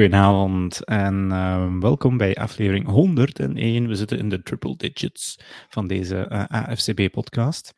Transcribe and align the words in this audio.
Goedenavond 0.00 0.84
en 0.84 1.28
uh, 1.30 1.78
welkom 1.78 2.16
bij 2.16 2.34
aflevering 2.34 2.86
101. 2.86 3.88
We 3.88 3.94
zitten 3.94 4.18
in 4.18 4.28
de 4.28 4.42
triple 4.42 4.76
digits 4.76 5.38
van 5.68 5.86
deze 5.86 6.16
eh, 6.16 6.44
AFCB-podcast. 6.44 7.74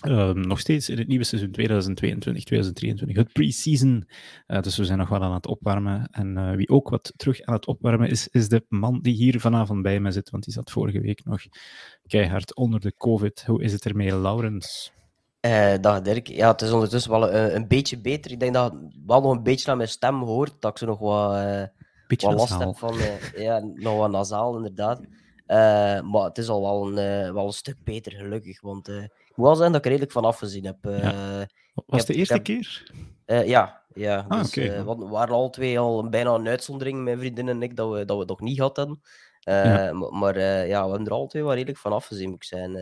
Ehm, 0.00 0.40
nog 0.40 0.60
steeds 0.60 0.88
in 0.88 0.98
het 0.98 1.08
nieuwe 1.08 1.24
seizoen 1.24 1.50
2022-2023, 1.50 3.16
het 3.16 3.32
pre-season. 3.32 4.08
Uh, 4.46 4.60
dus 4.60 4.76
we 4.76 4.84
zijn 4.84 4.98
nog 4.98 5.08
wel 5.08 5.22
aan 5.22 5.34
het 5.34 5.46
opwarmen. 5.46 6.08
En 6.10 6.36
uh, 6.36 6.54
wie 6.54 6.68
ook 6.68 6.88
wat 6.88 7.12
terug 7.16 7.40
aan 7.42 7.54
het 7.54 7.66
opwarmen 7.66 8.08
is, 8.08 8.28
is 8.28 8.48
de 8.48 8.64
man 8.68 9.00
die 9.00 9.14
hier 9.14 9.40
vanavond 9.40 9.82
bij 9.82 10.00
me 10.00 10.10
zit, 10.10 10.30
want 10.30 10.44
die 10.44 10.52
zat 10.52 10.70
vorige 10.70 11.00
week 11.00 11.24
nog 11.24 11.42
keihard 12.06 12.56
onder 12.56 12.80
de 12.80 12.94
COVID. 12.96 13.44
Hoe 13.46 13.62
is 13.62 13.72
het 13.72 13.84
ermee, 13.84 14.16
Laurens? 14.16 14.92
Uh, 15.46 15.74
dag 15.80 16.00
Dirk. 16.00 16.26
Ja, 16.26 16.50
het 16.50 16.62
is 16.62 16.70
ondertussen 16.70 17.10
wel 17.10 17.32
een, 17.32 17.54
een, 17.54 17.68
beetje 17.68 17.98
beter. 18.00 18.30
Ik 18.30 18.40
denk 18.40 18.54
dat 18.54 18.74
wel 19.06 19.20
nog 19.20 19.32
een 19.32 19.42
beetje 19.42 19.66
naar 19.66 19.76
mijn 19.76 19.88
stem 19.88 20.22
hoort, 20.22 20.52
dat 20.58 20.70
ik 20.70 20.78
ze 20.78 20.86
nog 20.86 20.98
wat, 20.98 21.34
uh, 21.34 21.64
wat 22.06 22.34
last 22.34 22.58
heb 22.58 22.76
van... 22.76 22.94
Uh, 22.94 23.32
ja, 23.36 23.58
nog 23.74 23.96
wat 23.96 24.10
nasaal, 24.10 24.56
inderdaad. 24.56 25.00
maar 26.04 26.24
het 26.24 26.38
is 26.38 26.48
al 26.48 26.62
wel 26.62 26.86
een, 26.86 27.34
wel 27.34 27.46
een 27.46 27.52
stuk 27.52 27.76
beter, 27.84 28.12
gelukkig. 28.12 28.60
Want 28.60 28.88
ik 28.88 29.32
moet 29.34 29.46
wel 29.46 29.54
zeggen 29.54 29.72
dat 29.72 29.80
ik 29.80 29.84
er 29.84 29.90
redelijk 29.90 30.12
van 30.12 30.24
afgezien 30.24 30.64
heb. 30.64 30.76
Ja. 30.82 31.46
Was 31.86 31.98
het 31.98 32.06
de 32.06 32.14
eerste 32.14 32.38
keer? 32.38 32.92
ja, 33.26 33.82
ja. 33.94 34.24
Ah, 34.28 34.38
dus, 34.38 34.48
okay. 34.48 34.84
we 34.84 35.08
waren 35.08 35.34
al 35.34 35.50
twee 35.50 35.78
al 35.78 36.08
bijna 36.08 36.34
een 36.34 36.48
uitzondering, 36.48 37.02
mijn 37.02 37.18
vriendin 37.18 37.48
en 37.48 37.62
ik, 37.62 37.76
dat 37.76 37.90
we, 37.90 38.04
dat 38.04 38.16
we 38.16 38.20
het 38.20 38.28
nog 38.28 38.40
niet 38.40 38.58
hadden. 38.58 39.00
Ja. 39.40 39.92
Maar 39.92 40.40
ja, 40.66 40.84
we 40.84 40.90
hebben 40.90 41.06
er 41.06 41.12
al 41.12 41.26
twee 41.26 41.42
wel 41.42 41.54
redelijk 41.54 41.78
van 41.78 41.92
afgezien, 41.92 42.28
moet 42.28 42.36
ik 42.36 42.44
zijn. 42.44 42.76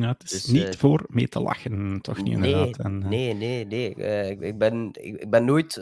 Ja, 0.00 0.08
het 0.08 0.32
is 0.32 0.42
dus, 0.42 0.46
niet 0.46 0.62
uh, 0.62 0.72
voor 0.72 1.04
mee 1.08 1.28
te 1.28 1.40
lachen, 1.40 2.00
toch 2.00 2.22
niet 2.22 2.38
nee, 2.38 2.50
inderdaad. 2.50 2.84
En, 2.84 3.00
uh... 3.02 3.08
Nee, 3.08 3.34
nee, 3.34 3.66
nee. 3.66 3.94
Uh, 3.96 4.30
ik, 4.30 4.40
ik, 4.40 4.58
ben, 4.58 4.88
ik, 4.92 5.30
ben 5.30 5.44
nooit 5.44 5.72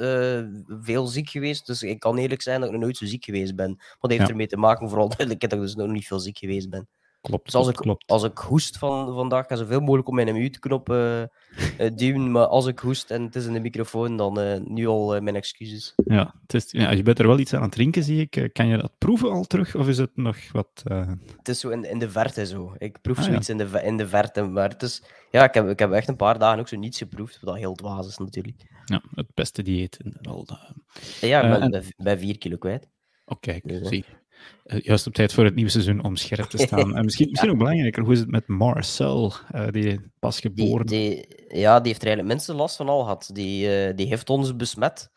veel 0.81 1.07
ziek 1.07 1.31
geweest, 1.31 1.67
dus 1.67 1.83
ik 1.83 1.99
kan 1.99 2.19
eerlijk 2.19 2.43
zijn 2.43 2.61
dat 2.61 2.69
ik 2.69 2.75
nog 2.75 2.85
nooit 2.85 2.97
zo 2.97 3.07
ziek 3.07 3.25
geweest 3.25 3.57
ben. 3.57 3.75
Maar 3.77 3.97
dat 4.01 4.11
heeft 4.11 4.23
ja. 4.23 4.29
ermee 4.29 4.47
te 4.47 4.57
maken, 4.57 4.89
vooral 4.89 5.09
dat 5.17 5.31
ik 5.31 5.51
dus 5.51 5.75
nog 5.75 5.89
niet 5.89 6.07
veel 6.07 6.21
ziek 6.21 6.39
geweest 6.39 6.71
ben. 6.71 6.89
Klopt, 7.21 7.45
dus 7.45 7.55
als, 7.55 7.69
ik, 7.69 7.75
klopt. 7.75 8.07
als 8.07 8.25
ik 8.25 8.39
hoest 8.39 8.79
van, 8.79 9.15
vandaag, 9.15 9.47
ga 9.47 9.57
zoveel 9.57 9.81
mogelijk 9.81 10.09
op 10.09 10.15
mijn 10.15 10.33
mute-knop 10.33 10.89
uh, 10.89 11.23
duwen. 11.95 12.31
Maar 12.31 12.47
als 12.47 12.67
ik 12.67 12.79
hoest 12.79 13.11
en 13.11 13.23
het 13.23 13.37
is 13.37 13.47
in 13.47 13.53
de 13.53 13.61
microfoon, 13.61 14.17
dan 14.17 14.41
uh, 14.41 14.61
nu 14.65 14.87
al 14.87 15.17
uh, 15.17 15.21
mijn 15.21 15.37
excuses. 15.37 15.93
Ja, 15.97 16.35
het 16.43 16.55
is, 16.55 16.71
ja, 16.71 16.91
je 16.91 17.03
bent 17.03 17.19
er 17.19 17.27
wel 17.27 17.39
iets 17.39 17.55
aan 17.55 17.63
het 17.63 17.73
drinken, 17.73 18.03
zie 18.03 18.29
ik. 18.29 18.51
Kan 18.53 18.67
je 18.67 18.77
dat 18.77 18.93
proeven 18.99 19.31
al 19.31 19.45
terug, 19.45 19.75
of 19.75 19.89
is 19.89 19.99
het 19.99 20.17
nog 20.17 20.37
wat... 20.53 20.83
Het 21.37 21.49
is 21.49 21.61
zo 21.61 21.69
in, 21.69 21.85
in 21.85 21.99
de 21.99 22.11
verte 22.11 22.47
zo. 22.47 22.75
Ik 22.79 23.01
proef 23.01 23.19
ah, 23.19 23.25
zoiets 23.25 23.47
ja. 23.47 23.53
in, 23.55 23.59
de, 23.59 23.83
in 23.83 23.97
de 23.97 24.09
verte, 24.09 24.43
maar 24.43 24.69
het 24.69 24.83
is... 24.83 25.03
Ja, 25.31 25.45
ik 25.45 25.55
heb, 25.55 25.69
ik 25.69 25.79
heb 25.79 25.93
echt 25.93 26.09
een 26.09 26.17
paar 26.17 26.39
dagen 26.39 26.59
ook 26.59 26.69
zo 26.69 26.77
niets 26.77 26.99
geproefd, 26.99 27.41
wat 27.41 27.57
heel 27.57 27.75
dwaas 27.75 28.07
is 28.07 28.19
natuurlijk. 28.19 28.57
Ja, 28.85 29.03
het 29.15 29.35
beste 29.35 29.63
dieet. 29.63 29.99
Wel, 30.21 30.47
ja, 31.21 31.43
ik 31.43 31.61
ben, 31.61 31.71
bij, 31.71 31.93
bij 31.97 32.19
vier 32.19 32.39
kilo 32.39 32.57
kwijt. 32.57 32.89
Oké, 33.25 33.49
okay, 33.49 33.61
dus, 33.65 33.89
zie 33.89 34.05
uh, 34.67 34.81
juist 34.81 35.07
op 35.07 35.15
tijd 35.15 35.33
voor 35.33 35.45
het 35.45 35.55
nieuwe 35.55 35.71
seizoen 35.71 36.05
om 36.05 36.17
scherp 36.17 36.49
te 36.49 36.59
staan. 36.59 36.95
En 36.97 37.05
misschien, 37.05 37.29
misschien 37.29 37.51
ook 37.51 37.59
belangrijker, 37.59 38.03
hoe 38.03 38.13
is 38.13 38.19
het 38.19 38.31
met 38.31 38.47
Marcel, 38.47 39.33
uh, 39.55 39.69
die 39.71 40.01
pas 40.19 40.41
geboren? 40.41 40.87
Die, 40.87 41.11
die, 41.11 41.59
ja, 41.59 41.81
die 41.81 41.89
heeft 41.89 42.03
er 42.03 42.07
eigenlijk 42.07 42.37
minste 42.37 42.55
last 42.55 42.77
van 42.77 42.89
al 42.89 43.01
gehad. 43.01 43.31
Die, 43.33 43.89
uh, 43.89 43.97
die 43.97 44.07
heeft 44.07 44.31
ons 44.31 44.57
besmet. 44.57 45.11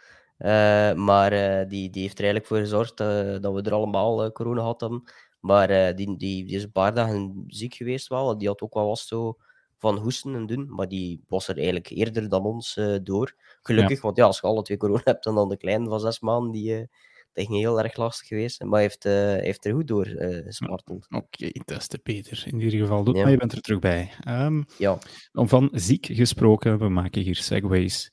maar 0.95 1.29
die, 1.67 1.89
die 1.89 2.01
heeft 2.01 2.17
er 2.17 2.23
eigenlijk 2.23 2.45
voor 2.45 2.57
gezorgd 2.57 2.97
dat 3.41 3.53
we 3.53 3.61
er 3.61 3.73
allemaal 3.73 4.31
corona 4.31 4.61
hadden. 4.61 5.03
Maar 5.39 5.95
die, 5.95 6.17
die, 6.17 6.45
die 6.45 6.55
is 6.55 6.63
een 6.63 6.71
paar 6.71 6.93
dagen 6.93 7.43
ziek 7.47 7.73
geweest 7.73 8.07
wel. 8.07 8.37
Die 8.37 8.47
had 8.47 8.61
ook 8.61 8.73
wel 8.73 8.87
was 8.87 9.07
zo 9.07 9.37
van 9.77 9.97
hoesten 9.97 10.35
en 10.35 10.45
doen. 10.45 10.73
Maar 10.75 10.87
die 10.87 11.23
was 11.27 11.47
er 11.47 11.55
eigenlijk 11.55 11.89
eerder 11.89 12.29
dan 12.29 12.43
ons 12.43 12.79
door. 13.03 13.35
Gelukkig, 13.61 13.95
ja. 13.95 14.01
want 14.01 14.17
ja, 14.17 14.25
als 14.25 14.39
je 14.39 14.47
alle 14.47 14.61
twee 14.61 14.77
corona 14.77 15.01
hebt 15.03 15.25
en 15.25 15.35
dan 15.35 15.49
de 15.49 15.57
kleine 15.57 15.89
van 15.89 15.99
zes 15.99 16.19
maanden, 16.19 16.51
die 16.51 16.89
ging 17.33 17.57
heel 17.57 17.81
erg 17.83 17.95
lastig 17.95 18.27
geweest, 18.27 18.63
maar 18.63 18.71
hij 18.71 18.81
heeft, 18.81 19.05
uh, 19.05 19.13
heeft 19.43 19.65
er 19.65 19.73
goed 19.73 19.87
door 19.87 20.07
uh, 20.07 20.43
gesmarteld. 20.45 21.05
Oké, 21.09 21.23
okay, 21.23 21.61
dat 21.65 21.77
is 21.77 21.87
de 21.87 21.97
Peter. 21.97 22.43
In 22.47 22.61
ieder 22.61 22.79
geval, 22.79 23.03
doet, 23.03 23.15
ja. 23.15 23.21
maar 23.21 23.31
je 23.31 23.37
bent 23.37 23.51
er 23.51 23.61
terug 23.61 23.79
bij. 23.79 24.11
Um, 24.27 24.65
ja. 24.77 24.97
Om 25.31 25.47
van 25.47 25.69
ziek 25.71 26.05
gesproken, 26.05 26.79
we 26.79 26.89
maken 26.89 27.21
hier 27.21 27.35
segways. 27.35 28.11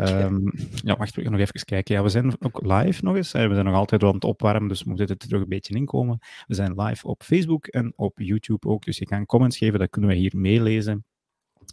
Um, 0.00 0.52
ja. 0.54 0.66
ja, 0.74 0.96
wacht, 0.96 1.14
we 1.14 1.22
gaan 1.22 1.32
nog 1.32 1.40
even 1.40 1.64
kijken. 1.64 1.94
Ja, 1.94 2.02
we 2.02 2.08
zijn 2.08 2.42
ook 2.44 2.60
live 2.62 3.04
nog 3.04 3.16
eens. 3.16 3.32
We 3.32 3.38
zijn 3.38 3.64
nog 3.64 3.74
altijd 3.74 4.02
aan 4.02 4.14
het 4.14 4.24
opwarmen, 4.24 4.68
dus 4.68 4.82
we 4.82 4.88
moeten 4.88 5.08
er 5.08 5.16
terug 5.16 5.42
een 5.42 5.48
beetje 5.48 5.74
inkomen. 5.74 6.18
We 6.46 6.54
zijn 6.54 6.80
live 6.80 7.06
op 7.06 7.22
Facebook 7.22 7.66
en 7.66 7.92
op 7.96 8.18
YouTube 8.18 8.68
ook, 8.68 8.84
dus 8.84 8.98
je 8.98 9.04
kan 9.04 9.26
comments 9.26 9.58
geven, 9.58 9.78
dat 9.78 9.90
kunnen 9.90 10.10
we 10.10 10.16
hier 10.16 10.32
meelezen. 10.36 11.04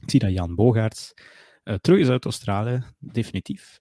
Ik 0.02 0.10
zie 0.10 0.20
dat 0.20 0.32
Jan 0.32 0.56
Bogaerts 0.56 1.14
uh, 1.64 1.76
terug 1.76 2.00
is 2.00 2.10
uit 2.10 2.26
Australië, 2.26 2.84
definitief. 3.00 3.80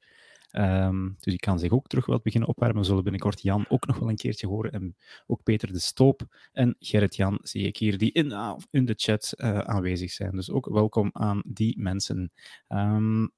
Um, 0.53 1.16
dus 1.20 1.32
die 1.32 1.38
kan 1.38 1.59
zich 1.59 1.70
ook 1.70 1.86
terug 1.86 2.06
wel 2.06 2.20
beginnen 2.22 2.48
opwarmen. 2.48 2.78
We 2.78 2.86
zullen 2.86 3.03
binnenkort 3.03 3.42
Jan 3.42 3.64
ook 3.69 3.86
nog 3.86 3.98
wel 3.98 4.09
een 4.09 4.16
keertje 4.16 4.47
horen. 4.47 4.72
En 4.72 4.97
ook 5.26 5.42
Peter 5.42 5.72
de 5.72 5.78
Stoop 5.78 6.48
en 6.53 6.76
Gerrit-Jan 6.78 7.38
zie 7.42 7.66
ik 7.66 7.76
hier, 7.76 7.98
die 7.98 8.12
in, 8.12 8.59
in 8.70 8.84
de 8.84 8.94
chat 8.97 9.34
uh, 9.36 9.59
aanwezig 9.59 10.10
zijn. 10.10 10.31
Dus 10.31 10.50
ook 10.50 10.69
welkom 10.69 11.10
aan 11.12 11.42
die 11.44 11.81
mensen. 11.81 12.32
Um, 12.69 13.31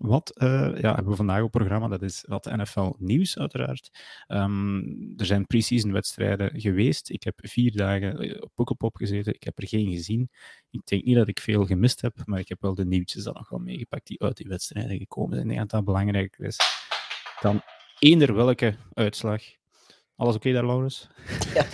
wat 0.00 0.32
uh, 0.42 0.48
ja, 0.80 0.94
hebben 0.94 1.10
we 1.10 1.16
vandaag 1.16 1.42
op 1.42 1.50
programma? 1.50 1.88
Dat 1.88 2.02
is 2.02 2.24
wat 2.28 2.44
NFL-nieuws, 2.44 3.38
uiteraard. 3.38 3.90
Um, 4.28 5.12
er 5.16 5.26
zijn 5.26 5.46
pre-season 5.46 5.92
wedstrijden 5.92 6.60
geweest. 6.60 7.10
Ik 7.10 7.22
heb 7.22 7.34
vier 7.42 7.76
dagen 7.76 8.42
op 8.42 8.50
Pukkelpop 8.54 8.96
gezeten. 8.96 9.34
Ik 9.34 9.42
heb 9.42 9.58
er 9.58 9.68
geen 9.68 9.90
gezien. 9.90 10.30
Ik 10.70 10.80
denk 10.84 11.04
niet 11.04 11.16
dat 11.16 11.28
ik 11.28 11.40
veel 11.40 11.66
gemist 11.66 12.00
heb, 12.00 12.16
maar 12.24 12.38
ik 12.38 12.48
heb 12.48 12.60
wel 12.60 12.74
de 12.74 12.86
nieuwtjes 12.86 13.24
dan 13.24 13.34
nog 13.34 13.48
wel 13.48 13.58
meegepakt 13.58 14.06
die 14.06 14.22
uit 14.22 14.36
die 14.36 14.48
wedstrijden 14.48 14.98
gekomen 14.98 15.34
zijn. 15.34 15.50
Ik 15.50 15.56
denk 15.56 15.60
dat 15.60 15.70
dat 15.70 15.84
belangrijker 15.84 16.44
is 16.44 16.56
dan 17.40 17.62
eender 17.98 18.34
welke 18.34 18.76
uitslag. 18.94 19.42
Alles 20.16 20.34
oké 20.34 20.48
okay 20.48 20.52
daar, 20.52 20.66
Laurens? 20.66 21.08
Ja, 21.54 21.66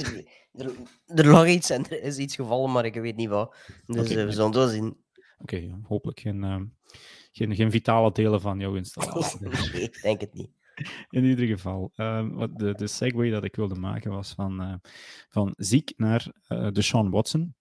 er, 0.53 0.73
er 1.07 1.27
lag 1.27 1.49
iets 1.49 1.71
en 1.71 1.89
er 1.89 2.03
is 2.03 2.19
iets 2.19 2.35
gevallen, 2.35 2.73
maar 2.73 2.85
ik 2.85 2.95
weet 2.95 3.17
niet 3.17 3.29
wat. 3.29 3.57
Dus 3.87 3.97
okay, 3.97 4.17
uh, 4.17 4.25
we 4.25 4.31
zullen 4.31 4.47
het 4.47 4.55
wel 4.55 4.69
zien. 4.69 4.87
Oké, 5.39 5.55
okay, 5.55 5.75
hopelijk 5.83 6.21
geen... 6.21 6.43
Uh, 6.43 6.61
geen, 7.37 7.55
geen 7.55 7.71
vitale 7.71 8.13
delen 8.13 8.41
van 8.41 8.59
jouw 8.59 8.75
installatie. 8.75 9.41
nee, 9.49 9.83
ik 9.83 10.03
denk 10.03 10.21
het 10.21 10.35
niet. 10.35 10.51
In 11.11 11.25
ieder 11.25 11.47
geval, 11.47 11.93
uh, 11.97 12.29
wat 12.31 12.59
de, 12.59 12.73
de 12.73 12.87
segue 12.87 13.31
dat 13.31 13.45
ik 13.45 13.57
wilde 13.57 13.75
maken 13.75 14.11
was 14.11 14.33
van, 14.33 14.63
uh, 14.63 14.75
van 15.29 15.55
ziek 15.57 15.93
naar 15.97 16.27
uh, 16.49 16.69
de 16.73 16.83
Sean 16.83 17.11
Watson. 17.11 17.55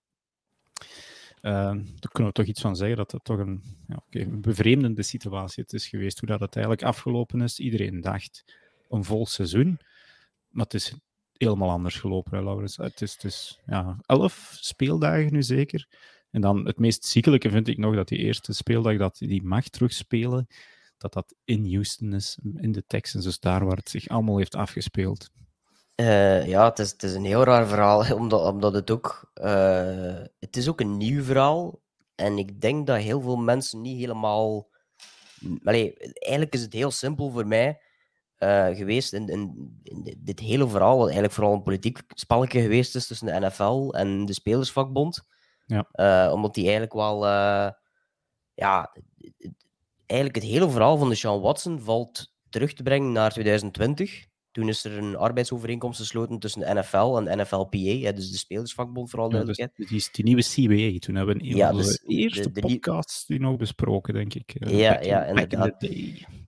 daar 1.41 2.11
kunnen 2.11 2.31
we 2.31 2.31
toch 2.31 2.45
iets 2.45 2.61
van 2.61 2.75
zeggen 2.75 2.97
dat 2.97 3.11
het 3.11 3.23
toch 3.23 3.37
een, 3.37 3.63
ja, 3.87 4.03
okay, 4.05 4.21
een 4.21 4.41
bevreemdende 4.41 5.03
situatie 5.03 5.63
het 5.63 5.73
is 5.73 5.87
geweest. 5.87 6.19
Hoe 6.19 6.29
dat 6.29 6.39
het 6.39 6.55
eigenlijk 6.55 6.85
afgelopen 6.85 7.41
is. 7.41 7.59
Iedereen 7.59 8.01
dacht 8.01 8.43
een 8.89 9.03
vol 9.03 9.25
seizoen, 9.25 9.79
maar 10.49 10.63
het 10.63 10.73
is 10.73 10.95
helemaal 11.33 11.69
anders 11.69 11.99
gelopen, 11.99 12.43
Laurens. 12.43 12.77
Het 12.77 13.01
is, 13.01 13.13
het 13.13 13.23
is 13.23 13.59
ja, 13.65 13.97
elf 14.05 14.57
speeldagen 14.59 15.33
nu 15.33 15.43
zeker. 15.43 15.87
En 16.35 16.41
dan 16.41 16.66
het 16.66 16.79
meest 16.79 17.06
ziekelijke 17.06 17.50
vind 17.50 17.68
ik 17.68 17.78
nog 17.78 17.96
dat 17.96 18.07
die 18.07 18.18
eerste 18.18 18.53
speeldag 18.53 18.97
dat 18.97 19.18
die 19.18 19.44
mag 19.44 19.68
terugspelen, 19.68 20.47
dat 20.97 21.13
dat 21.13 21.35
in 21.46 21.72
Houston 21.72 22.13
is, 22.13 22.38
in 22.56 22.72
de 22.72 22.84
Texans, 22.88 23.25
dus 23.25 23.40
daar 23.40 23.66
waar 23.66 23.78
het 23.78 23.90
zich 23.90 24.07
allemaal 24.07 24.38
heeft 24.38 24.56
afgespeeld. 24.56 25.29
Uh, 25.96 26.47
ja, 26.47 26.66
het 26.69 26.79
is, 26.79 26.91
het 26.91 27.03
is 27.03 27.13
een 27.13 27.25
heel 27.25 27.44
raar 27.44 27.68
verhaal, 27.68 28.13
omdat, 28.19 28.53
omdat 28.53 28.73
het 28.73 28.91
ook... 28.91 29.31
Uh, 29.35 30.22
het 30.40 30.57
is 30.57 30.68
ook 30.68 30.79
een 30.79 30.97
nieuw 30.97 31.23
verhaal. 31.23 31.81
En 32.16 32.38
ik 32.38 32.62
denk 32.62 32.88
dat 32.88 32.97
heel 32.97 33.22
veel 33.22 33.38
mensen 33.38 33.81
niet 33.81 34.00
helemaal... 34.00 34.67
Allee, 35.64 35.97
eigenlijk 35.97 36.53
is 36.53 36.61
het 36.61 36.73
heel 36.73 36.91
simpel 36.91 37.29
voor 37.29 37.47
mij 37.47 37.79
uh, 38.40 38.67
geweest 38.67 39.14
in, 39.14 39.28
in, 39.28 39.72
in, 39.84 40.16
dit 40.17 40.40
hele 40.40 40.67
verhaal, 40.70 40.96
wat 40.96 41.05
eigenlijk 41.05 41.34
vooral 41.34 41.53
een 41.53 41.64
politiek 41.64 41.99
spelletje 42.08 42.61
geweest 42.61 42.96
is 42.96 43.08
tussen 43.08 43.28
de 43.28 43.47
NFL 43.47 43.90
en 43.91 44.26
de 44.26 44.34
Spelersvakbond. 44.34 45.34
Ja. 45.66 45.88
Uh, 45.94 46.34
omdat 46.34 46.53
die 46.53 46.64
eigenlijk 46.64 46.94
wel. 46.94 47.26
Uh, 47.26 47.70
ja, 48.53 48.96
eigenlijk 50.06 50.44
het 50.44 50.52
hele 50.52 50.70
verhaal 50.70 50.97
van 50.97 51.09
de 51.09 51.16
Sean 51.16 51.41
Watson 51.41 51.79
valt 51.79 52.34
terug 52.50 52.73
te 52.73 52.84
brengen 52.84 53.12
naar 53.12 53.32
2020. 53.32 54.26
Toen 54.52 54.70
is 54.70 54.84
er 54.84 54.97
een 54.97 55.17
arbeidsovereenkomst 55.17 56.00
gesloten 56.00 56.40
tussen 56.40 56.62
de 56.62 56.73
NFL 56.73 57.17
en 57.17 57.40
NFLPA, 57.40 58.12
dus 58.12 58.32
de 58.32 58.38
Spelersvakbond 58.38 59.09
vooral 59.09 59.32
ja. 59.32 59.44
Dus 59.44 59.58
die, 59.76 60.08
die 60.12 60.23
nieuwe 60.23 60.41
CBA, 60.41 61.00
toen 61.00 61.16
hebben 61.16 61.38
we 61.38 61.44
een 61.44 61.56
ja, 61.56 61.72
dus 61.72 62.00
de 62.00 62.08
eerste 62.08 62.52
de, 62.52 62.52
de, 62.52 62.62
podcasts 62.62 63.26
die 63.26 63.40
nog 63.40 63.58
besproken, 63.58 64.14
denk 64.14 64.34
ik. 64.34 64.56
Uh, 64.59 64.79
ja, 64.79 65.02
ja, 65.02 65.23
in, 65.23 65.29
inderdaad. 65.29 65.88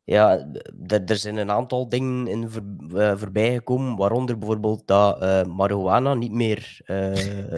Ja, 0.04 0.48
er 0.88 1.18
zijn 1.18 1.38
een 1.38 1.52
aantal 1.52 1.90
dingen 1.90 2.28
in 2.28 2.50
voor, 2.50 2.64
uh, 2.94 3.18
voorbij 3.18 3.54
gekomen, 3.54 3.96
waaronder 3.96 4.38
bijvoorbeeld 4.38 4.88
dat 4.88 5.22
uh, 5.22 5.44
marihuana 5.44 6.14
niet 6.14 6.32
meer 6.32 6.82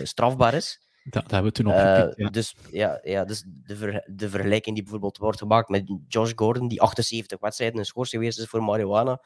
strafbaar 0.03 0.53
is. 0.53 0.88
Dat, 1.09 1.21
dat 1.21 1.31
hebben 1.31 1.51
we 1.51 1.57
toen 1.57 1.67
opgepikt, 1.67 2.19
uh, 2.19 2.25
ja. 2.25 2.31
Dus, 2.31 2.55
ja, 2.71 2.99
ja, 3.03 3.25
dus 3.25 3.43
de, 3.47 3.75
ver, 3.75 4.03
de 4.15 4.29
vergelijking 4.29 4.75
die 4.75 4.83
bijvoorbeeld 4.83 5.17
wordt 5.17 5.39
gemaakt 5.39 5.69
met 5.69 5.91
Josh 6.07 6.31
Gordon, 6.35 6.67
die 6.67 6.81
78 6.81 7.39
wedstrijden 7.39 7.79
in 7.79 7.85
schors 7.85 8.09
geweest 8.09 8.39
is 8.39 8.45
voor 8.45 8.63
marihuana, 8.63 9.21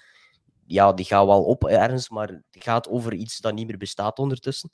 ja, 0.66 0.94
die 0.94 1.06
gaat 1.06 1.26
wel 1.26 1.44
op 1.44 1.66
ergens, 1.66 2.10
maar 2.10 2.28
het 2.28 2.64
gaat 2.64 2.88
over 2.88 3.14
iets 3.14 3.38
dat 3.38 3.54
niet 3.54 3.68
meer 3.68 3.78
bestaat 3.78 4.20
ondertussen. 4.20 4.72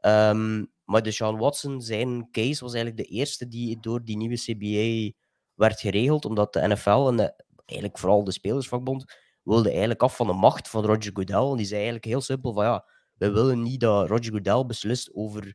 Um, 0.00 0.72
maar 0.84 1.02
de 1.02 1.10
Sean 1.10 1.38
Watson, 1.38 1.82
zijn 1.82 2.28
case 2.30 2.64
was 2.64 2.74
eigenlijk 2.74 3.08
de 3.08 3.14
eerste 3.14 3.48
die 3.48 3.80
door 3.80 4.04
die 4.04 4.16
nieuwe 4.16 4.36
CBA 4.36 5.16
werd 5.54 5.80
geregeld, 5.80 6.24
omdat 6.24 6.52
de 6.52 6.68
NFL 6.68 7.08
en 7.08 7.16
de, 7.16 7.44
eigenlijk 7.64 7.98
vooral 7.98 8.24
de 8.24 8.32
Spelersvakbond 8.32 9.04
wilde 9.42 9.70
eigenlijk 9.70 10.02
af 10.02 10.16
van 10.16 10.26
de 10.26 10.32
macht 10.32 10.68
van 10.68 10.84
Roger 10.84 11.10
Goodell. 11.14 11.50
En 11.50 11.56
die 11.56 11.66
zei 11.66 11.76
eigenlijk 11.76 12.04
heel 12.04 12.20
simpel 12.20 12.52
van 12.52 12.64
ja, 12.64 12.88
we 13.16 13.30
willen 13.30 13.62
niet 13.62 13.80
dat 13.80 14.08
Roger 14.08 14.32
Goodell 14.32 14.66
beslist 14.66 15.14
over 15.14 15.54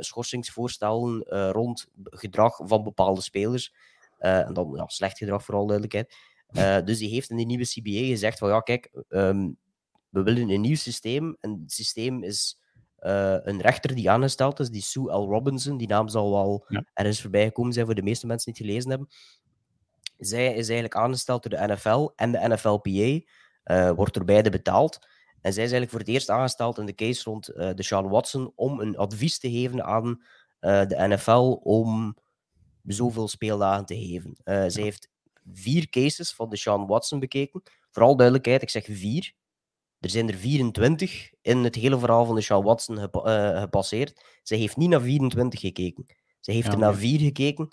schorsingsvoorstellen 0.00 1.26
uh, 1.28 1.50
rond 1.50 1.86
gedrag 2.04 2.60
van 2.62 2.82
bepaalde 2.82 3.20
spelers. 3.20 3.74
Uh, 4.20 4.46
en 4.46 4.54
dan 4.54 4.72
ja, 4.76 4.84
slecht 4.86 5.18
gedrag, 5.18 5.44
vooral 5.44 5.66
duidelijkheid. 5.66 6.14
dus 6.86 6.98
die 6.98 7.08
heeft 7.08 7.30
in 7.30 7.36
die 7.36 7.46
nieuwe 7.46 7.66
CBA 7.66 8.06
gezegd 8.06 8.38
van 8.38 8.48
ja, 8.48 8.60
kijk, 8.60 8.90
um, 9.08 9.56
we 10.08 10.22
willen 10.22 10.50
een 10.50 10.60
nieuw 10.60 10.76
systeem. 10.76 11.36
En 11.40 11.60
het 11.62 11.72
systeem 11.72 12.22
is 12.22 12.60
een 12.98 13.60
rechter 13.60 13.94
die 13.94 14.10
aangesteld 14.10 14.60
is, 14.60 14.70
die 14.70 14.82
Sue 14.82 15.12
L. 15.12 15.28
Robinson. 15.28 15.76
Die 15.76 15.88
naam 15.88 16.08
zal 16.08 16.30
wel 16.30 16.64
ja. 16.68 16.84
ergens 16.94 17.20
voorbij 17.20 17.44
gekomen 17.44 17.72
zijn 17.72 17.86
voor 17.86 17.94
de 17.94 18.02
meeste 18.02 18.26
mensen 18.26 18.52
die 18.52 18.62
het 18.62 18.70
gelezen 18.70 18.90
hebben. 18.90 19.08
Zij 20.18 20.46
is 20.46 20.68
eigenlijk 20.68 20.94
aangesteld 20.94 21.42
door 21.42 21.58
de 21.58 21.72
NFL 21.72 22.10
en 22.16 22.32
de 22.32 22.48
NFLPA. 22.48 23.92
wordt 23.94 24.14
door 24.14 24.24
beide 24.24 24.50
betaald. 24.50 24.98
En 25.42 25.52
zij 25.52 25.64
is 25.64 25.72
eigenlijk 25.72 25.90
voor 25.90 26.00
het 26.00 26.08
eerst 26.08 26.30
aangesteld 26.30 26.78
in 26.78 26.86
de 26.86 26.94
case 26.94 27.24
rond 27.24 27.50
uh, 27.50 27.70
de 27.74 27.82
Sean 27.82 28.08
Watson 28.08 28.52
om 28.54 28.80
een 28.80 28.96
advies 28.96 29.38
te 29.38 29.50
geven 29.50 29.84
aan 29.84 30.06
uh, 30.60 30.86
de 30.86 31.06
NFL 31.08 31.60
om 31.62 32.16
zoveel 32.86 33.28
speeldagen 33.28 33.84
te 33.84 33.96
geven. 33.96 34.36
Uh, 34.44 34.64
zij 34.66 34.82
heeft 34.82 35.10
vier 35.52 35.88
cases 35.88 36.32
van 36.32 36.50
de 36.50 36.56
Sean 36.56 36.86
Watson 36.86 37.20
bekeken. 37.20 37.62
Vooral 37.90 38.16
duidelijkheid, 38.16 38.62
ik 38.62 38.70
zeg 38.70 38.84
vier. 38.84 39.32
Er 40.00 40.10
zijn 40.10 40.28
er 40.28 40.34
24 40.34 41.30
in 41.42 41.64
het 41.64 41.74
hele 41.74 41.98
verhaal 41.98 42.24
van 42.24 42.34
de 42.34 42.40
Sean 42.40 42.64
Watson 42.64 42.98
gepa 42.98 43.60
gepasseerd. 43.60 44.24
Zij 44.42 44.58
heeft 44.58 44.76
niet 44.76 44.88
naar 44.88 45.00
24 45.00 45.60
gekeken. 45.60 46.06
Zij 46.40 46.54
heeft 46.54 46.66
ja, 46.66 46.72
er 46.72 46.78
naar 46.78 46.94
vier 46.94 47.18
gekeken. 47.18 47.68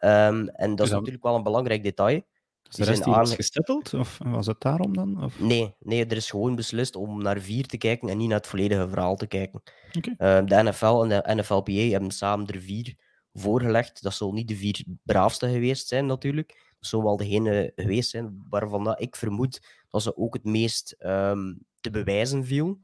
Um, 0.00 0.48
en 0.48 0.74
dat 0.74 0.86
is 0.86 0.92
natuurlijk 0.92 1.22
wel 1.22 1.34
een 1.34 1.42
belangrijk 1.42 1.82
detail. 1.82 2.22
Is 2.68 2.76
de 2.76 2.84
rest 2.84 3.02
aan... 3.02 3.26
gestetteld? 3.26 3.94
Of 3.94 4.18
was 4.24 4.46
het 4.46 4.60
daarom 4.60 4.94
dan? 4.94 5.24
Of? 5.24 5.40
Nee, 5.40 5.74
nee, 5.80 6.06
er 6.06 6.16
is 6.16 6.30
gewoon 6.30 6.54
beslist 6.54 6.96
om 6.96 7.22
naar 7.22 7.40
vier 7.40 7.66
te 7.66 7.76
kijken 7.76 8.08
en 8.08 8.16
niet 8.16 8.28
naar 8.28 8.38
het 8.38 8.46
volledige 8.46 8.88
verhaal 8.88 9.16
te 9.16 9.26
kijken. 9.26 9.62
Okay. 9.96 10.40
Uh, 10.40 10.46
de 10.46 10.70
NFL 10.70 11.02
en 11.02 11.08
de 11.08 11.34
NFLPA 11.34 11.72
hebben 11.72 12.10
samen 12.10 12.46
er 12.46 12.60
vier 12.60 12.96
voorgelegd. 13.32 14.02
Dat 14.02 14.14
zal 14.14 14.32
niet 14.32 14.48
de 14.48 14.56
vier 14.56 14.84
braafste 15.02 15.48
geweest 15.48 15.88
zijn, 15.88 16.06
natuurlijk. 16.06 16.72
Dat 16.78 16.88
zal 16.88 17.02
wel 17.02 17.16
degene 17.16 17.72
geweest 17.76 18.10
zijn 18.10 18.44
waarvan 18.48 18.84
dat 18.84 19.00
ik 19.00 19.16
vermoed 19.16 19.66
dat 19.90 20.02
ze 20.02 20.16
ook 20.16 20.34
het 20.34 20.44
meest 20.44 20.96
um, 20.98 21.58
te 21.80 21.90
bewijzen 21.90 22.44
viel. 22.44 22.78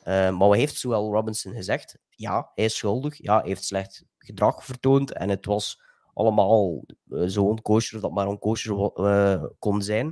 Uh, 0.00 0.04
maar 0.04 0.48
wat 0.48 0.56
heeft 0.56 0.78
Sewell 0.78 0.98
Robinson 0.98 1.52
gezegd? 1.52 1.98
Ja, 2.08 2.50
hij 2.54 2.64
is 2.64 2.76
schuldig. 2.76 3.22
Ja, 3.22 3.38
hij 3.38 3.48
heeft 3.48 3.64
slecht 3.64 4.04
gedrag 4.18 4.64
vertoond 4.64 5.12
en 5.12 5.28
het 5.28 5.46
was 5.46 5.80
allemaal 6.14 6.84
uh, 7.08 7.28
zo 7.28 7.44
onkosher 7.44 8.00
dat 8.00 8.12
maar 8.12 8.26
onkosher 8.26 8.90
uh, 8.96 9.44
kon 9.58 9.82
zijn. 9.82 10.06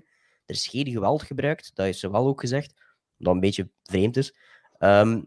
Er 0.45 0.55
is 0.55 0.67
geen 0.67 0.91
geweld 0.91 1.23
gebruikt, 1.23 1.71
dat 1.75 1.87
heeft 1.87 1.99
ze 1.99 2.11
wel 2.11 2.27
ook 2.27 2.41
gezegd, 2.41 2.75
dat 3.17 3.35
een 3.35 3.41
beetje 3.41 3.71
vreemd 3.83 4.17
is. 4.17 4.37
Um, 4.79 5.25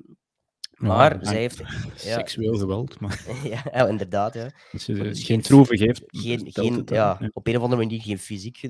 maar 0.82 1.18
ja, 1.18 1.26
zij 1.26 1.38
heeft... 1.38 1.58
Ja, 2.04 2.18
seksueel 2.18 2.58
geweld, 2.58 3.00
maar... 3.00 3.26
ja, 3.72 3.88
inderdaad, 3.88 4.34
ja. 4.34 4.52
Je 4.72 4.94
dus 4.94 5.24
geen 5.24 5.42
troeven 5.42 5.78
geeft... 5.78 6.04
Geen, 6.08 6.52
geen, 6.52 6.82
ja, 6.86 7.20
op 7.34 7.48
een 7.48 7.58
of 7.58 7.64
andere 7.64 7.82
manier 7.82 8.02
geen 8.02 8.20
fysiek... 8.20 8.70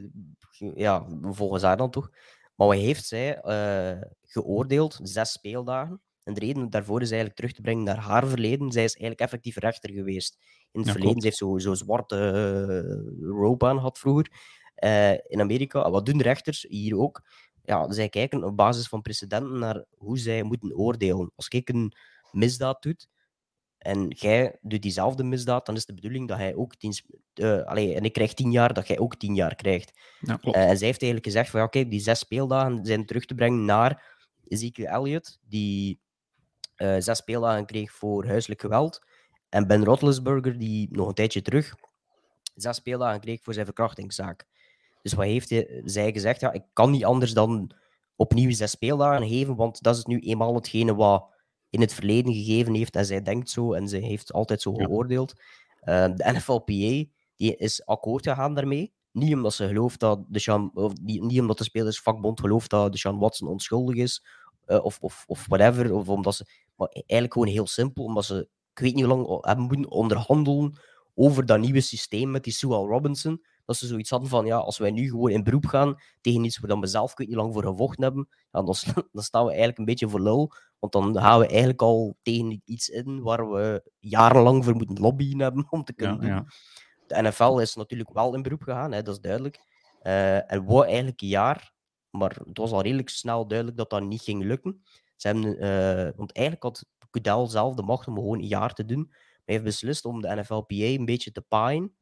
Ja, 0.76 1.06
volgens 1.22 1.64
haar 1.64 1.78
dan 1.78 1.92
toch. 1.92 2.10
Maar 2.56 2.68
wat 2.68 2.78
heeft 2.78 3.06
zij 3.06 3.42
uh, 3.44 4.02
geoordeeld? 4.22 5.00
Zes 5.04 5.32
speeldagen. 5.32 6.02
En 6.24 6.34
de 6.34 6.40
reden 6.40 6.70
daarvoor 6.70 7.02
is 7.02 7.10
eigenlijk 7.10 7.40
terug 7.40 7.54
te 7.54 7.62
brengen 7.62 7.84
naar 7.84 7.98
haar 7.98 8.28
verleden. 8.28 8.72
Zij 8.72 8.84
is 8.84 8.94
eigenlijk 8.96 9.22
effectief 9.22 9.58
rechter 9.58 9.92
geweest 9.92 10.38
in 10.72 10.80
het 10.80 10.86
ja, 10.88 10.92
verleden. 10.92 11.22
Ze 11.22 11.28
heeft 11.28 11.38
zo'n 11.38 11.60
zo 11.60 11.74
zwarte 11.74 12.16
uh, 13.20 13.30
robe 13.30 13.66
aan 13.66 13.76
gehad 13.76 14.00
vroeger 14.00 14.32
uh, 14.84 15.12
in 15.12 15.40
Amerika. 15.40 15.90
Wat 15.90 16.06
doen 16.06 16.22
rechters 16.22 16.66
hier 16.70 16.98
ook? 16.98 17.22
Ja, 17.64 17.92
zij 17.92 18.10
kijken 18.10 18.44
op 18.44 18.58
basis 18.58 18.88
van 18.88 19.02
precedenten 19.02 19.60
naar 19.60 19.86
hoe 19.98 20.18
zij 20.18 20.44
moeten 20.44 20.76
oordelen. 20.76 21.32
Als 21.36 21.48
ik 21.48 21.70
een 21.70 21.94
misdaad 22.32 22.82
doe 22.82 22.96
en 23.78 24.08
jij 24.08 24.58
doet 24.62 24.82
diezelfde 24.82 25.24
misdaad, 25.24 25.66
dan 25.66 25.76
is 25.76 25.86
de 25.86 25.94
bedoeling 25.94 26.28
dat 26.28 26.38
hij 26.38 26.56
ook 26.56 26.76
tien, 26.76 26.94
uh, 27.36 27.62
allez, 27.62 27.96
en 27.96 28.04
ik 28.04 28.14
krijg 28.14 28.34
tien 28.34 28.52
jaar, 28.52 28.74
dat 28.74 28.88
jij 28.88 29.00
ook 29.00 29.16
tien 29.16 29.36
jaar 29.36 29.56
krijgt. 29.56 30.00
Ja, 30.20 30.40
uh, 30.42 30.56
en 30.56 30.78
zij 30.78 30.88
heeft 30.88 31.02
eigenlijk 31.02 31.26
gezegd 31.26 31.50
van 31.50 31.60
ja, 31.60 31.68
kijk, 31.68 31.90
die 31.90 32.00
zes 32.00 32.20
speeldagen 32.20 32.86
zijn 32.86 33.06
terug 33.06 33.26
te 33.26 33.36
brengen 33.36 33.66
naar 33.66 34.20
Ezekiel 34.48 34.86
Elliott, 34.86 35.40
die 35.48 36.00
uh, 36.82 36.96
zes 37.00 37.18
speeldagen 37.18 37.66
kreeg 37.66 37.92
voor 37.92 38.26
huiselijk 38.26 38.62
geweld. 38.62 39.06
En 39.50 39.68
Ben 39.68 39.84
Roethlisberger, 39.84 40.58
die 40.58 40.88
nog 40.92 41.08
een 41.08 41.14
tijdje 41.14 41.42
terug 41.42 41.76
zes 42.56 42.76
speeldagen 42.76 43.20
kreeg 43.20 43.42
voor 43.42 43.54
zijn 43.54 43.66
verkrachtingszaak. 43.66 44.46
Dus 45.02 45.14
wat 45.14 45.26
heeft 45.26 45.50
hij, 45.50 45.82
zij 45.86 46.12
gezegd? 46.12 46.40
Ja, 46.40 46.52
ik 46.52 46.64
kan 46.74 46.92
niet 46.92 47.06
anders 47.06 47.34
dan 47.34 47.72
opnieuw 48.16 48.52
zes 48.52 48.72
speeldagen 48.72 49.28
geven, 49.28 49.56
want 49.56 49.84
dat 49.84 49.98
is 49.98 50.06
nu 50.06 50.20
eenmaal 50.20 50.56
hetgene 50.56 50.96
wat 50.96 51.26
in 51.70 51.82
het 51.82 51.94
verleden 51.94 52.34
gegeven 52.34 52.74
heeft. 52.74 52.96
En 52.96 53.06
zij 53.06 53.22
denkt 53.22 53.50
zo 53.50 53.74
en 53.74 53.88
zij 53.88 54.00
heeft 54.00 54.34
altijd 54.34 54.62
zo 54.62 54.74
geoordeeld. 54.74 55.34
Uh, 55.84 56.06
de 56.16 56.32
NFLPA 56.32 57.12
die 57.36 57.56
is 57.58 57.86
akkoord 57.86 58.28
gegaan 58.28 58.56
daarmee. 58.56 58.94
Niet 59.12 59.34
omdat 59.34 59.54
ze 59.54 59.68
gelooft 59.68 60.00
dat 60.00 60.20
de 60.28 60.40
Sean, 60.40 60.72
of 60.74 60.94
niet 61.02 61.40
omdat 61.40 61.58
de 61.58 61.64
spelersvakbond 61.64 62.40
gelooft 62.40 62.70
dat 62.70 62.92
de 62.92 62.98
Sean 62.98 63.20
Watson 63.20 63.48
onschuldig 63.48 63.96
is, 63.96 64.26
uh, 64.68 64.86
of, 64.86 64.98
of, 65.02 65.24
of 65.28 65.48
whatever. 65.48 65.94
Of 65.94 66.10
omdat 66.10 66.36
ze, 66.36 66.46
maar 66.82 66.90
eigenlijk 67.06 67.34
gewoon 67.34 67.48
heel 67.48 67.68
simpel, 67.68 68.04
omdat 68.04 68.26
ze 68.26 68.50
ik 68.74 68.80
weet 68.80 68.96
niet 68.96 69.06
hoe 69.06 69.16
lang 69.16 69.46
hebben 69.46 69.66
moeten 69.66 69.92
onderhandelen 69.92 70.80
over 71.16 71.46
dat 71.46 71.60
nieuwe 71.60 71.82
systeem 71.82 72.32
met 72.32 72.44
die 72.44 72.54
Sue 72.54 72.70
Robinson. 72.70 73.46
Dat 73.66 73.76
ze 73.76 73.88
zoiets 73.88 74.10
hadden 74.10 74.30
van, 74.30 74.46
ja, 74.46 74.58
als 74.58 74.78
wij 74.78 74.92
nu 74.92 75.10
gewoon 75.10 75.30
in 75.30 75.44
beroep 75.44 75.66
gaan 75.66 75.96
tegen 76.22 76.44
iets 76.44 76.60
waar 76.60 76.80
we 76.80 76.88
zelf 76.88 77.12
ik 77.12 77.18
weet 77.18 77.28
niet 77.28 77.36
lang 77.36 77.54
voor 77.54 77.64
gevochten 77.64 78.04
hebben, 78.04 78.28
ja, 78.52 78.62
dan, 78.62 78.76
dan 79.12 79.24
staan 79.24 79.44
we 79.44 79.50
eigenlijk 79.50 79.78
een 79.78 79.86
beetje 79.86 80.10
voor 80.10 80.22
lul. 80.22 80.52
Want 80.80 80.94
dan 80.94 81.18
gaan 81.18 81.40
we 81.40 81.48
eigenlijk 81.48 81.82
al 81.82 82.18
tegen 82.22 82.62
iets 82.66 82.90
in 82.90 83.22
waar 83.22 83.52
we 83.52 83.92
jarenlang 84.00 84.64
voor 84.64 84.76
moeten 84.76 85.00
lobbyen 85.00 85.40
hebben 85.40 85.68
om 85.70 85.84
te 85.84 85.94
kunnen 85.94 86.28
ja, 86.28 86.28
ja. 86.28 86.46
De 87.08 87.22
NFL 87.22 87.58
is 87.58 87.76
natuurlijk 87.76 88.14
wel 88.14 88.36
in 88.36 88.42
beroep 88.42 88.62
gegaan, 88.62 88.92
hè, 88.92 89.02
dat 89.02 89.16
is 89.16 89.22
duidelijk. 89.22 89.60
Uh, 90.04 90.52
en 90.52 90.66
wou 90.66 90.86
eigenlijk 90.86 91.22
een 91.22 91.28
jaar, 91.28 91.74
maar 92.10 92.38
het 92.46 92.58
was 92.58 92.72
al 92.72 92.82
redelijk 92.82 93.10
snel 93.10 93.48
duidelijk 93.48 93.78
dat 93.78 93.90
dat 93.90 94.04
niet 94.04 94.22
ging 94.22 94.44
lukken. 94.44 94.84
Ze 95.22 95.28
hebben, 95.28 95.64
uh, 95.64 96.12
want 96.16 96.32
eigenlijk 96.32 96.66
had 96.66 96.86
Goodell 97.12 97.48
zelf 97.48 97.76
de 97.76 97.84
macht 97.84 98.08
om 98.08 98.16
gewoon 98.16 98.40
een 98.40 98.48
jaar 98.48 98.74
te 98.74 98.86
doen. 98.86 99.06
Maar 99.08 99.42
hij 99.46 99.54
heeft 99.54 99.64
beslist 99.64 100.06
om 100.06 100.22
de 100.22 100.36
NFLPA 100.36 100.76
een 100.76 101.06
beetje 101.06 101.32
te 101.32 101.42
paaien 101.42 101.96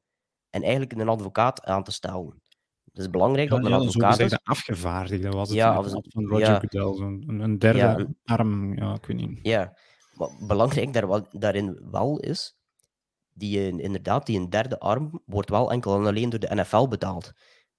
en 0.49 0.61
eigenlijk 0.61 0.91
een 0.91 1.09
advocaat 1.09 1.63
aan 1.63 1.83
te 1.83 1.91
stellen. 1.91 2.41
Het 2.85 2.97
is 2.97 3.09
belangrijk 3.09 3.49
dat 3.49 3.65
een 3.65 3.73
advocaat 3.73 4.19
is. 4.19 4.39
afgevaardigde 4.43 5.29
was 5.29 5.47
het 5.47 5.57
ja, 5.57 5.83
van 5.83 6.27
Roger 6.27 6.39
ja, 6.39 6.59
Goodell, 6.59 7.05
een, 7.05 7.39
een 7.39 7.59
derde 7.59 7.79
ja, 7.79 8.07
arm, 8.23 8.75
ja, 8.75 8.93
ik 8.93 9.05
weet 9.05 9.17
niet. 9.17 9.39
Ja, 9.41 9.77
maar 10.13 10.29
belangrijk 10.47 10.93
daar, 10.93 11.23
daarin 11.31 11.87
wel 11.91 12.19
is, 12.19 12.57
die, 13.33 13.81
inderdaad, 13.81 14.25
die 14.25 14.39
een 14.39 14.49
derde 14.49 14.79
arm 14.79 15.21
wordt 15.25 15.49
wel 15.49 15.71
enkel 15.71 15.95
en 15.95 16.05
alleen 16.05 16.29
door 16.29 16.39
de 16.39 16.55
NFL 16.55 16.87
betaald. 16.87 17.33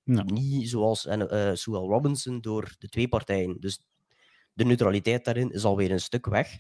Niet 0.05 0.69
zoals 0.69 1.07
uh, 1.07 1.51
Sue 1.53 1.77
Robinson 1.77 2.41
door 2.41 2.75
de 2.79 2.89
twee 2.89 3.09
partijen. 3.09 3.61
Dus 3.61 3.85
de 4.61 4.67
neutraliteit 4.67 5.25
daarin 5.25 5.51
is 5.51 5.65
alweer 5.65 5.91
een 5.91 6.01
stuk 6.01 6.27
weg. 6.27 6.59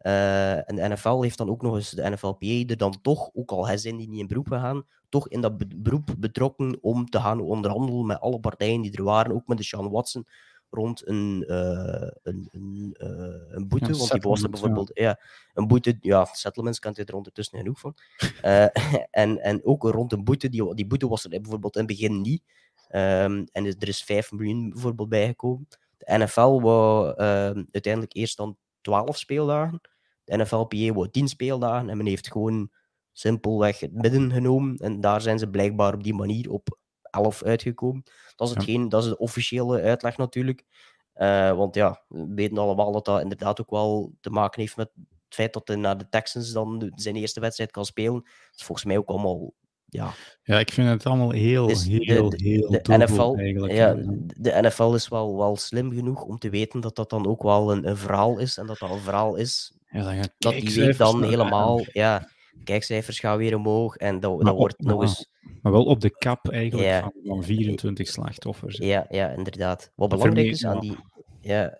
Uh, 0.00 0.68
en 0.68 0.76
de 0.76 0.88
NFL 0.88 1.20
heeft 1.20 1.38
dan 1.38 1.50
ook 1.50 1.62
nog 1.62 1.74
eens 1.74 1.90
de 1.90 2.10
NFLPA 2.10 2.46
er 2.46 2.76
dan 2.76 3.00
toch, 3.02 3.30
ook 3.32 3.50
al 3.50 3.78
zijn 3.78 3.96
die 3.96 4.08
niet 4.08 4.20
in 4.20 4.26
beroep 4.26 4.48
gegaan, 4.48 4.86
toch 5.08 5.28
in 5.28 5.40
dat 5.40 5.82
beroep 5.82 6.14
betrokken 6.18 6.78
om 6.80 7.10
te 7.10 7.20
gaan 7.20 7.40
onderhandelen 7.40 8.06
met 8.06 8.20
alle 8.20 8.40
partijen 8.40 8.80
die 8.80 8.96
er 8.96 9.04
waren, 9.04 9.34
ook 9.34 9.46
met 9.46 9.58
de 9.58 9.64
Sean 9.64 9.90
Watson, 9.90 10.26
rond 10.70 11.08
een, 11.08 11.44
uh, 11.46 12.08
een, 12.22 12.48
een, 12.50 12.96
uh, 12.98 13.56
een 13.56 13.68
boete. 13.68 13.92
Ja, 13.92 13.98
want 13.98 14.10
die 14.10 14.20
was 14.20 14.42
er 14.42 14.50
bijvoorbeeld, 14.50 14.90
ja. 14.94 15.04
ja. 15.04 15.20
een 15.54 15.66
boete, 15.66 15.98
ja, 16.00 16.24
settlements 16.24 16.78
kent 16.78 16.96
hij 16.96 17.04
er 17.04 17.14
ondertussen 17.14 17.58
genoeg 17.58 17.80
van. 17.80 17.94
en, 19.10 19.42
en 19.42 19.64
ook 19.64 19.82
rond 19.82 20.12
een 20.12 20.24
boete, 20.24 20.48
die, 20.48 20.74
die 20.74 20.86
boete 20.86 21.08
was 21.08 21.24
er 21.24 21.30
bijvoorbeeld 21.30 21.76
in 21.76 21.84
het 21.84 21.90
begin 21.90 22.20
niet. 22.20 22.42
Um, 22.90 23.46
en 23.52 23.66
er 23.66 23.88
is 23.88 24.02
5 24.02 24.32
miljoen 24.32 24.70
bijvoorbeeld 24.70 25.08
bijgekomen. 25.08 25.66
De 26.04 26.18
NFL 26.18 26.60
wou 26.60 27.14
ehm, 27.16 27.64
uiteindelijk 27.70 28.14
eerst 28.14 28.36
dan 28.36 28.56
12 28.80 29.18
speeldagen. 29.18 29.80
De 30.24 30.36
NFLPA 30.36 30.92
wou 30.92 31.10
10 31.10 31.28
speeldagen 31.28 31.88
en 31.88 31.96
men 31.96 32.06
heeft 32.06 32.32
gewoon 32.32 32.70
simpelweg 33.12 33.80
het 33.80 33.92
midden 33.92 34.32
genomen. 34.32 34.76
En 34.76 35.00
daar 35.00 35.20
zijn 35.20 35.38
ze 35.38 35.50
blijkbaar 35.50 35.94
op 35.94 36.02
die 36.02 36.14
manier 36.14 36.50
op 36.50 36.78
11 37.02 37.42
uitgekomen. 37.42 38.02
Dat 38.36 38.48
is, 38.48 38.54
hetgeen, 38.54 38.88
dat 38.88 39.02
is 39.02 39.08
de 39.08 39.18
officiële 39.18 39.82
uitleg 39.82 40.16
natuurlijk. 40.16 40.64
Uh, 41.16 41.52
want 41.56 41.74
ja, 41.74 42.04
we 42.08 42.34
weten 42.34 42.58
allemaal 42.58 42.92
dat 42.92 43.04
dat 43.04 43.20
inderdaad 43.20 43.60
ook 43.60 43.70
wel 43.70 44.14
te 44.20 44.30
maken 44.30 44.60
heeft 44.60 44.76
met 44.76 44.90
het 44.94 45.34
feit 45.34 45.52
dat 45.52 45.68
hij 45.68 45.76
naar 45.76 45.98
de 45.98 46.08
Texans 46.08 46.52
dan 46.52 46.92
zijn 46.94 47.16
eerste 47.16 47.40
wedstrijd 47.40 47.70
kan 47.70 47.84
spelen. 47.84 48.20
Dat 48.22 48.54
is 48.56 48.64
volgens 48.64 48.86
mij 48.86 48.98
ook 48.98 49.08
allemaal 49.08 49.52
ja. 49.94 50.12
Ja, 50.42 50.58
ik 50.58 50.72
vind 50.72 50.88
het 50.88 51.06
allemaal 51.06 51.30
heel, 51.30 51.66
dus 51.66 51.86
heel, 51.86 52.30
de, 52.30 52.42
heel 52.42 52.70
de, 52.70 52.80
de 52.82 52.96
NFL, 52.96 53.34
eigenlijk. 53.36 53.72
Ja, 53.72 53.94
de 54.36 54.58
NFL 54.60 54.92
is 54.94 55.08
wel, 55.08 55.36
wel 55.36 55.56
slim 55.56 55.92
genoeg 55.92 56.22
om 56.22 56.38
te 56.38 56.50
weten 56.50 56.80
dat 56.80 56.96
dat 56.96 57.10
dan 57.10 57.26
ook 57.26 57.42
wel 57.42 57.72
een, 57.72 57.88
een 57.88 57.96
verhaal 57.96 58.38
is. 58.38 58.58
En 58.58 58.66
dat 58.66 58.78
dat 58.78 58.90
een 58.90 58.98
verhaal 58.98 59.36
is 59.36 59.76
ja, 59.90 60.02
dan 60.02 60.28
dat 60.38 60.52
die 60.52 60.74
week 60.74 60.96
dan 60.96 61.22
helemaal... 61.22 61.80
Ja, 61.92 62.28
kijkcijfers 62.64 63.20
gaan 63.20 63.38
weer 63.38 63.56
omhoog 63.56 63.96
en 63.96 64.20
dat, 64.20 64.40
dat 64.40 64.56
wordt 64.56 64.80
nog 64.80 65.00
eens... 65.00 65.28
Maar 65.62 65.72
wel 65.72 65.84
op 65.84 66.00
de 66.00 66.10
kap 66.10 66.48
eigenlijk 66.48 67.00
van, 67.00 67.12
van 67.24 67.42
24 67.42 68.08
slachtoffers. 68.08 68.76
Ja, 68.76 69.06
ja, 69.08 69.28
inderdaad. 69.28 69.92
Wat 69.94 70.08
belangrijk 70.08 70.46
is 70.46 70.66
aan 70.66 70.80
die... 70.80 70.96
Ja, 71.40 71.78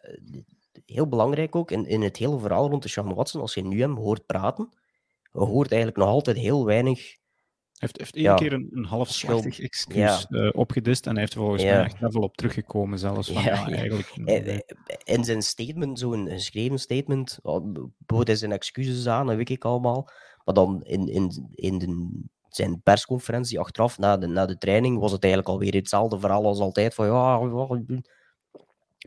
heel 0.86 1.08
belangrijk 1.08 1.56
ook 1.56 1.70
in, 1.70 1.86
in 1.86 2.02
het 2.02 2.16
hele 2.16 2.38
verhaal 2.38 2.68
rond 2.68 2.82
de 2.82 2.88
Sean 2.88 3.14
Watson, 3.14 3.40
als 3.40 3.54
je 3.54 3.64
nu 3.64 3.80
hem 3.80 3.96
hoort 3.96 4.26
praten, 4.26 4.68
je 5.32 5.38
hoort 5.38 5.70
eigenlijk 5.70 6.00
nog 6.00 6.08
altijd 6.08 6.36
heel 6.36 6.64
weinig 6.64 7.16
heeft, 7.84 7.98
heeft 7.98 8.16
één 8.16 8.36
keer 8.36 8.52
een, 8.52 8.68
een 8.70 8.84
halfslachtig 8.84 9.60
excuus 9.60 9.96
ja. 9.96 10.26
uh, 10.28 10.50
opgedist 10.52 11.06
en 11.06 11.12
hij 11.12 11.20
heeft 11.20 11.34
er 11.34 11.40
volgens 11.40 11.62
mij 11.62 11.84
echt 11.84 12.00
level 12.00 12.22
op 12.22 12.36
teruggekomen 12.36 12.98
zelfs. 12.98 13.30
Van, 13.30 13.42
ja, 13.42 13.66
eigenlijk, 13.68 14.08
eh, 14.24 14.58
in 15.04 15.24
zijn 15.24 15.42
statement, 15.42 15.98
zo'n 15.98 16.28
geschreven 16.28 16.78
statement, 16.78 17.38
bood 17.98 18.26
hij 18.26 18.36
zijn 18.36 18.52
excuses 18.52 19.06
aan, 19.06 19.26
dat 19.26 19.36
weet 19.36 19.50
ik 19.50 19.64
allemaal. 19.64 20.10
Maar 20.44 20.54
dan 20.54 20.82
in, 20.82 21.08
in, 21.08 21.48
in 21.54 21.78
de, 21.78 22.22
zijn 22.48 22.82
persconferentie 22.82 23.60
achteraf, 23.60 23.98
na 23.98 24.16
de, 24.16 24.26
na 24.26 24.46
de 24.46 24.58
training, 24.58 24.98
was 24.98 25.12
het 25.12 25.22
eigenlijk 25.22 25.52
alweer 25.52 25.74
hetzelfde 25.74 26.18
verhaal 26.18 26.46
als 26.46 26.58
altijd. 26.58 26.94
Van, 26.94 27.06
ja, 27.06 27.38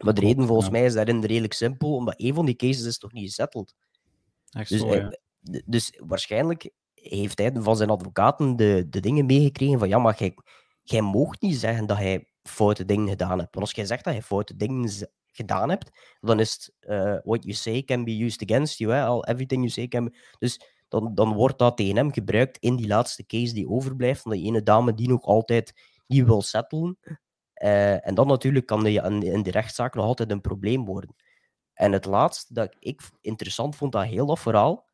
maar 0.02 0.14
de 0.14 0.22
reden 0.22 0.48
volgens 0.48 0.70
mij 0.70 0.86
is 0.86 0.94
daarin 0.94 1.24
redelijk 1.24 1.54
simpel, 1.54 1.96
omdat 1.96 2.14
een 2.18 2.34
van 2.34 2.46
die 2.46 2.56
cases 2.56 2.86
is 2.86 2.98
toch 2.98 3.14
niet 3.14 3.26
gesetteld. 3.26 3.76
Echt 4.50 4.70
dus, 4.70 4.80
zo, 4.80 4.96
ja. 4.96 5.18
dus 5.66 6.00
waarschijnlijk 6.06 6.70
heeft 7.10 7.38
hij 7.38 7.52
van 7.54 7.76
zijn 7.76 7.90
advocaten 7.90 8.56
de, 8.56 8.86
de 8.90 9.00
dingen 9.00 9.26
meegekregen 9.26 9.80
van 9.80 9.88
ja, 9.88 9.98
maar 9.98 10.16
jij, 10.18 10.38
jij 10.84 11.02
moogt 11.02 11.42
niet 11.42 11.56
zeggen 11.56 11.86
dat 11.86 11.98
hij 11.98 12.28
foute 12.44 12.86
dingen 12.86 13.08
gedaan 13.08 13.40
hebt. 13.40 13.54
Want 13.54 13.66
als 13.66 13.76
jij 13.76 13.86
zegt 13.86 14.04
dat 14.04 14.14
hij 14.14 14.22
foute 14.22 14.56
dingen 14.56 14.90
gedaan 15.32 15.70
hebt, 15.70 16.18
dan 16.20 16.40
is 16.40 16.54
het 16.54 16.90
uh, 16.92 17.18
what 17.24 17.44
you 17.44 17.54
say 17.54 17.84
can 17.84 18.04
be 18.04 18.24
used 18.24 18.52
against 18.52 18.78
you. 18.78 18.94
Hè? 18.94 19.30
Everything 19.30 19.62
you 19.62 19.70
say 19.70 19.88
can. 19.88 20.14
Dus 20.40 20.62
dan, 20.88 21.16
dan 21.16 21.34
wordt 21.34 21.60
dat 21.60 21.78
tegen 21.78 21.96
hem 21.96 22.12
gebruikt 22.12 22.58
in 22.58 22.76
die 22.76 22.88
laatste 22.88 23.26
case 23.26 23.54
die 23.54 23.70
overblijft 23.70 24.22
van 24.22 24.32
die 24.32 24.46
ene 24.46 24.64
dame 24.64 24.94
die 24.94 25.08
nog 25.08 25.24
altijd 25.24 25.74
niet 26.08 26.26
wil 26.26 26.42
settelen. 26.42 26.98
Uh, 27.64 28.08
en 28.08 28.16
dan 28.16 28.28
natuurlijk 28.28 28.66
kan 28.66 28.92
je 28.92 29.20
in, 29.24 29.44
de 29.44 29.52
rechtszaak 29.52 29.96
nog 29.96 30.06
altijd 30.06 30.32
een 30.32 30.42
probleem 30.42 30.86
worden. 30.86 31.16
En 31.74 31.92
het 31.92 32.06
laatste 32.06 32.54
dat 32.54 32.76
ik 32.80 33.02
interessant 33.22 33.76
vond 33.76 33.96
aan 33.96 34.06
heel 34.06 34.26
dat 34.26 34.40
verhaal, 34.40 34.87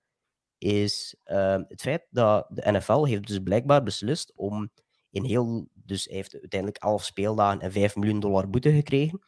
is 0.63 1.15
uh, 1.25 1.57
het 1.67 1.81
feit 1.81 2.07
dat 2.09 2.45
de 2.49 2.71
NFL 2.71 3.05
heeft 3.05 3.27
dus 3.27 3.39
blijkbaar 3.39 3.83
beslist 3.83 4.33
om 4.35 4.69
in 5.09 5.23
heel... 5.23 5.67
Dus 5.73 6.05
hij 6.05 6.15
heeft 6.15 6.33
uiteindelijk 6.33 6.83
11 6.83 7.03
speeldagen 7.03 7.59
en 7.59 7.71
5 7.71 7.95
miljoen 7.95 8.19
dollar 8.19 8.49
boete 8.49 8.71
gekregen. 8.71 9.19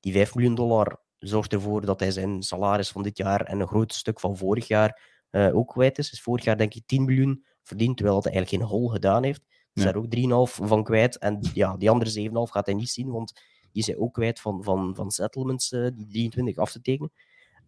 Die 0.00 0.12
5 0.12 0.34
miljoen 0.34 0.54
dollar 0.54 1.00
zorgt 1.18 1.52
ervoor 1.52 1.86
dat 1.86 2.00
hij 2.00 2.10
zijn 2.10 2.42
salaris 2.42 2.90
van 2.90 3.02
dit 3.02 3.16
jaar 3.16 3.40
en 3.40 3.60
een 3.60 3.68
groot 3.68 3.94
stuk 3.94 4.20
van 4.20 4.36
vorig 4.36 4.68
jaar 4.68 5.02
uh, 5.30 5.56
ook 5.56 5.68
kwijt 5.68 5.98
is. 5.98 6.10
Dus 6.10 6.22
vorig 6.22 6.44
jaar 6.44 6.56
denk 6.56 6.74
ik 6.74 6.86
10 6.86 7.04
miljoen 7.04 7.44
verdiend, 7.62 7.96
terwijl 7.96 8.22
hij 8.22 8.32
eigenlijk 8.32 8.62
geen 8.62 8.70
hol 8.70 8.88
gedaan 8.88 9.24
heeft. 9.24 9.42
Dus 9.72 9.84
ja. 9.84 9.92
daar 9.92 10.02
ook 10.02 10.48
3,5 10.50 10.66
van 10.66 10.84
kwijt. 10.84 11.18
En 11.18 11.38
ja, 11.54 11.76
die 11.76 11.90
andere 11.90 12.28
7,5 12.28 12.32
gaat 12.32 12.66
hij 12.66 12.74
niet 12.74 12.90
zien, 12.90 13.10
want 13.10 13.32
die 13.72 13.82
is 13.82 13.86
hij 13.86 13.96
ook 13.96 14.14
kwijt 14.14 14.40
van, 14.40 14.62
van, 14.62 14.94
van 14.94 15.10
settlements, 15.10 15.72
uh, 15.72 15.88
die 15.94 16.06
23 16.06 16.56
af 16.56 16.72
te 16.72 16.80
tekenen. 16.80 17.12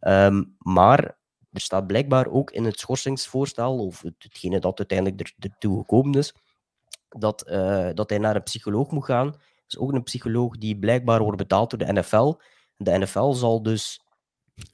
Um, 0.00 0.54
maar 0.59 1.19
er 1.54 1.61
staat 1.61 1.87
blijkbaar 1.87 2.26
ook 2.26 2.50
in 2.50 2.64
het 2.64 2.78
schorsingsvoorstel, 2.78 3.87
of 3.87 4.02
hetgene 4.18 4.61
dat 4.61 4.78
uiteindelijk 4.78 5.20
er, 5.20 5.34
ertoe 5.38 5.78
gekomen 5.78 6.18
is, 6.18 6.34
dat, 7.08 7.49
uh, 7.49 7.90
dat 7.94 8.11
hij 8.11 8.18
naar 8.18 8.37
een 8.37 8.42
psycholoog 8.42 8.90
moet 8.90 9.04
gaan. 9.04 9.26
Dat 9.26 9.40
is 9.66 9.78
ook 9.78 9.92
een 9.92 10.02
psycholoog 10.02 10.56
die 10.56 10.78
blijkbaar 10.78 11.23
wordt 11.23 11.38
betaald 11.38 11.70
door 11.70 11.78
de 11.78 11.92
NFL. 11.92 12.34
De 12.76 12.99
NFL 12.99 13.32
zal 13.32 13.62
dus 13.62 14.00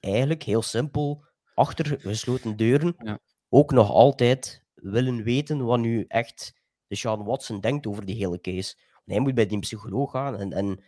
eigenlijk 0.01 0.43
heel 0.43 0.63
simpel 0.63 1.25
achter 1.55 2.01
gesloten 2.01 2.57
deuren 2.57 2.95
ja. 2.99 3.19
ook 3.49 3.73
nog 3.73 3.91
altijd 3.91 4.65
willen 4.75 5.23
weten 5.23 5.65
wat 5.65 5.79
nu 5.79 6.05
echt 6.09 6.55
de 6.87 6.97
Sean 6.97 7.25
Watson 7.25 7.61
denkt 7.61 7.87
over 7.87 8.05
die 8.05 8.17
hele 8.17 8.41
case. 8.41 8.77
hij 9.05 9.21
moet 9.21 9.35
bij 9.35 9.47
die 9.47 9.59
psycholoog 9.59 10.11
gaan 10.11 10.37
en, 10.37 10.53
en 10.53 10.83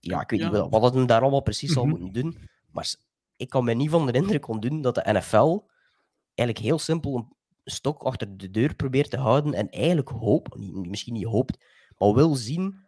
ja, 0.00 0.20
ik 0.20 0.30
weet 0.30 0.40
ja. 0.40 0.50
niet 0.50 0.70
wat 0.70 0.82
het 0.82 0.94
hem 0.94 1.06
daar 1.06 1.20
allemaal 1.20 1.42
precies 1.42 1.72
zal 1.72 1.84
mhm. 1.84 1.90
moeten 1.90 2.22
doen. 2.22 2.38
Maar 2.70 2.94
ik 3.36 3.48
kan 3.48 3.64
me 3.64 3.74
niet 3.74 3.90
van 3.90 4.06
de 4.06 4.12
indruk 4.12 4.48
ontdoen 4.48 4.80
dat 4.80 4.94
de 4.94 5.12
NFL 5.12 5.68
eigenlijk 6.34 6.58
heel 6.58 6.78
simpel 6.78 7.16
een 7.16 7.32
stok 7.64 8.02
achter 8.02 8.36
de 8.36 8.50
deur 8.50 8.74
probeert 8.74 9.10
te 9.10 9.18
houden 9.18 9.54
en 9.54 9.68
eigenlijk 9.70 10.08
hoopt, 10.08 10.56
misschien 10.86 11.12
niet 11.12 11.24
hoopt, 11.24 11.64
maar 11.98 12.14
wil 12.14 12.34
zien, 12.34 12.86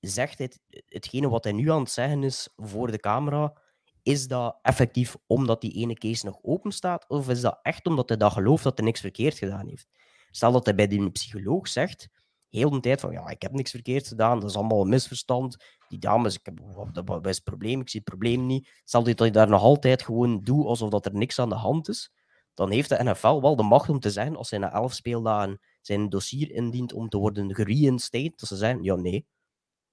zegt 0.00 0.38
het, 0.38 0.60
hetgene 0.86 1.28
wat 1.28 1.44
hij 1.44 1.52
nu 1.52 1.70
aan 1.70 1.80
het 1.80 1.90
zeggen 1.90 2.22
is 2.22 2.48
voor 2.56 2.90
de 2.90 3.00
camera, 3.00 3.60
is 4.02 4.26
dat 4.26 4.58
effectief 4.62 5.16
omdat 5.26 5.60
die 5.60 5.72
ene 5.72 5.94
case 5.94 6.26
nog 6.26 6.38
open 6.42 6.72
staat, 6.72 7.08
of 7.08 7.28
is 7.28 7.40
dat 7.40 7.58
echt 7.62 7.86
omdat 7.86 8.08
hij 8.08 8.30
gelooft 8.30 8.64
dat 8.64 8.78
hij 8.78 8.86
niks 8.86 9.00
verkeerd 9.00 9.38
gedaan 9.38 9.68
heeft? 9.68 9.88
Stel 10.30 10.52
dat 10.52 10.64
hij 10.64 10.74
bij 10.74 10.86
die 10.86 11.10
psycholoog 11.10 11.68
zegt, 11.68 12.08
heel 12.50 12.70
de 12.70 12.80
tijd 12.80 13.00
van, 13.00 13.12
ja, 13.12 13.28
ik 13.28 13.42
heb 13.42 13.52
niks 13.52 13.70
verkeerd 13.70 14.06
gedaan, 14.06 14.40
dat 14.40 14.50
is 14.50 14.56
allemaal 14.56 14.80
een 14.80 14.88
misverstand. 14.88 15.56
Die 15.88 15.98
dames, 15.98 16.34
ik 16.34 16.40
heb, 16.44 16.60
dat 17.04 17.26
is 17.26 17.34
het 17.34 17.44
probleem, 17.44 17.80
ik 17.80 17.88
zie 17.88 18.00
het 18.00 18.08
probleem 18.08 18.46
niet. 18.46 18.70
Stel 18.84 19.02
dat 19.02 19.18
je 19.18 19.30
daar 19.30 19.48
nog 19.48 19.62
altijd 19.62 20.02
gewoon 20.02 20.40
doet 20.42 20.66
alsof 20.66 20.90
dat 20.90 21.06
er 21.06 21.14
niks 21.14 21.38
aan 21.38 21.48
de 21.48 21.54
hand 21.54 21.88
is, 21.88 22.12
dan 22.54 22.70
heeft 22.70 22.88
de 22.88 23.04
NFL 23.04 23.40
wel 23.40 23.56
de 23.56 23.62
macht 23.62 23.88
om 23.88 24.00
te 24.00 24.10
zeggen, 24.10 24.36
als 24.36 24.50
hij 24.50 24.58
na 24.58 24.72
elf 24.72 24.92
speeldagen 24.92 25.60
zijn 25.80 26.08
dossier 26.08 26.50
indient 26.50 26.92
om 26.92 27.08
te 27.08 27.18
worden 27.18 27.54
gereinstated, 27.54 28.38
dat 28.40 28.48
ze 28.48 28.56
zeggen, 28.56 28.82
ja, 28.82 28.94
nee. 28.94 29.26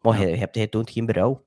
Maar 0.02 0.18
hij, 0.18 0.38
hij, 0.38 0.48
hij 0.52 0.68
toont 0.68 0.90
geen 0.90 1.06
berouw. 1.06 1.46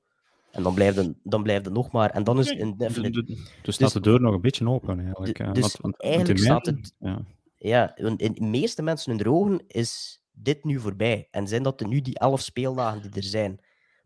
En 0.51 0.63
dan 0.63 0.73
blijft 0.73 0.95
het, 0.95 1.13
dan 1.23 1.43
blijft 1.43 1.65
het 1.65 1.73
nog 1.73 1.91
maar. 1.91 2.09
En 2.09 2.23
dan 2.23 2.39
is 2.39 2.49
het 2.49 2.59
indefinite. 2.59 3.23
Dus, 3.23 3.37
dus 3.61 3.75
staat 3.75 3.93
de 3.93 3.99
deur 3.99 4.21
nog 4.21 4.33
een 4.33 4.41
beetje 4.41 4.69
open 4.69 4.99
eigenlijk. 4.99 5.55
Dus, 5.55 5.77
want, 5.81 6.01
eigenlijk 6.01 6.39
staat 6.39 6.65
het. 6.65 6.93
Ja, 6.99 7.21
ja 7.57 7.95
in 7.97 8.15
de 8.15 8.41
meeste 8.41 8.81
mensen 8.81 9.11
in 9.11 9.17
de 9.17 9.29
ogen 9.29 9.63
is 9.67 10.20
dit 10.41 10.63
nu 10.63 10.79
voorbij? 10.79 11.27
En 11.31 11.47
zijn 11.47 11.63
dat 11.63 11.81
er 11.81 11.87
nu 11.87 12.01
die 12.01 12.19
elf 12.19 12.41
speeldagen 12.41 13.01
die 13.01 13.11
er 13.11 13.23
zijn? 13.27 13.59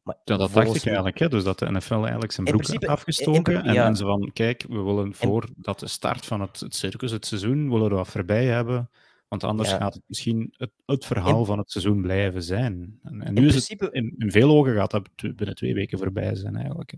Maar 0.03 0.17
ja, 0.23 0.37
dat 0.37 0.53
dacht 0.53 0.75
ik 0.75 0.85
eigenlijk. 0.85 1.19
Hè? 1.19 1.29
Dus 1.29 1.43
dat 1.43 1.59
de 1.59 1.71
NFL 1.71 1.93
eigenlijk 1.93 2.31
zijn 2.31 2.47
broek 2.47 2.67
heeft 2.67 2.87
afgestoken. 2.87 3.63
en, 3.63 3.73
ja. 3.73 3.85
en 3.85 3.95
ze 3.95 4.03
van, 4.03 4.31
kijk, 4.33 4.65
we 4.69 4.81
willen 4.81 5.13
voor 5.13 5.49
dat 5.55 5.79
de 5.79 5.87
start 5.87 6.25
van 6.25 6.41
het, 6.41 6.59
het 6.59 6.75
circus, 6.75 7.11
het 7.11 7.25
seizoen, 7.25 7.69
willen 7.69 7.89
we 7.89 7.95
wat 7.95 8.07
voorbij 8.07 8.45
hebben. 8.45 8.89
Want 9.27 9.43
anders 9.43 9.71
gaat 9.71 9.93
het 9.93 10.03
misschien 10.07 10.53
het, 10.57 10.71
het 10.85 11.05
verhaal 11.05 11.45
van 11.45 11.57
het 11.57 11.71
seizoen 11.71 12.01
blijven 12.01 12.43
zijn. 12.43 12.99
En, 13.03 13.21
en 13.21 13.33
nu 13.33 13.41
in 13.41 13.45
is 13.45 13.51
principe, 13.51 13.85
het, 13.85 13.93
in, 13.93 14.15
in, 14.17 14.31
veel 14.31 14.49
ogen 14.49 14.75
gaat 14.75 14.91
dat 14.91 15.09
binnen 15.15 15.55
twee 15.55 15.73
weken 15.73 15.97
voorbij 15.97 16.35
zijn 16.35 16.55
eigenlijk. 16.55 16.93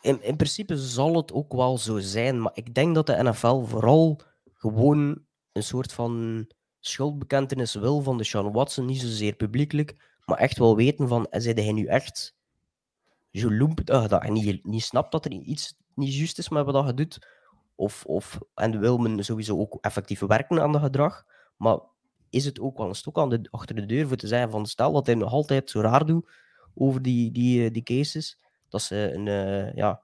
In, 0.00 0.22
in 0.22 0.36
principe 0.36 0.76
zal 0.76 1.16
het 1.16 1.32
ook 1.32 1.52
wel 1.52 1.78
zo 1.78 1.98
zijn, 1.98 2.42
maar 2.42 2.52
ik 2.54 2.74
denk 2.74 2.94
dat 2.94 3.06
de 3.06 3.22
NFL 3.22 3.62
vooral 3.62 4.20
gewoon 4.52 5.18
een 5.52 5.62
soort 5.62 5.92
van 5.92 6.46
schuldbekentenis 6.86 7.74
wil 7.74 8.00
van 8.00 8.18
de 8.18 8.24
Sean 8.24 8.52
Watson, 8.52 8.86
niet 8.86 9.00
zozeer 9.00 9.34
publiekelijk, 9.34 9.96
maar 10.24 10.38
echt 10.38 10.58
wel 10.58 10.76
weten 10.76 11.08
van, 11.08 11.26
zei 11.30 11.62
hij 11.62 11.72
nu 11.72 11.86
echt? 11.86 12.34
Zo 13.32 13.52
loemp 13.52 13.86
dat 13.86 14.10
hij 14.10 14.30
niet, 14.30 14.64
niet 14.64 14.82
snapt 14.82 15.12
dat 15.12 15.24
er 15.24 15.32
iets 15.32 15.74
niet 15.94 16.14
juist 16.14 16.38
is 16.38 16.48
met 16.48 16.64
wat 16.64 16.86
je 16.86 16.94
doet, 16.94 17.26
of, 17.74 18.04
of, 18.04 18.38
en 18.54 18.80
wil 18.80 18.98
men 18.98 19.24
sowieso 19.24 19.58
ook 19.58 19.78
effectief 19.80 20.20
werken 20.20 20.62
aan 20.62 20.72
dat 20.72 20.82
gedrag, 20.82 21.24
maar 21.56 21.78
is 22.30 22.44
het 22.44 22.60
ook 22.60 22.78
wel 22.78 22.88
een 22.88 22.94
stok 22.94 23.18
aan 23.18 23.28
de, 23.28 23.48
achter 23.50 23.74
de 23.74 23.86
deur 23.86 24.08
voor 24.08 24.16
te 24.16 24.26
zeggen 24.26 24.50
van, 24.50 24.66
stel 24.66 24.92
dat 24.92 25.06
hij 25.06 25.14
nog 25.14 25.32
altijd 25.32 25.70
zo 25.70 25.80
raar 25.80 26.06
doet 26.06 26.30
over 26.74 27.02
die, 27.02 27.30
die, 27.30 27.70
die 27.70 27.82
cases, 27.82 28.38
dat 28.68 28.82
ze 28.82 29.12
een, 29.14 29.24
ja, 29.74 30.02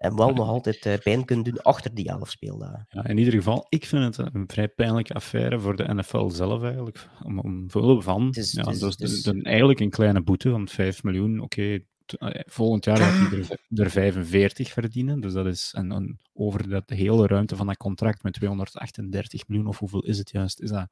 en 0.00 0.16
wel 0.16 0.32
nog 0.32 0.48
altijd 0.48 0.86
uh, 0.86 0.94
pijn 1.02 1.24
kunnen 1.24 1.44
doen 1.44 1.62
achter 1.62 1.94
die 1.94 2.08
elf 2.08 2.30
speeldagen. 2.30 2.86
Ja, 2.88 3.06
in 3.06 3.18
ieder 3.18 3.32
geval, 3.32 3.66
ik 3.68 3.86
vind 3.86 4.16
het 4.16 4.34
een 4.34 4.48
vrij 4.48 4.68
pijnlijke 4.68 5.14
affaire 5.14 5.60
voor 5.60 5.76
de 5.76 5.94
NFL 5.94 6.28
zelf 6.28 6.62
eigenlijk. 6.62 7.08
Om, 7.22 7.38
om 7.38 7.70
vullen 7.70 8.02
van. 8.02 8.28
Is, 8.30 8.52
ja, 8.52 8.62
dus 8.62 8.96
de, 8.96 9.32
de, 9.32 9.42
eigenlijk 9.42 9.80
een 9.80 9.90
kleine 9.90 10.22
boete 10.22 10.50
van 10.50 10.68
5 10.68 11.02
miljoen. 11.02 11.40
Oké, 11.40 11.82
okay, 12.18 12.44
volgend 12.46 12.84
jaar 12.84 12.96
gaat 12.96 13.30
hij 13.30 13.38
er, 13.38 13.84
er, 13.84 13.90
45 13.90 14.72
verdienen. 14.72 15.20
Dus 15.20 15.32
dat 15.32 15.46
is 15.46 15.72
en, 15.76 15.92
en 15.92 16.18
over 16.32 16.68
dat, 16.68 16.88
de 16.88 16.94
hele 16.94 17.26
ruimte 17.26 17.56
van 17.56 17.66
dat 17.66 17.76
contract 17.76 18.22
met 18.22 18.32
238 18.32 19.48
miljoen, 19.48 19.66
of 19.66 19.78
hoeveel 19.78 20.04
is 20.04 20.18
het 20.18 20.30
juist? 20.30 20.60
Is 20.60 20.70
dat 20.70 20.88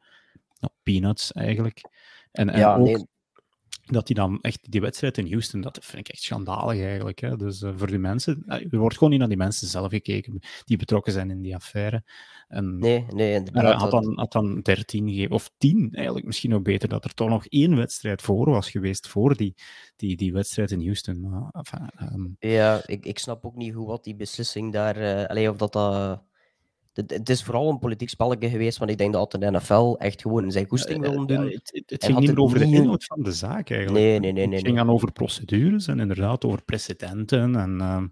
nou, 0.61 0.73
peanuts 0.83 1.33
eigenlijk? 1.33 1.81
En, 2.33 2.51
en 2.51 2.59
ja, 2.59 2.77
ook, 2.77 2.87
nee 2.87 3.07
dat 3.93 4.09
hij 4.09 4.17
dan 4.17 4.39
echt 4.41 4.71
die 4.73 4.81
wedstrijd 4.81 5.19
in 5.19 5.31
Houston, 5.31 5.61
dat 5.61 5.79
vind 5.83 6.07
ik 6.07 6.13
echt 6.13 6.23
schandalig 6.23 6.83
eigenlijk. 6.83 7.19
Hè? 7.19 7.37
Dus 7.37 7.63
uh, 7.63 7.73
voor 7.77 7.87
die 7.87 7.99
mensen, 7.99 8.43
uh, 8.47 8.55
er 8.55 8.79
wordt 8.79 8.95
gewoon 8.95 9.11
niet 9.11 9.19
naar 9.19 9.29
die 9.29 9.37
mensen 9.37 9.69
zelf 9.69 9.91
gekeken 9.91 10.41
die 10.65 10.77
betrokken 10.77 11.13
zijn 11.13 11.31
in 11.31 11.43
die 11.43 11.55
affaire. 11.55 12.03
En, 12.49 12.79
nee, 12.79 13.07
nee, 13.09 13.35
inderdaad. 13.35 13.81
Had 13.81 13.91
dan, 13.91 14.19
had 14.19 14.33
dan 14.33 14.61
13 14.61 15.09
gegeven, 15.09 15.35
of 15.35 15.51
10 15.59 15.89
eigenlijk, 15.93 16.27
misschien 16.27 16.55
ook 16.55 16.63
beter, 16.63 16.89
dat 16.89 17.05
er 17.05 17.15
toch 17.15 17.29
nog 17.29 17.47
één 17.47 17.77
wedstrijd 17.77 18.23
voor 18.23 18.51
was 18.51 18.71
geweest, 18.71 19.09
voor 19.09 19.37
die, 19.37 19.55
die, 19.97 20.17
die 20.17 20.33
wedstrijd 20.33 20.71
in 20.71 20.83
Houston. 20.83 21.21
Maar, 21.21 21.51
enfin, 21.53 21.91
um... 22.13 22.37
Ja, 22.39 22.83
ik, 22.87 23.07
ik 23.07 23.19
snap 23.19 23.45
ook 23.45 23.57
niet 23.57 23.75
hoe 23.75 23.87
wat 23.87 24.05
die 24.05 24.17
beslissing 24.17 24.73
daar, 24.73 25.01
uh, 25.01 25.25
allee, 25.25 25.51
of 25.51 25.57
dat 25.57 25.73
dat 25.73 26.23
het, 27.07 27.29
is 27.29 27.43
vooral 27.43 27.71
een 27.71 27.79
politiek 27.79 28.09
spelletje 28.09 28.49
geweest, 28.49 28.79
want 28.79 28.91
ik 28.91 28.99
denk 28.99 29.13
dat 29.13 29.31
de 29.31 29.51
NFL 29.51 29.95
echt 29.99 30.23
gewoon 30.23 30.53
zijn 30.53 30.69
goesting 30.69 31.01
wil 31.01 31.27
doen. 31.27 31.45
Ja, 31.45 31.55
het, 31.55 31.83
het, 31.87 32.05
ging 32.05 32.19
niet 32.19 32.37
over 32.37 32.59
de 32.59 32.65
inhoud 32.65 33.05
van 33.05 33.23
de 33.23 33.33
zaak 33.33 33.71
eigenlijk. 33.71 34.05
Nee, 34.05 34.19
nee, 34.19 34.33
nee. 34.33 34.47
nee 34.47 34.57
het 34.57 34.67
ging 34.67 34.79
dan 34.79 34.91
over 34.91 35.13
procedures 35.13 35.87
en 35.87 36.01
inderdaad 36.01 36.45
over 36.45 36.63
precedenten. 36.65 37.57
En, 37.57 37.79
uh, 37.81 38.03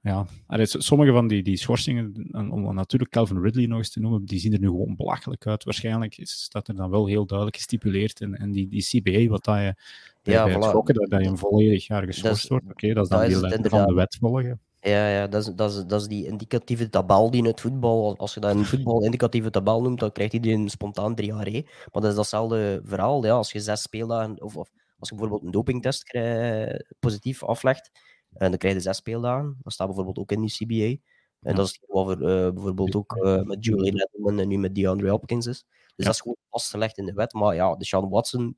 ja, 0.00 0.26
sommige 0.62 1.12
van 1.12 1.28
die, 1.28 1.42
die 1.42 1.56
schorsingen, 1.56 2.28
om 2.50 2.74
natuurlijk 2.74 3.10
Calvin 3.10 3.40
Ridley 3.40 3.66
nog 3.66 3.78
eens 3.78 3.90
te 3.90 4.00
noemen, 4.00 4.24
die 4.24 4.38
zien 4.38 4.52
er 4.52 4.60
nu 4.60 4.66
gewoon 4.66 4.96
belachelijk 4.96 5.46
uit. 5.46 5.64
Waarschijnlijk 5.64 6.18
staat 6.22 6.68
er 6.68 6.74
dan 6.74 6.90
wel 6.90 7.06
heel 7.06 7.26
duidelijk 7.26 7.56
gestipuleerd 7.56 8.20
in, 8.20 8.34
en 8.34 8.50
die, 8.50 8.68
die 8.68 8.84
CBA, 8.84 9.26
wat 9.26 9.44
dat 9.44 9.56
je 9.56 9.74
ja, 10.22 10.44
bij 10.44 10.54
voilà. 10.54 10.58
schokken, 10.58 10.94
dat, 10.94 11.10
dat, 11.10 11.20
je 11.20 11.28
een 11.28 11.38
volledig 11.38 11.86
jaar 11.86 12.04
geschorst 12.04 12.48
wordt. 12.48 12.70
Oké, 12.70 12.92
dat 12.92 13.04
is 13.04 13.10
dan 13.10 13.26
die 13.26 13.40
lijn 13.40 13.68
van 13.68 13.86
de 13.86 13.94
wet 13.94 14.16
volgen. 14.20 14.60
Ja, 14.88 15.08
ja 15.08 15.26
dat, 15.26 15.46
is, 15.46 15.54
dat, 15.54 15.70
is, 15.70 15.84
dat 15.86 16.00
is 16.00 16.06
die 16.06 16.26
indicatieve 16.26 16.88
tabel 16.88 17.30
die 17.30 17.40
in 17.40 17.46
het 17.46 17.60
voetbal, 17.60 18.16
als 18.16 18.34
je 18.34 18.40
dat 18.40 18.54
in 18.54 18.64
voetbal 18.64 19.02
indicatieve 19.04 19.50
tabel 19.50 19.82
noemt, 19.82 20.00
dan 20.00 20.12
krijgt 20.12 20.32
iedereen 20.32 20.68
spontaan 20.68 21.14
drie 21.14 21.28
jaar. 21.28 21.46
Hè. 21.46 21.60
Maar 21.62 22.02
dat 22.02 22.10
is 22.10 22.14
datzelfde 22.14 22.80
verhaal. 22.84 23.24
Ja, 23.24 23.34
als 23.34 23.52
je 23.52 23.60
zes 23.60 23.82
speeldagen, 23.82 24.42
of, 24.42 24.56
of 24.56 24.70
als 24.98 25.08
je 25.08 25.14
bijvoorbeeld 25.14 25.42
een 25.44 25.50
dopingtest 25.50 26.02
krijg, 26.02 26.82
positief 26.98 27.44
aflegt, 27.44 27.90
en 28.32 28.48
dan 28.48 28.58
krijg 28.58 28.74
je 28.74 28.80
zes 28.80 28.96
speeldagen. 28.96 29.56
Dat 29.62 29.72
staat 29.72 29.86
bijvoorbeeld 29.86 30.18
ook 30.18 30.32
in 30.32 30.40
die 30.40 30.50
CBA. 30.50 31.02
En 31.40 31.54
dat 31.54 31.66
is 31.66 31.80
wat 31.86 32.20
uh, 32.20 32.50
bijvoorbeeld 32.50 32.94
ook 32.94 33.16
uh, 33.16 33.42
met 33.42 33.64
Julian 33.64 33.96
Edelman 33.96 34.38
en 34.38 34.48
nu 34.48 34.58
met 34.58 34.74
DeAndre 34.74 35.10
Hopkins 35.10 35.46
is. 35.46 35.64
Dus 35.96 36.06
dat 36.06 36.14
is 36.14 36.20
gewoon 36.20 36.36
vastgelegd 36.50 36.98
in 36.98 37.06
de 37.06 37.12
wet. 37.12 37.32
Maar 37.32 37.54
ja, 37.54 37.74
de 37.74 37.84
Sean 37.84 38.08
Watson, 38.08 38.56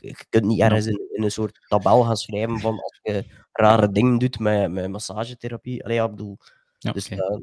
je, 0.00 0.24
kunt 0.28 0.44
niet 0.44 0.60
ergens 0.60 0.86
in, 0.86 1.00
in, 1.12 1.22
een 1.22 1.30
soort 1.30 1.58
tabel 1.68 2.02
gaan 2.02 2.16
schrijven 2.16 2.58
van 2.58 2.80
als 2.82 2.98
je 3.02 3.24
rare 3.52 3.90
dingen 3.90 4.18
doet 4.18 4.38
met, 4.38 4.70
met 4.70 4.90
massagetherapie. 4.90 5.84
Allee, 5.84 5.96
ja, 5.96 6.04
ik 6.04 6.10
bedoel... 6.10 6.38
Ja, 6.78 6.92
dus, 6.92 7.06
okay. 7.06 7.18
uh, 7.18 7.38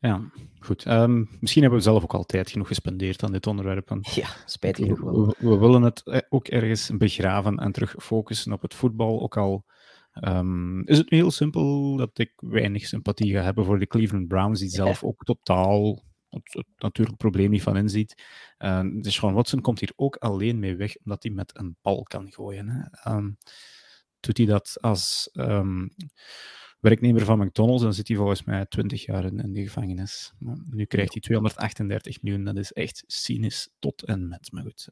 ja, 0.00 0.30
goed. 0.60 0.86
Um, 0.86 1.28
misschien 1.40 1.62
hebben 1.62 1.80
we 1.80 1.84
zelf 1.84 2.02
ook 2.02 2.14
al 2.14 2.24
tijd 2.24 2.50
genoeg 2.50 2.66
gespendeerd 2.66 3.22
aan 3.22 3.32
dit 3.32 3.46
onderwerp. 3.46 3.98
Ja, 4.00 4.28
spijtig 4.46 4.84
genoeg 4.84 5.00
wel. 5.00 5.26
We, 5.26 5.48
we, 5.48 5.58
willen 5.58 5.82
het 5.82 6.02
eh, 6.04 6.18
ook 6.28 6.48
ergens 6.48 6.90
begraven 6.96 7.56
en 7.56 7.72
terug 7.72 7.94
focussen 7.98 8.52
op 8.52 8.62
het 8.62 8.74
voetbal. 8.74 9.22
Ook 9.22 9.36
al 9.36 9.64
um, 10.20 10.86
is 10.86 10.98
het 10.98 11.10
heel 11.10 11.30
simpel 11.30 11.96
dat 11.96 12.18
ik 12.18 12.32
weinig 12.36 12.86
sympathie 12.86 13.32
ga 13.32 13.42
hebben 13.42 13.64
voor 13.64 13.78
de 13.78 13.86
Cleveland 13.86 14.28
Browns, 14.28 14.60
die 14.60 14.68
zelf 14.82 15.04
ook 15.04 15.24
totaal 15.24 16.02
het, 16.32 16.66
natuurlijk 16.78 17.16
probleem 17.16 17.50
niet 17.50 17.62
van 17.62 17.76
inziet. 17.76 18.22
Uh, 18.58 18.80
dus 19.02 19.14
Sean 19.14 19.34
Watson 19.34 19.60
komt 19.60 19.80
hier 19.80 19.92
ook 19.96 20.16
alleen 20.16 20.58
mee 20.58 20.76
weg, 20.76 20.96
omdat 20.96 21.22
hij 21.22 21.32
met 21.32 21.58
een 21.58 21.76
bal 21.82 22.02
kan 22.02 22.32
gooien. 22.32 22.68
Hè. 22.68 23.12
Um, 23.12 23.36
doet 24.20 24.36
hij 24.36 24.46
dat 24.46 24.78
als 24.80 25.30
um, 25.32 25.90
werknemer 26.80 27.24
van 27.24 27.38
McDonald's, 27.38 27.82
dan 27.82 27.94
zit 27.94 28.08
hij 28.08 28.16
volgens 28.16 28.44
mij 28.44 28.66
20 28.66 29.04
jaar 29.04 29.24
in, 29.24 29.38
in 29.38 29.52
de 29.52 29.62
gevangenis. 29.62 30.32
Maar 30.38 30.56
nu 30.70 30.84
krijgt 30.84 31.12
hij 31.12 31.22
238 31.22 32.22
miljoen, 32.22 32.44
dat 32.44 32.56
is 32.56 32.72
echt 32.72 33.04
cynisch 33.06 33.68
tot 33.78 34.02
en 34.04 34.28
met. 34.28 34.52
Maar 34.52 34.62
goed. 34.62 34.88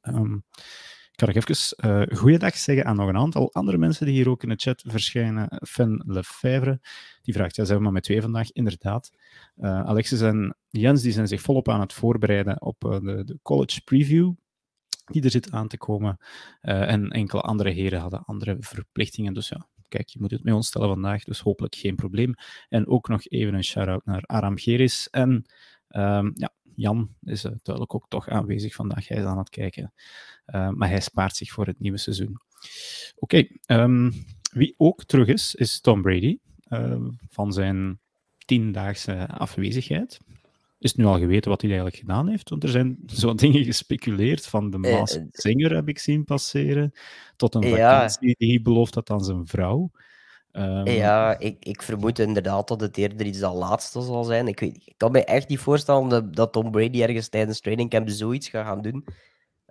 Ga 1.21 1.27
nog 1.27 1.35
even 1.35 1.77
uh, 1.85 2.19
goeiedag 2.19 2.57
zeggen 2.57 2.85
aan 2.85 2.97
nog 2.97 3.09
een 3.09 3.17
aantal 3.17 3.53
andere 3.53 3.79
mensen 3.79 4.07
die 4.07 4.15
hier 4.15 4.29
ook 4.29 4.43
in 4.43 4.49
de 4.49 4.57
chat 4.57 4.83
verschijnen. 4.87 5.61
Fan 5.69 6.03
Lefebvre, 6.07 6.81
die 7.23 7.35
vraagt, 7.35 7.57
ja, 7.57 7.65
zijn 7.65 7.79
we 7.79 7.85
maar 7.85 7.93
met 7.93 8.03
twee 8.03 8.21
vandaag? 8.21 8.53
Inderdaad. 8.53 9.11
Uh, 9.57 9.85
Alexis 9.85 10.21
en 10.21 10.57
Jens 10.69 11.03
die 11.03 11.13
zijn 11.13 11.29
zich 11.29 11.41
volop 11.41 11.69
aan 11.69 11.81
het 11.81 11.93
voorbereiden 11.93 12.63
op 12.63 12.85
uh, 12.85 12.91
de, 12.91 13.25
de, 13.25 13.39
college 13.43 13.81
preview 13.85 14.33
die 15.05 15.23
er 15.23 15.31
zit 15.31 15.53
aan 15.53 15.69
te 15.69 15.79
komen. 15.79 16.19
en 16.61 17.11
enkele 17.11 17.43
andere 17.43 17.71
heren 17.71 18.01
hadden 18.01 18.25
andere 18.25 18.57
verplichtingen. 18.61 19.35
Dus 19.35 19.49
ja, 19.49 19.69
kijk, 19.89 20.09
je 20.09 20.21
moet 20.21 20.31
het 20.31 20.45
met 20.45 20.55
ons 20.55 20.67
stellen 20.67 20.89
vandaag, 20.89 21.25
dus 21.25 21.41
hopelijk 21.41 21.75
geen 21.75 21.97
probleem. 21.97 22.35
En 22.69 22.87
ook 22.87 23.09
nog 23.09 23.27
even 23.27 23.55
een 23.55 23.65
shout-out 23.65 24.05
naar 24.05 24.23
Aram 24.27 24.59
Geris 24.59 25.09
en 25.11 25.45
um, 25.89 26.33
ja, 26.35 26.53
Jan 26.75 27.15
is 27.23 27.45
uh, 27.45 27.53
duidelijk 27.63 27.95
ook 27.95 28.07
toch 28.09 28.29
aanwezig 28.29 28.75
vandaag. 28.75 29.09
Hij 29.09 29.19
is 29.19 29.25
aan 29.25 29.39
het 29.39 29.49
kijken. 29.49 29.93
Uh, 30.47 30.69
maar 30.69 30.89
hij 30.89 31.01
spaart 31.01 31.37
zich 31.37 31.51
voor 31.51 31.67
het 31.67 31.81
nieuwe 31.81 31.99
seizoen. 31.99 32.41
Oké, 33.17 33.37
okay, 33.67 33.81
um, 33.81 34.07
ehm, 34.07 34.13
wie 34.53 34.75
ook 34.77 35.05
terug 35.05 35.29
is, 35.29 35.55
is 35.55 35.81
Tom 35.81 36.03
Brady. 36.03 36.39
Uh, 36.69 36.97
van 37.29 37.53
zijn 37.53 38.01
tiendaagse 38.45 39.29
afwezigheid. 39.29 40.21
Is 40.79 40.91
het 40.91 40.97
nu 40.97 41.05
al 41.05 41.19
geweten 41.19 41.51
wat 41.51 41.61
hij 41.61 41.71
eigenlijk 41.71 42.01
gedaan 42.01 42.29
heeft? 42.29 42.49
Want 42.49 42.63
er 42.63 42.69
zijn 42.69 42.99
zo 43.07 43.35
dingen 43.45 43.65
gespeculeerd 43.65 44.47
van 44.47 44.71
de 44.71 44.77
eh, 44.77 44.93
Maas 44.93 45.19
Singer 45.31 45.75
heb 45.75 45.89
ik 45.89 45.99
zien 45.99 46.25
passeren, 46.25 46.93
tot 47.37 47.55
een 47.55 47.63
vakantie 47.63 48.29
ja. 48.29 48.35
die 48.39 48.51
hij 48.51 48.63
belooft 48.63 48.95
had 48.95 49.11
aan 49.11 49.25
zijn 49.25 49.47
vrouw. 49.47 49.91
Um... 50.53 50.87
Ja, 50.87 51.39
ik, 51.39 51.65
ik 51.65 51.83
vermoed 51.83 52.19
inderdaad 52.19 52.69
dat 52.69 52.81
het 52.81 52.97
eerder 52.97 53.27
iets 53.27 53.39
dat 53.39 53.55
laatste 53.55 54.03
zal 54.03 54.25
zijn. 54.25 54.49
Ik, 54.49 54.61
weet, 54.61 54.83
ik 54.85 54.95
kan 54.97 55.13
me 55.13 55.25
echt 55.25 55.49
niet 55.49 55.59
voorstellen 55.59 56.09
dat, 56.09 56.35
dat 56.35 56.53
Tom 56.53 56.71
Brady 56.71 57.03
ergens 57.03 57.29
tijdens 57.29 57.61
training 57.61 57.91
camp 57.91 58.09
zoiets 58.09 58.49
gaat 58.49 58.67
gaan 58.67 58.83
doen. 58.83 59.05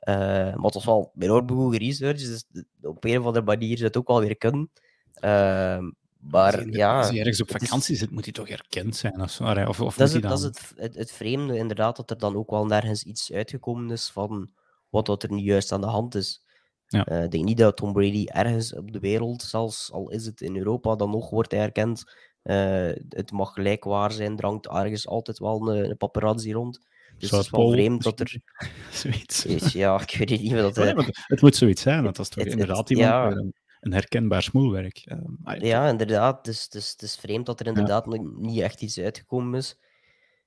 Uh, 0.03 0.15
maar 0.15 0.63
het 0.63 0.73
was 0.73 0.85
wel 0.85 1.11
enorm 1.19 1.49
goede 1.49 1.77
research, 1.77 2.17
dus 2.17 2.45
op 2.81 3.03
een 3.03 3.19
of 3.19 3.25
andere 3.25 3.45
manier 3.45 3.75
zou 3.75 3.87
het 3.87 3.97
ook 3.97 4.07
wel 4.07 4.19
weer 4.19 4.37
kunnen. 4.37 4.71
Uh, 5.15 5.77
maar 6.19 6.57
als 6.57 6.65
ja... 6.69 6.97
Als 6.97 7.09
hij 7.09 7.19
ergens 7.19 7.41
op 7.41 7.51
vakantie 7.51 7.93
is... 7.93 7.99
zit, 7.99 8.11
moet 8.11 8.23
hij 8.23 8.33
toch 8.33 8.47
erkend 8.47 8.95
zijn? 8.95 9.21
Of, 9.21 9.39
of, 9.41 9.81
of 9.81 9.95
dat 9.95 10.07
is, 10.07 10.13
het, 10.13 10.21
dan... 10.21 10.31
dat 10.31 10.39
is 10.39 10.45
het, 10.45 10.73
het, 10.75 10.95
het, 10.95 11.11
vreemde, 11.11 11.57
inderdaad, 11.57 11.95
dat 11.95 12.09
er 12.09 12.17
dan 12.17 12.35
ook 12.35 12.49
wel 12.49 12.65
nergens 12.65 13.03
iets 13.03 13.31
uitgekomen 13.31 13.91
is 13.91 14.09
van 14.09 14.49
wat, 14.89 15.07
wat 15.07 15.23
er 15.23 15.31
nu 15.31 15.41
juist 15.41 15.71
aan 15.71 15.81
de 15.81 15.87
hand 15.87 16.15
is. 16.15 16.43
Ja. 16.89 17.11
Uh, 17.11 17.23
ik 17.23 17.31
denk 17.31 17.43
niet 17.43 17.57
dat 17.57 17.77
Tom 17.77 17.93
Brady 17.93 18.25
ergens 18.25 18.73
op 18.75 18.91
de 18.91 18.99
wereld, 18.99 19.41
zelfs 19.41 19.91
al 19.91 20.09
is 20.09 20.25
het 20.25 20.41
in 20.41 20.57
Europa, 20.57 20.95
dan 20.95 21.09
nog 21.09 21.29
wordt 21.29 21.51
hij 21.51 21.61
erkend. 21.61 22.03
Uh, 22.43 22.91
het 23.09 23.31
mag 23.31 23.53
gelijkwaar 23.53 24.11
zijn, 24.11 24.35
drangt 24.35 24.67
ergens 24.67 25.07
altijd 25.07 25.39
wel 25.39 25.69
een, 25.69 25.89
een 25.89 25.97
paparazzi 25.97 26.53
rond. 26.53 26.79
Dus 27.17 27.31
het 27.31 27.39
is 27.39 27.49
wel 27.49 27.71
vreemd 27.71 28.03
dat 28.03 28.19
er... 28.19 28.39
zoiets. 28.91 29.45
Is, 29.55 29.73
ja, 29.73 30.01
ik 30.01 30.15
weet 30.17 30.29
niet 30.29 30.51
wat... 30.51 30.77
Uh... 30.77 30.97
het 31.13 31.41
moet 31.41 31.55
zoiets 31.55 31.81
zijn, 31.81 32.03
want 32.03 32.15
dat 32.15 32.25
is 32.25 32.31
toch 32.31 32.43
het, 32.43 32.53
inderdaad 32.53 32.77
het, 32.77 32.89
iemand 32.89 33.13
ja. 33.13 33.39
een, 33.39 33.53
een, 33.79 33.93
herkenbaar 33.93 34.43
smoelwerk. 34.43 35.15
ja, 35.59 35.87
inderdaad. 35.89 36.45
Dus, 36.45 36.69
dus, 36.69 36.91
het 36.91 37.01
is 37.01 37.15
vreemd 37.15 37.45
dat 37.45 37.59
er 37.59 37.67
inderdaad 37.67 38.05
ja. 38.09 38.21
niet 38.37 38.59
echt 38.59 38.81
iets 38.81 38.99
uitgekomen 38.99 39.59
is. 39.59 39.77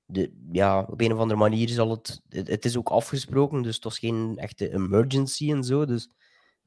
De, 0.05 0.31
ja, 0.51 0.87
op 0.89 1.01
een 1.01 1.13
of 1.13 1.19
andere 1.19 1.39
manier 1.39 1.69
zal 1.69 1.89
het... 1.89 2.21
Het, 2.29 2.47
het 2.47 2.65
is 2.65 2.77
ook 2.77 2.89
afgesproken, 2.89 3.61
dus 3.61 3.75
het 3.75 3.83
was 3.83 3.99
geen 3.99 4.37
echte 4.37 4.73
emergency 4.73 5.51
en 5.51 5.63
zo, 5.63 5.85
dus... 5.85 6.09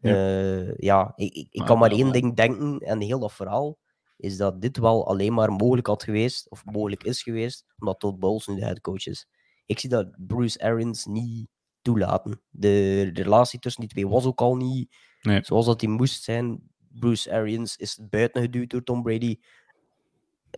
Ja, 0.01 0.13
uh, 0.13 0.77
ja 0.77 1.13
ik, 1.17 1.35
ik, 1.35 1.47
ik 1.51 1.65
kan 1.65 1.79
maar 1.79 1.91
één 1.91 2.13
ding 2.13 2.37
denken 2.37 2.79
en 2.79 3.01
heel 3.01 3.19
dat 3.19 3.33
verhaal 3.33 3.79
is 4.17 4.37
dat 4.37 4.61
dit 4.61 4.79
wel 4.79 5.07
alleen 5.07 5.33
maar 5.33 5.53
mogelijk 5.53 5.87
had 5.87 6.03
geweest, 6.03 6.51
of 6.51 6.65
mogelijk 6.65 7.05
is 7.05 7.23
geweest, 7.23 7.65
omdat 7.79 8.01
Todd 8.01 8.19
Bowles 8.19 8.47
nu 8.47 8.55
de 8.55 8.65
headcoach 8.65 9.07
is. 9.07 9.29
Ik 9.67 9.79
zie 9.79 9.91
dat 9.91 10.09
Bruce 10.17 10.61
Arians 10.61 11.05
niet 11.05 11.49
toelaten. 11.83 12.43
De, 12.51 13.11
de 13.13 13.23
relatie 13.23 13.59
tussen 13.59 13.81
die 13.81 13.91
twee 13.91 14.09
was 14.09 14.25
ook 14.25 14.41
al 14.41 14.57
niet 14.57 14.97
nee. 15.21 15.45
zoals 15.45 15.67
dat 15.67 15.81
die 15.81 15.89
moest 15.89 16.23
zijn. 16.23 16.61
Bruce 16.89 17.33
Arians 17.33 17.77
is 17.77 18.01
buiten 18.11 18.43
geduwd 18.43 18.71
door 18.71 18.83
Tom 18.83 19.03
Brady 19.03 19.39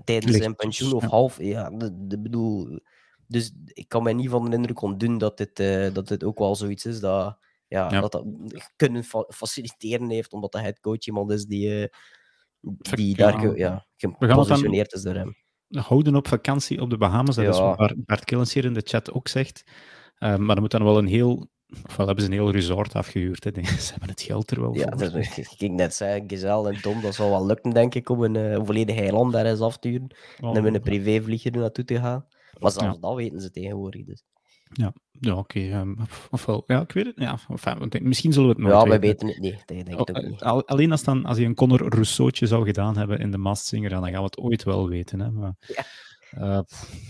tijdens 0.05 0.37
zijn 0.37 0.55
pensioen 0.55 0.93
of 0.93 1.05
half. 1.05 1.43
Ja, 1.43 1.71
de, 1.71 2.07
de, 2.07 2.21
bedoel, 2.21 2.81
dus 3.27 3.53
ik 3.67 3.89
kan 3.89 4.03
mij 4.03 4.13
niet 4.13 4.31
van 4.31 4.51
de 4.51 4.57
indruk 4.57 4.83
ontdoen 4.83 5.19
dat 5.19 5.37
dit, 5.37 5.61
uh, 5.61 5.95
dat 5.95 6.09
dit 6.09 6.25
ook 6.25 6.39
wel 6.39 6.55
zoiets 6.55 6.87
is 6.87 7.01
dat 7.01 7.39
ja, 7.69 7.91
ja. 7.91 8.01
dat 8.01 8.13
dat 8.13 8.25
kunnen 8.77 9.05
fa 9.05 9.25
faciliteren 9.29 10.11
heeft, 10.11 10.33
omdat 10.33 10.53
de 10.53 10.61
headcoach 10.61 11.07
iemand 11.07 11.31
is 11.31 11.45
die, 11.45 11.81
uh, 11.81 11.87
die 12.81 13.17
ja. 13.17 13.31
daar 13.31 13.57
ja, 13.57 13.87
gepositioneerd 13.97 14.93
is 14.93 15.03
door 15.03 15.15
hem. 15.15 15.37
Houden 15.69 16.17
op 16.17 16.29
vakantie 16.29 16.81
op 16.81 16.91
de 16.91 16.99
Bahamas, 16.99 17.37
dat 17.37 17.55
is 17.55 17.59
wat 17.59 17.95
Bart 17.97 18.25
Killens 18.25 18.55
hier 18.55 18.65
in 18.65 18.75
de 18.75 18.83
chat 18.85 19.13
ook 19.13 19.29
zegt. 19.29 19.63
Uh, 20.19 20.37
maar 20.37 20.55
dan 20.55 20.61
moet 20.61 20.71
dan 20.71 20.85
wel 20.85 20.99
een 20.99 21.07
heel 21.07 21.49
Ofwel 21.87 22.07
hebben 22.07 22.25
ze 22.25 22.31
een 22.31 22.37
heel 22.37 22.51
resort 22.51 22.95
afgehuurd. 22.95 23.45
Hè. 23.45 23.51
Ze 23.79 23.91
hebben 23.91 24.09
het 24.09 24.23
geld 24.23 24.51
er 24.51 24.61
wel 24.61 24.75
ja, 24.75 24.93
voor. 24.97 25.11
Ja, 25.11 25.27
ik 25.37 25.49
ging 25.57 25.77
net 25.77 25.95
zeggen, 25.95 26.29
Giselle 26.29 26.69
en 26.73 26.81
Tom, 26.81 27.01
dat 27.01 27.15
zal 27.15 27.31
wel 27.31 27.47
lukken, 27.47 27.71
denk 27.71 27.95
ik, 27.95 28.09
om 28.09 28.23
een, 28.23 28.35
uh, 28.35 28.51
een 28.51 28.67
volledig 28.67 28.97
eiland 28.97 29.33
daar 29.33 29.47
eens 29.47 29.61
af 29.61 29.79
te 29.79 29.89
huren. 29.89 30.17
Oh, 30.41 30.57
en 30.57 30.63
met 30.63 30.75
een 30.75 30.81
privévlieger 30.81 31.53
naartoe 31.53 31.85
te 31.85 32.01
gaan. 32.01 32.27
Maar 32.59 32.71
zelfs 32.71 32.95
ja. 32.95 33.01
dat 33.01 33.15
weten 33.15 33.41
ze 33.41 33.51
tegenwoordig. 33.51 34.05
Dus. 34.05 34.25
Ja, 34.73 34.93
ja 35.21 35.37
oké. 35.37 35.59
Okay, 35.59 35.81
um, 35.81 35.97
ofwel, 36.31 36.63
ja, 36.67 36.81
ik 36.81 36.93
weet 36.93 37.07
het. 37.07 37.15
Ja, 37.17 37.39
enfin, 37.49 38.09
misschien 38.09 38.33
zullen 38.33 38.49
we 38.49 38.55
het 38.55 38.63
nooit 38.63 38.83
Ja, 38.83 38.89
wij 38.89 39.01
weten 39.01 39.29
het 39.29 39.39
niet. 39.39 39.63
denk 39.67 39.89
ik 39.89 40.01
ook 40.01 40.23
niet. 40.23 40.43
Alleen 40.43 40.93
als, 40.93 41.05
dan, 41.05 41.25
als 41.25 41.39
je 41.39 41.45
een 41.45 41.55
Conor 41.55 41.89
Rousseautje 41.89 42.47
zou 42.47 42.65
gedaan 42.65 42.97
hebben 42.97 43.19
in 43.19 43.31
de 43.31 43.39
Masked 43.39 43.69
Singer, 43.69 43.91
dan 43.91 44.03
gaan 44.03 44.13
we 44.13 44.23
het 44.23 44.39
ooit 44.39 44.65
wel 44.65 44.89
weten. 44.89 45.21
Hè? 45.21 45.31
Maar, 45.31 45.55
ja. 45.61 45.85
Uh, 46.37 46.61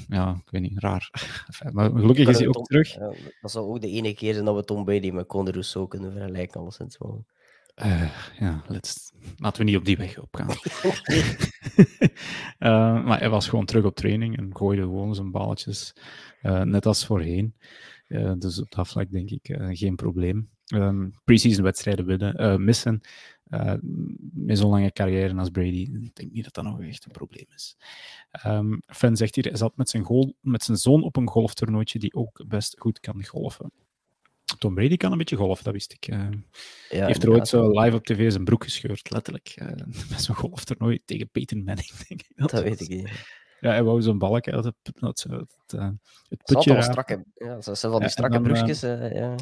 ja, 0.08 0.40
ik 0.44 0.50
weet 0.50 0.62
niet, 0.62 0.78
raar. 0.78 1.10
maar 1.72 1.90
gelukkig 1.90 2.28
is 2.28 2.38
hij 2.38 2.46
ook 2.46 2.54
Tom, 2.54 2.64
terug. 2.64 2.94
Ja, 2.94 3.12
dat 3.40 3.50
zou 3.50 3.66
ook 3.66 3.80
de 3.80 3.90
enige 3.90 4.14
keer 4.14 4.32
zijn 4.32 4.44
dat 4.44 4.54
we 4.54 4.64
Tom 4.64 4.84
Brady 4.84 5.10
met 5.10 5.26
Conor 5.26 5.52
Rousseau 5.52 5.88
kunnen 5.88 6.12
vergelijken, 6.12 6.60
alleszins 6.60 6.98
wel. 6.98 7.24
Uh, 7.82 8.10
ja, 8.38 8.62
let's, 8.66 9.12
laten 9.36 9.58
we 9.64 9.70
niet 9.70 9.78
op 9.78 9.84
die 9.84 9.96
weg 9.96 10.18
opgaan. 10.18 10.48
uh, 12.58 13.04
maar 13.06 13.18
hij 13.18 13.30
was 13.30 13.48
gewoon 13.48 13.64
terug 13.64 13.84
op 13.84 13.94
training 13.94 14.36
en 14.36 14.56
gooide 14.56 14.82
gewoon 14.82 15.14
zijn 15.14 15.30
balletjes, 15.30 15.92
uh, 16.42 16.62
net 16.62 16.86
als 16.86 17.06
voorheen. 17.06 17.54
dus 18.38 18.60
op 18.60 18.70
dat 18.70 18.88
vlak 18.88 19.10
denk 19.10 19.30
ik 19.30 19.58
geen 19.72 19.96
probleem. 19.96 20.50
Um, 20.74 21.12
Preseason 21.24 21.64
wedstrijden 21.64 22.06
winnen, 22.06 22.64
missen. 22.64 23.00
met 24.32 24.58
zo'n 24.58 24.70
lange 24.70 24.92
carrière 24.92 25.34
als 25.34 25.50
Brady, 25.50 25.90
ik 26.00 26.14
denk 26.14 26.32
niet 26.32 26.44
dat 26.44 26.54
dat 26.54 26.64
nog 26.64 26.80
echt 26.80 27.04
een 27.04 27.12
probleem 27.12 27.46
is. 27.54 27.76
Um, 28.46 28.80
Fan 28.86 29.16
zegt 29.16 29.34
hier, 29.34 29.44
hij 29.44 29.56
zat 29.56 29.76
met 29.76 29.88
zijn, 29.88 30.04
goal, 30.04 30.34
met 30.40 30.62
zijn 30.62 30.76
zoon 30.76 31.02
op 31.02 31.16
een 31.16 31.28
golftoernooitje 31.28 31.98
die 31.98 32.14
ook 32.14 32.44
best 32.48 32.78
goed 32.78 33.00
kan 33.00 33.24
golfen. 33.24 33.72
Tom 34.58 34.74
Brady 34.74 34.96
kan 34.96 35.12
een 35.12 35.18
beetje 35.18 35.36
golf, 35.36 35.62
dat 35.62 35.72
wist 35.72 35.92
ik. 35.92 36.08
Uh, 36.08 36.28
Ja, 36.90 37.06
heeft 37.06 37.22
er 37.22 37.30
ooit 37.30 37.48
zo 37.48 37.80
live 37.80 37.96
op 37.96 38.04
tv 38.04 38.30
zijn 38.30 38.44
broek 38.44 38.64
gescheurd, 38.64 39.10
letterlijk. 39.10 39.52
eh 39.56 39.66
met 40.10 40.22
zo'n 40.22 40.34
golftoernooi 40.34 41.00
tegen 41.04 41.28
Peyton 41.30 41.64
Manning, 41.64 41.88
denk 42.08 42.20
ik. 42.20 42.30
Dat 42.36 42.50
was. 42.52 42.60
weet 42.62 42.80
ik 42.80 42.88
niet. 42.88 43.36
Ja, 43.60 43.70
hij 43.70 43.82
wou 43.82 44.02
zo'n 44.02 44.18
balk 44.18 44.48
uit 44.48 44.64
het, 44.64 44.74
het, 44.82 45.00
het, 45.00 45.22
het, 45.28 45.72
eh, 45.80 45.88
putje 46.44 46.70
raken. 46.70 46.82
strakke, 46.82 47.24
ja, 47.34 47.60
ze 47.60 47.74
zijn 47.74 47.92
van 47.92 48.00
die 48.00 48.10
strakke 48.10 48.36
dan, 48.36 48.46
eh, 48.46 48.52
brugjes. 48.52 48.82
eh, 48.82 49.12
ja. 49.12 49.34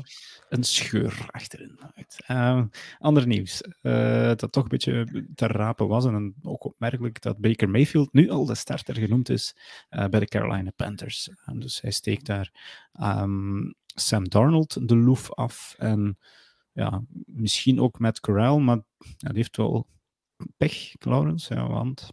een 0.49 0.63
scheur 0.65 1.27
achterin. 1.31 1.79
Eh, 2.27 2.63
ander 2.99 3.27
nieuws, 3.27 3.61
eh, 3.83 4.33
dat 4.35 4.53
toch 4.53 4.63
een 4.63 4.69
beetje 4.69 5.25
te 5.35 5.47
rapen 5.47 5.89
was, 5.89 6.05
en 6.05 6.13
dan 6.13 6.35
ook 6.43 6.65
opmerkelijk 6.65 7.21
dat 7.21 7.39
Baker 7.39 7.69
Mayfield 7.71 8.13
nu 8.13 8.31
al 8.31 8.45
de 8.47 8.55
starter 8.55 8.95
genoemd 8.95 9.29
is 9.29 9.57
eh, 9.89 10.07
bij 10.07 10.21
de 10.21 10.27
Carolina 10.27 10.71
Panthers. 10.77 11.31
Dus 11.53 11.81
hij 11.81 11.91
steekt 11.91 12.27
daar 12.27 12.51
ehm, 12.93 13.59
Sam 14.01 14.29
Darnold 14.29 14.89
de 14.89 14.97
loef 14.97 15.33
af, 15.35 15.75
en 15.79 16.19
ja, 16.73 17.03
misschien 17.27 17.81
ook 17.81 17.99
met 17.99 18.21
Corral, 18.21 18.59
maar 18.59 18.81
die 19.17 19.31
heeft 19.33 19.57
wel 19.57 19.87
pech, 20.57 20.93
Lawrence, 20.99 21.55
ja, 21.55 21.69
want 21.69 22.11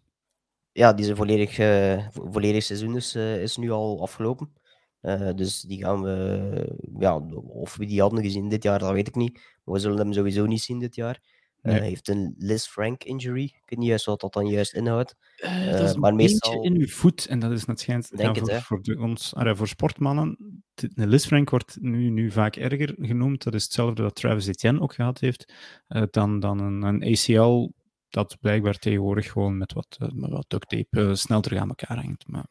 ja, 0.71 0.93
die 0.93 1.05
zijn 1.05 1.17
volledig, 1.17 1.57
eh, 1.57 2.07
vo- 2.11 2.31
volledig 2.31 2.63
seizoen 2.63 2.95
is, 2.95 3.15
eh, 3.15 3.41
is 3.41 3.57
nu 3.57 3.71
al 3.71 4.01
afgelopen. 4.01 4.53
Eh, 4.99 5.29
dus 5.35 5.61
die 5.61 5.83
gaan 5.83 6.01
we, 6.01 6.77
ja, 6.99 7.17
of 7.47 7.75
we 7.75 7.85
die 7.85 8.01
hadden 8.01 8.23
gezien 8.23 8.49
dit 8.49 8.63
jaar, 8.63 8.79
dat 8.79 8.91
weet 8.91 9.07
ik 9.07 9.15
niet. 9.15 9.33
Maar 9.33 9.73
we 9.75 9.79
zullen 9.79 9.97
hem 9.97 10.13
sowieso 10.13 10.45
niet 10.45 10.61
zien 10.61 10.79
dit 10.79 10.95
jaar. 10.95 11.21
Eh, 11.63 11.71
Nee. 11.71 11.79
Hij 11.79 11.89
heeft 11.89 12.07
een 12.07 12.35
Liz 12.37 12.65
Frank 12.67 13.03
injury. 13.03 13.43
Ik 13.43 13.61
weet 13.65 13.79
niet 13.79 13.87
juist 13.87 14.05
wat 14.05 14.19
dat 14.21 14.33
dan 14.33 14.47
juist 14.47 14.73
inhoudt. 14.73 15.15
Eh, 15.35 15.65
Eh, 15.67 15.71
dat 15.71 15.87
is 15.89 15.93
een 15.93 15.99
maar 15.99 16.15
meestal- 16.15 16.63
in 16.63 16.75
uw 16.75 16.87
voet, 16.87 17.25
en 17.27 17.39
dat 17.39 17.51
is 17.51 17.65
net 17.65 17.79
schijnt 17.79 18.09
ja, 18.15 18.33
voor, 18.33 18.61
voor, 18.61 18.81
de, 18.81 18.99
ons, 18.99 19.35
ah, 19.35 19.45
ja, 19.45 19.55
voor 19.55 19.67
sportmannen. 19.67 20.37
De, 20.73 21.07
Liz 21.07 21.25
Frank 21.25 21.49
wordt 21.49 21.77
nu, 21.81 22.09
nu 22.09 22.31
vaak 22.31 22.55
erger 22.55 22.95
genoemd. 22.99 23.43
Dat 23.43 23.53
is 23.53 23.63
hetzelfde 23.63 24.01
dat 24.01 24.15
Travis 24.15 24.47
Etienne 24.47 24.81
ook 24.81 24.93
gehad 24.93 25.19
heeft. 25.19 25.53
eh, 25.87 26.03
dan, 26.11 26.39
dan 26.39 26.59
een, 26.59 26.81
een 26.83 27.03
ACL 27.03 27.69
dat 28.09 28.37
blijkbaar 28.39 28.77
tegenwoordig 28.77 29.31
gewoon 29.31 29.57
met 29.57 29.73
wat, 29.73 29.97
eh, 29.99 30.07
met 30.11 30.29
wat 30.29 30.45
duct 30.47 30.69
tape 30.69 31.01
eh, 31.09 31.13
snel 31.13 31.41
terug 31.41 31.59
aan 31.59 31.69
elkaar 31.69 32.03
hangt. 32.03 32.27
Maar 32.27 32.45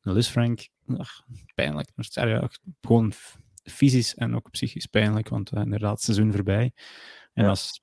de 0.00 0.12
Liz 0.12 0.28
Frank, 0.28 0.68
ach, 0.96 1.22
pijnlijk. 1.54 1.86
Maar 1.94 2.04
het 2.04 2.16
is 2.16 2.22
eigenlijk 2.22 2.58
gewoon 2.80 3.12
fysisch 3.62 4.14
en 4.14 4.34
ook 4.34 4.50
psychisch 4.50 4.86
pijnlijk, 4.86 5.28
want 5.28 5.50
eh, 5.50 5.62
inderdaad, 5.62 5.90
het 5.92 6.02
seizoen 6.02 6.32
voorbij. 6.32 6.72
En 7.32 7.42
Ja. 7.44 7.48
als 7.48 7.82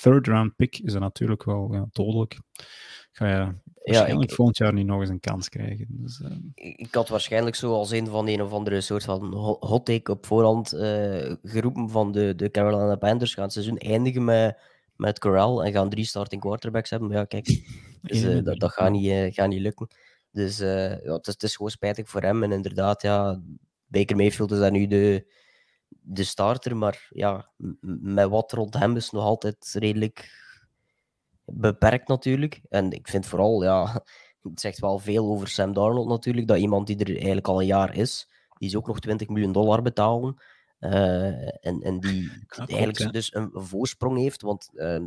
third 0.00 0.26
round 0.26 0.56
pick 0.56 0.78
is 0.78 0.92
dat 0.92 1.00
natuurlijk 1.02 1.44
wel 1.44 1.68
ja, 1.74 1.86
dodelijk. 1.90 2.40
Ga 3.12 3.28
je 3.28 3.54
waarschijnlijk 3.84 4.30
ik- 4.30 4.36
volgend 4.36 4.56
jaar 4.56 4.72
niet 4.72 4.86
nog 4.86 5.00
eens 5.00 5.08
een 5.10 5.20
kans 5.20 5.48
krijgen. 5.48 5.86
Dus, 5.88 6.20
eh, 6.20 6.36
Ik 6.54 6.94
had 6.94 7.08
waarschijnlijk 7.08 7.56
zo 7.56 7.72
als 7.72 7.90
een 7.90 8.06
van 8.06 8.28
een 8.28 8.42
of 8.42 8.52
andere 8.52 8.80
soort 8.80 9.04
van 9.04 9.34
ho- 9.34 9.56
hot 9.60 9.86
take 9.86 10.10
op 10.12 10.26
voorhand 10.26 10.72
eh, 10.72 11.34
geroepen 11.42 11.90
van 11.90 12.12
de, 12.12 12.34
de 12.36 12.50
Carolina 12.50 12.96
Panthers 12.96 13.34
gaan 13.34 13.44
het 13.44 13.52
seizoen 13.52 13.78
eindigen 13.78 14.24
met, 14.24 14.58
met 14.96 15.18
Corral 15.18 15.64
en 15.64 15.72
gaan 15.72 15.88
drie 15.90 16.04
starting 16.04 16.40
quarterbacks 16.40 16.90
hebben. 16.90 17.08
Maar 17.08 17.18
ja, 17.18 17.24
kijk, 17.24 17.46
dus, 18.02 18.22
eh, 18.22 18.44
dat, 18.44 18.58
dat 18.60 18.72
gaat, 18.72 18.90
niet, 18.90 19.34
gaat 19.34 19.48
niet 19.48 19.60
lukken. 19.60 19.88
Dus 20.30 20.58
ja, 20.58 20.98
het, 21.02 21.26
is, 21.26 21.32
het 21.32 21.42
is 21.42 21.56
gewoon 21.56 21.70
spijtig 21.70 22.08
voor 22.08 22.22
hem. 22.22 22.42
En 22.42 22.52
inderdaad, 22.52 23.02
ja, 23.02 23.40
Baker 23.86 24.16
Mayfield 24.16 24.52
is 24.52 24.58
daar 24.58 24.70
nu 24.70 24.86
de, 24.86 25.32
de 26.10 26.24
starter. 26.24 26.76
Maar 26.76 27.06
ja, 27.10 27.50
met 28.00 28.28
wat 28.28 28.52
rond 28.52 28.74
hem 28.74 28.96
is 28.96 29.10
nog 29.10 29.24
altijd 29.24 29.74
redelijk 29.78 30.30
beperkt 31.44 32.08
natuurlijk. 32.08 32.60
En 32.68 32.90
ik 32.92 33.08
vind 33.08 33.26
vooral, 33.26 33.62
ja, 33.62 33.92
het 34.42 34.60
zegt 34.60 34.78
wel 34.78 34.98
veel 34.98 35.26
over 35.26 35.48
Sam 35.48 35.72
Darnold 35.72 36.08
natuurlijk, 36.08 36.46
dat 36.46 36.58
iemand 36.58 36.86
die 36.86 36.98
er 36.98 37.16
eigenlijk 37.16 37.48
al 37.48 37.60
een 37.60 37.66
jaar 37.66 37.96
is, 37.96 38.28
die 38.58 38.68
is 38.68 38.76
ook 38.76 38.86
nog 38.86 39.00
20 39.00 39.28
miljoen 39.28 39.52
dollar 39.52 39.82
betalen. 39.82 40.42
eh, 40.78 41.66
en, 41.66 41.82
en 41.82 42.00
die 42.00 42.30
eigenlijk 42.66 43.12
dus 43.12 43.34
een, 43.34 43.50
een 43.52 43.64
voorsprong 43.64 44.18
heeft, 44.18 44.42
want 44.42 44.70
eh, 44.74 45.02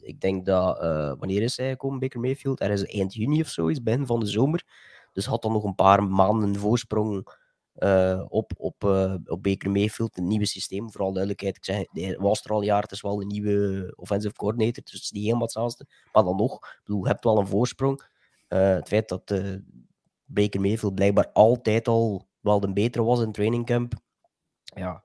ik 0.00 0.20
denk 0.20 0.46
dat, 0.46 0.80
eh, 0.80 1.12
wanneer 1.18 1.42
is 1.42 1.56
hij 1.56 1.70
gekomen, 1.70 1.98
Baker 1.98 2.20
Mayfield? 2.20 2.60
Er 2.60 2.70
is 2.70 2.84
eind 2.84 3.14
juni 3.14 3.40
of 3.40 3.48
zo, 3.48 3.66
is 3.66 3.82
begin 3.82 4.06
van 4.06 4.20
de 4.20 4.26
zomer. 4.26 4.64
Dus 5.12 5.26
had 5.26 5.42
dan 5.42 5.52
nog 5.52 5.64
een 5.64 5.74
paar 5.74 6.02
maanden 6.02 6.56
voorsprong 6.56 7.28
eh, 7.74 8.24
op, 8.28 8.52
op, 8.56 8.84
eh, 8.84 9.14
op 9.24 9.42
Baker 9.42 9.70
Mayfield, 9.70 10.14
het 10.14 10.24
nieuwe 10.24 10.46
systeem. 10.46 10.90
Vooral 10.90 11.12
duidelijkheid, 11.12 11.56
ik 11.56 11.64
zeg, 11.64 11.84
hij 11.90 12.16
was 12.18 12.44
er 12.44 12.50
al 12.50 12.58
een 12.58 12.64
jaar, 12.64 12.82
het 12.82 12.92
is 12.92 13.00
wel 13.00 13.20
een 13.20 13.26
nieuwe 13.26 13.92
offensive 13.96 14.34
coordinator, 14.34 14.82
dus 14.82 14.92
het 14.92 15.02
is 15.02 15.10
niet 15.10 15.22
helemaal 15.22 15.42
hetzelfde. 15.42 15.86
Maar 16.12 16.24
dan 16.24 16.36
nog, 16.36 16.54
ik 16.54 16.80
bedoel, 16.84 17.02
je 17.02 17.08
hebt 17.08 17.24
wel 17.24 17.38
een 17.38 17.46
voorsprong. 17.46 18.06
Eh, 18.48 18.74
het 18.74 18.88
feit 18.88 19.08
dat 19.08 19.34
Baker 20.24 20.60
Mayfield 20.60 20.94
blijkbaar 20.94 21.30
altijd 21.32 21.88
al 21.88 22.28
wel 22.40 22.60
de 22.60 22.72
betere 22.72 23.04
was 23.04 23.20
in 23.20 23.32
trainingcamp. 23.32 23.94
Ja, 24.64 25.02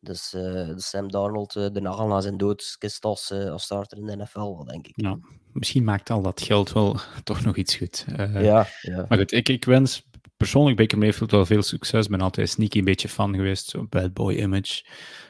dus, 0.00 0.30
dus 0.30 0.88
Sam 0.88 1.10
Darnold 1.10 1.54
uh, 1.54 1.66
de 1.72 1.80
nagel 1.80 2.06
na 2.06 2.20
zijn 2.20 2.36
doodskist 2.36 3.04
als, 3.04 3.30
uh, 3.30 3.50
als 3.50 3.62
starter 3.62 3.98
in 3.98 4.06
de 4.06 4.16
NFL, 4.16 4.64
denk 4.64 4.86
ik. 4.86 4.92
ja, 4.96 5.18
misschien 5.52 5.84
maakt 5.84 6.10
al 6.10 6.22
dat 6.22 6.40
geld 6.40 6.72
wel 6.72 6.96
toch 7.24 7.44
nog 7.44 7.56
iets 7.56 7.76
goed. 7.76 8.04
Ja, 8.16 8.66
ja. 8.80 9.06
Maar 9.08 9.18
goed, 9.18 9.32
ik, 9.32 9.48
ik 9.48 9.64
wens 9.64 10.09
persoonlijk 10.40 10.76
Baker 10.76 10.98
Mayfield 10.98 11.30
wel 11.30 11.46
veel 11.46 11.62
succes. 11.62 12.04
Ik 12.04 12.10
ben 12.10 12.20
altijd 12.20 12.48
sneaky 12.48 12.78
een 12.78 12.84
beetje 12.84 13.08
fan 13.08 13.34
geweest, 13.34 13.68
zo'n 13.68 13.86
bad 13.88 14.12
boy 14.12 14.34
image. 14.34 14.84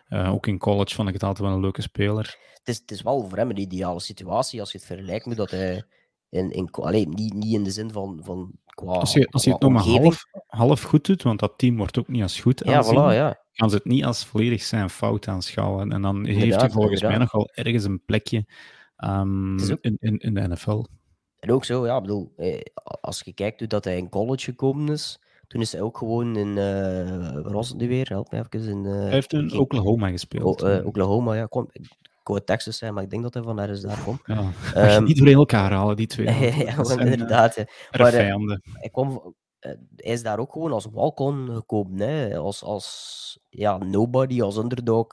Eh, 0.09 0.33
ook 0.33 0.47
in 0.47 0.59
college 0.59 0.95
vond 0.95 1.09
ik 1.09 1.15
het 1.15 1.23
altijd 1.23 1.47
wel 1.47 1.57
een 1.57 1.63
leuke 1.63 1.83
speler. 1.83 2.37
Het 2.55 2.69
is, 2.69 2.79
het 2.79 2.91
is 2.91 3.03
wel 3.03 3.29
voor 3.29 3.39
hem 3.39 3.51
een 3.51 3.59
ideale 3.59 4.01
situatie 4.01 4.61
als 4.61 4.73
je 4.73 4.79
het 4.79 4.87
vergelijkt 4.87 5.27
met 5.27 5.37
dat 5.37 5.51
hij 5.51 5.85
in, 6.29 6.51
in 6.51 6.71
alleen 6.71 7.09
niet, 7.09 7.35
niet 7.35 7.55
in 7.55 7.65
de 7.65 7.71
zin 7.71 7.93
van, 7.93 8.21
van 8.23 8.53
qua 8.65 8.93
Als 8.93 9.13
je, 9.13 9.27
als 9.31 9.45
je 9.45 9.53
het 9.53 9.61
nog 9.61 9.73
maar 9.73 9.83
half, 9.83 10.25
half 10.47 10.83
goed 10.83 11.07
doet, 11.07 11.23
want 11.23 11.41
dat 11.41 11.53
team 11.57 11.77
wordt 11.77 11.99
ook 11.99 12.09
niet 12.09 12.23
als 12.23 12.41
goed 12.41 12.63
Ja, 12.65 12.77
aanzien, 12.77 12.95
voilà, 12.95 13.15
ja. 13.15 13.45
gaan 13.53 13.71
ze 13.71 13.77
het 13.77 13.85
niet 13.85 14.05
als 14.05 14.25
volledig 14.25 14.63
zijn 14.63 14.91
fout 14.91 15.29
aanschouwen. 15.29 15.93
En 15.93 16.03
dan 16.03 16.27
heeft 16.27 16.61
hij 16.61 16.71
volgens 16.71 17.03
mij 17.03 17.13
inderdaad. 17.13 17.19
nog 17.19 17.33
wel 17.33 17.65
ergens 17.65 17.85
een 17.85 18.05
plekje 18.05 18.47
ehm, 18.97 19.71
ook- 19.71 19.79
in, 19.81 19.97
in, 20.01 20.19
in 20.19 20.35
de 20.35 20.49
NFL. 20.49 20.85
En 21.41 21.53
ook 21.53 21.65
zo, 21.65 21.87
ja, 21.87 22.01
bedoel, 22.01 22.33
eh, 22.37 22.61
als 23.01 23.21
je 23.25 23.33
kijkt 23.33 23.59
hoe 23.59 23.69
dat 23.69 23.85
hij 23.85 23.97
in 23.97 24.09
college 24.09 24.45
gekomen 24.45 24.93
is, 24.93 25.21
toen 25.47 25.61
is 25.61 25.73
hij 25.73 25.81
ook 25.81 25.99
gewoon 25.99 26.37
in, 26.37 26.49
eh 26.59 27.35
waar 27.43 27.53
was 27.53 27.69
het 27.69 27.79
nu 27.79 27.89
weer? 27.89 28.09
Help 28.09 28.31
me 28.33 28.45
even. 28.51 28.69
In, 28.69 28.87
eh, 28.87 28.93
Hij 28.93 29.11
heeft 29.11 29.33
in 29.33 29.59
Oklahoma 29.59 30.09
gespeeld. 30.09 30.63
O- 30.63 30.67
eh, 30.67 30.87
Oklahoma, 30.87 31.35
ja, 31.35 31.47
kom, 31.47 31.69
ik 31.73 31.89
wou 32.23 32.41
Texas 32.45 32.79
zijn, 32.79 32.95
maar 32.95 33.03
ik 33.03 33.11
denk 33.11 33.23
dat 33.23 33.35
hij 33.35 33.43
van 33.43 33.59
ergens 33.61 33.81
daar 33.81 34.03
komt. 34.05 34.21
ja. 34.25 34.51
Je 34.65 34.75
Ehm, 34.75 35.05
niet 35.05 35.17
door 35.19 35.27
elkaar 35.29 35.73
halen, 35.73 35.97
die 35.97 36.07
twee. 36.07 36.27
ja, 36.67 36.75
want 36.77 37.01
inderdaad. 37.01 37.55
ja. 37.55 37.65
Maar, 37.99 38.11
vijanden. 38.11 38.63
hij, 38.73 38.89
kwam, 38.91 39.35
hij 39.61 39.77
is 39.97 40.23
daar 40.23 40.39
ook 40.39 40.53
gewoon 40.53 40.73
als 40.73 40.87
walk-on 40.93 41.49
gekomen, 41.55 41.99
hè? 41.99 42.37
Als, 42.37 42.63
als 42.63 43.39
ja, 43.49 43.79
nobody, 43.79 44.43
als 44.43 44.57
underdog 44.57 45.07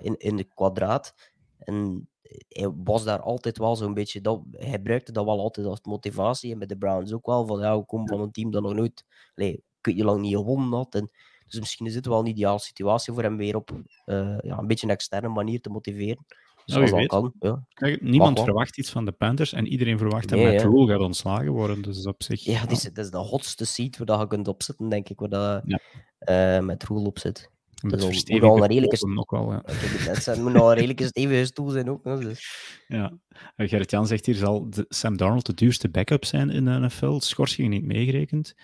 in, 0.00 0.14
in 0.18 0.36
de 0.36 0.44
kwadraat. 0.54 1.14
En 1.58 2.08
hij 2.48 2.72
was 2.84 3.04
daar 3.04 3.20
altijd 3.20 3.58
wel 3.58 3.76
zo'n 3.76 3.94
beetje, 3.94 4.20
dat, 4.20 4.42
hij 4.50 4.70
gebruikte 4.70 5.12
dat 5.12 5.24
wel 5.24 5.40
altijd 5.40 5.66
als 5.66 5.80
motivatie. 5.82 6.52
En 6.52 6.58
bij 6.58 6.66
de 6.66 6.76
Browns 6.76 7.12
ook 7.12 7.26
wel, 7.26 7.46
van 7.46 7.60
ja, 7.60 7.78
we 7.78 7.84
komen 7.84 8.08
van 8.08 8.20
een 8.20 8.32
team 8.32 8.50
dat 8.50 8.62
nog 8.62 8.74
nooit, 8.74 9.04
weet 9.34 9.62
niet 9.82 10.02
lang 10.02 10.20
niet 10.20 10.36
gewonnen 10.36 10.72
had. 10.72 10.94
En, 10.94 11.10
dus 11.46 11.60
misschien 11.60 11.86
is 11.86 11.92
dit 11.92 12.06
wel 12.06 12.18
een 12.18 12.26
ideale 12.26 12.58
situatie 12.58 13.12
voor 13.12 13.22
hem 13.22 13.36
weer 13.36 13.56
op 13.56 13.70
eh, 14.04 14.38
ja, 14.40 14.58
een 14.58 14.66
beetje 14.66 14.86
een 14.86 14.92
externe 14.92 15.28
manier 15.28 15.60
te 15.60 15.70
motiveren. 15.70 16.24
Dus 16.64 16.74
Nou, 16.74 16.90
dat 16.90 17.06
kan, 17.06 17.32
ja. 17.38 17.66
Kijk, 17.74 18.02
niemand 18.02 18.40
verwacht 18.40 18.78
iets 18.78 18.90
van 18.90 19.04
de 19.04 19.12
Panthers 19.12 19.52
en 19.52 19.66
iedereen 19.66 19.98
verwacht 19.98 20.28
dat 20.28 20.38
Nee, 20.38 20.46
Matt. 20.52 20.62
Rule 20.62 20.86
gaat 20.92 21.00
ontslagen 21.00 21.52
worden. 21.52 21.82
Dus 21.82 22.06
op 22.06 22.22
zich. 22.22 22.44
Ja, 22.44 22.66
dit 22.66 22.98
is, 22.98 23.10
de 23.10 23.16
hotste 23.16 23.64
seat 23.64 23.96
waar 23.96 24.06
dat 24.06 24.20
je 24.20 24.26
kunt 24.26 24.48
opzetten, 24.48 24.88
denk 24.88 25.08
ik, 25.08 25.20
waar 25.20 25.28
dat 25.28 25.62
Ja. 25.64 26.60
met 26.60 26.84
Roel 26.84 27.04
op 27.04 27.18
zit. 27.18 27.52
Dat 27.90 28.02
al- 28.02 28.10
moet 28.26 28.42
al 28.42 28.56
een 28.56 28.66
redelijke 28.66 28.98
poten 28.98 29.18
ook 29.18 29.30
wel. 29.30 29.52
Ja. 29.52 29.62
Het 29.64 30.38
moet 30.42 30.52
nou 30.52 30.68
een 30.68 30.74
redelijke 30.74 31.04
stevige 31.04 31.44
stoel 31.44 31.68
zijn 31.68 31.90
ook. 31.90 32.04
hè, 32.04 32.18
Dus. 32.18 32.48
Ja. 32.88 33.12
Uh, 33.56 33.68
Gerrit-Jan 33.68 34.06
zegt 34.06 34.26
hier, 34.26 34.34
zal 34.34 34.70
de 34.70 34.84
Sam 34.88 35.16
Darnold 35.16 35.46
de 35.46 35.54
duurste 35.54 35.88
backup 35.88 36.24
zijn 36.24 36.50
in 36.50 36.64
de 36.64 36.70
NFL? 36.70 37.18
Schorsing 37.18 37.68
niet 37.68 37.84
meegerekend. 37.84 38.54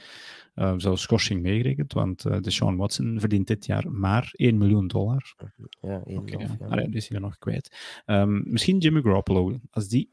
Uh, 0.54 0.74
zelfs 0.76 1.02
schorsing 1.02 1.42
meegerekend, 1.42 1.92
want 1.92 2.24
uh, 2.24 2.36
de 2.40 2.50
Sean 2.50 2.76
Watson 2.76 3.20
verdient 3.20 3.46
dit 3.46 3.66
jaar 3.66 3.90
maar 3.90 4.28
1 4.32 4.58
miljoen 4.58 4.86
dollar. 4.88 5.34
Ja, 5.80 6.02
één 6.04 6.18
Oké, 6.18 6.34
okay, 6.34 6.46
ja. 6.60 6.76
ja. 6.76 6.86
Die 6.86 6.94
is 6.96 7.08
hij 7.08 7.16
er 7.16 7.22
nog 7.22 7.38
kwijt. 7.38 7.76
Um, 8.06 8.42
misschien 8.44 8.78
Jimmy 8.78 9.00
Garoppolo, 9.02 9.60
als 9.70 9.88
die 9.88 10.10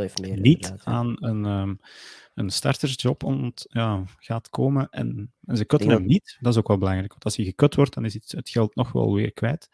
Heeft 0.00 0.20
meer. 0.20 0.40
niet 0.40 0.64
inderdaad, 0.64 0.86
aan 0.86 1.16
een, 1.18 1.44
um, 1.44 1.80
een 2.34 2.50
startersjob 2.50 3.22
ont, 3.22 3.66
ja, 3.68 4.04
gaat 4.18 4.50
komen 4.50 4.88
en, 4.90 5.32
en 5.44 5.56
ze 5.56 5.64
kutten 5.64 5.90
hem 5.90 6.06
niet, 6.06 6.36
dat 6.40 6.52
is 6.52 6.58
ook 6.58 6.68
wel 6.68 6.78
belangrijk, 6.78 7.10
want 7.10 7.24
als 7.24 7.36
hij 7.36 7.44
gekut 7.44 7.74
wordt, 7.74 7.94
dan 7.94 8.04
is 8.04 8.14
het, 8.14 8.32
het 8.32 8.48
geld 8.48 8.74
nog 8.74 8.92
wel 8.92 9.14
weer 9.14 9.32
kwijt. 9.32 9.68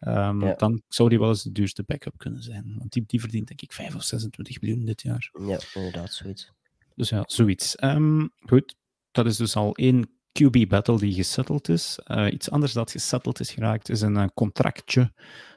Um, 0.00 0.44
Ja. 0.44 0.54
Dan 0.54 0.82
zou 0.88 1.08
die 1.08 1.18
wel 1.18 1.28
eens 1.28 1.42
de 1.42 1.52
duurste 1.52 1.82
backup 1.86 2.18
kunnen 2.18 2.42
zijn. 2.42 2.74
Want 2.78 2.92
die, 2.92 3.04
die 3.06 3.20
verdient 3.20 3.46
denk 3.46 3.62
ik 3.62 3.72
5 3.72 3.94
of 3.94 4.02
26 4.02 4.60
miljoen 4.60 4.84
dit 4.84 5.02
jaar. 5.02 5.30
Ja, 5.32 5.58
inderdaad, 5.74 6.12
zoiets. 6.12 6.52
Dus 6.94 7.08
ja, 7.08 7.24
zoiets. 7.26 7.82
Um, 7.82 8.30
goed, 8.38 8.76
dat 9.10 9.26
is 9.26 9.36
dus 9.36 9.56
al 9.56 9.74
één 9.74 10.10
QB-battle 10.32 10.98
die 10.98 11.14
gesetteld 11.14 11.68
is. 11.68 11.98
Uh, 12.06 12.32
iets 12.32 12.50
anders 12.50 12.72
dat 12.72 12.90
gesetteld 12.90 13.40
is 13.40 13.50
geraakt 13.50 13.88
is 13.88 14.00
een 14.00 14.16
uh, 14.16 14.24
contractje 14.34 15.12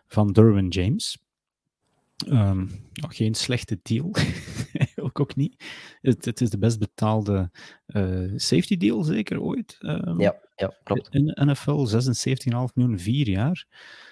van 0.08 0.32
Derwin 0.32 0.68
James. 0.68 1.18
Um, 2.28 2.72
nog 2.94 3.16
geen 3.16 3.36
slechte 3.36 3.80
deal. 3.82 4.12
Eigenlijk 4.74 5.20
ook 5.20 5.36
niet. 5.36 5.64
Het, 6.02 6.26
het, 6.26 6.42
is 6.42 6.50
de 6.50 6.58
best 6.58 6.80
betaalde 6.80 7.52
uh, 7.88 8.32
safety 8.36 8.78
deal, 8.78 9.04
zeker 9.04 9.42
ooit. 9.42 9.78
Um, 9.80 10.22
Ja, 10.22 10.36
Ja, 10.56 10.74
klopt. 10.84 11.14
In 11.14 11.26
de 11.26 11.46
NFL 11.46 11.88
76,5 11.88 12.74
miljoen, 12.74 13.00
vier 13.00 13.30
jaar. 13.30 13.68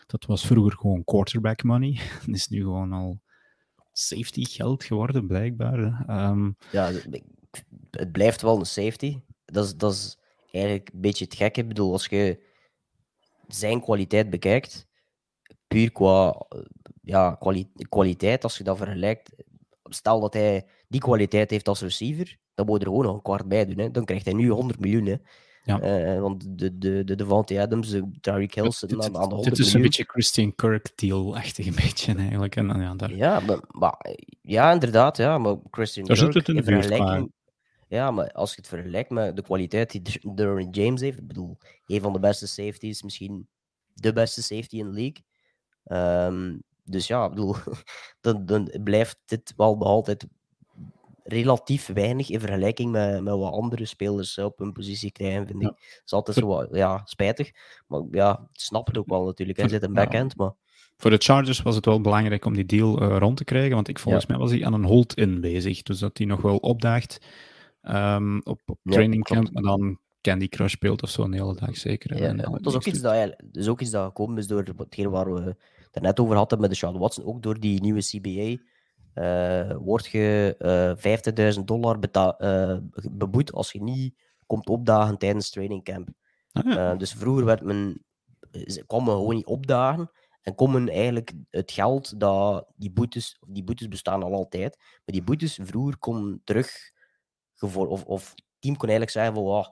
Dat 0.05 0.25
was 0.25 0.45
vroeger 0.45 0.77
gewoon 0.77 1.03
quarterback 1.03 1.63
money. 1.63 1.99
Dat 2.25 2.35
is 2.35 2.47
nu 2.47 2.61
gewoon 2.61 2.91
al 2.91 3.21
safety 3.91 4.43
geld 4.43 4.83
geworden, 4.83 5.27
blijkbaar. 5.27 6.05
Um, 6.29 6.57
ja, 6.71 6.91
het 7.91 8.11
blijft 8.11 8.41
wel 8.41 8.59
een 8.59 8.65
safety. 8.65 9.19
Dat 9.45 9.65
is, 9.65 9.75
dat 9.75 9.93
is 9.93 10.17
eigenlijk 10.51 10.89
een 10.93 11.01
beetje 11.01 11.25
het 11.25 11.35
gekke. 11.35 11.61
Ik 11.61 11.67
bedoel, 11.67 11.91
als 11.91 12.05
je 12.05 12.45
zijn 13.47 13.81
kwaliteit 13.81 14.29
bekijkt, 14.29 14.87
puur 15.67 15.91
qua 15.91 16.47
ja, 17.07 17.37
kwaliteit, 17.89 18.43
als 18.43 18.57
je 18.57 18.63
dat 18.63 18.77
vergelijkt, 18.77 19.43
stel 19.83 20.19
dat 20.19 20.33
hij 20.33 20.65
die 20.87 21.01
kwaliteit 21.01 21.49
heeft 21.49 21.67
als 21.67 21.81
receiver, 21.81 22.37
dan 22.53 22.65
moet 22.65 22.79
je 22.79 22.85
er 22.85 22.91
gewoon 22.91 23.05
nog 23.05 23.15
een 23.15 23.21
kwart 23.21 23.47
bij 23.47 23.65
doen. 23.65 23.77
Hè. 23.77 23.91
Dan 23.91 24.05
krijgt 24.05 24.25
hij 24.25 24.33
nu 24.33 24.49
100 24.49 24.79
miljoen. 24.79 25.05
Hè. 25.05 25.15
Ja. 25.63 26.13
Uh, 26.13 26.21
want 26.21 26.59
de, 26.59 26.77
de, 26.77 27.03
de 27.03 27.15
Devante 27.15 27.61
Adams, 27.61 27.89
de 27.89 28.11
Tyreek 28.21 28.55
Hill 28.55 28.71
zitten 28.71 29.03
aan, 29.03 29.11
de 29.11 29.19
100 29.19 29.45
Het 29.45 29.59
is 29.59 29.73
een 29.73 29.81
beetje 29.81 30.03
Christian 30.03 30.55
Kirk-deal-achtig 30.55 31.65
een 31.65 31.75
beetje 31.75 32.15
eigenlijk. 32.15 32.55
En, 32.55 32.81
ja, 32.81 32.95
daar... 32.95 33.15
ja, 33.15 33.39
maar, 33.39 33.59
maar, 33.67 34.15
ja, 34.41 34.71
inderdaad. 34.71 35.17
Ja, 35.17 35.37
maar 35.37 35.55
Christian 35.71 36.05
daar 36.05 36.17
Kirk, 36.17 36.31
zit 36.31 36.47
het 36.47 36.55
in 36.55 36.63
vergelijking... 36.63 37.35
Ja, 37.87 38.11
maar 38.11 38.31
als 38.31 38.49
je 38.51 38.57
het 38.57 38.67
vergelijkt 38.67 39.09
met 39.09 39.35
de 39.35 39.41
kwaliteit 39.41 39.91
die 39.91 40.33
Derwin 40.35 40.69
James 40.69 41.01
heeft, 41.01 41.17
ik 41.17 41.27
bedoel, 41.27 41.57
een 41.85 42.01
van 42.01 42.13
de 42.13 42.19
beste 42.19 42.47
safeties, 42.47 43.03
misschien 43.03 43.47
de 43.93 44.13
beste 44.13 44.43
safety 44.43 44.77
in 44.77 44.91
de 44.91 44.91
league. 44.91 45.23
Um, 46.27 46.63
dus 46.89 47.07
ja, 47.07 47.23
ik 47.23 47.29
bedoel, 47.29 47.55
dan, 48.21 48.45
dan 48.45 48.71
blijft 48.83 49.17
dit 49.25 49.53
wel 49.55 49.75
nog 49.75 49.87
altijd 49.87 50.27
relatief 51.23 51.87
weinig 51.87 52.29
in 52.29 52.39
vergelijking 52.39 52.91
met, 52.91 53.23
met 53.23 53.33
wat 53.33 53.53
andere 53.53 53.85
spelers 53.85 54.37
op 54.37 54.57
hun 54.57 54.71
positie 54.71 55.11
krijgen, 55.11 55.47
vind 55.47 55.61
ik. 55.61 55.67
Dat 55.67 56.01
is 56.05 56.11
altijd 56.11 56.37
zo 56.37 56.47
wat, 56.47 56.67
ja, 56.71 57.01
spijtig. 57.05 57.51
Maar 57.87 58.01
ja, 58.11 58.49
snap 58.51 58.87
het 58.87 58.97
ook 58.97 59.07
wel 59.07 59.25
natuurlijk. 59.25 59.57
Hij 59.57 59.69
zit 59.69 59.83
een 59.83 59.93
backhand, 59.93 60.35
maar... 60.35 60.51
Voor 60.97 61.09
de 61.09 61.17
Chargers 61.17 61.61
was 61.61 61.75
het 61.75 61.85
wel 61.85 62.01
belangrijk 62.01 62.45
om 62.45 62.53
die 62.53 62.65
deal 62.65 63.03
uh, 63.03 63.17
rond 63.17 63.37
te 63.37 63.43
krijgen, 63.43 63.75
want 63.75 63.87
ik, 63.87 63.99
volgens 63.99 64.25
mij 64.25 64.37
was 64.37 64.51
hij 64.51 64.65
aan 64.65 64.73
een 64.73 64.83
hold-in 64.83 65.41
bezig. 65.41 65.83
Dus 65.83 65.99
dat 65.99 66.17
hij 66.17 66.27
nog 66.27 66.41
wel 66.41 66.57
opdaagt 66.57 67.21
um, 67.81 68.41
op, 68.43 68.61
op 68.65 68.79
training 68.83 69.23
camp, 69.23 69.51
maar 69.51 69.63
dan 69.63 69.99
Candy 70.21 70.47
Crush 70.47 70.71
speelt 70.71 71.03
of 71.03 71.09
zo 71.09 71.23
een 71.23 71.33
hele 71.33 71.55
dag 71.55 71.77
zeker. 71.77 72.17
Ja, 72.17 72.33
dat, 72.33 72.65
is 72.65 72.75
ook 72.75 72.85
iets 72.85 73.01
dat, 73.01 73.13
dat 73.13 73.35
is 73.51 73.67
ook 73.67 73.81
iets 73.81 73.91
dat 73.91 74.05
gekomen 74.05 74.37
is 74.37 74.47
door 74.47 74.63
hetgeen 74.77 75.09
waar 75.09 75.33
we 75.33 75.55
het 75.91 76.03
net 76.03 76.19
over 76.19 76.35
hadden 76.35 76.59
met 76.59 76.69
de 76.69 76.75
Sean 76.75 76.97
Watson, 76.97 77.25
ook 77.25 77.41
door 77.41 77.59
die 77.59 77.81
nieuwe 77.81 78.01
CBA. 78.01 78.65
Uh, 79.15 79.75
word 79.77 80.05
je 80.05 80.55
uh, 80.59 81.55
50.000 81.57 81.63
dollar 81.63 81.97
uh, 82.39 82.77
beboet 83.11 83.51
als 83.51 83.71
je 83.71 83.81
niet 83.81 84.15
komt 84.45 84.69
opdagen 84.69 85.17
tijdens 85.17 85.49
training 85.49 85.83
camp. 85.83 86.09
Ah, 86.51 86.97
dus 86.97 87.13
vroeger 87.13 87.45
werd 87.45 87.61
men, 87.61 88.05
kwam 88.87 89.03
men 89.03 89.13
gewoon 89.13 89.35
niet 89.35 89.45
opdagen 89.45 90.11
en 90.41 90.55
komen 90.55 90.89
eigenlijk 90.89 91.33
het 91.49 91.71
geld 91.71 92.19
dat 92.19 92.67
die 92.75 92.91
boetes, 92.91 93.39
die 93.47 93.63
boetes 93.63 93.87
bestaan 93.87 94.23
al 94.23 94.33
altijd, 94.33 94.77
maar 94.77 95.15
die 95.15 95.23
boetes 95.23 95.59
vroeger 95.61 95.97
kon 95.97 96.41
terug, 96.43 96.91
of, 97.59 97.77
of 98.05 98.29
het 98.29 98.43
team 98.59 98.75
kon 98.77 98.89
eigenlijk 98.89 99.11
zeggen 99.11 99.33
van, 99.33 99.43
oh, 99.43 99.67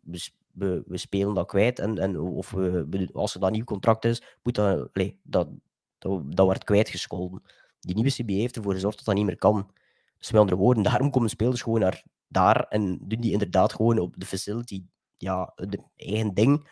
we, 0.00 0.30
we, 0.56 0.84
spelen 0.88 1.34
dat 1.34 1.46
kwijt. 1.46 1.78
En, 1.78 1.98
en 1.98 2.20
of 2.20 2.50
we, 2.50 3.08
als 3.12 3.34
er 3.34 3.40
dan 3.40 3.52
nieuw 3.52 3.64
contract 3.64 4.04
is, 4.04 4.22
moet 4.42 4.54
dat, 4.54 4.94
nee, 4.94 5.20
dat, 5.22 5.48
dat, 5.98 6.46
wordt 6.46 6.64
kwijtgescholden. 6.64 7.42
Die 7.80 7.94
nieuwe 7.94 8.10
CBA 8.10 8.32
heeft 8.32 8.56
ervoor 8.56 8.72
gezorgd 8.72 8.96
dat 8.96 9.06
dat 9.06 9.14
niet 9.14 9.24
meer 9.24 9.38
kan. 9.38 9.70
Dus 10.18 10.30
met 10.30 10.40
andere 10.40 10.60
woorden, 10.60 10.82
daarom 10.82 11.10
komen 11.10 11.30
spelers 11.30 11.62
gewoon 11.62 11.80
naar 11.80 12.02
daar 12.28 12.66
en 12.68 12.98
doen 13.02 13.20
die 13.20 13.32
inderdaad 13.32 13.72
gewoon 13.72 13.98
op 13.98 14.14
de 14.16 14.26
facility 14.26 14.82
ja, 15.16 15.52
de 15.54 15.78
eigen 15.96 16.34
ding. 16.34 16.68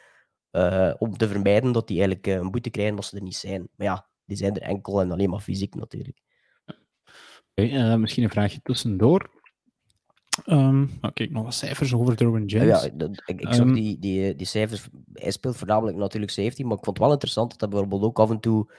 Uh, 0.53 0.95
om 0.99 1.17
te 1.17 1.29
vermijden 1.29 1.73
dat 1.73 1.87
die 1.87 1.97
eigenlijk 1.97 2.27
uh, 2.27 2.35
een 2.35 2.51
boete 2.51 2.71
krijgen 2.71 2.97
als 2.97 3.09
ze 3.09 3.17
er 3.17 3.23
niet 3.23 3.37
zijn. 3.37 3.69
Maar 3.77 3.87
ja, 3.87 4.07
die 4.25 4.37
zijn 4.37 4.55
er 4.55 4.63
enkel 4.63 5.01
en 5.01 5.13
alleen 5.13 5.31
maar 5.31 5.41
fysiek 5.41 5.75
natuurlijk. 5.75 6.23
Okay, 7.55 7.71
eh, 7.71 7.95
misschien 7.95 8.25
een 8.25 8.31
vraagje 8.31 8.61
tussendoor. 8.63 9.31
Um, 10.47 10.91
nou, 11.01 11.13
kijk, 11.13 11.31
nog 11.31 11.45
wat 11.45 11.55
cijfers 11.55 11.95
over 11.95 12.17
Derwin 12.17 12.47
James. 12.47 12.83
Ja, 12.83 12.91
ik, 13.27 13.41
ik 13.41 13.55
zag 13.55 13.67
um, 13.67 13.75
die, 13.75 13.99
die, 13.99 14.35
die 14.35 14.47
cijfers. 14.47 14.89
Hij 15.13 15.31
speelt 15.31 15.57
voornamelijk 15.57 15.97
natuurlijk 15.97 16.33
safety, 16.33 16.63
maar 16.63 16.77
ik 16.77 16.85
vond 16.85 16.97
het 16.97 17.07
wel 17.07 17.13
interessant 17.13 17.51
dat 17.51 17.61
hij 17.61 17.69
bijvoorbeeld 17.69 18.03
ook 18.03 18.19
af 18.19 18.31
en 18.31 18.41
toe. 18.41 18.73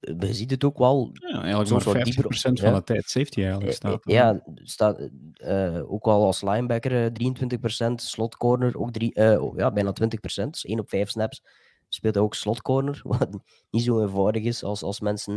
Je 0.00 0.34
ziet 0.34 0.50
het 0.50 0.64
ook 0.64 0.78
wel. 0.78 1.10
Ja, 1.12 1.42
eigenlijk 1.42 1.84
maar 1.84 1.96
50% 1.96 2.02
dieper, 2.02 2.36
van 2.38 2.54
ja. 2.54 2.72
de 2.72 2.82
tijd 2.82 3.10
safety 3.10 3.42
eigenlijk 3.42 3.72
staat. 3.72 4.00
Ja, 4.02 4.42
staat 4.54 5.08
uh, 5.34 5.92
ook 5.92 6.04
wel 6.04 6.24
als 6.24 6.42
linebacker 6.42 7.04
uh, 7.20 7.32
23%, 7.90 7.94
slot 7.94 8.36
corner 8.36 8.78
ook 8.78 8.92
drie, 8.92 9.14
uh, 9.14 9.50
ja, 9.56 9.70
bijna 9.70 9.90
20%, 9.90 9.94
dus 10.20 10.64
1 10.64 10.78
op 10.78 10.88
5 10.88 11.10
snaps. 11.10 11.42
Speelt 11.88 12.16
ook 12.16 12.34
slot 12.34 12.62
corner, 12.62 13.00
wat 13.18 13.28
niet 13.70 13.82
zo 13.82 14.00
eenvoudig 14.00 14.42
is 14.42 14.64
als, 14.64 14.82
als 14.82 15.00
mensen 15.00 15.34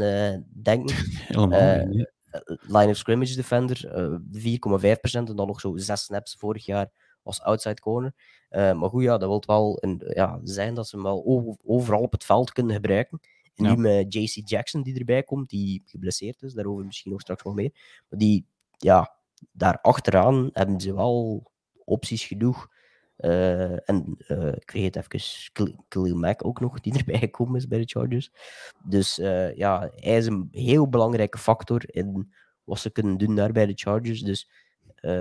denken. 0.63 0.95
Helemaal 1.27 1.85
niet. 1.85 2.11
Eh, 2.34 2.58
line 2.62 2.89
of 2.89 2.98
scrimmage 2.98 3.36
defender, 3.36 3.78
4,5% 4.32 5.30
en 5.30 5.36
dan 5.36 5.48
nog 5.48 5.60
zo 5.60 5.78
6 5.78 6.04
snaps 6.04 6.36
vorig 6.36 6.65
jaar 6.65 6.91
als 7.24 7.41
outside 7.41 7.82
corner. 7.82 8.13
Uh, 8.50 8.74
maar 8.74 8.89
goed, 8.89 9.04
ja, 9.04 9.17
dat 9.17 9.30
wil 9.30 9.43
wel 9.46 9.78
een, 9.82 10.02
ja, 10.06 10.39
zijn 10.43 10.74
dat 10.74 10.88
ze 10.88 10.96
hem 10.96 11.06
wel 11.06 11.26
overal 11.63 12.02
op 12.02 12.12
het 12.12 12.24
veld 12.24 12.52
kunnen 12.52 12.76
gebruiken. 12.76 13.19
En 13.56 13.63
nu 13.63 13.78
met 13.78 14.13
JC 14.13 14.50
Jackson 14.50 14.82
die 14.84 15.00
erbij 15.00 15.24
komt, 15.24 15.50
die 15.50 15.84
geblesseerd 15.86 16.41
is, 16.41 16.54
daarover 16.54 16.86
misschien 16.86 17.12
nog 17.12 17.22
straks 17.22 17.43
wel 17.43 17.54
meer. 17.54 17.72
Maar 18.10 18.19
die, 18.19 18.46
ja, 18.78 19.15
daar 19.52 19.80
achteraan 19.82 20.50
hebben 20.54 20.80
ze 20.82 20.96
wel 20.96 21.43
opties 21.86 22.26
genoeg. 22.26 22.67
Uh, 23.17 23.89
en 23.89 24.17
uh, 24.28 24.47
ik 24.47 24.71
vergeet 24.71 24.95
even 24.95 25.76
Khalil 25.88 26.15
Mack 26.15 26.45
ook 26.45 26.60
nog, 26.60 26.80
die 26.80 26.97
erbij 26.99 27.19
gekomen 27.19 27.56
is 27.56 27.67
bij 27.67 27.80
de 27.80 27.86
Chargers. 27.86 28.32
Dus 28.84 29.19
uh, 29.19 29.56
ja, 29.56 29.91
hij 29.95 30.17
is 30.17 30.26
een 30.26 30.47
heel 30.52 30.89
belangrijke 30.89 31.38
factor 31.38 31.95
in 31.95 32.34
wat 32.63 32.80
ze 32.80 32.89
kunnen 32.89 33.17
doen 33.17 33.36
daar 33.36 33.52
bij 33.52 33.65
de 33.65 33.73
Chargers. 33.76 34.21
Dus 34.21 34.49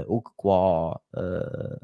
ook 0.07 0.33
qua 0.37 1.01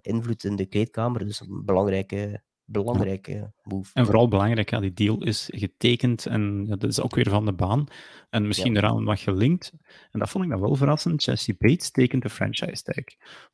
invloed 0.00 0.44
in 0.44 0.56
de 0.56 0.66
kleedkamer. 0.66 1.24
Dus 1.24 1.40
een 1.40 1.64
belangrijke 1.64 2.42
belangrijke 2.70 3.52
move. 3.62 3.90
En 3.94 4.04
vooral 4.04 4.28
belangrijk, 4.28 4.70
ja, 4.70 4.80
die 4.80 4.92
deal 4.92 5.24
is 5.24 5.48
getekend 5.52 6.26
en 6.26 6.64
ja, 6.66 6.76
dat 6.76 6.90
is 6.90 7.00
ook 7.00 7.14
weer 7.14 7.28
van 7.28 7.44
de 7.44 7.52
baan. 7.52 7.86
En 8.30 8.46
misschien 8.46 8.72
ja. 8.72 8.78
eraan 8.78 9.04
wat 9.04 9.20
gelinkt. 9.20 9.72
En 10.10 10.18
dat 10.18 10.30
vond 10.30 10.44
ik 10.44 10.50
dan 10.50 10.60
wel 10.60 10.74
verrassend. 10.74 11.24
Jesse 11.24 11.54
Bates 11.58 11.90
tekent 11.90 12.22
de 12.22 12.30
franchise 12.30 12.82
tag. 12.82 13.04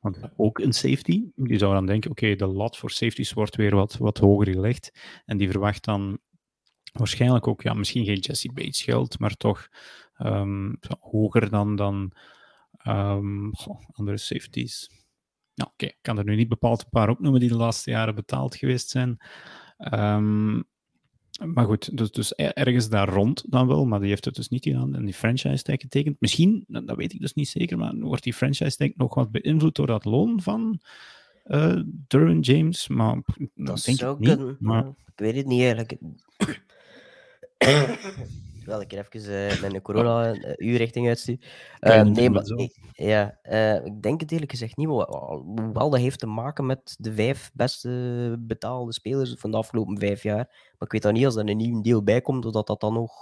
Want 0.00 0.18
ook 0.36 0.58
een 0.58 0.72
safety, 0.72 1.24
die 1.34 1.58
zou 1.58 1.74
dan 1.74 1.86
denken, 1.86 2.10
oké, 2.10 2.24
okay, 2.24 2.36
de 2.36 2.46
lat 2.46 2.76
voor 2.76 2.90
safeties 2.90 3.32
wordt 3.32 3.56
weer 3.56 3.74
wat, 3.74 3.96
wat 3.96 4.18
hoger 4.18 4.52
gelegd. 4.52 4.92
En 5.24 5.36
die 5.36 5.50
verwacht 5.50 5.84
dan 5.84 6.18
waarschijnlijk 6.92 7.46
ook, 7.46 7.62
ja, 7.62 7.74
misschien 7.74 8.04
geen 8.04 8.18
Jesse 8.18 8.52
Bates 8.52 8.82
geld, 8.82 9.18
maar 9.18 9.36
toch 9.36 9.68
um, 10.18 10.78
hoger 11.00 11.50
dan, 11.50 11.76
dan 11.76 12.12
um, 12.86 13.56
goh, 13.56 13.80
andere 13.92 14.18
safeties. 14.18 15.03
Nou, 15.54 15.70
oké, 15.72 15.86
ik 15.86 15.98
kan 16.00 16.18
er 16.18 16.24
nu 16.24 16.36
niet 16.36 16.48
bepaald 16.48 16.80
een 16.80 16.90
paar 16.90 17.08
opnoemen 17.08 17.40
die 17.40 17.48
de 17.48 17.56
laatste 17.56 17.90
jaren 17.90 18.14
betaald 18.14 18.56
geweest 18.56 18.88
zijn. 18.88 19.18
Um, 19.92 20.64
maar 21.40 21.64
goed, 21.64 21.96
dus, 21.96 22.10
dus 22.10 22.34
ergens 22.34 22.88
daar 22.88 23.08
rond 23.08 23.44
dan 23.48 23.66
wel, 23.66 23.84
maar 23.84 24.00
die 24.00 24.08
heeft 24.08 24.24
het 24.24 24.34
dus 24.34 24.48
niet 24.48 24.64
gedaan 24.64 24.94
en 24.94 25.04
die 25.04 25.14
franchise 25.14 25.62
tag 25.62 25.80
getekend. 25.80 26.16
Misschien, 26.20 26.64
dat 26.68 26.96
weet 26.96 27.12
ik 27.12 27.20
dus 27.20 27.34
niet 27.34 27.48
zeker, 27.48 27.78
maar 27.78 27.96
wordt 27.98 28.22
die 28.22 28.34
franchise 28.34 28.76
tag 28.76 28.88
nog 28.94 29.14
wat 29.14 29.30
beïnvloed 29.30 29.74
door 29.74 29.86
dat 29.86 30.04
loon 30.04 30.42
van 30.42 30.80
uh, 31.44 31.82
James? 32.40 32.88
Maar 32.88 33.20
dat 33.54 33.84
denk 33.84 33.98
zou 33.98 34.16
ik 34.20 34.38
niet. 34.38 34.60
Maar... 34.60 34.86
Ik 34.86 35.20
weet 35.20 35.36
het 35.36 35.46
niet 35.46 35.60
eigenlijk. 35.60 35.98
Terwijl 38.64 38.82
ik 38.82 38.92
er 38.92 39.08
even 39.12 39.30
uh, 39.30 39.60
mijn 39.60 39.82
corona-uurrichting 39.82 41.08
uitstuur. 41.08 41.38
Uh, 41.80 42.02
nee, 42.02 42.30
maar 42.30 42.44
ik, 42.56 42.78
ja, 42.92 43.38
uh, 43.42 43.84
ik 43.84 44.02
denk 44.02 44.20
het 44.20 44.32
eerlijk 44.32 44.50
gezegd 44.50 44.76
niet. 44.76 44.86
Hoewel 44.86 45.90
dat 45.90 46.00
heeft 46.00 46.18
te 46.18 46.26
maken 46.26 46.66
met 46.66 46.96
de 46.98 47.12
vijf 47.12 47.50
beste 47.54 48.36
betaalde 48.38 48.92
spelers 48.92 49.34
van 49.38 49.50
de 49.50 49.56
afgelopen 49.56 49.98
vijf 49.98 50.22
jaar. 50.22 50.46
Maar 50.46 50.86
ik 50.86 50.92
weet 50.92 51.02
dan 51.02 51.12
niet 51.12 51.24
als 51.24 51.36
er 51.36 51.48
een 51.48 51.56
nieuw 51.56 51.80
deel 51.80 52.02
bij 52.02 52.20
komt, 52.20 52.52
dat 52.52 52.66
dat 52.66 52.80
dan 52.80 52.92
nog 52.92 53.12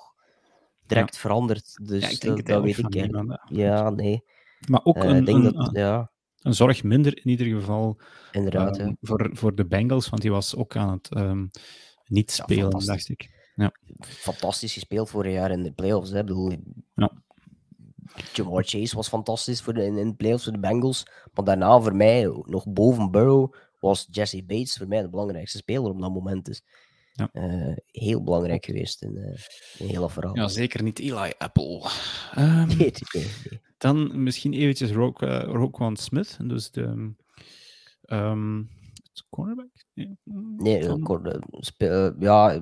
direct 0.87 1.15
ja. 1.15 1.21
verandert. 1.21 1.79
Dus 1.83 2.03
ja, 2.03 2.09
ik 2.09 2.21
denk 2.21 2.37
dat, 2.37 2.47
dat 2.47 2.63
weet 2.63 2.79
ik. 2.79 2.89
Niemand, 2.89 3.41
ja, 3.45 3.91
nee. 3.91 4.25
Maar 4.69 4.81
ook 4.85 5.05
een, 5.05 5.25
denk 5.25 5.45
een, 5.45 5.53
dat, 5.53 5.71
ja. 5.73 6.11
een 6.43 6.55
zorg 6.55 6.83
minder 6.83 7.17
in 7.17 7.29
ieder 7.29 7.47
geval 7.47 8.01
Inderdaad, 8.33 8.77
ja. 8.77 8.95
voor, 9.01 9.31
voor 9.33 9.55
de 9.55 9.67
Bengals, 9.67 10.09
want 10.09 10.23
die 10.23 10.31
was 10.31 10.57
ook 10.57 10.77
aan 10.77 10.91
het 10.91 11.17
um, 11.17 11.51
niet 12.05 12.31
spelen, 12.31 12.87
dacht 12.87 13.09
ik. 13.09 13.41
Ja. 13.55 13.73
Fantastisch 14.01 14.73
gespeeld 14.73 15.11
vorig 15.11 15.33
jaar 15.33 15.51
in 15.51 15.63
de 15.63 15.73
playoffs. 15.73 16.11
Hè. 16.11 16.19
Ik 16.19 16.27
bedoel, 16.27 16.53
ja. 16.95 17.13
Jamar 18.33 18.65
Chase 18.65 18.97
was 18.97 19.09
fantastisch 19.09 19.63
voor 19.63 19.75
de, 19.75 19.85
in, 19.85 19.97
in 19.97 20.09
de 20.09 20.15
playoffs 20.15 20.45
voor 20.45 20.53
de 20.53 20.59
Bengals. 20.59 21.07
Maar 21.33 21.45
daarna 21.45 21.81
voor 21.81 21.97
mij, 21.97 22.43
nog 22.45 22.67
boven 22.69 23.11
Burrow, 23.11 23.55
was 23.81 24.09
Jesse 24.11 24.45
Bates 24.45 24.77
voor 24.77 24.89
mij 24.89 25.03
de 25.03 25.09
belangrijkste 25.09 25.59
speler 25.59 25.91
op 25.91 26.01
dat 26.01 26.13
moment. 26.13 26.45
Dus 26.45 26.63
ja. 27.13 27.29
uh, 27.33 27.77
heel 27.87 28.23
belangrijk 28.23 28.65
geweest 28.65 29.03
in, 29.03 29.17
uh, 29.17 29.39
in 29.79 29.87
heel 29.87 30.01
dat 30.01 30.13
verhaal. 30.13 30.37
Ja, 30.37 30.49
zeker 30.49 30.83
niet 30.83 30.99
Eli 30.99 31.33
Apple. 31.39 31.91
Um, 32.39 32.67
nee, 32.77 32.77
nee, 32.77 32.93
nee. 33.13 33.61
Dan 33.79 34.23
misschien 34.23 34.53
eventjes 34.53 34.91
Roquan 34.91 35.97
Smith. 35.97 36.39
Dus 36.43 36.71
de 36.71 37.15
um, 38.07 38.69
het 38.81 38.82
cornerback? 39.31 39.71
Nee, 39.95 40.19
Nee, 40.57 40.83
spe- 41.51 42.15
uh, 42.15 42.21
ja, 42.21 42.61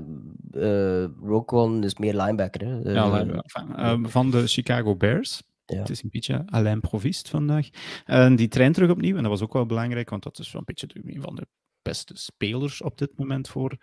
uh, 0.52 1.04
Roquan 1.22 1.84
is 1.84 1.96
meer 1.96 2.16
linebacker. 2.16 2.66
Hè? 2.66 2.92
Ja, 2.92 3.10
linebacker. 3.10 3.74
Ehm, 3.76 4.04
van 4.04 4.30
de 4.30 4.46
Chicago 4.46 4.96
Bears. 4.96 5.42
Ja. 5.64 5.78
Het 5.78 5.90
is 5.90 6.02
een 6.02 6.10
beetje 6.10 6.42
Alain 6.46 6.80
Provist 6.80 7.28
vandaag. 7.28 7.68
En 8.04 8.36
die 8.36 8.48
traint 8.48 8.74
terug 8.74 8.90
opnieuw. 8.90 9.16
En 9.16 9.22
dat 9.22 9.30
was 9.30 9.42
ook 9.42 9.52
wel 9.52 9.66
belangrijk, 9.66 10.10
want 10.10 10.22
dat 10.22 10.38
is 10.38 10.52
wel 10.52 10.62
een 10.66 10.74
beetje 10.74 10.88
een 11.14 11.22
van 11.22 11.34
de 11.34 11.46
beste 11.82 12.16
spelers 12.16 12.82
op 12.82 12.98
dit 12.98 13.18
moment 13.18 13.48
voor 13.48 13.76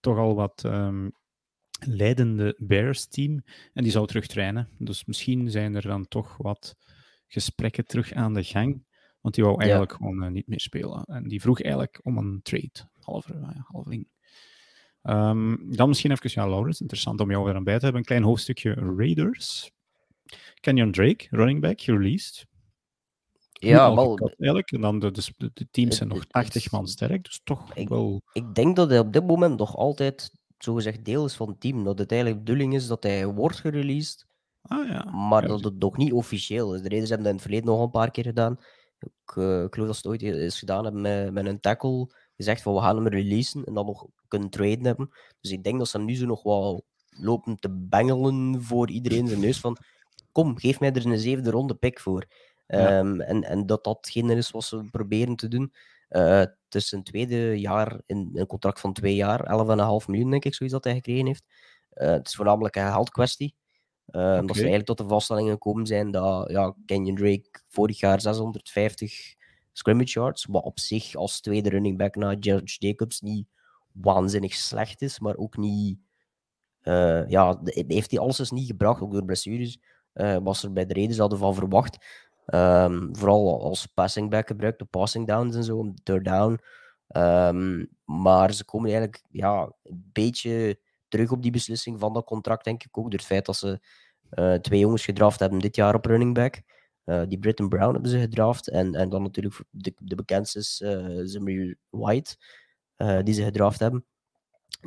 toch 0.00 0.16
al 0.18 0.34
wat 0.34 0.64
ehm, 0.64 1.08
leidende 1.86 2.56
Bears-team. 2.58 3.42
En 3.72 3.82
die 3.82 3.92
zou 3.92 4.06
terug 4.06 4.26
trainen. 4.26 4.68
Dus 4.78 5.04
misschien 5.04 5.50
zijn 5.50 5.74
er 5.74 5.82
dan 5.82 6.08
toch 6.08 6.36
wat 6.36 6.76
gesprekken 7.26 7.86
terug 7.86 8.12
aan 8.12 8.34
de 8.34 8.44
gang. 8.44 8.84
Want 9.22 9.34
die 9.34 9.44
wou 9.44 9.56
Ja. 9.56 9.62
eigenlijk 9.62 9.92
gewoon 9.92 10.22
eh, 10.22 10.30
niet 10.30 10.46
meer 10.46 10.60
spelen. 10.60 11.04
En 11.04 11.28
die 11.28 11.40
vroeg 11.40 11.60
eigenlijk 11.62 12.00
om 12.02 12.16
een 12.18 12.40
trade. 12.42 12.70
Halve, 13.00 13.34
uh. 13.34 13.98
Ehm, 15.02 15.56
dan 15.76 15.88
misschien 15.88 16.10
even, 16.10 16.30
ja, 16.34 16.48
Laurens, 16.48 16.80
interessant 16.80 17.20
om 17.20 17.30
jou 17.30 17.44
weer 17.44 17.54
aan 17.54 17.64
bij 17.64 17.74
te 17.78 17.82
hebben. 17.84 18.00
Een 18.00 18.06
klein 18.06 18.22
hoofdstukje 18.22 18.72
Raiders. 18.74 19.70
Kenyon 20.60 20.92
Drake, 20.92 21.26
running 21.30 21.60
back, 21.60 21.80
released. 21.80 22.46
ja, 23.52 23.94
wel, 23.94 24.18
eigenlijk. 24.18 24.70
En 24.72 24.80
dan 24.80 24.98
de, 24.98 25.10
de, 25.10 25.50
de, 25.54 25.66
teams 25.70 25.96
zijn 25.96 26.08
Het- 26.08 26.18
nog 26.18 26.24
het- 26.26 26.32
80 26.32 26.62
het- 26.62 26.72
man 26.72 26.86
sterk, 26.88 27.24
dus 27.24 27.40
toch 27.44 27.74
Ik- 27.74 27.88
wel... 27.88 28.22
ik 28.32 28.54
denk 28.54 28.76
dat 28.76 28.88
hij 28.90 28.98
op 28.98 29.12
dit 29.12 29.26
moment 29.26 29.58
nog 29.58 29.76
altijd 29.76 30.32
zogezegd 30.58 31.04
deel 31.04 31.24
is 31.24 31.34
van 31.34 31.48
het 31.48 31.60
team. 31.60 31.84
Dat 31.84 31.98
het 31.98 32.10
eigenlijk 32.12 32.40
de 32.40 32.52
bedoeling 32.52 32.74
is 32.80 32.86
dat 32.86 33.02
hij 33.02 33.26
wordt 33.26 33.56
gereleased, 33.60 34.26
Ah 34.62 34.88
ja. 34.88 35.04
maar 35.10 35.42
Ja, 35.42 35.48
dat 35.48 35.64
het 35.64 35.78
nog 35.78 35.96
niet 35.96 36.12
officieel 36.12 36.74
is. 36.74 36.82
De 36.82 36.88
Raiders 36.88 37.10
hebben 37.10 37.26
dat 37.26 37.36
in 37.36 37.40
het 37.40 37.48
verleden 37.50 37.66
nog 37.74 37.82
een 37.84 37.90
paar 37.90 38.10
keer 38.10 38.24
gedaan. 38.24 38.58
Ik, 39.02 39.36
eh, 39.36 39.62
ik 39.62 39.74
geloof 39.74 39.88
dat 39.88 39.96
ze 39.96 40.08
het 40.08 40.22
ooit 40.22 40.22
is 40.22 40.58
gedaan 40.58 40.84
hebben 40.84 41.00
met, 41.00 41.32
met 41.32 41.46
een 41.46 41.60
tackle. 41.60 42.10
Gezegd 42.36 42.62
van 42.62 42.74
we 42.74 42.80
gaan 42.80 42.96
hem 42.96 43.08
releasen 43.08 43.64
en 43.64 43.74
dan 43.74 43.86
nog 43.86 44.06
kunnen 44.28 44.50
traden 44.50 44.84
hebben. 44.84 45.10
Dus 45.40 45.50
ik 45.50 45.64
denk 45.64 45.78
dat 45.78 45.88
ze 45.88 45.98
nu 45.98 46.14
zo 46.16 46.26
nog 46.26 46.42
wel 46.42 46.84
lopen 47.08 47.58
te 47.58 47.70
bengelen 47.70 48.62
voor 48.62 48.90
iedereen 48.90 49.28
zijn 49.28 49.40
neus 49.40 49.60
van 49.60 49.76
kom, 50.32 50.58
geef 50.58 50.80
mij 50.80 50.92
er 50.92 51.06
een 51.06 51.18
zevende 51.18 51.50
ronde 51.50 51.74
pick 51.74 52.00
voor. 52.00 52.26
Ja. 52.66 52.98
Ehm, 52.98 53.20
en, 53.20 53.44
en 53.44 53.66
dat 53.66 53.84
dat 53.84 53.96
hetgene 53.96 54.34
is 54.34 54.50
wat 54.50 54.64
ze 54.64 54.88
proberen 54.90 55.36
te 55.36 55.48
doen. 55.48 55.72
Eh, 56.08 56.38
het 56.38 56.74
is 56.74 56.88
zijn 56.88 57.02
tweede 57.02 57.60
jaar 57.60 58.00
in 58.06 58.30
een 58.34 58.46
contract 58.46 58.80
van 58.80 58.92
twee 58.92 59.14
jaar, 59.14 59.46
11,5 60.00 60.06
miljoen 60.06 60.30
denk 60.30 60.44
ik, 60.44 60.54
zoiets 60.54 60.74
dat 60.74 60.84
hij 60.84 60.94
gekregen 60.94 61.26
heeft. 61.26 61.44
Eh, 61.90 62.10
het 62.10 62.26
is 62.26 62.34
voornamelijk 62.34 62.76
een 62.76 62.92
geldkwestie. 62.92 63.54
Ehm, 64.06 64.34
Dat 64.34 64.42
Oké. 64.42 64.52
ze 64.54 64.58
eigenlijk 64.60 64.86
tot 64.86 64.98
de 64.98 65.08
vaststellingen 65.08 65.52
gekomen 65.52 65.86
zijn 65.86 66.10
dat 66.10 66.50
ja, 66.50 66.74
Kenyon 66.86 67.16
Drake 67.16 67.48
vorig 67.68 68.00
jaar 68.00 68.20
650 68.20 69.34
scrimmage 69.72 70.12
yards, 70.20 70.44
wat 70.44 70.64
op 70.64 70.80
zich 70.80 71.14
als 71.14 71.40
tweede 71.40 71.68
running 71.68 71.98
back 71.98 72.14
na 72.16 72.36
George 72.40 72.76
Jacobs 72.78 73.20
niet 73.20 73.46
waanzinnig 73.92 74.54
slecht 74.54 75.02
is, 75.02 75.20
maar 75.20 75.36
ook 75.36 75.56
niet... 75.56 75.98
eh, 76.80 77.28
ja, 77.28 77.60
heeft 77.64 78.10
hij 78.10 78.20
alles 78.20 78.38
eens 78.38 78.50
niet 78.50 78.66
gebracht, 78.66 79.00
ook 79.02 79.12
door 79.12 79.24
blessures, 79.24 79.78
eh, 80.12 80.36
was 80.42 80.62
er 80.62 80.72
bij 80.72 80.86
de 80.86 80.94
Raiders 80.94 81.18
hadden 81.18 81.38
van 81.38 81.54
verwacht. 81.54 81.98
Ehm, 82.46 83.08
vooral 83.14 83.62
als 83.62 83.86
passing 83.86 84.30
back 84.30 84.46
gebruikt, 84.46 84.78
de 84.78 84.84
passing 84.84 85.26
downs 85.26 85.56
en 85.56 85.64
zo, 85.64 85.92
third 86.02 86.24
down. 86.24 86.58
Ehm, 87.08 87.84
maar 88.04 88.52
ze 88.52 88.64
komen 88.64 88.90
eigenlijk 88.90 89.22
ja, 89.30 89.72
een 89.82 90.10
beetje 90.12 90.78
terug 91.12 91.30
op 91.30 91.42
die 91.42 91.50
beslissing 91.50 92.00
van 92.00 92.12
dat 92.12 92.24
contract, 92.24 92.64
denk 92.64 92.84
ik 92.84 92.98
ook. 92.98 93.04
Door 93.04 93.18
het 93.18 93.28
feit 93.28 93.46
dat 93.46 93.56
ze 93.56 93.80
eh, 94.30 94.54
twee 94.54 94.78
jongens 94.78 95.04
gedraft 95.04 95.40
hebben 95.40 95.58
dit 95.58 95.76
jaar 95.76 95.94
op 95.94 96.04
running 96.04 96.34
back. 96.34 96.62
Eh, 97.04 97.22
die 97.28 97.38
Britton 97.38 97.68
Brown 97.68 97.92
hebben 97.92 98.10
ze 98.10 98.18
gedraft. 98.18 98.68
En, 98.68 98.94
en 98.94 99.08
dan 99.08 99.22
natuurlijk 99.22 99.62
de, 99.70 99.92
de 99.96 100.14
bekendste 100.14 100.58
is 100.58 100.76
Zamir 101.32 101.76
White, 101.90 102.36
die 103.22 103.34
ze 103.34 103.42
gedraft 103.42 103.80
hebben. 103.80 104.04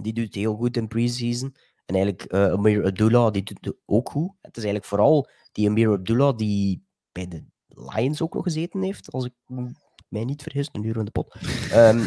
Die 0.02 0.14
doet 0.14 0.36
heel 0.36 0.56
goed 0.56 0.78
in 0.78 0.88
preseason. 0.88 1.56
En 1.86 1.96
eigenlijk 1.96 2.34
Amir 2.34 2.86
Abdullah, 2.86 3.32
die 3.32 3.44
doet 3.44 3.76
ook 3.86 4.10
goed. 4.10 4.32
Het 4.42 4.58
is 4.58 4.64
eigenlijk 4.64 4.86
vooral 4.86 5.30
die 5.52 5.70
Amir 5.70 5.92
Abdullah 5.92 6.38
die 6.38 6.86
bij 7.12 7.28
de 7.28 7.46
Lions 7.68 8.22
ook 8.22 8.34
nog 8.34 8.44
gezeten 8.44 8.82
heeft, 8.82 9.12
als 9.12 9.26
ik 9.26 9.34
mij 10.08 10.24
niet 10.24 10.42
vergis, 10.42 10.70
een 10.72 10.84
uur 10.84 10.98
in 10.98 11.06
de 11.06 11.12
pot. 11.12 11.36
Ehm, 11.72 12.06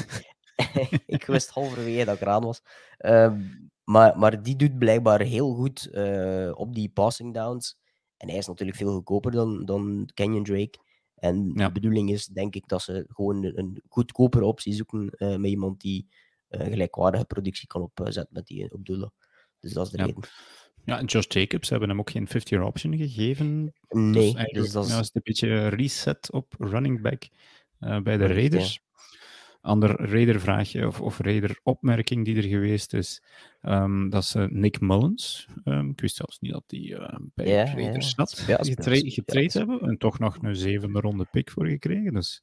ik 1.16 1.24
wist 1.24 1.50
halverwege 1.50 2.04
dat 2.04 2.14
ik 2.14 2.20
eraan 2.20 2.44
was. 2.44 2.62
Ehm, 2.98 3.42
maar, 3.88 4.18
maar 4.18 4.42
die 4.42 4.56
doet 4.56 4.78
blijkbaar 4.78 5.20
heel 5.20 5.54
goed 5.54 5.86
eh, 5.90 6.52
op 6.54 6.74
die 6.74 6.88
passing 6.88 7.34
downs. 7.34 7.78
En 8.16 8.28
hij 8.28 8.38
is 8.38 8.46
natuurlijk 8.46 8.78
veel 8.78 8.92
goedkoper 8.92 9.30
dan, 9.30 9.64
dan 9.64 10.08
Kenyon 10.14 10.44
Drake. 10.44 10.78
En 11.14 11.52
Ja. 11.54 11.66
de 11.66 11.72
bedoeling 11.72 12.10
is, 12.10 12.26
denk 12.26 12.54
ik, 12.54 12.68
dat 12.68 12.82
ze 12.82 13.04
gewoon 13.08 13.44
een 13.44 13.82
goedkopere 13.88 14.44
optie 14.44 14.72
zoeken 14.74 15.10
eh, 15.10 15.36
met 15.36 15.50
iemand 15.50 15.80
die 15.80 16.08
eh, 16.48 16.66
gelijkwaardige 16.66 17.24
productie 17.24 17.66
kan 17.66 17.82
opzetten 17.82 18.28
met 18.30 18.46
die 18.46 18.72
Abdullah. 18.74 19.10
Dus 19.60 19.72
dat 19.72 19.86
is 19.86 19.92
de 19.92 19.98
Ja. 19.98 20.04
reden. 20.04 20.22
Ja, 20.84 20.98
en 20.98 21.04
Josh 21.04 21.26
Jacobs 21.28 21.68
hebben 21.68 21.88
hem 21.88 21.98
ook 21.98 22.10
geen 22.10 22.28
50-year 22.28 22.62
option 22.64 22.96
gegeven. 22.96 23.74
Nee, 23.88 24.12
dus 24.12 24.24
dus, 24.24 24.34
eigenlijk 24.34 24.72
dat 24.72 24.84
is... 24.84 24.90
is 24.90 24.96
het 24.96 25.14
een 25.14 25.20
beetje 25.24 25.68
reset 25.68 26.32
op 26.32 26.54
running 26.58 27.00
back 27.00 27.28
bij 27.78 28.16
de 28.16 28.26
Correct, 28.26 28.52
ja. 28.52 28.86
Ander 29.60 30.10
Raider-vraagje 30.10 30.86
of, 30.86 31.00
of 31.00 31.18
Raider-opmerking 31.18 32.24
die 32.24 32.36
er 32.36 32.42
geweest 32.42 32.94
is, 32.94 33.22
ehm, 33.60 34.08
dat 34.08 34.24
ze 34.24 34.48
Nick 34.50 34.80
Mullins, 34.80 35.48
ehm, 35.64 35.88
ik 35.88 36.00
wist 36.00 36.16
zelfs 36.16 36.38
niet 36.38 36.52
dat 36.52 36.64
die 36.66 36.96
eh, 36.96 37.18
bij 37.34 37.44
de 37.44 37.50
Raiders 37.74 38.14
zat, 38.14 38.30
speel- 38.30 39.10
getraind 39.10 39.52
hebben 39.52 39.80
en 39.80 39.98
toch 39.98 40.18
nog 40.18 40.36
een 40.42 40.56
zevende 40.56 41.00
ronde 41.00 41.26
pick 41.30 41.50
voor 41.50 41.66
gekregen. 41.66 42.12
Dus 42.12 42.42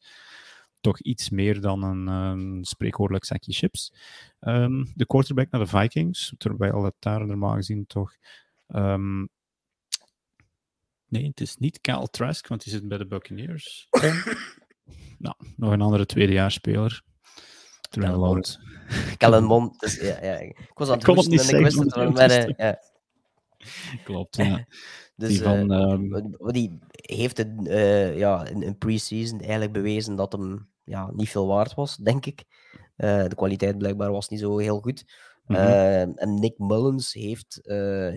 toch 0.81 0.99
iets 1.01 1.29
meer 1.29 1.61
dan 1.61 1.83
een 1.83 2.07
ehm, 2.07 2.63
spreekwoordelijk 2.63 3.25
zakje 3.25 3.53
chips. 3.53 3.93
Ehm, 4.39 4.85
de 4.93 5.05
quarterback 5.05 5.51
naar 5.51 5.61
de 5.61 5.67
Vikings, 5.67 6.33
terwijl 6.37 6.83
het 6.83 6.95
daar 6.99 7.25
normaal 7.25 7.53
gezien 7.55 7.85
toch 7.87 8.15
ehm, 8.67 9.25
Nee, 11.07 11.27
het 11.27 11.41
is 11.41 11.55
niet 11.57 11.81
Cal 11.81 12.07
Trask, 12.07 12.47
want 12.47 12.63
die 12.63 12.73
zit 12.73 12.87
bij 12.87 12.97
de 12.97 13.07
Buccaneers. 13.07 13.87
nou, 15.17 15.35
nog 15.55 15.71
een 15.71 15.81
andere 15.81 16.05
tweedejaarsspeler. 16.05 17.03
Terwijl 17.89 18.19
Laurens... 18.19 18.59
Kellen 19.17 19.43
Mond. 19.43 19.79
Dus, 19.79 19.99
ja, 19.99 20.23
ja. 20.23 20.37
Ik 20.37 20.71
was 20.73 20.89
aan 20.89 20.97
het 20.97 21.05
hoesten 21.05 21.39
en 21.39 21.55
ik 21.57 21.63
wist 21.63 21.77
zeggen, 21.77 21.83
het 21.83 21.95
wel. 21.95 22.11
Maar, 22.11 22.29
eh, 22.29 22.53
ja. 22.57 22.79
Klopt, 24.03 24.35
ja. 24.35 24.65
Dus, 25.17 25.29
die 25.29 25.41
van... 25.41 25.71
eh, 25.71 25.91
ehm, 25.91 26.51
Die 26.51 26.79
heeft 26.91 27.37
het 27.37 27.67
eh, 27.67 28.17
ja, 28.17 28.45
in, 28.45 28.63
in 28.63 28.77
pre-season 28.77 29.39
eigenlijk 29.39 29.71
bewezen 29.71 30.15
dat 30.15 30.31
hem 30.31 30.69
ja, 30.83 31.09
niet 31.13 31.29
veel 31.29 31.47
waard 31.47 31.73
was, 31.73 31.95
denk 31.95 32.25
ik. 32.25 32.43
De 32.95 33.35
kwaliteit 33.35 33.77
blijkbaar 33.77 34.11
was 34.11 34.29
niet 34.29 34.39
zo 34.39 34.57
heel 34.57 34.79
goed. 34.79 35.05
mhm. 35.45 35.57
En 36.15 36.39
Nick 36.39 36.57
Mullins 36.57 37.13
heeft 37.13 37.61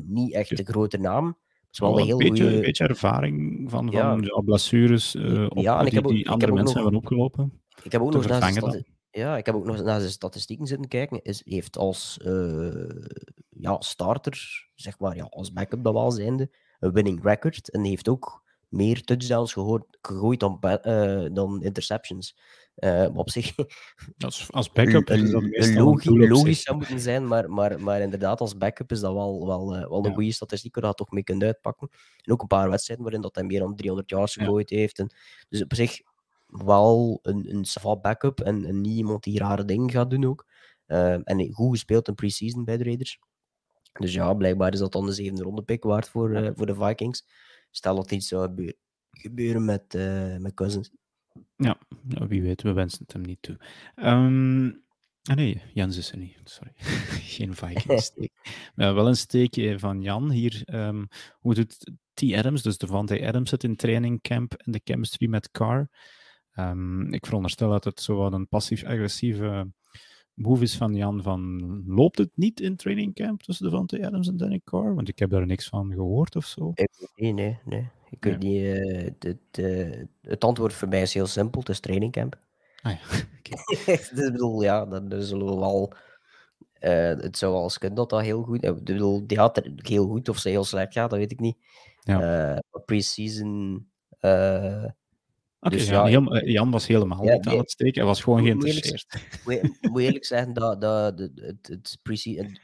niet 0.04 0.34
echt 0.34 0.56
de 0.56 0.64
grote 0.64 0.98
naam. 0.98 1.38
Is 1.70 1.78
wel 1.78 1.90
Wel 1.90 1.98
een 2.00 2.06
heel 2.06 2.18
beetje, 2.18 2.54
een 2.54 2.60
beetje 2.60 2.88
ervaring 2.88 3.64
van, 3.70 3.88
Ja. 3.90 4.08
van 4.10 4.22
ja, 4.22 4.40
blessures 4.40 5.14
op, 5.16 5.22
Ja, 5.58 5.78
en 5.80 5.84
ik 5.84 5.90
die, 5.90 5.98
heb 5.98 6.04
ook- 6.06 6.10
die 6.12 6.20
ik 6.20 6.28
andere 6.28 6.52
heb 6.52 6.54
mensen 6.54 6.64
nog- 6.64 6.74
hebben 6.74 6.94
opgelopen. 6.94 7.62
Ik 7.82 7.92
heb 7.92 8.00
ook 8.00 8.12
nog 8.12 8.26
naar 8.26 8.82
ja, 9.10 9.36
ik 9.36 9.46
heb 9.46 9.54
ook 9.54 9.64
nog 9.64 9.82
naar 9.82 9.98
zijn 10.00 10.12
statistieken 10.12 10.66
zitten 10.66 10.88
kijken. 10.88 11.22
Is, 11.22 11.42
heeft 11.44 11.76
als 11.78 12.18
eh, 12.24 12.88
ja, 13.48 13.76
starter, 13.80 14.66
zeg 14.74 14.98
maar, 14.98 15.16
ja, 15.16 15.24
als 15.30 15.52
backup 15.52 15.84
dan 15.84 15.94
wel 15.94 16.10
zijnde, 16.10 16.50
een 16.78 16.92
winning 16.92 17.22
record. 17.22 17.70
En 17.70 17.84
heeft 17.84 18.08
ook 18.08 18.42
meer 18.68 19.02
touchdowns 19.04 19.52
gehoord, 19.52 19.98
gegooid 20.00 20.40
dan, 20.40 20.60
eh, 20.60 21.24
dan 21.32 21.62
interceptions. 21.62 22.36
Maar 22.80 23.10
op 23.14 23.30
zich 23.30 23.54
Als, 24.24 24.52
als 24.52 24.72
backup 24.72 25.10
is 25.10 25.30
dat 25.30 25.42
logisch 26.04 26.54
zich. 26.56 26.56
zou 26.56 26.76
moeten 26.76 27.00
zijn, 27.00 27.26
maar, 27.26 27.50
maar, 27.50 27.80
maar 27.80 28.00
inderdaad, 28.00 28.40
als 28.40 28.56
backup 28.56 28.92
is 28.92 29.00
dat 29.00 29.12
wel, 29.12 29.46
wel, 29.46 29.74
eh, 29.76 29.88
wel 29.88 29.98
een 29.98 30.08
Ja. 30.08 30.14
goede 30.14 30.32
statistiek 30.32 30.74
waar 30.74 30.82
je 30.84 30.88
dat 30.88 30.98
toch 30.98 31.10
mee 31.10 31.22
kunt 31.24 31.42
uitpakken. 31.42 31.88
En 32.24 32.32
ook 32.32 32.40
een 32.40 32.46
paar 32.46 32.70
wedstrijden 32.70 33.04
waarin 33.04 33.22
dat 33.22 33.34
hij 33.34 33.44
meer 33.44 33.60
dan 33.60 33.76
300 33.76 34.10
yards 34.10 34.34
Ja. 34.34 34.42
gegooid 34.42 34.70
heeft. 34.70 34.98
En, 34.98 35.10
dus 35.48 35.62
op 35.62 35.74
zich 35.74 36.00
wel 36.46 37.18
een, 37.22 37.54
een 37.54 37.64
savant 37.64 38.02
backup 38.02 38.40
en, 38.40 38.64
en 38.64 38.80
niet 38.80 38.96
iemand 38.96 39.22
die 39.24 39.38
rare 39.38 39.64
dingen 39.64 39.90
gaat 39.90 40.10
doen 40.10 40.24
ook. 40.24 40.46
Eh, 40.86 41.12
en 41.12 41.52
goed 41.52 41.70
gespeeld 41.70 42.08
in 42.08 42.14
pre-season 42.14 42.64
bij 42.64 42.76
de 42.76 42.84
Raiders. 42.84 43.18
Dus 43.92 44.12
ja, 44.14 44.34
blijkbaar 44.34 44.72
is 44.72 44.78
dat 44.78 44.92
dan 44.92 45.06
de 45.06 45.12
zevende 45.12 45.42
ronde 45.42 45.62
pick 45.62 45.82
waard 45.84 46.08
voor, 46.08 46.34
eh, 46.34 46.50
voor 46.54 46.66
de 46.66 46.74
Vikings. 46.74 47.24
Stel 47.70 47.94
dat 47.94 48.10
iets 48.10 48.28
zou 48.28 48.42
gebeuren, 48.48 48.76
gebeuren 49.10 49.64
met, 49.64 49.94
eh, 49.94 50.36
met 50.36 50.54
Cousins. 50.54 50.90
Ja, 51.56 51.78
nou, 52.02 52.28
wie 52.28 52.42
weet, 52.42 52.62
we 52.62 52.72
wensen 52.72 53.02
het 53.02 53.12
hem 53.12 53.22
niet 53.22 53.42
toe. 53.42 53.56
Ehm, 53.94 54.70
ah 55.22 55.36
nee, 55.36 55.62
Jens 55.74 55.96
is 55.96 56.12
er 56.12 56.18
niet, 56.18 56.40
sorry. 56.44 56.72
Geen 57.36 57.54
Vikings-steek. 57.54 58.32
Maar 58.74 58.94
wel 58.94 59.08
een 59.08 59.16
steekje 59.16 59.78
van 59.78 60.02
Jan 60.02 60.30
hier. 60.30 60.62
ehm, 60.64 61.04
hoe 61.38 61.54
doet 61.54 61.90
T. 62.14 62.32
Adams, 62.32 62.62
dus 62.62 62.78
Devante 62.78 63.26
Adams, 63.26 63.50
het 63.50 63.64
in 63.64 63.76
trainingcamp 63.76 64.54
en 64.54 64.72
de 64.72 64.80
chemistry 64.84 65.28
met 65.28 65.50
Carr? 65.50 65.88
Ehm, 66.52 67.12
ik 67.12 67.26
veronderstel 67.26 67.70
dat 67.70 67.84
het 67.84 68.00
zo 68.00 68.16
wat 68.16 68.32
een 68.32 68.48
passief-agressieve 68.48 69.72
move 70.34 70.62
is 70.62 70.76
van 70.76 70.94
Jan 70.94 71.22
van 71.22 71.82
loopt 71.86 72.18
het 72.18 72.30
niet 72.34 72.60
in 72.60 72.76
trainingcamp 72.76 73.42
tussen 73.42 73.64
Devante 73.64 74.06
Adams 74.06 74.28
en 74.28 74.36
Danny 74.36 74.60
Carr? 74.64 74.94
Want 74.94 75.08
ik 75.08 75.18
heb 75.18 75.30
daar 75.30 75.46
niks 75.46 75.68
van 75.68 75.92
gehoord 75.92 76.36
of 76.36 76.46
zo. 76.46 76.72
Nee, 77.14 77.32
nee, 77.32 77.58
nee. 77.64 77.88
Ik 78.10 78.24
weet 78.24 78.38
niet, 78.38 78.62
eh, 78.62 79.04
het, 79.04 79.22
het, 79.22 79.64
eh, 79.64 80.02
het 80.22 80.44
antwoord 80.44 80.72
voor 80.72 80.88
mij 80.88 81.02
is 81.02 81.14
heel 81.14 81.26
simpel. 81.26 81.60
Het 81.60 81.68
is 81.68 81.80
trainingcamp. 81.80 82.38
Ah 82.82 82.92
ja, 82.92 82.98
dus 83.86 84.10
ik 84.10 84.10
bedoel, 84.14 84.62
ja, 84.62 84.84
dan 84.86 85.22
zullen 85.22 85.46
we 85.46 85.56
wel... 85.56 85.92
eh, 86.72 86.92
het 87.22 87.38
zou 87.38 87.52
wel 87.52 87.62
eens 87.62 87.78
kunnen 87.78 87.96
dat 87.98 88.10
dat 88.10 88.20
heel 88.20 88.42
goed... 88.42 88.64
Ik 88.64 88.84
bedoel, 88.84 89.26
die 89.26 89.38
had 89.38 89.56
er 89.56 89.72
heel 89.76 90.06
goed 90.06 90.28
of 90.28 90.38
ze 90.38 90.48
heel 90.48 90.64
slecht 90.64 90.92
gaat, 90.92 91.10
dat 91.10 91.18
weet 91.18 91.32
ik 91.32 91.40
niet. 91.40 91.56
Ja. 92.00 92.52
Eh, 92.54 92.58
pre-season... 92.84 93.86
eh, 94.18 94.84
Dus 95.58 95.88
ja, 95.88 96.06
ja, 96.06 96.10
Jan, 96.10 96.36
eh, 96.36 96.70
was 96.70 96.86
helemaal 96.86 97.24
Ja, 97.24 97.34
niet 97.34 97.46
aan 97.46 97.58
het 97.58 97.70
steken. 97.70 97.94
Hij 97.94 98.04
was 98.04 98.22
gewoon 98.22 98.42
geïnteresseerd. 98.42 99.22
moet 99.44 99.78
moet 99.80 100.00
eerlijk 100.02 100.24
zeggen 100.24 100.52
dat, 100.52 100.80
dat 100.80 101.18
het, 101.18 101.40
het, 101.62 101.98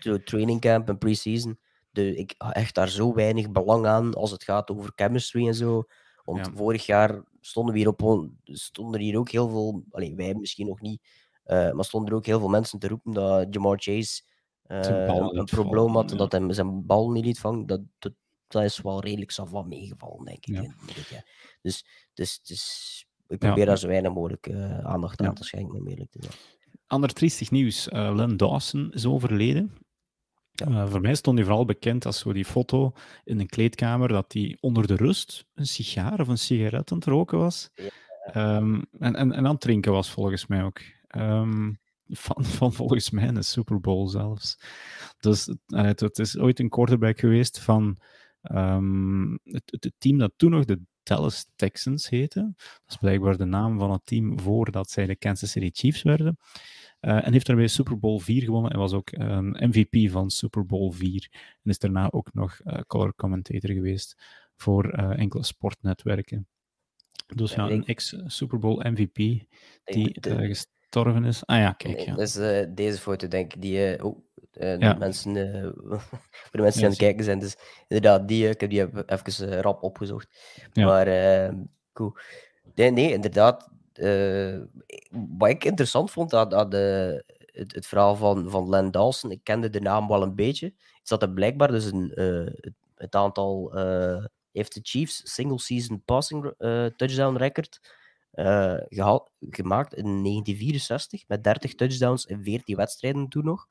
het 0.02 0.26
training 0.26 0.60
camp 0.60 0.88
en 0.88 0.98
pre-season, 0.98 1.58
de, 1.94 2.16
ik 2.16 2.34
hecht 2.38 2.74
daar 2.74 2.88
zo 2.88 3.14
weinig 3.14 3.50
belang 3.50 3.86
aan 3.86 4.14
als 4.14 4.30
het 4.30 4.44
gaat 4.44 4.70
over 4.70 4.92
chemistry 4.94 5.46
en 5.46 5.54
zo. 5.54 5.84
Want 6.24 6.46
Ja. 6.46 6.52
vorig 6.54 6.86
jaar 6.86 7.22
stonden, 7.40 7.72
we 7.72 7.78
hier 7.80 7.88
op, 7.88 8.02
on- 8.02 8.38
stonden 8.44 8.94
er 8.94 9.06
hier 9.06 9.18
ook 9.18 9.30
heel 9.30 9.48
veel, 9.48 9.84
allee, 9.90 10.14
wij 10.14 10.34
misschien 10.34 10.66
nog 10.66 10.80
niet, 10.80 11.02
eh, 11.44 11.72
maar 11.72 11.84
stonden 11.84 12.10
er 12.10 12.16
ook 12.16 12.26
heel 12.26 12.38
veel 12.38 12.48
mensen 12.48 12.78
te 12.78 12.88
roepen 12.88 13.12
dat 13.12 13.54
Jamar 13.54 13.76
Chase 13.80 14.22
eh, 14.62 14.80
een 14.80 15.44
probleem 15.44 15.94
had 15.94 16.10
en 16.10 16.16
ja. 16.16 16.26
dat 16.26 16.32
hij 16.32 16.52
zijn 16.52 16.86
bal 16.86 17.10
niet 17.10 17.24
liet 17.24 17.38
vangen. 17.38 17.66
Dat, 17.66 17.80
dat, 17.98 18.12
dat 18.46 18.62
is 18.62 18.80
wel 18.80 19.00
redelijk 19.00 19.30
savant 19.30 19.68
meegevallen, 19.68 20.24
denk 20.24 20.46
ik. 20.46 20.54
Ja. 20.54 20.74
jaar. 21.10 21.56
Dus, 21.62 21.86
dus, 22.14 22.40
dus 22.42 23.06
ik 23.28 23.38
probeer 23.38 23.66
daar 23.66 23.78
zo 23.78 23.88
weinig 23.88 24.12
mogelijk 24.12 24.46
eh, 24.46 24.78
aandacht 24.78 25.20
aan 25.20 25.34
te 25.34 25.44
schenken, 25.44 25.78
om 25.78 25.88
eerlijk 25.88 26.10
te 26.10 26.18
zijn. 26.22 26.34
Ander 26.86 27.12
triestig 27.12 27.50
nieuws. 27.50 27.88
Len 27.90 28.36
Dawson 28.36 28.92
is 28.92 29.06
overleden. 29.06 29.72
Ja. 30.54 30.66
Eh, 30.66 30.90
voor 30.90 31.00
mij 31.00 31.14
stond 31.14 31.38
hij 31.38 31.46
vooral 31.46 31.64
bekend 31.64 32.06
als 32.06 32.18
zo 32.18 32.32
die 32.32 32.44
foto 32.44 32.92
in 33.24 33.40
een 33.40 33.46
kleedkamer 33.46 34.08
dat 34.08 34.32
hij 34.32 34.56
onder 34.60 34.86
de 34.86 34.96
rust 34.96 35.46
een 35.54 35.66
sigaar 35.66 36.20
of 36.20 36.28
een 36.28 36.38
sigaret 36.38 36.90
aan 36.90 36.98
het 36.98 37.06
roken 37.06 37.38
was. 37.38 37.70
Ja. 37.74 37.88
Ehm, 38.24 38.82
en, 38.98 39.14
en, 39.16 39.32
en 39.32 39.46
aan 39.46 39.52
het 39.52 39.60
drinken 39.60 39.92
was 39.92 40.10
volgens 40.10 40.46
mij 40.46 40.62
ook. 40.62 40.80
Ehm, 41.06 41.72
van, 42.08 42.44
van 42.58 42.72
volgens 42.72 43.10
mij 43.10 43.28
een 43.28 43.44
Super 43.44 43.80
Bowl 43.80 44.08
zelfs. 44.08 44.58
Dus 45.18 45.48
eh, 45.66 45.82
het, 45.82 46.00
het 46.00 46.18
is 46.18 46.38
ooit 46.38 46.60
een 46.60 46.68
quarterback 46.68 47.20
geweest 47.20 47.58
van 47.58 47.96
ehm, 48.42 49.32
het, 49.32 49.62
het, 49.70 49.84
het 49.84 49.94
team 49.98 50.18
dat 50.18 50.32
toen 50.36 50.50
nog 50.50 50.64
de 50.64 50.80
Dallas 51.02 51.46
Texans 51.56 52.08
heette. 52.08 52.52
Dat 52.56 52.82
is 52.86 52.96
blijkbaar 52.96 53.36
de 53.36 53.44
naam 53.44 53.78
van 53.78 53.90
het 53.90 54.00
team 54.04 54.40
voordat 54.40 54.90
zij 54.90 55.06
de 55.06 55.16
Kansas 55.16 55.50
City 55.50 55.70
Chiefs 55.72 56.02
werden. 56.02 56.36
Eh, 57.04 57.26
en 57.26 57.32
heeft 57.32 57.46
daarmee 57.46 57.68
Super 57.68 57.98
Bowl 57.98 58.18
4 58.18 58.42
gewonnen 58.42 58.70
en 58.72 58.78
was 58.78 58.92
ook 58.92 59.08
een 59.12 59.56
MVP 59.60 60.10
van 60.10 60.30
Super 60.30 60.66
Bowl 60.66 60.92
4. 60.92 61.28
En 61.32 61.70
is 61.70 61.78
daarna 61.78 62.10
ook 62.10 62.34
nog 62.34 62.60
eh, 62.64 62.78
color 62.86 63.14
commentator 63.14 63.70
geweest 63.70 64.16
voor 64.56 64.90
eh, 64.90 65.18
enkele 65.18 65.44
sportnetwerken. 65.44 66.48
Dus 67.34 67.54
Ja, 67.54 67.70
een 67.70 67.86
ex-Super 67.86 68.58
Bowl 68.58 68.88
MVP 68.90 69.16
die 69.84 70.16
gestorven 70.20 71.24
is. 71.24 71.46
Ah 71.46 71.58
ja, 71.58 71.72
kijk. 71.72 71.98
Ja. 71.98 72.14
Dat 72.14 72.28
is 72.28 72.36
eh, 72.36 72.66
deze 72.68 72.98
foto, 72.98 73.28
denk 73.28 73.54
ik. 73.54 73.62
Die, 73.62 74.04
oh, 74.04 74.18
Ja. 74.52 74.76
de 74.76 74.98
mensen, 74.98 75.34
voor 76.48 76.58
de 76.58 76.62
mensen 76.62 76.72
die 76.72 76.80
Ja, 76.80 76.84
aan 76.84 76.90
het 76.90 76.98
kijken 76.98 77.24
zijn. 77.24 77.38
Dus 77.38 77.56
inderdaad, 77.88 78.28
die, 78.28 78.48
ik 78.48 78.60
heb 78.60 78.70
die 78.70 78.80
even, 79.06 79.60
rap 79.60 79.82
opgezocht. 79.82 80.28
Ja. 80.72 80.86
Maar, 80.86 81.06
eh, 81.06 81.54
cool. 81.92 82.16
Nee, 82.74 82.90
nee, 82.90 83.12
inderdaad. 83.12 83.72
Eh, 83.98 84.60
wat 85.38 85.48
ik 85.48 85.64
interessant 85.64 86.10
vond 86.10 86.34
aan 86.34 86.68
de, 86.70 87.24
het, 87.52 87.86
verhaal 87.86 88.16
van, 88.16 88.50
van 88.50 88.68
Len 88.68 88.90
Dawson, 88.90 89.30
ik 89.30 89.40
kende 89.42 89.70
de 89.70 89.80
naam 89.80 90.08
wel 90.08 90.22
een 90.22 90.34
beetje, 90.34 90.72
is 91.02 91.08
dat 91.08 91.22
er 91.22 91.30
blijkbaar 91.30 91.68
dus 91.68 91.84
een, 91.84 92.12
eh, 92.14 92.70
het, 92.94 93.14
aantal, 93.14 93.74
eh, 93.74 94.24
heeft 94.52 94.74
de 94.74 94.80
Chiefs 94.82 95.20
single 95.34 95.60
season 95.60 96.02
passing 96.04 96.54
touchdown 96.96 97.36
record 97.36 97.80
eh, 98.34 98.76
gehaald, 98.88 99.30
gemaakt 99.40 99.94
in 99.94 100.22
1964 100.22 101.24
met 101.28 101.44
30 101.44 101.74
touchdowns 101.74 102.26
in 102.26 102.42
14 102.42 102.76
wedstrijden 102.76 103.28
toen 103.28 103.44
nog. 103.44 103.66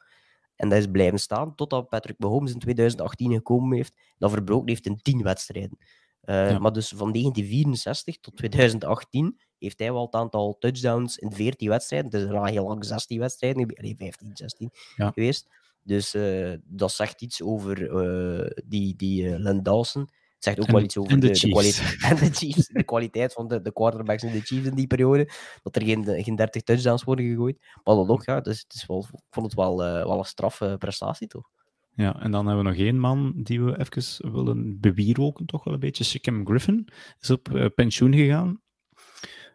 En 0.56 0.70
dat 0.70 0.78
is 0.78 0.88
blijven 0.92 1.20
staan 1.20 1.56
totdat 1.56 1.90
Patrick 1.90 2.20
Mahomes 2.20 2.54
in 2.54 2.60
2018 2.60 3.32
gekomen 3.32 3.76
heeft. 3.76 3.98
Dat 4.18 4.32
verbroken 4.32 4.68
heeft 4.68 4.86
in 4.86 5.02
10 5.02 5.24
wedstrijden. 5.24 5.78
Eh, 6.24 6.50
Ja. 6.50 6.60
Maar 6.60 6.72
dus 6.74 6.88
van 6.96 7.12
1964 7.12 8.18
tot 8.20 8.38
2018 8.38 9.40
heeft 9.58 9.80
hij 9.80 9.94
wel 9.94 10.06
het 10.06 10.14
aantal 10.14 10.56
touchdowns 10.60 11.18
in 11.18 11.32
14 11.32 11.70
wedstrijden. 11.70 12.12
Het 12.12 12.20
is 12.22 12.28
daarna 12.28 12.46
heel 12.46 12.68
lang 12.68 12.86
16 12.86 13.20
wedstrijden, 13.20 13.68
nee, 13.82 13.96
15, 13.98 14.30
16 14.34 14.70
Ja. 14.96 15.12
geweest. 15.12 15.48
Dus 15.84 16.14
eh, 16.14 16.54
dat 16.64 16.92
zegt 16.92 17.22
iets 17.22 17.42
over 17.42 17.96
eh, 17.98 18.50
die, 18.66 18.96
die 18.96 19.40
Len 19.40 19.64
Dawson. 19.64 20.02
Het 20.02 20.44
zegt 20.44 20.60
ook 20.60 20.68
En 20.68 20.74
wel 20.74 20.84
iets 20.84 20.98
over 20.98 21.12
en 21.12 21.20
de 21.20 21.28
de, 21.28 21.34
de 21.34 21.40
Chiefs. 21.40 21.52
kwaliteit 21.80 22.02
en 22.20 22.28
de 22.30 22.34
Chiefs, 22.36 22.68
de 22.68 22.84
kwaliteit 22.84 23.34
van 23.34 23.48
de, 23.48 23.62
de 23.62 23.74
quarterbacks 23.74 24.24
in 24.24 24.32
de 24.32 24.42
Chiefs 24.42 24.68
in 24.68 24.76
die 24.76 24.88
periode. 24.88 25.30
Dat 25.64 25.76
er 25.76 25.82
geen, 25.84 26.24
geen 26.24 26.36
30 26.36 26.62
touchdowns 26.62 27.04
worden 27.04 27.26
gegooid. 27.26 27.58
Maar 27.84 27.96
dan 27.96 28.08
nog, 28.08 28.26
ja, 28.26 28.42
dus 28.42 28.60
het 28.62 28.74
is 28.74 28.86
wel, 28.86 29.00
ik 29.12 29.20
vond 29.30 29.46
het 29.46 29.56
wel, 29.56 29.78
wel 29.78 30.18
een 30.18 30.26
straffe 30.26 30.76
prestatie, 30.80 31.28
toch? 31.28 31.50
Ja, 31.96 32.22
en 32.22 32.32
dan 32.32 32.48
hebben 32.48 32.64
we 32.66 32.70
nog 32.72 32.80
één 32.80 33.00
man 33.00 33.34
die 33.44 33.62
we 33.62 33.80
even 33.80 34.32
willen 34.34 34.80
bewierwoken, 34.80 35.46
toch 35.46 35.64
wel 35.64 35.74
een 35.74 35.80
beetje. 35.80 36.04
Shaquem 36.04 36.46
Griffin 36.48 36.88
is 37.20 37.30
op 37.30 37.54
eh, 37.56 37.66
pensioen 37.76 38.14
gegaan. 38.14 38.62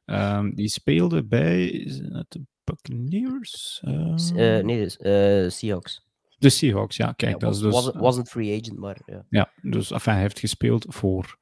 Ehm, 0.04 0.50
die 0.54 0.68
speelde 0.68 1.24
bij 1.24 1.66
is 1.68 1.98
de 1.98 2.42
Buccaneers. 2.64 3.50
S- 4.14 4.32
Ehm, 4.32 4.36
eh, 4.38 4.64
nee, 4.64 4.82
dus, 4.82 4.96
eh, 4.96 5.48
Seahawks. 5.50 6.06
De 6.38 6.48
Seahawks, 6.48 6.96
ja, 6.96 7.12
kijk, 7.12 7.32
Ja, 7.32 7.38
dat 7.38 7.54
is 7.54 7.60
was, 7.62 7.74
dus... 7.84 7.92
was, 7.92 8.02
wasn't 8.02 8.28
free 8.28 8.60
agent, 8.60 8.78
maar 8.78 9.00
ja. 9.06 9.24
Ja, 9.30 9.52
dus 9.62 9.90
enfin, 9.90 10.12
hij 10.12 10.22
heeft 10.22 10.38
gespeeld 10.38 10.86
voor 10.88 11.38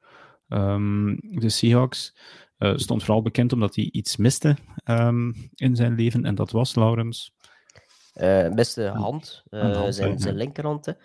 ehm, 0.47 1.15
de 1.19 1.49
Seahawks. 1.49 2.17
Eh, 2.57 2.73
stond 2.77 3.03
vooral 3.03 3.21
bekend 3.21 3.53
omdat 3.53 3.75
hij 3.75 3.89
iets 3.91 4.17
miste 4.17 4.55
in 5.55 5.75
zijn 5.75 5.95
leven, 5.95 6.25
en 6.25 6.35
dat 6.35 6.51
was 6.51 6.75
Laurens. 6.75 7.33
Eh, 8.17 8.49
beste 8.49 8.87
hand, 8.87 9.43
eh, 9.49 9.75
hand, 9.75 9.95
zijn, 9.95 10.19
zijn 10.19 10.35
linkerhand. 10.35 10.95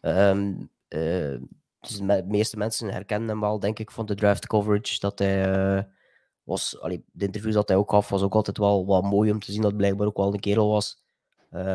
Ehm, 0.00 0.54
eh, 0.88 1.36
dus 1.80 1.96
de 1.98 2.24
meeste 2.26 2.56
mensen 2.56 2.88
herkennen 2.88 3.28
hem 3.28 3.40
wel, 3.40 3.58
denk 3.58 3.78
ik, 3.78 3.90
van 3.90 4.06
de 4.06 4.14
draft 4.14 4.46
coverage. 4.46 5.00
Dat 5.00 5.18
hij 5.18 5.88
was, 6.42 6.80
allee, 6.80 7.04
de 7.12 7.24
interviews 7.24 7.54
dat 7.54 7.68
hij 7.68 7.76
ook 7.76 7.90
gaf, 7.90 8.08
was 8.08 8.22
ook 8.22 8.34
altijd 8.34 8.58
wel 8.58 8.86
wat 8.86 9.02
mooi 9.02 9.30
om 9.30 9.40
te 9.40 9.52
zien 9.52 9.60
dat 9.60 9.70
het 9.70 9.80
blijkbaar 9.80 10.06
ook 10.06 10.16
wel 10.16 10.32
een 10.32 10.40
kerel 10.40 10.68
was. 10.68 11.02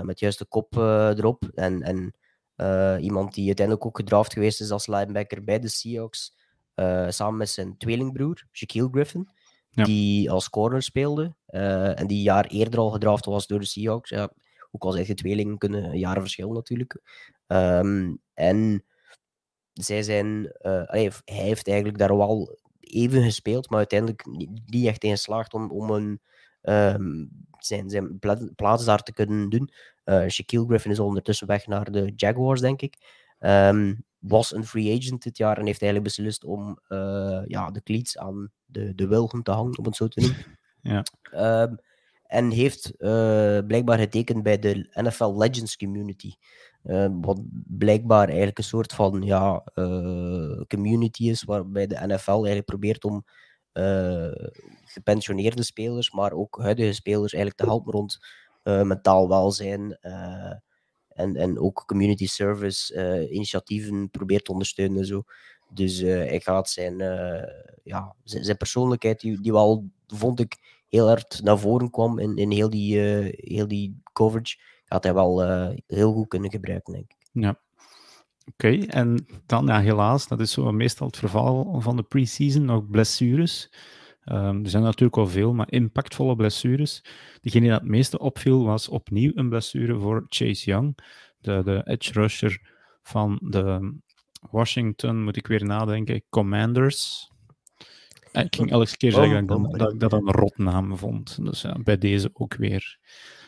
met 0.02 0.20
juist 0.20 0.40
de 0.40 0.46
kop 0.46 0.76
erop. 0.76 1.44
En, 1.54 1.82
en 1.82 2.14
iemand 3.02 3.34
die 3.34 3.46
uiteindelijk 3.46 3.86
ook 3.86 3.98
gedraft 3.98 4.34
geweest 4.34 4.62
is 4.62 4.72
als 4.72 4.88
linebacker 4.88 5.44
bij 5.44 5.60
de 5.60 5.68
Seahawks. 5.68 6.36
samen 7.08 7.38
met 7.38 7.50
zijn 7.50 7.78
tweelingbroer, 7.78 8.48
Shaquille 8.52 8.90
Griffin. 8.92 9.30
Ja. 9.70 9.84
Die 9.84 10.32
als 10.32 10.50
corner 10.50 10.82
speelde. 10.82 11.36
en 11.46 12.08
die 12.08 12.18
een 12.18 12.24
jaar 12.24 12.46
eerder 12.46 12.80
al 12.80 12.92
gedraft 12.92 13.26
was 13.26 13.48
door 13.48 13.60
de 13.60 13.66
Seahawks. 13.66 14.10
Ja, 14.10 14.30
ook 14.76 14.84
al 14.84 14.92
zijn 14.92 15.06
je 15.08 15.14
tweelingen, 15.14 15.58
kunnen 15.58 15.84
een 15.84 16.00
jaar 16.00 16.20
verschil 16.20 16.52
natuurlijk. 16.52 17.02
Ehm, 17.48 18.16
en 18.34 18.84
zij 19.74 20.04
zijn, 20.04 20.52
eh, 20.52 20.82
hij 20.86 21.12
heeft 21.24 21.68
eigenlijk 21.68 21.98
daar 21.98 22.18
wel 22.18 22.60
even 22.80 23.24
gespeeld, 23.24 23.70
maar 23.70 23.78
uiteindelijk 23.78 24.26
niet, 24.26 24.86
echt 24.86 25.04
in 25.04 25.12
geslaagd 25.12 25.54
om, 25.54 25.72
om 25.72 25.90
een, 25.90 26.22
ehm, 26.62 27.26
zijn, 27.60 27.90
zijn 27.90 28.20
pla- 28.20 28.50
plaats 28.56 28.86
daar 28.86 29.04
te 29.04 29.14
kunnen 29.14 29.50
doen. 29.50 29.70
Eh 30.04 30.28
Shaquille 30.28 30.66
Griffin 30.66 30.92
is 30.92 31.00
ondertussen 31.00 31.48
weg 31.48 31.68
naar 31.68 31.92
de 31.92 32.14
Jaguars, 32.16 32.62
denk 32.62 32.82
ik. 32.82 32.98
Ehm, 33.40 33.94
was 34.20 34.54
een 34.54 34.66
free 34.66 34.98
agent 34.98 35.24
dit 35.24 35.38
jaar 35.38 35.58
en 35.58 35.66
heeft 35.66 35.82
eigenlijk 35.82 36.16
beslist 36.16 36.44
om 36.44 36.80
eh, 36.88 37.42
ja, 37.46 37.72
de 37.72 37.84
cleats 37.84 38.18
aan 38.18 38.52
de, 38.66 38.96
de 38.96 39.08
wilgen 39.08 39.44
te 39.44 39.52
hangen, 39.52 39.78
om 39.78 39.86
het 39.86 39.96
zo 39.96 40.08
te 40.08 40.20
noemen. 40.22 40.46
Ja. 40.82 41.04
En 42.34 42.50
heeft 42.50 42.96
eh, 42.98 43.60
blijkbaar 43.68 44.00
getekend 44.00 44.44
bij 44.44 44.60
de 44.60 44.90
NFL 44.94 45.38
Legends 45.38 45.78
community. 45.78 46.34
Eh, 46.84 47.08
wat 47.22 47.42
blijkbaar 47.68 48.28
eigenlijk 48.28 48.58
een 48.58 48.64
soort 48.64 48.94
van 48.94 49.22
ja, 49.22 49.64
eh, 49.74 50.62
community 50.68 51.30
is, 51.30 51.44
waarbij 51.44 51.88
de 51.88 51.96
NFL 51.96 52.32
eigenlijk 52.32 52.66
probeert 52.66 53.04
om 53.04 53.26
eh, 53.72 54.32
gepensioneerde 54.86 55.64
spelers, 55.64 56.12
maar 56.12 56.32
ook 56.32 56.58
huidige 56.62 56.94
spelers 56.94 57.34
eigenlijk 57.34 57.64
te 57.64 57.70
helpen 57.70 57.92
rond 57.94 58.20
mentaal 58.64 59.30
welzijn 59.30 59.98
en, 61.10 61.36
en 61.36 61.60
ook 61.60 61.84
community 61.86 62.28
service 62.28 63.30
initiatieven 63.30 64.10
probeert 64.10 64.46
te 64.46 64.52
ondersteunen 64.52 64.98
en 64.98 65.06
zo. 65.06 65.24
Dus 65.70 66.00
hij 66.00 66.40
gaat 66.40 66.70
zijn, 66.70 66.98
ja, 67.84 68.16
zijn, 68.24 68.44
zijn 68.44 68.58
persoonlijkheid, 68.58 69.20
die, 69.20 69.42
die 69.42 69.52
wel, 69.52 69.90
vond 70.08 70.40
ik, 70.40 70.83
heel 70.94 71.08
hard 71.08 71.40
naar 71.44 71.60
voren 71.60 71.90
kwam 71.90 72.20
in, 72.20 72.36
in 72.36 72.52
heel, 72.52 72.70
die, 72.70 73.02
eh, 73.02 73.50
heel 73.52 73.68
die 73.68 74.02
coverage, 74.14 74.58
gaat 74.86 75.04
hij 75.04 75.14
wel 75.14 75.44
eh, 75.44 75.78
heel 75.88 76.14
goed 76.14 76.28
kunnen 76.28 76.52
gebruiken, 76.52 76.94
denk 76.94 77.12
ik. 77.12 77.28
Ja. 77.32 77.60
Oké, 78.52 78.86
en 78.86 79.26
dan 79.46 79.66
ja, 79.66 79.80
helaas, 79.80 80.28
dat 80.28 80.40
is 80.40 80.52
zo 80.52 80.72
meestal 80.72 81.08
het 81.08 81.18
verhaal 81.18 81.82
van 81.82 81.96
de 81.96 82.04
pre-season, 82.04 82.66
nog 82.66 82.90
blessures. 82.90 83.74
Ehm, 84.24 84.64
er 84.64 84.70
zijn 84.70 84.84
natuurlijk 84.84 85.16
wel 85.16 85.28
veel, 85.28 85.54
maar 85.54 85.72
impactvolle 85.72 86.36
blessures. 86.36 87.06
Degene 87.42 87.64
die 87.64 87.74
het 87.74 87.84
meeste 87.84 88.20
opviel 88.20 88.64
was 88.64 88.90
opnieuw 88.90 89.32
een 89.36 89.50
blessure 89.50 90.00
voor 90.00 90.26
Chase 90.30 90.66
Young, 90.66 90.98
de, 91.40 91.62
de 91.64 91.82
edge 91.86 92.12
rusher 92.12 92.62
van 93.02 93.40
de 93.42 93.96
Washington, 94.52 95.24
moet 95.24 95.38
ik 95.38 95.48
weer 95.48 95.66
nadenken, 95.66 96.24
Commanders. 96.30 97.32
Ik 98.42 98.56
ging 98.56 98.72
elke 98.72 98.98
keer 98.98 99.12
zeggen 99.12 99.46
dat, 99.46 99.80
dat, 99.80 99.94
ik 99.94 100.00
dat 100.00 100.14
een 100.14 100.32
rotnaam 100.32 100.98
vond. 100.98 101.46
Dus 101.46 101.62
ja, 101.62 101.80
bij 101.84 101.98
deze 101.98 102.30
ook 102.34 102.56
weer 102.56 102.98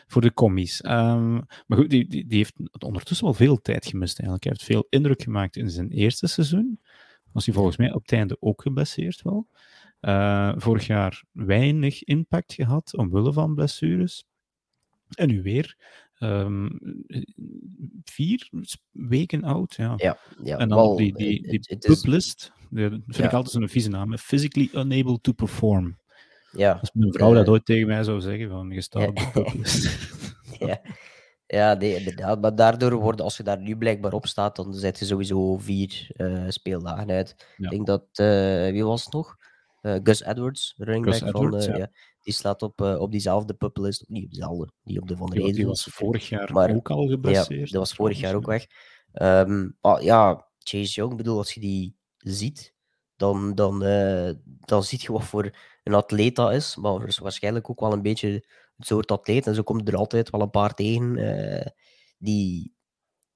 voor 0.06 0.22
de 0.22 0.32
commies. 0.32 0.84
Um, 0.84 1.46
maar 1.66 1.78
goed, 1.78 1.90
die, 1.90 2.08
die, 2.08 2.26
die, 2.26 2.38
heeft 2.38 2.54
ondertussen 2.78 3.26
wel 3.26 3.34
veel 3.34 3.60
tijd 3.60 3.86
gemist 3.86 4.18
eigenlijk. 4.18 4.44
Hij 4.44 4.52
heeft 4.56 4.70
veel 4.70 4.86
indruk 4.88 5.22
gemaakt 5.22 5.56
in 5.56 5.70
zijn 5.70 5.90
eerste 5.90 6.26
seizoen. 6.26 6.80
Was 7.32 7.46
hij 7.46 7.54
volgens 7.54 7.76
mij 7.76 7.92
op 7.92 8.02
het 8.02 8.12
einde 8.12 8.36
ook 8.40 8.62
geblesseerd 8.62 9.22
wel. 9.22 9.48
Uh, 10.00 10.52
vorig 10.56 10.86
jaar 10.86 11.22
weinig 11.32 12.04
impact 12.04 12.52
gehad 12.52 12.96
omwille 12.96 13.32
van 13.32 13.54
blessures. 13.54 14.26
En 15.14 15.28
nu 15.28 15.42
weer. 15.42 15.76
Um, 16.20 16.78
vier 18.04 18.48
weken 18.90 19.44
oud, 19.44 19.74
ja. 19.74 19.94
ja, 19.96 20.18
ja 20.42 20.58
en 20.58 20.68
dan 20.68 20.86
well, 20.86 20.96
die, 20.96 21.14
die, 21.14 21.42
die 21.42 21.52
it, 21.52 21.70
it 21.70 21.78
publist, 21.78 22.52
dat 22.70 22.90
vind 22.90 23.16
ja. 23.16 23.24
ik 23.24 23.32
altijd 23.32 23.54
zo'n 23.54 23.68
vieze 23.68 23.88
naam. 23.88 24.18
Physically 24.18 24.68
unable 24.72 25.20
to 25.20 25.32
perform. 25.32 25.98
Ja. 26.52 26.72
Als 26.80 26.90
mijn 26.92 27.12
vrouw 27.12 27.30
uh, 27.30 27.36
dat 27.36 27.48
ooit 27.48 27.64
tegen 27.64 27.86
mij 27.86 28.02
zou 28.02 28.20
zeggen, 28.20 28.48
van 28.48 28.70
je 28.70 28.80
staat 28.80 29.12
ja. 30.58 30.80
Ja, 31.46 31.74
nee, 31.74 31.96
inderdaad. 31.96 32.40
Maar 32.40 32.54
daardoor 32.54 32.94
wordt, 32.94 33.20
als 33.20 33.36
je 33.36 33.42
daar 33.42 33.60
nu 33.60 33.76
blijkbaar 33.76 34.12
op 34.12 34.26
staat, 34.26 34.56
dan 34.56 34.74
zet 34.74 34.98
je 34.98 35.04
sowieso 35.04 35.56
vier 35.56 36.10
uh, 36.16 36.44
speeldagen 36.48 37.10
uit. 37.10 37.34
Ja. 37.56 37.64
Ik 37.64 37.70
denk 37.70 37.86
dat, 37.86 38.04
uh, 38.20 38.70
wie 38.70 38.84
was 38.84 39.04
het 39.04 39.12
nog? 39.12 39.36
Gus 40.02 40.22
Edwards, 40.22 40.74
running 40.76 41.06
Gus 41.06 41.20
back 41.20 41.28
Edwards, 41.28 41.64
van, 41.64 41.74
ja. 41.74 41.80
ja. 41.80 41.90
Die 42.22 42.34
staat 42.34 42.62
op, 42.62 42.80
op 42.80 43.10
diezelfde 43.10 43.54
puplist. 43.54 44.04
Niet 44.08 44.24
op 44.24 44.30
dezelfde, 44.30 44.72
niet 44.82 45.00
op 45.00 45.08
de 45.08 45.16
van 45.16 45.30
de 45.30 45.34
Die, 45.34 45.52
die 45.52 45.66
was 45.66 45.84
vorig 45.84 46.28
jaar 46.28 46.52
maar, 46.52 46.74
ook 46.74 46.90
al 46.90 47.06
geblesseerd. 47.06 47.48
Ja, 47.48 47.72
dat 47.72 47.72
was 47.72 47.94
vorig 47.94 48.20
jaar 48.20 48.34
ook 48.34 48.46
weg. 48.46 48.66
Um, 49.12 49.76
ja, 50.00 50.46
Chase 50.58 50.94
Young, 50.94 51.16
bedoel, 51.16 51.38
als 51.38 51.52
je 51.52 51.60
die 51.60 51.95
ziet, 52.32 52.74
dan, 53.16 53.54
dan, 53.54 53.78
dan 54.60 54.82
zie 54.82 54.98
je 55.02 55.12
wat 55.12 55.24
voor 55.24 55.50
een 55.82 55.94
atleet 55.94 56.36
dat 56.36 56.52
is. 56.52 56.76
Maar 56.76 57.06
is 57.06 57.18
waarschijnlijk 57.18 57.70
ook 57.70 57.80
wel 57.80 57.92
een 57.92 58.02
beetje 58.02 58.28
het 58.76 58.86
soort 58.86 59.10
atleet. 59.10 59.46
En 59.46 59.54
zo 59.54 59.62
komt 59.62 59.88
er 59.88 59.96
altijd 59.96 60.30
wel 60.30 60.40
een 60.40 60.50
paar 60.50 60.74
tegen 60.74 61.16
uh, 61.16 61.66
die 62.18 62.74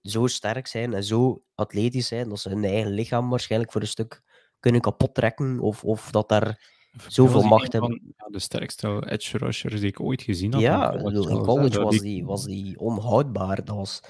zo 0.03 0.27
sterk 0.27 0.67
zijn 0.67 0.95
en 0.95 1.05
zo 1.05 1.43
atletisch 1.55 2.07
zijn 2.07 2.29
dat 2.29 2.41
ze 2.41 2.49
hun 2.49 2.65
eigen 2.65 2.91
lichaam 2.91 3.31
waarschijnlijk 3.31 3.73
voor 3.73 3.81
een 3.81 3.87
stuk 3.87 4.23
kunnen 4.61 4.81
kapot 4.81 5.15
trekken. 5.15 5.61
Of, 5.61 5.85
of 5.85 6.11
dat 6.11 6.29
daar 6.29 6.79
zoveel 7.09 7.43
macht 7.43 7.73
hebben. 7.73 8.15
Ja, 8.17 8.27
de 8.29 8.39
sterkste 8.39 9.03
edge 9.09 9.39
rushers 9.39 9.81
die 9.81 9.89
ik 9.89 10.01
ooit 10.01 10.23
gezien 10.23 10.53
had. 10.53 10.63
Ja, 10.63 10.93
in 10.93 11.43
college, 11.43 11.83
was, 11.83 11.99
die, 11.99 12.25
was 12.25 12.45
die 12.45 12.79
onhoudbaar. 12.79 13.65
Dat 13.65 13.77
was, 13.77 14.01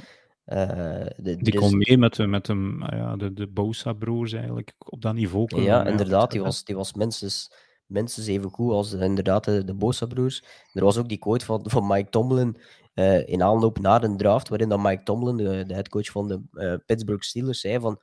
de, 0.51 1.37
die 1.37 1.55
kon 1.55 1.77
mee 1.77 1.99
met, 1.99 2.15
de, 2.15 2.27
met 2.27 2.47
hem, 2.47 2.83
ah 2.83 2.99
ja, 2.99 3.17
de, 3.17 3.33
de 3.33 3.47
Bosa-broers 3.47 4.33
eigenlijk 4.33 4.73
op 4.79 5.03
dat 5.03 5.15
niveau. 5.15 5.63
Ja, 5.63 5.87
inderdaad. 5.87 6.31
Die 6.31 6.43
was, 6.43 6.65
die 6.65 6.77
was 6.77 6.95
minstens 6.95 7.53
minstens 7.87 8.27
even 8.27 8.51
goed 8.51 8.73
als 8.73 8.93
inderdaad 8.93 9.45
de, 9.45 9.65
de 9.65 9.75
Bosa-broers. 9.75 10.45
Er 10.73 10.85
was 10.85 10.97
ook 10.97 11.09
die 11.09 11.19
quote 11.19 11.45
van, 11.45 11.61
van 11.65 11.87
Mike 11.87 12.11
Tomlin 12.11 12.57
uh, 12.95 13.29
in 13.29 13.43
aanloop 13.43 13.79
naar 13.79 14.03
een 14.03 14.17
draft, 14.17 14.49
waarin 14.49 14.69
dan 14.69 14.83
Mike 14.83 15.03
Tomlin, 15.03 15.37
de, 15.37 15.65
de 15.67 15.75
headcoach 15.75 16.11
van 16.11 16.29
de 16.29 16.43
uh, 16.53 16.75
Pittsburgh 16.87 17.23
Steelers, 17.23 17.61
zei 17.61 17.81
van 17.81 18.01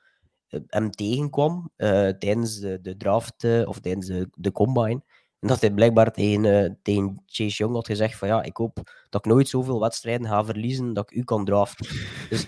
hem 0.68 0.92
tegenkwam 0.92 1.72
tijdens 2.20 2.60
de, 2.60 2.80
de 2.82 2.98
draft 2.98 3.66
of 3.66 3.80
tijdens 3.80 4.08
de, 4.08 4.30
de 4.34 4.52
combine. 4.52 5.02
En 5.40 5.48
dat 5.48 5.62
hij 5.62 5.72
blijkbaar 5.72 6.12
tegen, 6.12 6.80
tegen 6.82 7.24
Chase 7.26 7.58
Young 7.58 7.74
had 7.74 7.86
gezegd 7.86 8.18
van 8.18 8.28
ja, 8.28 8.44
ik 8.44 8.58
hoop 8.58 8.76
dat 9.10 9.26
ik 9.26 9.32
nooit 9.32 9.48
zoveel 9.48 9.80
wedstrijden 9.80 10.28
ga 10.28 10.46
verliezen 10.46 10.94
dat 10.94 11.12
ik 11.12 11.18
u 11.18 11.24
kan 11.24 11.46
draften. 11.46 11.88
dus 12.30 12.48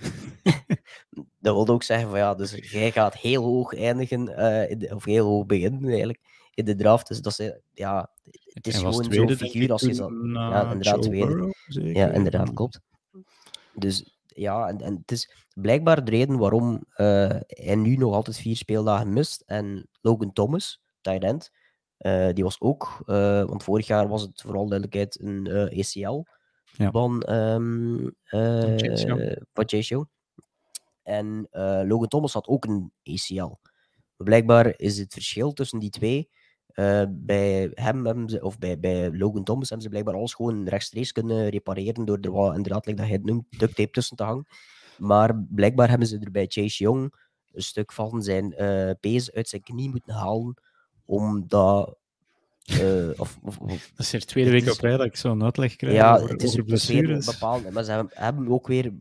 dat 1.40 1.54
wilde 1.54 1.72
ook 1.72 1.84
zeggen 1.84 2.10
van 2.10 2.20
ja, 2.20 2.36
dus 2.36 2.72
jij 2.72 2.92
gaat 2.92 3.18
heel 3.18 3.44
hoog 3.44 3.76
eindigen, 3.76 4.26
de, 4.26 4.92
of 4.96 5.06
heel 5.06 5.26
hoog 5.26 5.46
beginnen 5.46 5.88
eigenlijk 5.90 6.20
in 6.54 6.66
de 6.66 6.76
draft. 6.76 7.08
Dus 7.08 7.22
dat 7.22 7.40
is, 7.40 7.52
ja, 7.74 8.10
het 8.54 8.68
is 8.68 8.78
gewoon 8.78 8.94
zo'n 8.94 9.30
figuur 9.30 9.72
als 9.72 9.82
je 9.82 9.94
zo... 9.94 10.10
Ja, 10.34 10.72
inderdaad, 10.72 11.02
tweede. 11.02 11.54
Ja, 11.68 12.12
inderdaad, 12.12 12.54
klopt. 12.54 12.80
Dus 13.74 14.20
ja, 14.26 14.68
en, 14.68 14.82
en 14.82 14.96
het 15.02 15.12
is 15.12 15.48
blijkbaar 15.54 16.04
de 16.04 16.12
reden 16.12 16.38
waarom 16.38 16.74
uh, 16.74 17.30
hij 17.48 17.76
nu 17.76 17.96
nog 17.96 18.14
altijd 18.14 18.38
vier 18.38 18.56
speeldagen 18.56 19.14
mist. 19.14 19.44
En 19.46 19.88
Logan 20.02 20.34
Thomas, 20.34 20.82
tight 21.02 21.24
end, 21.24 21.52
uh, 22.00 22.30
die 22.34 22.44
was 22.44 22.62
ook, 22.62 23.04
uh, 23.06 23.44
want 23.44 23.64
vorig 23.64 23.88
jaar 23.88 24.08
was 24.08 24.22
het 24.22 24.42
vooral 24.42 24.68
duidelijkheid 24.68 25.20
een 25.22 25.48
ACL 25.80 26.24
ja. 26.78 26.92
van, 26.92 27.34
um, 27.34 28.16
van 29.54 29.68
Chase 29.68 29.88
Young. 29.88 30.10
En 31.04 31.48
Logan 31.88 32.08
Thomas 32.08 32.34
had 32.34 32.48
ook 32.48 32.66
een 32.66 32.92
ACL. 33.04 33.56
blijkbaar 34.18 34.74
is 34.78 34.98
het 34.98 35.14
verschil 35.14 35.54
tussen 35.54 35.80
die 35.80 35.90
twee 35.90 36.30
bij 37.10 37.72
hem 37.74 38.06
hebben 38.06 38.30
ze, 38.30 38.42
of 38.42 38.58
bij, 38.58 38.80
bij 38.80 39.12
Logan 39.12 39.44
Thomas 39.44 39.68
hebben 39.70 39.86
ze 39.86 39.90
blijkbaar 39.90 40.16
alles 40.16 40.34
gewoon 40.34 40.68
rechtstreeks 40.68 41.12
kunnen 41.12 41.50
repareren 41.50 42.06
door 42.06 42.18
er 42.22 42.34
wel 42.34 42.54
inderdaad, 42.54 42.86
like 42.86 42.98
dat 42.98 43.08
hij 43.08 43.16
het 43.16 43.26
noemt, 43.26 43.60
duct 43.60 43.76
tape 43.76 43.92
tussen 43.92 44.16
te 44.16 44.24
hangen. 44.24 44.46
Maar 44.98 45.44
blijkbaar 45.50 45.90
hebben 45.90 46.08
ze 46.08 46.20
er 46.20 46.32
bij 46.32 46.46
Chase 46.48 46.84
Young 46.84 47.14
een 47.52 47.62
stuk 47.62 47.92
van 47.92 48.24
zijn 48.24 48.56
pees 49.00 49.32
uit 49.32 49.50
zijn 49.50 49.62
knie 49.62 49.90
moeten 49.90 50.14
halen, 50.14 50.62
omdat 51.10 51.98
uh, 52.72 53.10
of, 53.18 53.40
of, 53.44 53.60
of, 53.60 53.92
dat 53.96 54.06
is 54.06 54.14
er 54.14 54.26
tweede 54.26 54.52
week 54.52 54.72
op 54.72 54.80
rij 54.80 54.98
dat 54.98 55.06
ik 55.06 55.16
zo'n 55.16 55.44
uitleg 55.44 55.76
krijg 55.76 55.96
ja, 55.96 56.16
over, 56.16 56.30
het 56.30 56.44
is 56.44 56.50
over 56.50 56.64
blessures. 56.64 57.26
Bepaald, 57.26 57.72
maar 57.72 57.84
ze 57.84 57.92
hebben, 57.92 58.12
hebben 58.14 58.48
ook 58.48 58.68
weer 58.68 58.94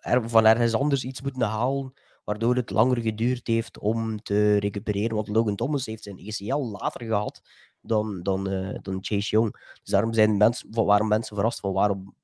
er, 0.00 0.28
van 0.28 0.46
ergens 0.46 0.74
anders 0.74 1.04
iets 1.04 1.22
moeten 1.22 1.42
halen 1.42 1.92
waardoor 2.24 2.56
het 2.56 2.70
langer 2.70 3.00
geduurd 3.00 3.46
heeft 3.46 3.78
om 3.78 4.22
te 4.22 4.56
recupereren. 4.56 5.16
Want 5.16 5.28
Logan 5.28 5.56
Thomas 5.56 5.86
heeft 5.86 6.02
zijn 6.02 6.18
ACL 6.18 6.56
later 6.56 7.06
gehad 7.06 7.40
dan, 7.80 8.22
dan, 8.22 8.52
uh, 8.52 8.78
dan 8.82 8.98
Chase 9.00 9.30
Young. 9.30 9.52
Dus 9.52 9.90
daarom 9.90 10.12
zijn 10.12 10.36
mensen, 10.36 10.68
waren 10.70 11.08
mensen 11.08 11.36
verrast 11.36 11.60
van 11.60 11.72
waarom 11.72 12.14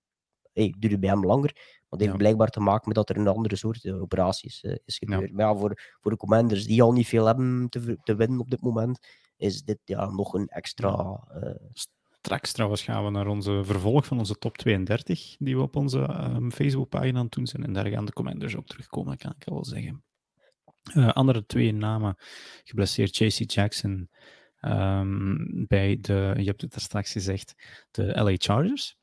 hey, 0.53 0.75
duurde 0.79 0.99
bij 0.99 1.11
hem 1.11 1.25
langer. 1.25 1.53
Want 1.89 2.03
het 2.03 2.11
heeft 2.11 2.17
blijkbaar 2.17 2.51
te 2.51 2.61
maken 2.61 2.83
met 2.87 2.97
dat 2.97 3.09
er 3.09 3.17
een 3.17 3.29
andere 3.29 3.57
soort 3.57 3.85
uh, 3.85 4.03
operaties 4.03 4.63
uh, 4.63 4.77
is 4.85 4.99
gebeurd. 4.99 5.29
Ja. 5.29 5.35
Maar 5.35 5.47
ja, 5.47 5.57
voor, 5.57 5.97
voor 6.01 6.11
de 6.11 6.17
commanders 6.17 6.67
die 6.67 6.83
al 6.83 6.93
niet 6.93 7.07
veel 7.07 7.27
hebben 7.27 7.67
te, 7.69 7.99
te 8.03 8.15
winnen 8.15 8.41
op 8.41 8.51
dit 8.51 8.61
moment, 8.61 8.99
is 9.41 9.63
dit 9.63 9.79
ja, 9.85 10.11
nog 10.11 10.35
een 10.35 10.49
extra 10.49 11.25
Straks 12.23 12.53
trouwens 12.53 12.83
gaan 12.83 13.05
we 13.05 13.11
naar 13.11 13.27
onze 13.27 13.61
vervolg 13.65 14.07
van 14.07 14.19
onze 14.19 14.39
top 14.39 14.57
32, 14.57 15.37
die 15.39 15.57
we 15.57 15.63
op 15.63 15.77
onze 15.77 15.99
um, 15.99 16.53
Facebookpagina 16.53 17.19
aan 17.19 17.25
het 17.25 17.35
doen 17.35 17.47
zijn. 17.47 17.65
En 17.65 17.73
daar 17.73 17.87
gaan 17.87 18.05
de 18.05 18.13
commanders 18.13 18.55
op 18.55 18.67
terugkomen, 18.67 19.17
kan 19.17 19.35
ik 19.39 19.45
wel 19.45 19.65
zeggen. 19.65 20.05
Uh, 20.95 21.09
andere 21.09 21.47
twee 21.47 21.73
namen, 21.73 22.17
geblesseerd 22.65 23.17
JC 23.17 23.51
Jackson 23.51 24.11
um, 24.61 25.67
bij 25.69 25.99
de, 26.01 26.35
je 26.37 26.45
hebt 26.45 26.61
het 26.61 26.75
er 26.75 26.81
straks 26.81 27.13
gezegd, 27.13 27.55
de 27.91 28.23
LA 28.23 28.35
Chargers. 28.37 28.97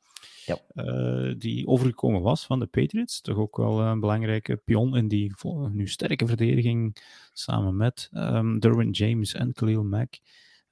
Uh, 0.74 1.34
die 1.38 1.66
overgekomen 1.66 2.22
was 2.22 2.46
van 2.46 2.58
de 2.58 2.66
Patriots. 2.66 3.20
Toch 3.20 3.36
ook 3.36 3.56
wel 3.56 3.80
een 3.80 4.00
belangrijke 4.00 4.56
pion 4.56 4.96
in 4.96 5.08
die 5.08 5.34
nu 5.70 5.88
sterke 5.88 6.26
verdediging 6.26 6.96
samen 7.32 7.76
met 7.76 8.10
um, 8.12 8.58
Derwin 8.58 8.90
James 8.90 9.34
en 9.34 9.52
Khalil 9.52 9.84
Mack. 9.84 10.18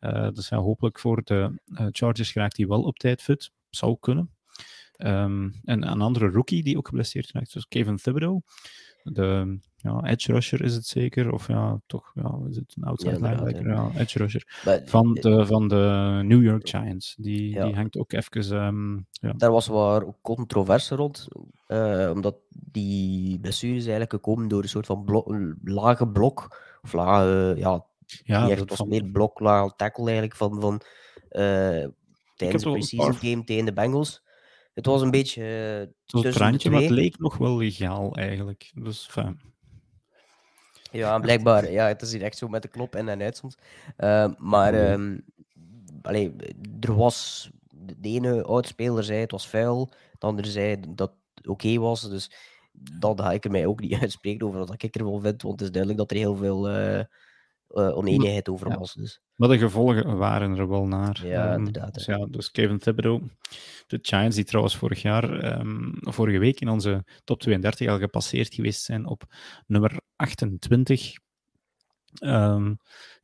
Uh, 0.00 0.30
dus 0.30 0.48
ja, 0.48 0.56
hopelijk 0.58 0.98
voor 0.98 1.22
de 1.24 1.60
uh, 1.66 1.86
Chargers 1.90 2.32
geraakt 2.32 2.56
hij 2.56 2.66
wel 2.66 2.82
op 2.82 2.98
tijd 2.98 3.22
fit. 3.22 3.50
Zou 3.70 3.96
kunnen. 4.00 4.30
Um, 4.98 5.60
en 5.64 5.90
een 5.90 6.00
andere 6.00 6.28
rookie 6.28 6.62
die 6.62 6.76
ook 6.76 6.88
geblesseerd 6.88 7.32
raakt, 7.32 7.52
dus 7.52 7.68
Kevin 7.68 7.96
Thibodeau. 7.96 8.40
De 9.02 9.58
ja, 9.86 10.04
edge 10.04 10.32
rusher 10.32 10.62
is 10.62 10.74
het 10.74 10.86
zeker, 10.86 11.32
of 11.32 11.48
ja, 11.48 11.80
toch 11.86 12.12
ja, 12.14 12.38
is 12.48 12.56
het 12.56 12.74
een 12.76 12.84
outside 12.84 13.18
ja, 13.18 13.28
linebacker, 13.28 13.68
ja, 13.68 13.90
edge 13.94 14.18
rusher. 14.18 14.44
Van, 14.84 15.14
de, 15.14 15.46
van 15.46 15.68
de 15.68 16.20
New 16.24 16.42
York 16.42 16.68
Giants. 16.68 17.14
Die, 17.18 17.50
ja. 17.50 17.64
die 17.64 17.74
hangt 17.74 17.96
ook 17.96 18.12
even... 18.12 18.52
Um, 18.52 19.06
ja. 19.10 19.32
Daar 19.32 19.50
was 19.50 19.68
wel 19.68 20.18
controverse 20.22 20.94
rond, 20.94 21.28
uh, 21.68 22.10
omdat 22.14 22.36
die 22.50 23.38
blessures 23.40 23.82
eigenlijk 23.82 24.12
gekomen 24.12 24.48
door 24.48 24.62
een 24.62 24.68
soort 24.68 24.86
van 24.86 25.04
blo 25.04 25.24
lage 25.64 26.08
blok, 26.08 26.60
of 26.82 26.92
lage, 26.92 27.54
ja, 27.56 27.84
ja, 28.24 28.64
was 28.64 28.76
van... 28.76 28.88
meer 28.88 29.04
bloklaag 29.04 29.76
tackle 29.76 30.04
eigenlijk 30.04 30.36
van, 30.36 30.60
van 30.60 30.80
uh, 31.30 31.86
tijdens 32.36 32.62
de 32.62 32.70
preseason 32.70 33.14
game 33.14 33.44
tegen 33.44 33.64
de 33.64 33.72
Bengals. 33.72 34.24
Het 34.74 34.86
was 34.86 35.02
een 35.02 35.10
beetje 35.10 35.42
uh, 35.42 35.78
het 35.78 36.24
was 36.24 36.36
randje, 36.36 36.70
maar 36.70 36.80
het 36.80 36.90
leek 36.90 37.18
nog 37.18 37.36
wel 37.36 37.56
legaal 37.56 38.14
eigenlijk. 38.14 38.72
Dus, 38.74 39.06
fijn. 39.10 39.40
Ja, 40.96 41.18
blijkbaar. 41.18 41.70
Ja, 41.70 41.86
het 41.86 42.02
is 42.02 42.12
hier 42.12 42.22
echt 42.22 42.38
zo 42.38 42.48
met 42.48 42.62
de 42.62 42.68
klop 42.68 42.94
en 42.94 43.08
en 43.08 43.22
uit 43.22 43.36
soms. 43.36 43.56
Uh, 43.98 44.28
maar 44.38 44.90
um, 44.90 45.24
allee, 46.02 46.36
er 46.80 46.94
was... 46.94 47.50
De 47.98 48.08
ene 48.08 48.42
oudspeler 48.42 49.04
zei 49.04 49.20
het 49.20 49.30
was 49.30 49.48
vuil, 49.48 49.90
de 50.18 50.26
andere 50.26 50.48
zei 50.48 50.76
dat 50.88 51.12
het 51.34 51.46
oké 51.46 51.50
okay 51.50 51.78
was. 51.78 52.08
Dus 52.08 52.30
dat 52.72 53.20
ga 53.20 53.32
ik 53.32 53.44
er 53.44 53.50
mij 53.50 53.66
ook 53.66 53.80
niet 53.80 54.00
uitspreken 54.00 54.46
over 54.46 54.58
wat 54.58 54.82
ik 54.82 54.96
ervan 54.96 55.20
vind. 55.20 55.42
Want 55.42 55.60
het 55.60 55.68
is 55.68 55.70
duidelijk 55.70 55.98
dat 55.98 56.10
er 56.10 56.16
heel 56.16 56.36
veel... 56.36 56.70
Uh, 56.70 57.00
uh, 57.70 57.96
oneenigheid 57.96 58.48
over 58.48 58.68
ja. 58.68 58.78
was. 58.78 58.94
Dus. 58.94 59.20
Maar 59.34 59.48
de 59.48 59.58
gevolgen 59.58 60.16
waren 60.16 60.56
er 60.56 60.68
wel 60.68 60.86
naar. 60.86 61.26
Ja, 61.26 61.52
um, 61.52 61.58
inderdaad. 61.58 61.94
Dus, 61.94 62.04
ja, 62.04 62.26
dus 62.26 62.50
Kevin 62.50 62.78
Thibodeau, 62.78 63.22
de 63.86 63.98
Giants, 64.02 64.36
die 64.36 64.44
trouwens 64.44 64.76
vorig 64.76 65.02
jaar, 65.02 65.58
um, 65.60 65.92
vorige 66.00 66.38
week 66.38 66.60
in 66.60 66.68
onze 66.68 67.04
top 67.24 67.40
32 67.40 67.88
al 67.88 67.98
gepasseerd 67.98 68.54
geweest 68.54 68.82
zijn 68.82 69.06
op 69.06 69.22
nummer 69.66 70.00
28. 70.16 71.12
Ehm, 72.18 72.74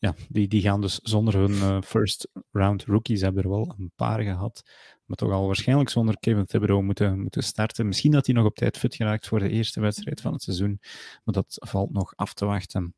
ja, 0.03 0.15
die, 0.29 0.49
die 0.49 0.61
gaan 0.61 0.81
dus 0.81 0.99
zonder 1.03 1.35
hun 1.37 1.51
uh, 1.51 1.81
first 1.81 2.29
round 2.51 2.85
rookies, 2.85 3.21
hebben 3.21 3.43
er 3.43 3.49
wel 3.49 3.75
een 3.79 3.93
paar 3.97 4.23
gehad, 4.23 4.63
maar 5.05 5.17
toch 5.17 5.31
al 5.31 5.47
waarschijnlijk 5.47 5.89
zonder 5.89 6.19
Kevin 6.19 6.47
Thibodeau 6.47 6.83
moeten, 6.83 7.21
moeten 7.21 7.43
starten. 7.43 7.87
Misschien 7.87 8.11
dat 8.11 8.27
hij 8.27 8.35
nog 8.35 8.45
op 8.45 8.55
tijd 8.55 8.79
fit 8.79 8.95
geraakt 8.95 9.29
voor 9.29 9.39
de 9.39 9.49
eerste 9.49 9.81
wedstrijd 9.81 10.21
van 10.21 10.33
het 10.33 10.43
seizoen, 10.43 10.79
maar 11.25 11.35
dat 11.35 11.57
valt 11.69 11.93
nog 11.93 12.13
af 12.17 12.35
te 12.35 12.45
wachten. 12.45 12.95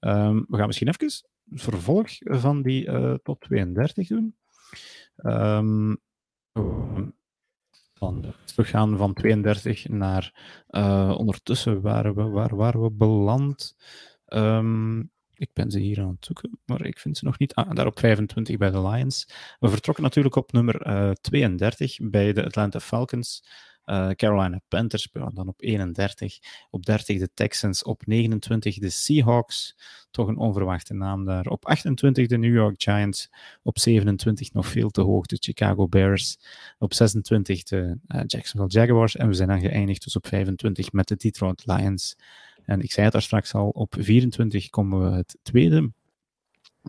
Um, 0.00 0.44
we 0.48 0.56
gaan 0.56 0.66
misschien 0.66 0.88
even 0.88 1.28
vervolg 1.50 2.10
van 2.18 2.62
die 2.62 2.86
uh, 2.86 3.14
top 3.14 3.40
32 3.40 4.08
doen. 4.08 4.36
Um, 5.16 6.00
van, 7.94 8.34
teruggaan 8.44 8.96
van 8.96 9.14
32 9.14 9.88
naar 9.88 10.34
uh, 10.68 11.14
ondertussen 11.18 11.80
waren 11.80 12.14
we, 12.14 12.22
waar 12.22 12.56
waren 12.56 12.82
we 12.82 12.90
beland? 12.90 13.76
Um, 14.26 15.10
ik 15.40 15.50
ben 15.52 15.70
ze 15.70 15.78
hier 15.78 16.00
aan 16.00 16.08
het 16.08 16.24
zoeken, 16.24 16.58
maar 16.64 16.84
ik 16.84 16.98
vind 16.98 17.18
ze 17.18 17.24
nog 17.24 17.38
niet. 17.38 17.54
Ah, 17.54 17.74
daar 17.74 17.86
op 17.86 17.98
25 17.98 18.56
bij 18.56 18.70
de 18.70 18.82
Lions. 18.82 19.26
We 19.58 19.68
vertrokken 19.68 20.04
natuurlijk 20.04 20.36
op 20.36 20.52
nummer 20.52 20.86
uh, 20.86 21.10
32 21.10 21.98
bij 22.02 22.32
de 22.32 22.44
Atlanta 22.44 22.80
Falcons. 22.80 23.42
Uh, 23.86 24.10
Carolina 24.10 24.60
Panthers 24.68 25.08
dan 25.12 25.48
op 25.48 25.62
31. 25.62 26.38
Op 26.70 26.84
30 26.84 27.18
de 27.18 27.30
Texans. 27.34 27.82
Op 27.82 28.06
29 28.06 28.78
de 28.78 28.90
Seahawks. 28.90 29.76
Toch 30.10 30.28
een 30.28 30.36
onverwachte 30.36 30.94
naam 30.94 31.24
daar. 31.24 31.46
Op 31.46 31.66
28 31.66 32.26
de 32.26 32.38
New 32.38 32.54
York 32.54 32.82
Giants. 32.82 33.30
Op 33.62 33.78
27 33.78 34.52
nog 34.52 34.66
veel 34.66 34.90
te 34.90 35.00
hoog 35.00 35.26
de 35.26 35.36
Chicago 35.40 35.88
Bears. 35.88 36.38
Op 36.78 36.94
26 36.94 37.62
de 37.62 37.98
uh, 38.08 38.20
Jacksonville 38.26 38.80
Jaguars. 38.80 39.16
En 39.16 39.26
we 39.26 39.34
zijn 39.34 39.48
dan 39.48 39.60
geëindigd 39.60 40.04
dus 40.04 40.16
op 40.16 40.26
25 40.26 40.92
met 40.92 41.08
de 41.08 41.16
Detroit 41.16 41.66
Lions. 41.66 42.16
En 42.64 42.80
ik 42.80 42.92
zei 42.92 43.04
het 43.04 43.12
daar 43.12 43.22
straks 43.22 43.54
al, 43.54 43.68
op 43.68 43.94
24 43.98 44.70
komen 44.70 45.10
we 45.10 45.16
het 45.16 45.38
tweede 45.42 45.76
um, 45.76 45.92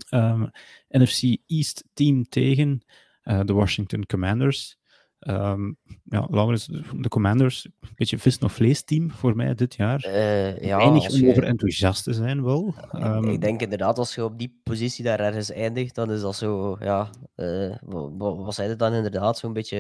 ehm, 0.10 0.46
NFC 0.90 1.38
East 1.48 1.84
team 1.94 2.30
tegen, 2.30 2.82
uh, 3.24 3.40
de 3.46 3.54
Washington 3.54 4.06
Commanders. 4.06 4.80
Um, 5.28 5.78
ja, 6.04 6.28
Laurens, 6.30 6.66
de 6.96 7.10
Commanders, 7.10 7.66
een 7.66 7.90
beetje 7.96 8.20
vis 8.20 8.38
nog 8.38 8.52
vlees 8.52 8.84
team 8.84 9.12
voor 9.12 9.36
mij 9.36 9.54
dit 9.56 9.76
jaar. 9.76 10.06
Uh, 10.08 10.60
ja, 10.60 10.78
Weinig 10.78 11.12
om 11.12 11.30
over 11.30 11.44
enthousiast 11.44 12.04
te 12.04 12.14
zijn 12.14 12.44
wel. 12.44 12.74
Um, 12.96 13.24
ik 13.24 13.42
denk 13.42 13.62
inderdaad, 13.62 13.98
als 13.98 14.16
je 14.16 14.24
op 14.24 14.40
die 14.40 14.60
positie 14.64 15.04
daar 15.04 15.20
ergens 15.20 15.52
eindigt, 15.52 15.96
dan 15.96 16.12
is 16.12 16.22
dat 16.22 16.36
zo, 16.36 16.78
ja, 16.80 17.10
uh, 17.36 17.76
wat, 17.82 18.38
wat 18.38 18.54
zei 18.56 18.70
het 18.70 18.80
dan 18.80 18.94
inderdaad, 18.94 19.38
zo'n 19.38 19.54
beetje 19.54 19.78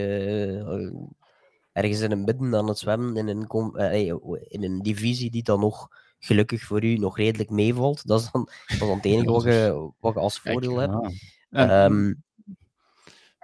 uh, 0.65 1.01
ergens 1.73 1.99
in 1.99 2.11
een 2.11 2.23
midden 2.23 2.55
aan 2.55 2.67
het 2.67 2.79
zwemmen 2.79 3.17
in 3.17 3.27
een, 3.27 3.47
in 4.47 4.63
een 4.63 4.79
divisie 4.81 5.31
die 5.31 5.43
dan 5.43 5.59
nog 5.59 5.87
gelukkig 6.19 6.63
voor 6.63 6.83
u 6.83 6.97
nog 6.97 7.17
redelijk 7.17 7.49
meevalt. 7.49 8.07
Dat 8.07 8.21
is 8.21 8.31
dan, 8.31 8.43
dat 8.43 8.53
is 8.67 8.79
dan 8.79 8.89
het 8.89 9.05
enige 9.05 9.31
wat 9.31 9.43
je, 9.43 9.91
wat 9.99 10.13
je 10.13 10.19
als 10.19 10.39
voordeel 10.39 10.77
hebt. 10.77 11.15
Um, 11.49 12.23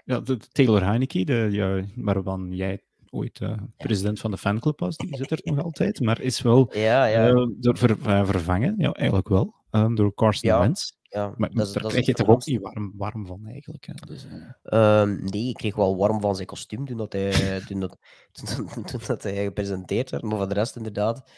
ja, 0.06 0.20
de, 0.20 0.38
Taylor 0.52 0.84
Heineke, 0.84 1.26
de, 1.26 1.48
ja, 1.52 1.84
waarvan 1.96 2.52
jij 2.52 2.82
ooit 3.10 3.40
uh, 3.40 3.54
president 3.78 4.20
van 4.20 4.32
de 4.32 4.38
fanclub 4.38 4.80
was, 4.80 4.98
die 4.98 5.16
zit 5.16 5.32
er 5.32 5.40
nog 5.44 5.64
altijd, 5.64 6.00
maar 6.00 6.22
is 6.22 6.42
wel 6.42 6.70
ja, 6.74 7.06
ja. 7.06 7.30
Uh, 7.30 7.48
door 7.58 7.78
ver, 7.78 7.98
uh, 8.08 8.26
vervangen, 8.26 8.76
ja, 8.78 8.92
eigenlijk 8.92 9.28
wel, 9.28 9.54
um, 9.72 9.96
door 9.96 10.14
Carson 10.14 10.50
ja. 10.50 10.60
Wentz. 10.60 10.92
Ja, 11.10 11.34
maar 11.38 11.50
dat, 11.50 11.74
daar 11.74 11.84
dat 11.84 11.92
krijg 11.92 12.06
je 12.06 12.14
toch 12.14 12.28
ook 12.28 12.46
niet 12.46 12.62
warm, 12.62 12.94
warm 12.96 13.26
van, 13.26 13.48
eigenlijk. 13.48 13.86
Hè? 13.86 13.94
Dus, 13.94 14.26
um, 14.64 15.24
nee, 15.24 15.50
ik 15.50 15.56
kreeg 15.56 15.76
wel 15.76 15.98
warm 15.98 16.22
van 16.22 16.36
zijn 16.36 16.48
kostuum 16.48 16.86
toen, 16.86 16.98
dat 16.98 17.14
hij, 17.14 17.62
toen, 17.68 17.80
dat, 17.80 17.98
toen, 18.32 18.68
toen, 18.86 19.02
dat 19.08 19.24
hij 19.24 19.44
gepresenteerd 19.44 20.10
werd, 20.10 20.24
maar 20.24 20.38
voor 20.38 20.48
de 20.48 20.54
rest 20.54 20.76
inderdaad 20.76 21.32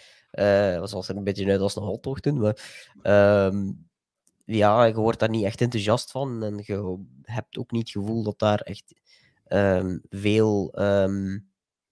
was 0.80 0.94
als 0.94 1.10
er 1.10 1.16
een 1.16 1.24
beetje 1.24 1.52
uit 1.52 1.62
als 1.62 1.76
een 1.76 1.84
hotdog 1.84 2.20
toen, 2.20 2.40
maar 2.40 2.88
um, 3.48 3.90
ja, 4.46 4.84
je 4.84 4.94
wordt 4.94 5.20
daar 5.20 5.30
niet 5.30 5.44
echt 5.44 5.62
enthousiast 5.62 6.12
van. 6.12 6.44
En 6.44 6.62
je 6.64 6.98
hebt 7.22 7.58
ook 7.58 7.72
niet 7.72 7.82
het 7.82 8.04
gevoel 8.04 8.24
dat 8.24 8.40
daar 8.40 8.60
echt 8.60 8.94
um, 9.48 10.02
veel 10.10 10.72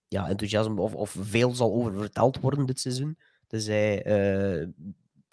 ja, 0.08 0.28
enthousiasme 0.30 0.82
of, 0.82 0.96
of 0.96 1.16
veel 1.20 1.56
zal 1.56 1.74
over 1.74 1.94
verteld 1.94 2.40
worden 2.40 2.66
dit 2.66 2.80
seizoen. 2.80 3.18
Tenzij 3.48 4.06
uh, 4.06 4.68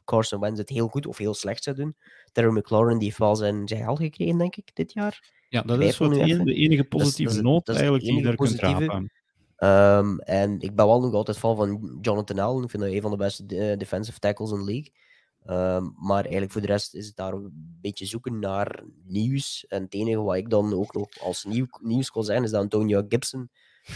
Carson 0.04 0.40
Wentz 0.40 0.58
het 0.58 0.68
heel 0.68 0.88
goed 0.88 1.06
of 1.06 1.18
heel 1.18 1.34
slecht 1.34 1.62
zou 1.62 1.76
doen. 1.76 1.96
Terry 2.32 2.56
McLaurin 2.56 2.98
die 2.98 3.06
heeft 3.06 3.18
wel 3.18 3.36
zijn, 3.36 3.68
zijn 3.68 3.96
gekregen, 3.96 4.38
denk 4.38 4.56
ik, 4.56 4.70
dit 4.74 4.92
jaar. 4.92 5.32
Ja, 5.48 5.62
dat 5.62 5.80
is 5.80 5.98
wat 5.98 6.14
de, 6.14 6.44
de 6.44 6.54
enige 6.54 6.84
positieve 6.84 7.42
noot 7.42 7.68
eigenlijk 7.68 8.04
die 8.04 8.14
je 8.14 8.22
daar 8.22 8.34
kunt 8.34 8.60
rapen. 8.60 9.12
Um, 9.58 10.18
en 10.18 10.60
ik 10.60 10.74
ben 10.74 10.86
wel 10.86 11.00
nog 11.00 11.14
altijd 11.14 11.38
fan 11.38 11.56
van 11.56 11.98
Jonathan 12.00 12.38
Allen. 12.38 12.64
Ik 12.64 12.70
vind 12.70 12.82
dat 12.82 12.92
een 12.92 13.00
van 13.00 13.10
de 13.10 13.16
beste 13.16 13.44
uh, 13.48 13.76
defensive 13.76 14.18
tackles 14.18 14.50
in 14.50 14.58
de 14.58 14.64
league. 14.64 14.92
Um, 15.46 15.94
maar 15.98 16.22
eigenlijk 16.22 16.52
voor 16.52 16.60
de 16.60 16.66
rest 16.66 16.94
is 16.94 17.06
het 17.06 17.16
daar 17.16 17.32
een 17.32 17.78
beetje 17.80 18.06
zoeken 18.06 18.38
naar 18.38 18.84
nieuws. 19.04 19.64
En 19.68 19.82
het 19.82 19.94
enige 19.94 20.22
wat 20.22 20.36
ik 20.36 20.50
dan 20.50 20.74
ook 20.74 20.94
nog 20.94 21.20
als 21.20 21.44
nieuw, 21.44 21.66
nieuws 21.80 22.10
kon 22.10 22.24
zijn, 22.24 22.42
is 22.42 22.50
dat 22.50 22.60
Antonio 22.60 23.02
Gibson 23.08 23.50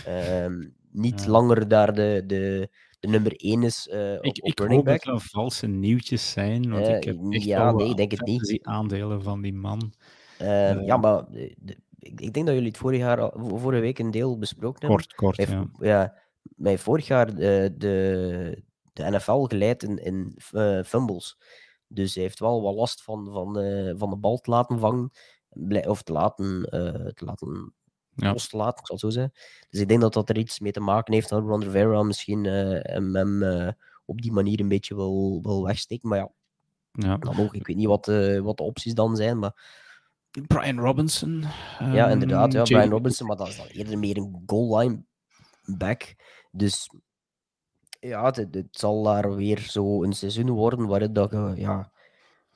um, 0.09 0.75
niet 0.91 1.23
ja. 1.23 1.31
langer 1.31 1.69
daar 1.69 1.95
de, 1.95 2.23
de, 2.27 2.69
de 3.01 3.09
nummer 3.09 3.33
1 3.37 3.63
is 3.63 3.89
uh, 3.93 4.13
op, 4.13 4.25
ik, 4.25 4.43
op 4.45 4.49
ik 4.51 4.59
running 4.59 4.77
hoop 4.85 4.85
back. 4.85 5.05
dat 5.05 5.15
er 5.15 5.29
valse 5.31 5.67
nieuwtjes 5.67 6.31
zijn, 6.31 6.71
want 6.71 6.87
Uh, 6.89 6.97
ik 6.97 7.05
heb 7.05 7.17
echt 7.31 7.45
ja, 7.45 7.73
nee, 7.73 7.95
denk 7.95 8.11
het 8.11 8.21
niet. 8.21 8.41
fantasy-aandelen 8.41 9.23
van 9.23 9.43
die 9.43 9.55
man. 9.55 9.93
Ehm, 10.39 10.51
Eh. 10.79 10.87
ja, 10.87 10.97
maar 10.97 11.25
de- 11.31 11.55
de- 11.59 11.79
ik, 11.99 12.21
ik 12.21 12.33
denk 12.33 12.47
dat 12.47 12.55
jullie 12.55 12.69
het 12.71 12.79
vorig 12.79 12.99
jaar, 12.99 13.21
al- 13.21 13.59
vorige 13.59 13.81
week 13.81 13.99
een 13.99 14.11
deel 14.11 14.39
besproken 14.39 14.81
hebben. 14.89 15.07
Kort, 15.17 15.37
kort, 15.37 15.49
ja. 15.49 15.71
ja, 15.79 16.19
mij 16.57 16.79
vorig 16.79 17.07
jaar 17.07 17.35
de, 17.35 17.75
de, 17.77 18.63
de 18.93 19.11
NFL 19.11 19.43
geleid 19.45 19.83
in, 19.83 19.97
in 19.97 20.37
eh, 20.51 20.83
fumbles. 20.83 21.39
Dus 21.89 22.15
hij 22.15 22.23
heeft 22.23 22.39
wel 22.41 22.63
wat 22.63 22.75
last 22.75 23.03
van, 23.03 23.29
van, 23.33 23.59
eh, 23.59 23.93
van 23.97 24.11
de 24.11 24.17
bal 24.17 24.39
te 24.39 24.51
laten 24.51 24.79
vangen. 24.79 25.11
Of 25.87 26.03
te 26.03 26.13
laten, 26.13 26.65
eh, 26.65 27.07
te 27.07 27.25
laten 27.25 27.75
Ja. 28.21 28.33
los 28.33 28.49
te 28.49 28.57
laten, 28.57 28.79
ik 28.79 28.87
zal 28.87 28.97
het 28.97 29.05
zo 29.05 29.11
zeggen. 29.11 29.33
Dus 29.71 29.81
ik 29.81 29.89
denk 29.89 30.01
dat 30.01 30.13
dat 30.13 30.29
er 30.29 30.39
iets 30.39 30.61
mee 30.61 30.73
te 30.73 30.81
maken 30.81 31.15
heeft 31.15 31.29
dat 31.29 31.43
Ron 31.43 31.63
Rivera 31.63 32.03
misschien 32.03 32.47
eh, 32.47 32.93
hem, 32.93 33.15
hem 33.17 33.43
eh, 33.43 33.73
op 34.05 34.21
die 34.23 34.33
manier 34.33 34.61
een 34.61 34.69
beetje 34.69 34.95
wil, 34.95 35.41
wil 35.43 35.65
wegsteken. 35.65 36.09
Maar 36.09 36.19
ja, 36.19 36.31
ja. 36.93 37.17
dan 37.17 37.37
nog. 37.37 37.55
Ik 37.55 37.67
weet 37.67 37.77
niet 37.77 37.87
wat, 37.87 38.05
de 38.05 38.41
wat 38.43 38.57
de 38.57 38.63
opties 38.63 38.95
dan 38.95 39.17
zijn. 39.17 39.39
Maar 39.39 39.87
Brian 40.47 40.79
Robinson. 40.79 41.45
ja, 41.79 42.05
ehm, 42.05 42.11
inderdaad. 42.11 42.53
Ja, 42.53 42.63
Jay- 42.63 42.79
Brian 42.79 42.93
Robinson, 42.97 43.27
maar 43.27 43.37
dat 43.37 43.49
is 43.49 43.57
dan 43.57 43.67
eerder 43.67 43.99
meer 43.99 44.17
een 44.17 44.43
goal 44.47 44.79
line 44.79 45.03
back. 45.65 46.15
Dus 46.51 46.91
ja, 48.01 48.25
het, 48.25 48.37
het 48.37 48.67
zal 48.71 49.03
daar 49.03 49.35
weer 49.35 49.59
zo 49.59 50.03
een 50.05 50.13
seizoen 50.13 50.51
worden 50.51 50.87
waarin 50.87 51.13
dat 51.13 51.31
je 51.31 51.53
ja, 51.57 51.93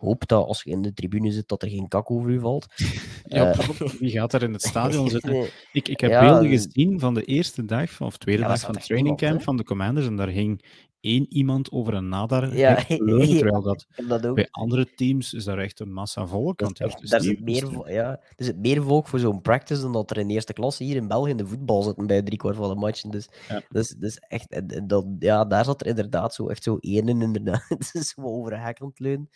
hoopt 0.03 0.29
dat 0.29 0.47
als 0.47 0.63
je 0.63 0.71
in 0.71 0.83
de 0.83 0.93
tribune 0.93 1.31
zit 1.31 1.49
dat 1.49 1.63
er 1.63 1.69
geen 1.69 1.89
kak 1.89 2.11
over 2.11 2.31
u 2.31 2.41
valt. 2.41 2.67
Ja, 3.25 3.53
Eh, 3.53 3.69
wie 3.99 4.11
gaat 4.11 4.33
er 4.33 4.43
in 4.43 4.53
het 4.53 4.63
stadion 4.63 5.09
zitten? 5.17 5.31
Nee, 5.33 5.51
Ik, 5.73 5.89
ik 5.89 6.01
heb 6.01 6.11
Ja, 6.11 6.21
beelden 6.21 6.51
dus- 6.51 6.63
gezien 6.73 7.01
van 7.01 7.15
de 7.15 7.25
eerste 7.25 7.65
dag, 7.65 8.01
of 8.01 8.17
tweede 8.19 8.43
Ja, 8.43 8.49
dag 8.49 8.57
dat 8.57 8.65
van 8.65 8.71
het 8.75 8.79
echt 8.79 8.87
training 8.89 9.17
niemand, 9.21 9.31
camp 9.31 9.39
hè? 9.39 9.45
van 9.45 9.57
de 9.57 9.65
Commanders 9.65 10.07
en 10.07 10.17
daar 10.17 10.29
hing 10.29 10.65
één 11.01 11.27
iemand 11.33 11.71
over 11.73 11.95
een 11.95 12.09
nadar. 12.09 12.57
Ja, 12.57 12.75
terwijl 12.87 13.63
dat 13.63 13.87
dat 14.09 14.27
ook. 14.27 14.35
bij 14.35 14.49
andere 14.51 14.95
teams 14.95 15.35
is 15.35 15.45
daar 15.45 15.59
echt 15.59 15.81
een 15.81 15.93
massa 15.93 16.27
volk. 16.27 16.59
Dat 16.59 16.79
Want 16.79 16.93
het 16.93 17.03
is 17.03 17.11
daar 17.11 17.21
niet- 17.21 17.29
zit 17.29 17.41
meer, 17.45 17.93
ja, 17.93 18.11
er 18.37 18.45
zit 18.45 18.59
meer 18.59 18.83
volk 18.83 19.09
voor 19.09 19.19
zo'n 19.19 19.41
practice 19.41 19.81
dan 19.81 19.93
dat 19.93 20.11
er 20.11 20.19
in 20.19 20.31
eerste 20.31 20.53
klasse 20.53 20.85
hier 20.85 20.97
in 20.97 21.09
België 21.09 21.31
in 21.31 21.37
de 21.37 21.47
voetbal 21.47 21.83
zitten 21.83 22.07
bij 22.07 22.23
drie 22.23 22.39
kwart 22.39 22.57
van 22.57 22.69
de 22.69 22.75
matchen. 22.75 23.11
Dus, 23.11 23.29
Ja. 23.49 23.63
dus, 23.69 23.89
dus 23.89 24.17
echt, 24.19 24.51
en- 24.51 24.69
en 24.69 24.87
dat, 24.87 25.07
ja, 25.19 25.45
daar 25.45 25.65
zat 25.65 25.81
er 25.81 25.87
inderdaad 25.87 26.35
zo, 26.35 26.49
echt 26.49 26.63
zo 26.63 26.77
één 26.81 27.09
in, 27.09 27.23
inderdaad. 27.23 27.65
Het 27.69 27.91
is 27.93 28.09
zo 28.09 28.21
over 28.23 28.53
een 28.53 28.61
hek 28.61 28.81
aan 28.81 28.89
het 28.89 28.99
leunen. 28.99 29.29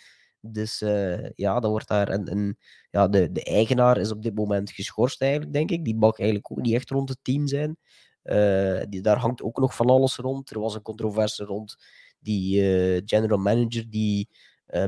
Dus 0.53 0.80
eh, 0.80 1.30
ja, 1.30 1.61
dan 1.61 1.70
wordt 1.70 1.88
daar 1.88 2.09
een, 2.09 2.30
een, 2.30 2.59
ja, 2.90 3.09
de, 3.09 3.32
de 3.32 3.44
eigenaar 3.44 3.99
is 3.99 4.11
op 4.11 4.22
dit 4.22 4.34
moment 4.34 4.70
geschorst 4.70 5.22
eigenlijk, 5.22 5.53
denk 5.53 5.70
ik. 5.70 5.84
Die 5.84 5.97
mag 5.97 6.18
eigenlijk 6.18 6.51
ook 6.51 6.61
niet 6.61 6.74
echt 6.74 6.90
rond 6.90 7.09
het 7.09 7.18
team 7.22 7.47
zijn. 7.47 7.76
Eh, 8.22 8.82
die, 8.88 9.01
daar 9.01 9.18
hangt 9.18 9.42
ook 9.42 9.59
nog 9.59 9.74
van 9.76 9.86
alles 9.86 10.16
rond. 10.16 10.51
Er 10.51 10.61
was 10.61 10.74
een 10.74 10.82
controverse 10.82 11.44
rond 11.44 11.76
die 12.18 12.61
eh, 12.61 13.03
general 13.05 13.38
manager 13.38 13.90
die 13.90 14.28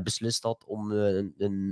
beslist 0.02 0.42
had 0.42 0.64
om 0.66 0.90
een, 0.90 1.34
een 1.38 1.70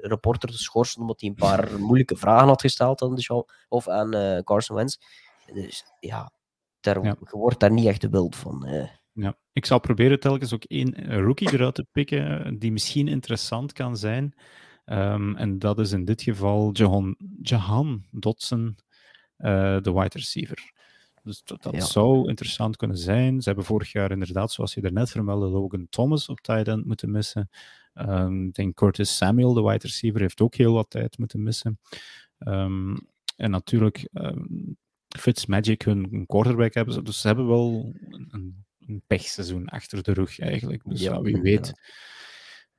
reporter 0.00 0.48
te 0.48 0.58
schorsen 0.58 1.00
omdat 1.00 1.20
hij 1.20 1.28
een 1.28 1.34
paar 1.34 1.68
moeilijke 1.80 2.16
vragen 2.16 2.48
had 2.48 2.60
gesteld 2.60 3.02
aan, 3.02 3.14
de 3.14 3.22
show, 3.22 3.48
of 3.68 3.88
aan 3.88 4.42
Carson 4.44 4.76
Wentz. 4.76 4.96
Dus 5.52 5.84
ja, 6.00 6.32
daar, 6.80 7.04
Ja. 7.04 7.16
je 7.20 7.36
wordt 7.38 7.60
daar 7.60 7.72
niet 7.72 7.86
echt 7.86 8.00
de 8.00 8.08
beeld 8.08 8.36
van. 8.36 8.66
Ja, 9.12 9.38
ik 9.60 9.66
zal 9.66 9.80
proberen 9.80 10.20
telkens 10.20 10.54
ook 10.54 10.64
één 10.64 10.94
eh, 10.94 11.18
rookie 11.18 11.52
eruit 11.52 11.74
te 11.74 11.86
pikken 11.92 12.58
die 12.58 12.72
misschien 12.72 13.08
interessant 13.08 13.72
kan 13.72 13.96
zijn. 13.96 14.34
Ehm, 14.84 15.34
en 15.36 15.58
dat 15.58 15.78
is 15.78 15.92
in 15.92 16.04
dit 16.04 16.22
geval 16.22 16.70
Jahan, 16.72 17.16
Jahan 17.42 18.04
Dotson, 18.10 18.76
eh, 19.36 19.80
de 19.80 19.92
wide 19.92 20.18
receiver. 20.18 20.72
Dus 21.22 21.42
dat, 21.44 21.62
dat 21.62 21.74
Ja. 21.74 21.80
zou 21.80 22.28
interessant 22.28 22.76
kunnen 22.76 22.96
zijn. 22.96 23.40
Ze 23.40 23.48
hebben 23.48 23.64
vorig 23.66 23.92
jaar 23.92 24.10
inderdaad, 24.10 24.52
zoals 24.52 24.74
je 24.74 24.80
daarnet 24.80 25.10
vermeldde, 25.10 25.46
Logan 25.48 25.86
Thomas 25.90 26.28
op 26.28 26.40
tight 26.40 26.68
end 26.68 26.84
moeten 26.86 27.10
missen. 27.10 27.50
Ehm, 27.94 28.44
ik 28.46 28.54
denk 28.54 28.74
Curtis 28.76 29.16
Samuel, 29.16 29.52
de 29.52 29.62
wide 29.62 29.86
receiver, 29.86 30.20
heeft 30.20 30.40
ook 30.40 30.54
heel 30.54 30.72
wat 30.72 30.90
tijd 30.90 31.18
moeten 31.18 31.42
missen. 31.42 31.78
Ehm, 32.38 32.96
en 33.36 33.50
natuurlijk, 33.50 34.08
um, 34.12 34.76
Fitzmagic, 35.18 35.82
hun 35.82 36.06
hun 36.10 36.26
quarterback 36.26 36.74
hebben 36.74 36.94
ze. 36.94 37.02
Dus 37.02 37.20
ze 37.20 37.26
hebben 37.26 37.46
wel 37.46 37.94
een, 38.10 38.28
een, 38.30 38.64
een 38.90 39.02
pechseizoen 39.06 39.68
achter 39.68 40.02
de 40.02 40.12
rug 40.12 40.38
eigenlijk. 40.38 40.82
Dus 40.84 41.00
ja, 41.00 41.20
wie 41.20 41.40
weet. 41.40 41.72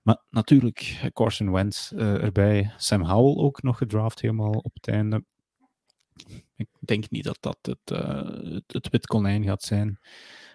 Maar 0.01 0.24
natuurlijk, 0.30 1.09
Carson 1.14 1.51
Wentz 1.51 1.91
uh, 1.91 2.24
erbij. 2.24 2.74
Sam 2.78 3.03
Howell 3.03 3.43
ook 3.43 3.62
nog 3.62 3.78
gedraft 3.78 4.22
helemaal 4.22 4.51
op 4.51 4.74
het 4.74 4.88
einde. 4.88 5.24
Ik 6.55 6.68
denk 6.80 7.09
niet 7.09 7.24
dat 7.24 7.38
dat 7.39 7.57
het, 7.62 7.91
uh, 7.91 8.53
het, 8.53 8.64
het 8.68 8.89
wit 8.89 9.07
konijn 9.07 9.43
gaat 9.43 9.64
zijn. 9.64 9.99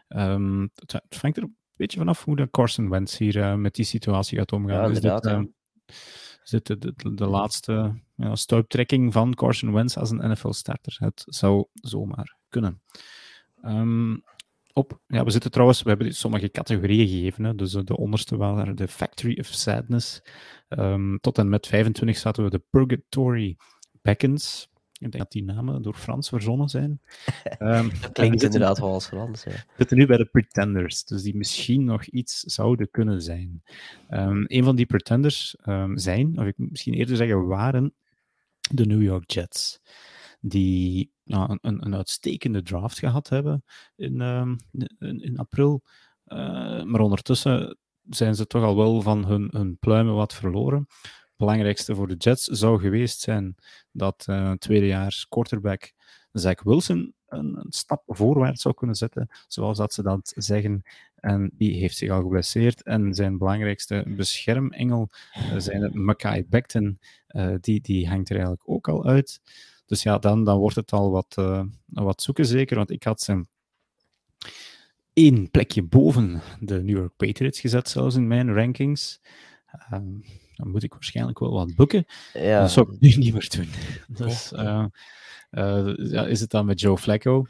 Um, 0.08 0.70
het, 0.74 0.92
het 0.92 1.20
hangt 1.20 1.36
er 1.36 1.42
een 1.42 1.56
beetje 1.76 1.98
vanaf 1.98 2.24
hoe 2.24 2.36
de 2.36 2.50
Carson 2.50 2.88
Wentz 2.88 3.18
hier 3.18 3.36
uh, 3.36 3.54
met 3.54 3.74
die 3.74 3.84
situatie 3.84 4.38
gaat 4.38 4.52
omgaan. 4.52 4.82
Ja, 4.82 4.88
dus 4.88 5.00
dit, 5.00 5.24
ja. 5.24 5.46
is 6.42 6.50
dit 6.50 6.66
de, 6.66 6.78
de, 6.78 7.14
de 7.14 7.26
laatste 7.26 8.02
ja, 8.14 8.34
stuiptrekking 8.34 9.12
van 9.12 9.34
Carson 9.34 9.72
Wentz 9.72 9.96
als 9.96 10.10
een 10.10 10.30
NFL-starter? 10.30 10.96
Het 10.98 11.24
zou 11.26 11.66
zomaar 11.74 12.36
kunnen. 12.48 12.82
Um, 13.64 14.22
op. 14.76 15.00
Ja, 15.06 15.24
we 15.24 15.30
zitten 15.30 15.50
trouwens, 15.50 15.82
we 15.82 15.88
hebben 15.88 16.14
sommige 16.14 16.50
categorieën 16.50 17.08
gegeven. 17.08 17.44
Hè. 17.44 17.54
Dus 17.54 17.72
de 17.72 17.96
onderste 17.96 18.36
waren 18.36 18.76
de 18.76 18.88
Factory 18.88 19.38
of 19.38 19.46
Sadness. 19.46 20.22
Um, 20.68 21.18
tot 21.20 21.38
en 21.38 21.48
met 21.48 21.66
25 21.66 22.18
zaten 22.18 22.44
we 22.44 22.50
de 22.50 22.62
Purgatory 22.70 23.56
Beckons. 24.02 24.68
Ik 24.92 25.10
denk 25.10 25.22
dat 25.22 25.32
die 25.32 25.44
namen 25.44 25.82
door 25.82 25.94
Frans 25.94 26.28
verzonnen 26.28 26.68
zijn. 26.68 27.00
Um, 27.58 27.90
dat 28.00 28.12
klinkt 28.12 28.42
inderdaad 28.42 28.78
wel 28.78 28.92
als 28.92 29.06
Frans. 29.06 29.44
Ja. 29.44 29.50
We 29.50 29.58
zitten 29.76 29.96
nu 29.96 30.06
bij 30.06 30.16
de 30.16 30.24
Pretenders, 30.24 31.04
dus 31.04 31.22
die 31.22 31.36
misschien 31.36 31.84
nog 31.84 32.04
iets 32.04 32.40
zouden 32.40 32.90
kunnen 32.90 33.22
zijn. 33.22 33.62
Um, 34.10 34.44
een 34.46 34.64
van 34.64 34.76
die 34.76 34.86
Pretenders 34.86 35.56
zijn, 35.94 36.38
of 36.38 36.46
ik 36.46 36.54
misschien 36.56 36.94
eerder 36.94 37.16
zeggen 37.16 37.46
waren, 37.46 37.94
de 38.70 38.86
New 38.86 39.02
York 39.02 39.30
Jets 39.30 39.80
die 40.40 41.12
nou, 41.24 41.58
een, 41.60 41.86
een, 41.86 41.94
uitstekende 41.94 42.62
draft 42.62 42.98
gehad 42.98 43.28
hebben 43.28 43.64
in, 43.96 44.20
um, 44.20 44.56
in, 44.98 45.38
april. 45.38 45.82
Uh, 46.26 46.82
maar 46.82 47.00
ondertussen 47.00 47.78
zijn 48.08 48.34
ze 48.34 48.46
toch 48.46 48.62
al 48.62 48.76
wel 48.76 49.02
van 49.02 49.24
hun, 49.24 49.48
hun 49.52 49.78
pluimen 49.78 50.14
wat 50.14 50.34
verloren. 50.34 50.86
Het 51.02 51.36
belangrijkste 51.36 51.94
voor 51.94 52.08
de 52.08 52.14
Jets 52.14 52.44
zou 52.44 52.80
geweest 52.80 53.20
zijn 53.20 53.54
dat 53.92 54.26
uh, 54.30 54.52
tweedejaars 54.52 55.28
quarterback 55.28 55.92
Zach 56.32 56.62
Wilson 56.62 57.14
een, 57.26 57.56
een, 57.56 57.72
stap 57.72 58.02
voorwaarts 58.06 58.62
zou 58.62 58.74
kunnen 58.74 58.96
zetten, 58.96 59.28
zoals 59.46 59.78
dat 59.78 59.94
ze 59.94 60.02
dat 60.02 60.32
zeggen. 60.36 60.82
En 61.14 61.50
die 61.54 61.74
heeft 61.74 61.96
zich 61.96 62.10
al 62.10 62.22
geblesseerd. 62.22 62.82
En 62.82 63.14
zijn 63.14 63.38
belangrijkste 63.38 64.04
beschermengel, 64.16 65.08
uh, 65.36 65.58
zijn 65.58 66.04
Mackay 66.04 66.46
Becton, 66.48 66.98
die, 67.60 67.80
die 67.80 68.08
hangt 68.08 68.28
er 68.28 68.36
eigenlijk 68.36 68.68
ook 68.68 68.88
al 68.88 69.04
uit. 69.04 69.40
Dus 69.86 70.02
ja, 70.02 70.18
dan, 70.18 70.44
dan 70.44 70.58
wordt 70.58 70.76
het 70.76 70.92
al 70.92 71.10
wat, 71.10 71.36
uh, 71.38 71.62
wat 71.86 72.22
zoeken, 72.22 72.46
zeker. 72.46 72.76
Want 72.76 72.90
ik 72.90 73.02
had 73.02 73.20
ze 73.20 73.46
één 75.12 75.50
plekje 75.50 75.82
boven 75.82 76.42
de 76.60 76.82
New 76.82 76.96
York 76.96 77.16
Patriots 77.16 77.60
gezet, 77.60 77.88
zelfs 77.88 78.16
in 78.16 78.26
mijn 78.26 78.54
rankings. 78.54 79.20
Um, 79.92 80.24
dan 80.54 80.70
moet 80.70 80.82
ik 80.82 80.92
waarschijnlijk 80.92 81.38
wel 81.38 81.52
wat 81.52 81.74
boeken. 81.74 82.04
Ja. 82.32 82.60
Dat 82.60 82.70
zou 82.70 82.92
ik 82.92 83.00
nu 83.00 83.08
niet 83.08 83.32
meer 83.32 83.48
doen. 83.56 83.68
Dus, 84.26 84.52
uh, 84.52 84.84
uh, 85.50 85.94
ja, 85.96 86.26
is 86.26 86.40
het 86.40 86.50
dan 86.50 86.66
met 86.66 86.80
Joe 86.80 86.98
Flacco? 86.98 87.46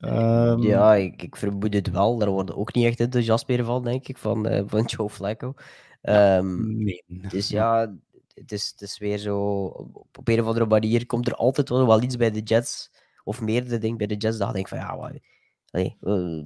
Um, 0.00 0.62
ja, 0.62 0.94
ik, 0.94 1.22
ik, 1.22 1.36
vermoed 1.36 1.74
het 1.74 1.90
wel. 1.90 2.18
Daar 2.18 2.30
worden 2.30 2.56
ook 2.56 2.74
niet 2.74 2.84
echt 2.84 3.00
enthousiast 3.00 3.48
meer 3.48 3.64
van, 3.64 3.84
denk 3.84 4.08
ik, 4.08 4.18
van, 4.18 4.52
uh, 4.52 4.62
van 4.66 4.84
Joe 4.84 5.10
Flacco. 5.10 5.54
Um, 6.02 6.84
nee. 6.84 7.04
Dus 7.06 7.48
ja, 7.48 7.94
het 8.34 8.52
is, 8.52 8.70
het 8.70 8.80
is 8.80 8.98
weer 8.98 9.18
zo, 9.18 9.66
op 10.12 10.28
een 10.28 10.40
of 10.40 10.46
andere 10.46 10.66
manier 10.66 11.06
komt 11.06 11.26
er 11.26 11.34
altijd 11.34 11.68
wel, 11.68 11.86
wel 11.86 12.02
iets 12.02 12.16
bij 12.16 12.30
de 12.30 12.42
Jets, 12.42 12.90
of 13.24 13.40
meerdere 13.40 13.78
dingen 13.78 13.96
bij 13.96 14.06
de 14.06 14.16
Jets, 14.16 14.38
dat 14.38 14.48
ik 14.48 14.54
denk 14.54 14.68
van 14.68 14.78
ja, 14.78 14.96
wat, 14.96 15.12
uh, 15.74 16.42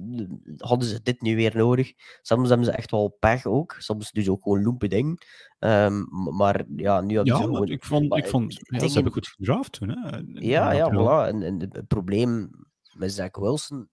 hadden 0.57 0.87
ze 0.87 1.01
dit 1.03 1.21
nu 1.21 1.35
weer 1.35 1.55
nodig? 1.55 1.93
Soms 2.21 2.49
hebben 2.49 2.65
ze 2.65 2.71
echt 2.71 2.91
wel 2.91 3.15
pech 3.19 3.45
ook, 3.45 3.75
soms 3.79 4.11
dus 4.11 4.29
ook 4.29 4.43
gewoon 4.43 4.63
loempe 4.63 4.87
dingen. 4.87 5.17
Um, 5.59 6.07
maar 6.35 6.65
ja, 6.75 7.01
nu 7.01 7.13
ja, 7.13 7.25
ze 7.25 7.43
gewoon... 7.43 7.67
ik 7.67 7.83
vond, 7.83 8.15
ik 8.15 8.27
vond 8.27 8.53
ja, 8.53 8.59
dingen... 8.63 8.87
ze 8.87 8.93
hebben 8.93 9.13
goed 9.13 9.27
gedraft 9.27 9.71
toen. 9.71 9.89
Hè? 9.89 10.21
Ja, 10.33 10.71
ja, 10.71 10.91
voilà. 10.91 11.27
En, 11.27 11.43
en 11.43 11.59
het 11.59 11.87
probleem 11.87 12.49
met 12.93 13.13
Zach 13.13 13.37
Wilson, 13.37 13.89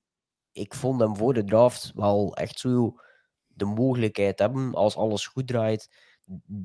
ik 0.53 0.74
vond 0.74 1.01
hem 1.01 1.16
voor 1.16 1.34
de 1.34 1.44
draft 1.44 1.92
wel 1.94 2.34
echt 2.36 2.59
zo 2.59 3.01
de 3.47 3.64
mogelijkheid 3.64 4.38
hebben, 4.38 4.74
als 4.74 4.97
alles 4.97 5.26
goed 5.26 5.47
draait, 5.47 5.90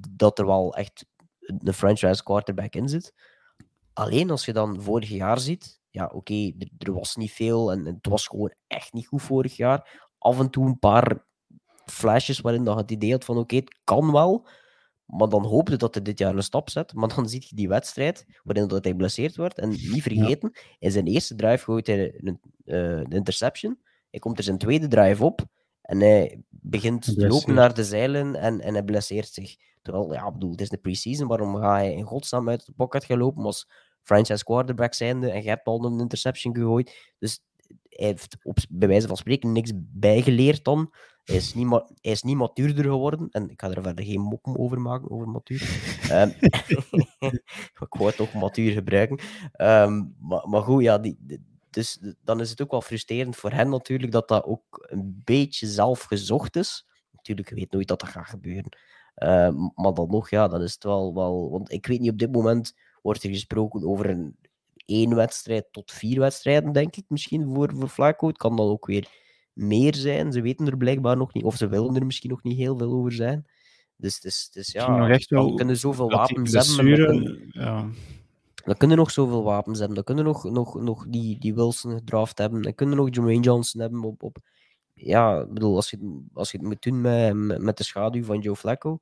dat 0.10 0.40
er 0.40 0.46
wel 0.46 0.76
echt 0.76 1.06
een 1.42 1.74
franchise 1.74 2.24
quarterback 2.24 2.76
in 2.76 2.90
zit. 2.90 3.14
Alleen 3.94 4.30
als 4.30 4.46
je 4.46 4.54
dan 4.54 4.82
vorig 4.82 5.10
jaar 5.10 5.40
ziet, 5.40 5.82
ja, 5.90 6.12
oké, 6.14 6.52
er, 6.78 6.94
was 6.94 7.16
niet 7.16 7.32
veel 7.32 7.72
en, 7.72 7.86
het 7.86 8.08
was 8.08 8.28
gewoon 8.28 8.54
echt 8.68 8.94
niet 8.94 9.08
goed 9.08 9.22
vorig 9.22 9.56
jaar. 9.56 10.10
Af 10.18 10.40
en 10.40 10.50
toe 10.50 10.66
een 10.66 10.80
paar 10.80 11.26
flashes 11.86 12.40
waarin 12.40 12.64
je 12.64 12.76
het 12.76 12.92
idee 12.92 13.12
had 13.12 13.26
van 13.26 13.38
oké, 13.38 13.56
het 13.56 13.80
kan 13.84 14.12
wel, 14.12 14.48
maar 15.06 15.30
dan 15.30 15.46
hoopte 15.46 15.78
dat 15.78 15.94
hij 15.94 16.04
dit 16.04 16.20
jaar 16.20 16.36
een 16.36 16.44
stap 16.44 16.70
zet. 16.70 16.94
Maar 16.94 17.16
dan 17.16 17.30
zie 17.30 17.46
je 17.48 17.56
die 17.56 17.68
wedstrijd 17.68 18.26
waarin 18.44 18.68
dat 18.68 18.84
hij 18.84 18.92
geblesseerd 18.92 19.36
wordt. 19.36 19.60
En 19.60 19.70
niet 19.70 20.02
vergeten, 20.02 20.52
in 20.80 20.92
zijn 20.92 21.08
eerste 21.08 21.36
drive 21.36 21.64
gooit 21.64 21.88
hij 21.88 22.14
een, 22.18 22.40
uh, 22.66 22.98
een 22.98 23.12
interception. 23.12 23.80
Hij 24.10 24.20
komt 24.20 24.38
er 24.38 24.44
zijn 24.44 24.58
tweede 24.58 24.88
drive 24.88 25.24
op 25.24 25.46
en 25.92 26.00
hij 26.00 26.42
begint 26.50 27.04
te 27.04 27.28
lopen 27.28 27.54
naar 27.54 27.74
de 27.74 27.84
zeilen 27.84 28.36
en, 28.36 28.62
en 28.62 28.74
hij 28.74 28.84
blesseert 28.84 29.34
zich. 29.34 29.56
Terwijl, 29.82 30.14
ja, 30.14 30.32
bedoel, 30.32 30.52
het 30.52 30.62
is 30.62 30.70
de 30.70 30.78
preseason. 30.78 31.28
Waarom 31.28 31.56
ga 31.56 31.74
hij 31.74 31.94
in 31.94 32.04
godsnaam 32.04 32.50
uit 32.50 32.66
de 32.66 32.72
pocket 32.72 33.06
gaan 33.06 33.18
lopen 33.18 33.44
als 33.44 33.70
franchise 34.02 34.44
quarterback 34.44 34.94
zijnde 34.94 35.32
en 35.32 35.44
je 35.44 35.50
hebt 35.50 35.68
al 35.68 35.86
een 35.86 36.00
interception 36.00 36.56
gegooid. 36.56 37.14
Dus 37.20 37.44
hij 37.90 38.08
heeft 38.08 38.38
op, 38.44 38.58
bij 38.70 38.88
wijze 38.88 39.08
van 39.08 39.18
spreken 39.18 39.52
niks 39.52 39.72
bijgeleerd 39.76 40.64
dan. 40.64 40.94
Hij 41.24 41.36
is 41.36 41.54
niet, 41.54 41.70
hij 41.70 42.12
is 42.12 42.22
niet 42.22 42.38
matuurder 42.38 42.84
geworden. 42.84 43.28
En 43.32 43.50
ik 43.50 43.62
ga 43.62 43.70
er 43.70 43.84
verder 43.84 44.06
geen 44.06 44.22
mokken 44.22 44.58
over 44.58 44.82
maken, 44.82 45.12
over 45.12 45.28
matuur. 45.28 45.62
um, 46.12 46.34
ik 47.88 47.94
wou 48.00 48.12
toch 48.12 48.34
matuur 48.34 48.72
gebruiken. 48.72 49.20
Um, 49.58 50.16
maar, 50.20 50.50
maar 50.50 50.62
goed, 50.62 50.84
ja, 50.84 50.98
die, 50.98 51.18
dus 51.72 52.00
dan 52.24 52.40
is 52.40 52.50
het 52.50 52.62
ook 52.62 52.72
wel 52.72 52.82
frustrerend 52.82 53.36
voor 53.36 53.52
hen 53.52 53.70
natuurlijk 53.70 54.12
dat 54.12 54.28
dat 54.28 54.44
ook 54.44 54.88
een 54.90 55.22
beetje 55.24 55.68
zelf 55.68 56.04
gezocht 56.04 56.56
is. 56.56 56.86
Natuurlijk, 57.12 57.50
je 57.50 57.56
weet 57.56 57.72
nooit 57.72 57.88
dat 57.88 58.00
dat 58.00 58.10
gaat 58.10 58.30
gebeuren. 58.30 58.78
Uh, 59.16 59.70
maar 59.76 59.94
dan 59.94 60.10
nog, 60.10 60.30
ja, 60.30 60.48
dan 60.48 60.62
is 60.62 60.74
het 60.74 60.84
wel, 60.84 61.14
wel... 61.14 61.50
Want 61.52 61.72
ik 61.72 61.86
weet 61.86 62.00
niet, 62.00 62.12
op 62.12 62.18
dit 62.18 62.32
moment 62.32 62.76
wordt 63.02 63.24
er 63.24 63.30
gesproken 63.30 63.88
over 63.88 64.10
een 64.10 64.36
één 64.86 65.16
wedstrijd 65.16 65.66
tot 65.72 65.92
vier 65.92 66.20
wedstrijden, 66.20 66.72
denk 66.72 66.96
ik, 66.96 67.06
misschien 67.08 67.54
voor, 67.54 67.72
voor 67.76 67.88
Flacco. 67.88 68.28
Het 68.28 68.38
kan 68.38 68.56
dan 68.56 68.68
ook 68.68 68.86
weer 68.86 69.08
meer 69.54 69.96
zijn. 69.96 70.32
Ze 70.32 70.42
weten 70.42 70.68
er 70.68 70.78
blijkbaar 70.78 71.18
nog 71.18 71.34
niet, 71.34 71.44
of 71.44 71.56
ze 71.56 71.68
willen 71.68 71.96
er 71.96 72.06
misschien 72.06 72.30
nog 72.30 72.44
niet 72.44 72.58
heel 72.58 72.78
veel 72.78 72.92
over 72.92 73.12
zijn. 73.12 73.48
Dus, 73.96 74.20
dus, 74.20 74.50
dus 74.52 74.72
ja, 74.72 75.18
dan 75.28 75.56
kunnen 75.56 75.78
zoveel 75.78 76.10
wapens 76.10 76.76
hebben. 76.76 77.50
Ja. 77.50 77.90
Dan 78.64 78.78
kunnen 78.78 78.98
nog 78.98 79.12
zoveel 79.12 79.44
wapens 79.44 79.78
hebben. 79.78 79.96
Dan 79.96 80.04
kunnen 80.04 80.24
nog, 80.24 80.44
nog, 80.44 80.82
nog 80.82 81.06
die, 81.08 81.40
die 81.40 81.56
Wilson 81.56 81.94
gedraft 81.94 82.38
hebben. 82.38 82.62
Dan 82.62 82.76
kunnen 82.76 82.98
nog 82.98 83.08
Jermaine 83.12 83.44
Johnson 83.44 83.82
hebben 83.82 84.04
op, 84.04 84.24
op 84.24 84.38
ja, 84.94 85.46
bedoel, 85.46 85.76
als 85.76 85.90
je, 85.90 86.24
als 86.34 86.52
je 86.52 86.58
het 86.58 86.68
moet 86.68 86.82
doen 86.82 87.02
met, 87.02 87.60
met 87.62 87.78
de 87.78 87.84
schaduw 87.84 88.24
van 88.24 88.40
Joe 88.40 88.56
Flacco, 88.56 89.00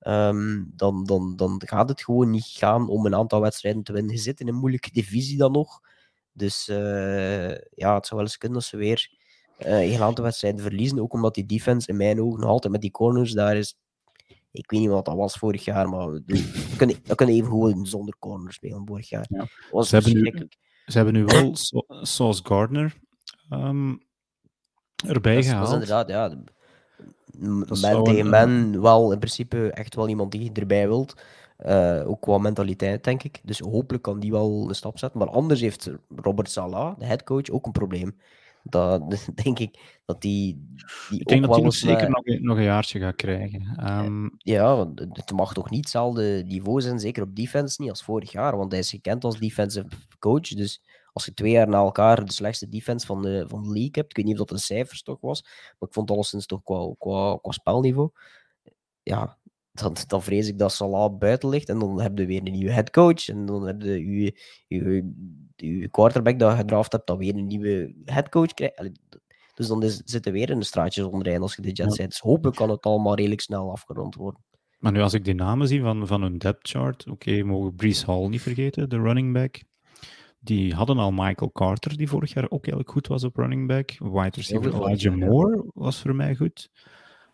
um, 0.00 0.72
dan, 0.74 1.04
dan, 1.04 1.36
dan 1.36 1.62
gaat 1.64 1.88
het 1.88 2.02
gewoon 2.02 2.30
niet 2.30 2.46
gaan 2.46 2.88
om 2.88 3.06
een 3.06 3.14
aantal 3.14 3.40
wedstrijden 3.40 3.82
te 3.82 3.92
winnen. 3.92 4.12
Je 4.12 4.20
zit 4.20 4.40
in 4.40 4.48
een 4.48 4.54
moeilijke 4.54 4.90
divisie 4.92 5.38
dan 5.38 5.52
nog. 5.52 5.80
Dus 6.32 6.68
uh, 6.68 7.50
ja, 7.50 7.94
het 7.94 8.06
zou 8.06 8.20
wel 8.20 8.20
eens 8.20 8.38
kunnen 8.38 8.58
dat 8.58 8.66
ze 8.66 8.76
weer 8.76 9.10
uh, 9.58 9.92
een 9.94 10.02
aantal 10.02 10.24
wedstrijden 10.24 10.60
verliezen. 10.60 11.00
Ook 11.00 11.12
omdat 11.12 11.34
die 11.34 11.46
defense 11.46 11.88
in 11.88 11.96
mijn 11.96 12.22
ogen 12.22 12.40
nog 12.40 12.50
altijd 12.50 12.72
met 12.72 12.82
die 12.82 12.90
corners 12.90 13.32
daar 13.32 13.56
is. 13.56 13.76
Ik 14.56 14.70
weet 14.70 14.80
niet 14.80 14.88
wat 14.88 15.04
dat 15.04 15.16
was 15.16 15.34
vorig 15.34 15.64
jaar, 15.64 15.88
maar 15.88 16.10
we 16.12 16.22
kunnen, 16.76 16.96
we 17.04 17.14
kunnen 17.14 17.34
even 17.34 17.48
gewoon 17.48 17.86
zonder 17.86 18.14
corners 18.18 18.54
spelen 18.54 18.86
vorig 18.86 19.08
jaar. 19.08 19.26
Ja. 19.28 19.46
Was 19.70 19.88
ze, 19.88 19.94
hebben 19.94 20.22
nu, 20.22 20.48
ze 20.86 20.96
hebben 20.96 21.14
nu 21.14 21.24
wel 21.34 21.56
Sauce 22.02 22.40
Gardner 22.44 22.94
um, 23.50 24.02
erbij 25.06 25.34
dat 25.34 25.44
gehaald. 25.44 25.70
Dat 25.70 25.82
is 25.82 25.88
inderdaad, 25.88 26.08
ja. 26.08 26.28
Tegen 28.02 28.28
man, 28.28 28.80
wel 28.80 29.12
in 29.12 29.18
principe 29.18 29.70
echt 29.70 29.94
wel 29.94 30.08
iemand 30.08 30.32
die 30.32 30.52
erbij 30.52 30.86
wilt. 30.86 31.14
Uh, 31.66 32.08
ook 32.08 32.20
qua 32.20 32.38
mentaliteit, 32.38 33.04
denk 33.04 33.22
ik. 33.22 33.40
Dus 33.44 33.58
hopelijk 33.58 34.02
kan 34.02 34.20
die 34.20 34.30
wel 34.30 34.68
een 34.68 34.74
stap 34.74 34.98
zetten. 34.98 35.18
Maar 35.18 35.30
anders 35.30 35.60
heeft 35.60 35.90
Robert 36.16 36.50
Salah, 36.50 36.98
de 36.98 37.04
headcoach, 37.04 37.50
ook 37.50 37.66
een 37.66 37.72
probleem. 37.72 38.16
Dat 38.68 39.26
denk 39.42 39.58
ik 39.58 40.00
dat 40.04 40.20
die. 40.20 40.66
die 41.10 41.20
ik 41.20 41.26
denk 41.26 41.42
dat 41.42 41.54
hij 41.54 41.64
nog 41.64 41.74
zeker 41.74 42.10
nog, 42.10 42.26
een, 42.26 42.42
nog 42.42 42.56
een 42.56 42.62
jaartje 42.62 43.00
gaat 43.00 43.16
krijgen. 43.16 43.90
Um... 44.04 44.34
Ja, 44.38 44.76
want 44.76 45.00
het 45.00 45.32
mag 45.32 45.52
toch 45.52 45.70
niet 45.70 45.80
hetzelfde 45.80 46.42
niveau 46.46 46.80
zijn, 46.80 46.98
zeker 46.98 47.22
op 47.22 47.36
defense 47.36 47.80
niet 47.80 47.90
als 47.90 48.02
vorig 48.02 48.32
jaar. 48.32 48.56
Want 48.56 48.70
hij 48.70 48.80
is 48.80 48.90
gekend 48.90 49.24
als 49.24 49.38
defensive 49.38 49.88
coach. 50.18 50.48
Dus 50.48 50.82
als 51.12 51.24
je 51.24 51.34
twee 51.34 51.50
jaar 51.50 51.68
na 51.68 51.78
elkaar 51.78 52.24
de 52.24 52.32
slechtste 52.32 52.68
defense 52.68 53.06
van 53.06 53.22
de, 53.22 53.44
van 53.48 53.62
de 53.62 53.68
league 53.68 53.90
hebt, 53.92 54.10
ik 54.10 54.16
weet 54.16 54.24
niet 54.24 54.40
of 54.40 54.46
dat 54.46 54.50
een 54.50 54.64
cijfers 54.64 55.02
toch 55.02 55.20
was, 55.20 55.42
maar 55.78 55.88
ik 55.88 55.94
vond 55.94 56.10
alleszins 56.10 56.46
toch 56.46 56.62
qua, 56.62 56.94
qua, 56.98 57.38
qua 57.40 57.50
spelniveau, 57.50 58.10
ja, 59.02 59.38
dan, 59.78 59.96
dan 60.06 60.22
vrees 60.22 60.48
ik 60.48 60.58
dat 60.58 60.72
Salah 60.72 61.18
buiten 61.18 61.48
ligt 61.48 61.68
en 61.68 61.78
dan 61.78 62.00
heb 62.00 62.18
je 62.18 62.26
weer 62.26 62.42
een 62.44 62.52
nieuwe 62.52 62.72
headcoach 62.72 63.28
en 63.28 63.46
dan 63.46 63.66
heb 63.66 63.82
je 63.82 64.10
je, 64.10 64.34
je, 64.66 65.12
je 65.56 65.88
quarterback 65.88 66.38
dat 66.38 66.50
je 66.50 66.56
gedraft 66.56 66.92
hebt, 66.92 67.06
dan 67.06 67.18
weer 67.18 67.34
een 67.34 67.46
nieuwe 67.46 67.94
headcoach 68.04 68.54
krijgt. 68.54 68.90
Dus 69.54 69.66
dan 69.66 69.82
is, 69.82 70.02
zitten 70.04 70.32
weer 70.32 70.50
in 70.50 70.58
de 70.58 70.64
straatjes 70.64 71.04
onderin 71.04 71.42
als 71.42 71.56
je 71.56 71.62
de 71.62 71.72
Jets 71.72 71.96
ja. 71.96 72.06
Dus 72.06 72.18
hopelijk 72.18 72.56
kan 72.56 72.70
het 72.70 72.84
allemaal 72.84 73.14
redelijk 73.14 73.40
snel 73.40 73.70
afgerond 73.70 74.14
worden. 74.14 74.44
Maar 74.78 74.92
nu 74.92 75.00
als 75.00 75.14
ik 75.14 75.24
die 75.24 75.34
namen 75.34 75.68
zie 75.68 75.80
van, 75.80 76.06
van 76.06 76.22
hun 76.22 76.38
depth 76.38 76.68
chart, 76.68 77.06
oké, 77.08 77.42
mogen 77.42 77.74
Brees 77.74 78.04
Hall 78.04 78.28
niet 78.28 78.42
vergeten, 78.42 78.88
de 78.88 79.00
running 79.00 79.32
back. 79.32 79.62
Die 80.38 80.74
hadden 80.74 80.98
al 80.98 81.12
Michael 81.12 81.52
Carter, 81.52 81.96
die 81.96 82.08
vorig 82.08 82.32
jaar 82.32 82.44
ook 82.44 82.62
eigenlijk 82.62 82.90
goed 82.90 83.06
was 83.06 83.24
op 83.24 83.36
running 83.36 83.66
back. 83.66 83.98
Wide 83.98 84.36
receiver 84.36 84.74
Elijah 84.74 85.14
Moore 85.14 85.64
was 85.74 86.00
voor 86.00 86.14
mij 86.14 86.34
goed. 86.34 86.70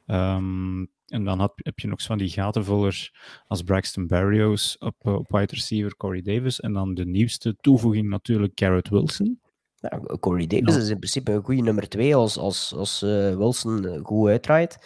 Um, 0.07 0.91
en 1.13 1.25
dan 1.25 1.39
had, 1.39 1.53
heb 1.55 1.79
je 1.79 1.89
nog 1.89 2.03
van 2.03 2.19
die 2.19 2.29
gatenvullers 2.29 3.15
als 3.47 3.63
Braxton 3.63 4.07
Berrios 4.07 4.79
op, 4.79 4.95
uh, 5.03 5.15
op 5.15 5.31
wide 5.31 5.55
receiver, 5.55 5.97
Corey 5.97 6.23
Davis. 6.23 6.61
En 6.61 6.73
dan 6.73 6.95
de 6.95 7.07
nieuwste 7.07 7.57
toevoeging 7.57 8.09
natuurlijk 8.09 8.53
Garrett 8.55 8.89
Wilson. 8.89 9.41
Ja, 9.75 10.01
Corey 10.21 10.47
Davis 10.47 10.77
is 10.77 10.89
in 10.89 10.99
principe 10.99 11.33
een 11.33 11.45
goede 11.45 11.63
nummer 11.63 11.89
2 11.89 12.15
als, 12.15 12.39
als, 12.39 12.75
als 12.75 13.03
uh, 13.03 13.37
Wilson 13.37 14.01
goed 14.03 14.29
uitdraait. 14.29 14.79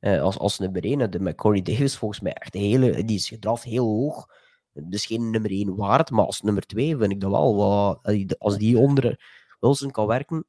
Uh, 0.00 0.22
als, 0.22 0.38
als 0.38 0.58
nummer 0.58 0.84
1. 0.84 1.10
De, 1.10 1.20
met 1.20 1.36
Corey 1.36 1.62
Davis 1.62 1.96
volgens 1.96 2.20
mij 2.20 2.32
echt 2.32 2.54
hele. 2.54 3.04
Die 3.04 3.16
is 3.16 3.28
gedraft 3.28 3.64
heel 3.64 3.86
hoog. 3.86 4.26
Dus 4.72 5.06
geen 5.06 5.30
nummer 5.30 5.50
1 5.50 5.76
waard. 5.76 6.10
Maar 6.10 6.24
als 6.24 6.40
nummer 6.40 6.66
2 6.66 6.96
vind 6.96 7.12
ik 7.12 7.20
dat 7.20 7.30
wel. 7.30 7.56
Wat, 7.56 8.38
als 8.38 8.58
die 8.58 8.78
onder 8.78 9.20
Wilson 9.60 9.90
kan 9.90 10.06
werken, 10.06 10.46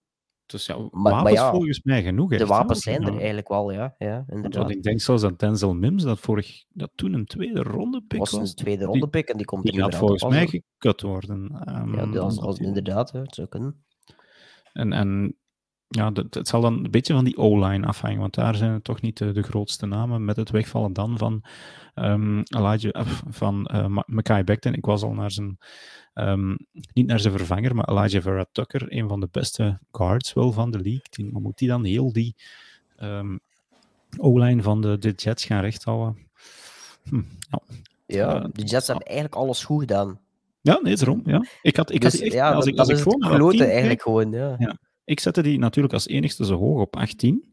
dus 0.52 0.66
ja, 0.66 0.78
maar, 0.78 0.90
wapens 0.92 1.24
maar 1.24 1.32
ja, 1.32 1.52
volgens 1.52 1.82
mij 1.84 2.04
genoeg. 2.04 2.38
De 2.38 2.46
wapens 2.46 2.84
zijn 2.84 3.04
er 3.04 3.18
eigenlijk 3.18 3.48
wel, 3.48 3.72
ja. 3.72 3.96
ja 3.98 4.24
inderdaad. 4.28 4.56
Want 4.56 4.76
ik 4.76 4.84
denk 4.84 5.02
zelfs 5.02 5.22
dat 5.22 5.40
Denzel 5.40 5.74
Mims, 5.74 6.04
dat, 6.04 6.20
vorig, 6.20 6.66
dat 6.70 6.92
toen 6.96 7.14
een 7.14 7.26
tweede 7.26 7.64
ronde 7.64 8.04
pick 8.08 8.20
was. 8.20 8.32
was 8.32 8.50
een 8.50 8.56
tweede 8.56 8.86
ronde 8.86 9.08
pick 9.08 9.30
en 9.30 9.38
die 9.38 9.46
komt 9.46 9.64
die 9.64 9.82
gaat 9.82 9.96
volgens 9.96 10.24
mij 10.24 10.48
gekut 10.48 11.02
worden. 11.02 11.64
Um, 11.68 12.14
ja, 12.14 12.20
als, 12.20 12.40
als, 12.40 12.60
inderdaad, 12.60 13.12
het 13.12 13.36
zou 13.36 13.48
kunnen. 13.48 13.86
En, 14.74 14.94
en 14.94 15.36
ja, 15.92 16.12
dat, 16.12 16.34
het 16.34 16.48
zal 16.48 16.62
dan 16.62 16.74
een 16.74 16.92
beetje 16.92 17.14
van 17.14 17.24
die 17.24 17.38
O-line 17.38 17.88
afhangen, 17.88 18.20
want 18.20 18.34
daar 18.34 18.56
zijn 18.56 18.72
het 18.72 18.84
toch 18.84 19.02
niet 19.02 19.18
de, 19.18 19.32
de 19.32 19.42
grootste 19.42 19.86
namen. 19.86 20.26
Met 20.26 20.36
het 20.36 20.50
wegvallen 20.50 20.94
dan 20.94 21.18
van 21.18 21.44
um, 21.96 22.44
Elijah, 22.44 23.08
van 23.30 23.70
uh, 23.74 24.02
Mackay 24.06 24.44
Becton. 24.44 24.74
Ik 24.74 24.86
was 24.86 25.04
al 25.04 25.14
naar 25.14 25.32
zijn, 25.32 25.58
um, 26.14 26.58
niet 26.94 27.08
naar 27.08 27.20
zijn 27.20 27.38
vervanger, 27.38 27.76
maar 27.76 27.90
Elijah 27.90 28.22
Vera 28.22 28.46
Tucker, 28.52 28.86
een 28.88 29.08
van 29.08 29.20
de 29.20 29.28
beste 29.32 29.80
guards 29.92 30.34
wel 30.34 30.52
van 30.52 30.72
de 30.72 30.80
league. 30.80 31.06
Die, 31.10 31.40
moet 31.40 31.60
hij 31.60 31.70
dan 31.70 31.84
heel 31.84 32.14
die 32.14 32.36
um, 33.02 33.40
O-line 34.18 34.62
van 34.62 34.82
de, 34.82 34.98
de 34.98 35.12
Jets 35.12 35.46
gaan 35.46 35.62
rechthouden? 35.62 36.18
Hm, 37.04 37.22
ja, 37.50 37.62
ja 38.06 38.36
uh, 38.36 38.46
de 38.54 38.64
Jets 38.64 38.88
hebben 38.88 39.06
eigenlijk 39.06 39.36
alles 39.36 39.64
goed 39.64 39.80
gedaan. 39.80 40.20
Ja, 40.62 40.80
nee, 40.82 40.96
daarom. 40.96 41.22
Ja. 41.26 41.46
Ik 41.62 41.76
had, 41.76 41.92
ik 41.92 42.02
dus, 42.02 42.14
had 42.14 42.22
echt, 42.22 42.34
ja, 42.34 42.54
als 42.54 42.66
ik, 42.66 42.78
als 42.78 42.90
ik 42.90 42.98
gewoon 42.98 43.60
eigenlijk 43.60 44.02
gewoon, 44.02 44.32
ja. 44.32 44.56
ja. 44.58 44.78
Ik 45.04 45.20
zette 45.20 45.42
die 45.42 45.60
natuurlijk 45.60 45.94
als 45.94 46.08
enigste 46.08 46.46
zo 46.46 46.58
hoog 46.58 46.82
op 46.82 46.96
18. 46.96 47.50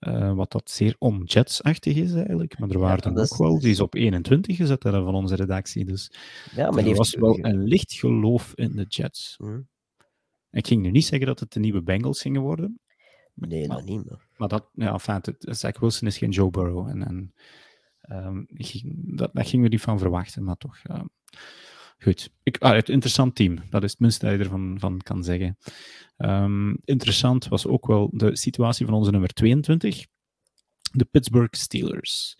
Uh, 0.00 0.34
wat 0.34 0.52
dat 0.52 0.70
zeer 0.70 0.96
on-Jets-achtig 0.98 1.96
is 1.96 2.12
eigenlijk. 2.12 2.58
Maar 2.58 2.70
er 2.70 2.78
waren 2.78 3.14
ja, 3.14 3.20
ook 3.20 3.36
wel, 3.36 3.58
die 3.58 3.70
is 3.70 3.80
op 3.80 3.94
21 3.94 4.56
gezet 4.56 4.82
hè, 4.82 4.90
van 4.90 5.14
onze 5.14 5.34
redactie. 5.34 5.84
Dus 5.84 6.12
ja, 6.54 6.70
maar 6.70 6.86
er 6.86 6.94
was 6.94 7.14
wel 7.14 7.44
een 7.44 7.62
licht 7.62 7.92
geloof 7.92 8.52
in 8.54 8.76
de 8.76 8.84
Jets. 8.88 9.34
Mm. 9.38 9.68
Ik 10.50 10.66
ging 10.66 10.82
nu 10.82 10.90
niet 10.90 11.04
zeggen 11.04 11.26
dat 11.26 11.40
het 11.40 11.52
de 11.52 11.60
nieuwe 11.60 11.82
Bengals 11.82 12.20
gingen 12.20 12.40
worden. 12.40 12.80
Nee, 13.34 13.66
maar, 13.66 13.76
nog 13.76 13.86
niet. 13.86 14.10
Maar, 14.10 14.28
maar 14.36 14.48
dat, 14.48 14.68
ja, 14.72 14.92
enfin, 14.92 15.18
het, 15.22 15.46
Zach 15.58 15.80
Wilson 15.80 16.08
is 16.08 16.18
geen 16.18 16.30
Joe 16.30 16.50
Burrow. 16.50 16.88
En, 16.88 17.06
en 17.06 17.34
um, 18.10 18.46
dat, 19.16 19.30
dat 19.32 19.48
gingen 19.48 19.64
we 19.64 19.70
niet 19.70 19.80
van 19.80 19.98
verwachten, 19.98 20.44
maar 20.44 20.56
toch. 20.56 20.76
Uh, 20.90 21.04
goed. 21.98 22.30
Ik, 22.42 22.58
ah, 22.58 22.74
het 22.74 22.88
interessant 22.88 23.34
team. 23.34 23.58
Dat 23.70 23.82
is 23.82 23.90
het 23.90 24.00
minste 24.00 24.26
dat 24.26 24.34
je 24.34 24.40
ervan 24.40 24.76
van 24.78 25.00
kan 25.00 25.24
zeggen. 25.24 25.58
Um, 26.18 26.78
interessant 26.84 27.48
was 27.48 27.66
ook 27.66 27.86
wel 27.86 28.10
de 28.12 28.36
situatie 28.36 28.86
van 28.86 28.94
onze 28.94 29.10
nummer 29.10 29.32
22, 29.32 30.06
de 30.92 31.04
Pittsburgh 31.04 31.54
Steelers. 31.54 32.38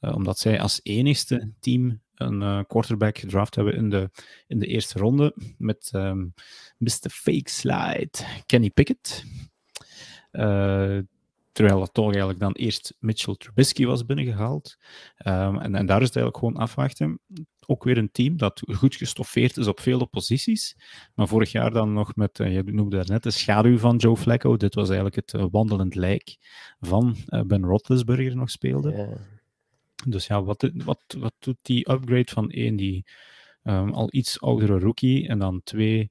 Uh, 0.00 0.14
omdat 0.14 0.38
zij 0.38 0.60
als 0.60 0.80
enigste 0.82 1.52
team 1.60 2.00
een 2.14 2.40
uh, 2.40 2.60
quarterback 2.66 3.18
gedraft 3.18 3.54
hebben 3.54 3.74
in 3.74 3.90
de, 3.90 4.10
in 4.46 4.58
de 4.58 4.66
eerste 4.66 4.98
ronde 4.98 5.34
met 5.58 5.90
um, 5.94 6.02
ehm, 6.02 6.26
Mr. 6.76 7.10
Fake 7.10 7.50
Slide, 7.50 8.10
Kenny 8.46 8.70
Pickett. 8.70 9.24
Uh, 10.32 10.98
terwijl 11.52 11.80
het 11.80 11.94
toch 11.94 12.08
eigenlijk 12.08 12.40
dan 12.40 12.52
eerst 12.52 12.94
Mitchell 12.98 13.34
Trubisky 13.36 13.84
was 13.84 14.06
binnengehaald. 14.06 14.76
Um, 15.26 15.58
en, 15.58 15.74
en 15.74 15.86
daar 15.86 16.00
is 16.00 16.06
het 16.06 16.16
eigenlijk 16.16 16.36
gewoon 16.36 16.56
afwachten 16.56 17.20
ook 17.68 17.84
weer 17.84 17.98
een 17.98 18.10
team 18.12 18.36
dat 18.36 18.62
goed 18.66 18.94
gestoffeerd 18.94 19.56
is 19.56 19.66
op 19.66 19.80
vele 19.80 20.06
posities. 20.06 20.76
Maar 21.14 21.28
vorig 21.28 21.52
jaar 21.52 21.70
dan 21.70 21.92
nog 21.92 22.16
met, 22.16 22.38
uh, 22.38 22.54
je 22.54 22.62
noemde 22.62 22.96
daarnet, 22.96 23.22
de 23.22 23.30
schaduw 23.30 23.78
van 23.78 23.96
Joe 23.96 24.16
Flacco. 24.16 24.56
Dit 24.56 24.74
was 24.74 24.86
eigenlijk 24.86 25.16
het 25.16 25.32
uh, 25.32 25.46
wandelend 25.50 25.94
lijk 25.94 26.36
van 26.80 27.16
uh, 27.26 27.40
Ben 27.40 27.64
Roethlisberger 27.64 28.36
nog 28.36 28.50
speelde. 28.50 29.18
Dus 30.06 30.26
ja, 30.26 30.42
wat, 30.42 30.70
wat, 30.74 31.02
wat 31.18 31.34
doet 31.38 31.58
die 31.62 31.90
upgrade 31.90 32.30
van 32.30 32.50
één, 32.50 32.76
die 32.76 33.04
um, 33.62 33.92
al 33.92 34.08
iets 34.10 34.40
oudere 34.40 34.78
rookie, 34.78 35.28
en 35.28 35.38
dan 35.38 35.60
twee, 35.64 36.10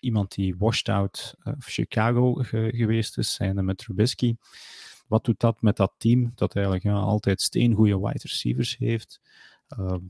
iemand 0.00 0.34
die 0.34 0.54
washed 0.58 0.88
out 0.88 1.34
of 1.44 1.64
Chicago 1.64 2.32
ge 2.34 2.72
geweest 2.74 3.18
is, 3.18 3.34
zijnde 3.34 3.62
met 3.62 3.78
Trubisky. 3.78 4.36
Wat 5.06 5.24
doet 5.24 5.40
dat 5.40 5.62
met 5.62 5.76
dat 5.76 5.94
team 5.98 6.32
dat 6.34 6.54
eigenlijk 6.54 6.84
ja, 6.84 6.92
altijd 6.92 7.40
steengoede 7.40 7.98
wide 7.98 8.18
receivers 8.22 8.76
heeft? 8.76 9.20
Ehm, 9.68 10.00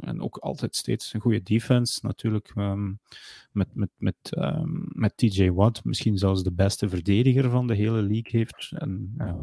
en 0.00 0.22
ook 0.22 0.36
altijd 0.36 0.76
steeds 0.76 1.14
een 1.14 1.20
goede 1.20 1.42
defense. 1.42 1.98
Natuurlijk 2.02 2.52
um, 2.56 3.00
met, 3.52 3.68
met, 3.74 3.90
met, 3.96 4.16
um, 4.38 4.88
met 4.88 5.16
TJ 5.16 5.50
Watt, 5.50 5.84
misschien 5.84 6.18
zelfs 6.18 6.42
de 6.42 6.52
beste 6.52 6.88
verdediger 6.88 7.50
van 7.50 7.66
de 7.66 7.74
hele 7.74 8.02
league 8.02 8.30
heeft. 8.30 8.72
En, 8.74 9.14
ja, 9.18 9.36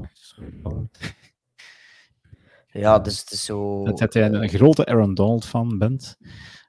ja, 2.82 3.00
dus 3.00 3.20
het 3.20 3.32
is 3.32 3.46
zo. 3.46 3.84
Dat 3.84 4.14
jij 4.14 4.32
een 4.32 4.50
grote 4.50 4.86
Aaron 4.86 5.14
Donald 5.14 5.46
fan 5.46 5.78
bent. 5.78 6.18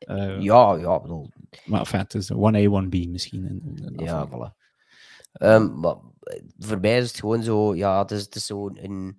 Uh, 0.00 0.40
ja, 0.40 0.74
ja. 0.74 1.00
Bedoel... 1.00 1.30
Maar 1.64 1.80
enfin, 1.80 2.00
het 2.00 2.14
is 2.14 2.32
1A, 2.32 2.36
1B 2.36 3.10
misschien. 3.10 3.46
In, 3.46 3.78
in 3.84 4.04
ja, 4.04 4.28
voilà. 4.28 4.64
Um, 5.42 5.80
maar 5.80 5.96
voor 6.58 6.80
mij 6.80 6.98
is 6.98 7.08
het 7.08 7.20
gewoon 7.20 7.42
zo. 7.42 7.74
Ja, 7.74 7.98
het 8.02 8.10
is, 8.10 8.22
het 8.22 8.34
is 8.34 8.46
zo 8.46 8.68
een 8.68 9.18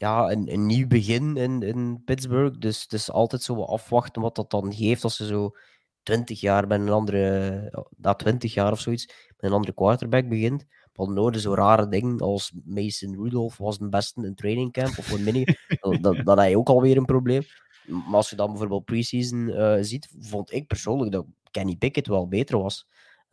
ja, 0.00 0.30
een, 0.30 0.52
een 0.52 0.66
nieuw 0.66 0.86
begin 0.86 1.36
in, 1.36 1.62
in 1.62 2.02
Pittsburgh. 2.04 2.58
Dus 2.58 2.82
het 2.82 2.92
is 2.92 3.10
altijd 3.10 3.42
zo 3.42 3.62
afwachten 3.62 4.22
wat 4.22 4.34
dat 4.34 4.50
dan 4.50 4.74
geeft 4.74 5.04
als 5.04 5.16
ze 5.16 5.26
zo 5.26 5.56
20 6.02 6.40
jaar 6.40 6.66
met 6.66 6.80
een 6.80 6.88
andere, 6.88 7.86
na 7.96 8.14
20 8.14 8.54
jaar 8.54 8.72
of 8.72 8.80
zoiets, 8.80 9.06
met 9.06 9.36
een 9.38 9.52
andere 9.52 9.74
quarterback 9.74 10.28
begint. 10.28 10.64
Dan 10.92 11.14
noorden 11.14 11.40
zo 11.40 11.54
rare 11.54 11.88
dingen 11.88 12.20
als 12.20 12.52
Mason 12.64 13.22
Rudolph 13.22 13.56
was 13.56 13.78
de 13.78 13.88
beste 13.88 14.26
in 14.26 14.34
training 14.34 14.72
camp 14.72 14.98
of 14.98 15.10
een 15.10 15.24
mini. 15.24 15.44
dan, 15.80 16.00
dan, 16.00 16.24
dan 16.24 16.38
heb 16.38 16.50
je 16.50 16.58
ook 16.58 16.68
alweer 16.68 16.96
een 16.96 17.04
probleem. 17.04 17.42
Maar 17.86 18.14
als 18.14 18.30
je 18.30 18.36
dan 18.36 18.50
bijvoorbeeld 18.50 18.84
preseason 18.84 19.48
uh, 19.48 19.76
ziet, 19.80 20.08
vond 20.18 20.52
ik 20.52 20.66
persoonlijk 20.66 21.12
dat 21.12 21.26
Kenny 21.50 21.76
Pickett 21.76 22.06
wel 22.06 22.28
beter 22.28 22.58
was 22.58 22.86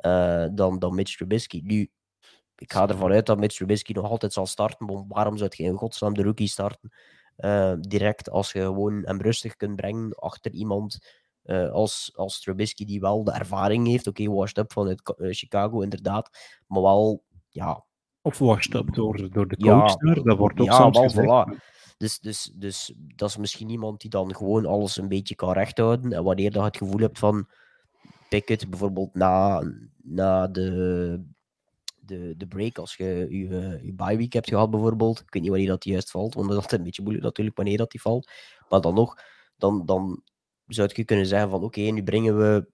uh, 0.05 0.45
dan, 0.51 0.80
dan 0.80 0.95
Mitch 0.95 1.15
Trubisky. 1.15 1.61
Nu, 1.63 1.89
ik 2.58 2.74
ga 2.74 2.88
ervan 2.88 3.12
uit 3.12 3.26
dat 3.26 3.39
Mitch 3.39 3.55
Trubisky 3.55 3.91
nog 3.91 4.10
altijd 4.10 4.34
zal 4.34 4.45
starten. 4.45 5.05
waarom 5.08 5.38
zou 5.38 5.49
je 5.53 5.64
in 5.64 5.78
godsnaam 5.78 6.14
de 6.14 6.24
rookie 6.24 6.47
starten? 6.47 6.91
Uh, 7.38 7.74
direct 7.80 8.30
als 8.30 8.51
je 8.51 8.62
gewoon 8.62 9.01
hem 9.05 9.22
rustig 9.22 9.55
kunt 9.55 9.76
brengen 9.76 10.16
achter 10.16 10.51
iemand 10.51 10.99
uh, 11.43 11.72
als, 11.72 12.12
als 12.16 12.41
Trubisky 12.41 12.86
die 12.86 12.99
wel 12.99 13.24
de 13.24 13.32
ervaring 13.32 13.88
heeft. 13.88 14.08
Oké, 14.08 14.22
okay, 14.22 14.34
washed 14.34 14.58
up 14.58 14.72
vanuit 14.72 15.14
uh, 15.18 15.34
Chicago 15.34 15.82
inderdaad, 15.82 16.30
maar 16.68 16.82
wel, 16.82 17.24
ja... 17.49 17.86
Of 18.22 18.38
washed 18.38 18.74
up 18.74 18.93
door, 18.93 19.30
door 19.32 19.47
de 19.47 19.58
coach, 19.58 19.95
ja, 20.01 20.14
dat 20.14 20.38
wordt 20.38 20.60
ook 20.60 20.66
ja, 20.66 20.74
soms 20.74 20.97
wel, 20.97 21.03
gezegd. 21.03 21.28
Voilà. 21.28 21.76
Dus, 21.97 22.20
dus, 22.20 22.51
dus 22.55 22.93
dat 22.97 23.30
is 23.30 23.38
misschien 23.38 23.70
iemand 23.70 24.01
die 24.01 24.10
dan 24.10 24.36
gewoon 24.36 24.66
alles 24.66 24.97
een 24.97 25.08
beetje 25.08 25.36
kan 25.36 25.51
rechthouden. 25.51 26.14
En 26.14 26.24
wanneer 26.24 26.51
je 26.51 26.62
het 26.62 26.78
gevoel 26.78 26.99
hebt 26.99 27.20
van 27.20 27.47
Pickett 28.30 28.70
bijvoorbeeld 28.70 29.14
na, 29.14 29.64
na 30.03 30.47
de 30.47 31.24
de, 32.08 32.34
de 32.38 32.47
break, 32.47 32.78
als 32.78 32.95
je 32.95 33.28
je, 33.30 33.47
eh, 33.47 33.84
je 33.84 33.93
bye 33.93 34.18
week 34.18 34.34
hebt 34.34 34.49
gehad 34.49 34.70
bijvoorbeeld, 34.70 35.20
ik 35.20 35.34
weet 35.34 35.41
niet 35.41 35.51
wanneer 35.51 35.70
dat 35.70 35.84
juist 35.84 36.12
valt, 36.12 36.34
want 36.34 36.47
dat 36.47 36.58
is 36.58 36.62
altijd 36.62 36.80
een 36.80 36.86
beetje 36.86 37.01
moeilijk 37.01 37.26
natuurlijk 37.26 37.58
wanneer 37.58 37.78
dat 37.78 37.91
die 37.91 38.01
valt, 38.01 38.32
maar 38.70 38.82
dan 38.82 38.93
nog, 38.93 39.18
dan, 39.58 39.86
dan 39.86 40.24
zou 40.68 40.89
je 40.93 41.03
kunnen 41.03 41.26
zeggen 41.26 41.49
van 41.49 41.64
oké, 41.64 41.82
nu 41.82 42.03
brengen 42.03 42.38
we, 42.38 42.68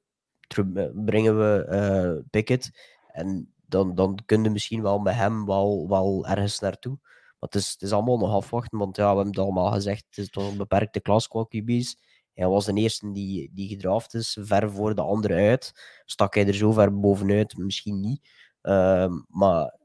eh, 0.47 1.05
brengen 1.05 1.37
we 1.37 1.67
uh, 1.69 2.29
Pickett 2.29 2.71
en 3.07 3.53
dan, 3.65 3.95
dan 3.95 4.19
kun 4.25 4.43
je 4.43 4.49
misschien 4.49 4.81
wel 4.81 4.99
met 4.99 5.15
hem 5.15 5.45
wel, 5.45 5.87
wel 5.87 6.27
ergens 6.27 6.59
naartoe. 6.59 6.97
Maar 7.01 7.51
het 7.51 7.55
is, 7.55 7.71
het 7.71 7.81
is 7.81 7.91
allemaal 7.91 8.17
nog 8.17 8.33
afwachten, 8.33 8.77
want 8.79 8.95
ja, 8.95 9.09
we 9.09 9.15
hebben 9.15 9.27
het 9.27 9.37
allemaal 9.37 9.71
gezegd, 9.71 10.05
het 10.09 10.17
is 10.17 10.29
toch 10.29 10.51
een 10.51 10.57
beperkte 10.57 10.99
klas 10.99 11.27
qua 11.27 11.45
QB's. 11.45 11.97
Hij 12.33 12.47
was 12.47 12.65
de 12.65 12.73
eerste 12.73 13.11
die, 13.11 13.51
die 13.53 13.67
gedraft 13.67 14.13
is, 14.13 14.37
ver 14.41 14.71
voor 14.71 14.95
de 14.95 15.01
andere 15.01 15.33
uit. 15.33 15.73
Stak 16.05 16.35
hij 16.35 16.47
er 16.47 16.53
zo 16.53 16.71
ver 16.71 16.99
bovenuit? 16.99 17.57
Misschien 17.57 17.99
niet. 17.99 18.29
Ehm, 18.63 19.21
maar 19.27 19.79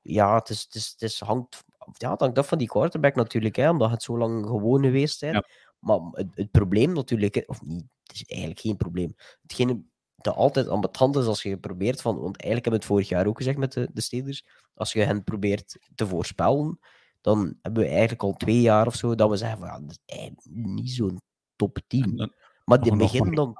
ja, 0.00 0.34
het, 0.34 0.48
is, 0.48 0.62
het, 0.62 0.74
is, 0.74 0.90
het 0.90 1.02
is 1.02 1.20
hangt, 1.20 1.64
ja, 1.92 2.10
het 2.10 2.20
hangt 2.20 2.38
af 2.38 2.48
van 2.48 2.58
die 2.58 2.68
quarterback 2.68 3.14
natuurlijk, 3.14 3.56
hè, 3.56 3.70
omdat 3.70 3.90
het 3.90 4.02
zo 4.02 4.18
lang 4.18 4.46
gewoon 4.46 4.82
geweest 4.82 5.18
zijn. 5.18 5.44
Maar 5.78 5.98
het, 6.10 6.28
het, 6.34 6.50
probleem 6.50 6.92
natuurlijk, 6.92 7.44
of 7.46 7.62
niet, 7.62 7.84
het 8.02 8.14
is 8.14 8.24
eigenlijk 8.24 8.60
geen 8.60 8.76
probleem. 8.76 9.14
Hetgene 9.42 9.82
dat 10.16 10.34
altijd 10.34 10.68
aan 10.68 10.82
het 10.82 10.96
hand 10.96 11.16
is 11.16 11.26
als 11.26 11.42
je 11.42 11.58
probeert 11.58 12.00
van, 12.00 12.14
want 12.14 12.36
eigenlijk 12.42 12.64
hebben 12.64 12.72
we 12.72 12.76
het 12.76 12.84
vorig 12.84 13.08
jaar 13.08 13.26
ook 13.26 13.36
gezegd 13.36 13.58
met 13.58 13.72
de, 13.72 13.90
de 13.92 14.00
Steelers, 14.00 14.44
als 14.74 14.92
je 14.92 15.02
hen 15.02 15.24
probeert 15.24 15.78
te 15.94 16.06
voorspellen, 16.06 16.78
dan 17.20 17.58
hebben 17.62 17.82
we 17.82 17.88
eigenlijk 17.88 18.22
al 18.22 18.32
twee 18.32 18.60
jaar 18.60 18.86
of 18.86 18.94
zo 18.94 19.14
dat 19.14 19.30
we 19.30 19.36
zeggen 19.36 19.58
van 19.58 19.66
ja, 19.66 19.80
dat 19.80 19.98
is 20.04 20.30
niet 20.50 20.90
zo'n 20.90 21.20
top 21.56 21.78
team. 21.86 22.32
Maar 22.64 22.80
die 22.80 22.96
begin 22.96 23.34
dan, 23.34 23.56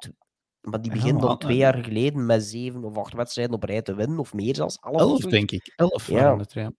maar 0.62 0.82
die 0.82 0.92
begint 0.92 1.20
dan 1.20 1.38
twee 1.38 1.56
jaar 1.56 1.84
geleden 1.84 2.26
met 2.26 2.44
zeven 2.44 2.84
of 2.84 2.96
acht 2.96 3.12
wedstrijden 3.12 3.54
op 3.54 3.62
rij 3.62 3.82
te 3.82 3.94
winnen, 3.94 4.18
of 4.18 4.34
meer 4.34 4.54
zelfs. 4.54 4.78
Elf, 4.80 5.20
denk 5.20 5.50
ik. 5.50 5.72
Elf 5.76 6.06
ja. 6.06 6.36
het, 6.36 6.52
ja. 6.52 6.72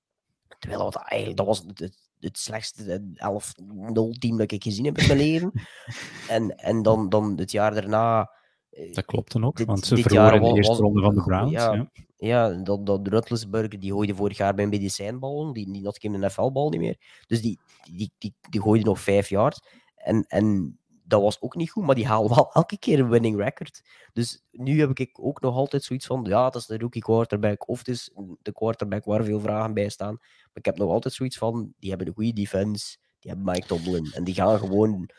Terwijl 0.59 0.83
dat 0.83 0.95
eigenlijk, 0.95 1.37
dat 1.37 1.47
was 1.47 1.63
het, 1.67 2.11
het 2.19 2.37
slechtste 2.37 3.01
11-0 3.01 4.19
team 4.19 4.37
dat 4.37 4.51
ik 4.51 4.63
gezien 4.63 4.85
heb 4.85 4.97
in 4.97 5.07
mijn 5.07 5.19
leven. 5.19 5.51
en, 6.27 6.55
en 6.57 6.81
dan, 6.81 7.09
dan 7.09 7.37
het 7.37 7.51
jaar 7.51 7.73
daarna 7.73 8.29
eh, 8.73 8.93
dat 8.93 9.05
klopt 9.05 9.31
dan 9.31 9.45
ook, 9.45 9.59
want 9.65 9.85
ze 9.85 9.97
verloren 9.97 10.33
in 10.33 10.41
de 10.41 10.55
eerste 10.55 10.81
ronde 10.81 11.01
van 11.01 11.15
de 11.15 11.21
Browns. 11.21 11.51
Ja, 11.51 11.73
ja. 11.73 11.89
ja 12.17 12.49
dat, 12.49 12.85
dat 12.85 13.07
Ruttlesburg, 13.07 13.67
die 13.67 13.91
gooide 13.91 14.15
vorig 14.15 14.37
jaar 14.37 14.53
bij 14.53 14.63
een 14.63 14.69
medicijnbal, 14.69 15.53
die, 15.53 15.71
die 15.71 15.83
had 15.83 15.99
geen 15.99 16.19
NFL-bal 16.19 16.69
niet 16.69 16.79
meer. 16.79 16.97
Dus 17.27 17.41
die, 17.41 17.59
die, 17.91 18.11
die, 18.17 18.35
die 18.49 18.61
gooide 18.61 18.85
nog 18.85 18.99
vijf 18.99 19.29
jaar. 19.29 19.53
En, 19.95 20.25
en 20.27 20.77
dat 21.03 21.21
was 21.21 21.41
ook 21.41 21.55
niet 21.55 21.71
goed, 21.71 21.85
maar 21.85 21.95
die 21.95 22.07
haalde 22.07 22.35
wel 22.35 22.51
elke 22.53 22.77
keer 22.77 22.99
een 22.99 23.09
winning 23.09 23.37
record. 23.37 23.81
Dus 24.13 24.43
nu 24.51 24.79
heb 24.79 24.99
ik 24.99 25.19
ook 25.21 25.41
nog 25.41 25.55
altijd 25.55 25.83
zoiets 25.83 26.05
van, 26.05 26.23
ja, 26.23 26.43
dat 26.43 26.61
is 26.61 26.65
de 26.65 26.77
rookie 26.77 27.01
quarterback, 27.01 27.67
of 27.69 27.77
het 27.77 27.87
is 27.87 28.11
de 28.41 28.51
quarterback 28.51 29.05
waar 29.05 29.23
veel 29.23 29.39
vragen 29.39 29.73
bij 29.73 29.89
staan. 29.89 30.15
Maar 30.15 30.49
ik 30.53 30.65
heb 30.65 30.77
nog 30.77 30.89
altijd 30.89 31.13
zoiets 31.13 31.37
van, 31.37 31.73
die 31.79 31.89
hebben 31.89 32.07
een 32.07 32.13
goede 32.13 32.33
defense, 32.33 32.97
die 33.19 33.31
hebben 33.31 33.53
Mike 33.53 33.67
Tomlin, 33.67 34.11
en 34.13 34.23
die 34.23 34.33
gaan 34.33 34.59
gewoon 34.59 35.09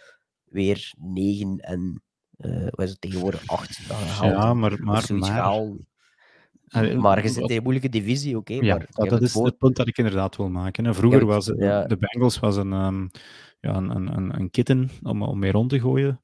weer 0.45 0.93
9 0.99 1.59
en 1.59 2.03
uh, 2.37 2.67
wat 2.71 2.85
is 2.85 2.91
het 2.91 3.01
tegenwoordig 3.01 3.47
8 3.47 3.81
Ja, 4.21 4.55
maar, 4.55 4.83
maar, 4.83 5.15
maar, 5.15 5.53
maar 7.01 7.23
je 7.23 7.29
zit 7.29 7.51
in 7.51 7.57
een 7.57 7.63
moeilijke 7.63 7.89
divisie, 7.89 8.37
oké. 8.37 8.55
ja, 8.55 8.79
dat, 8.91 9.09
dat 9.09 9.23
is 9.23 9.35
het 9.35 9.59
punt 9.59 9.77
dat 9.77 9.89
ik 9.89 9.99
inderdaad 9.99 10.37
wil 10.37 10.51
maken. 10.51 10.95
Vroeger 10.95 11.27
was 11.27 11.47
de 11.47 11.97
Bengals 11.99 12.39
was 12.39 12.57
een, 12.57 12.73
um, 12.73 13.11
ja, 13.61 13.77
een, 13.77 14.17
een, 14.17 14.39
een 14.39 14.51
kitten 14.51 14.91
om, 15.03 15.23
om 15.23 15.39
mee 15.39 15.51
rond 15.51 15.71
te 15.71 15.81
gooien. 15.81 16.21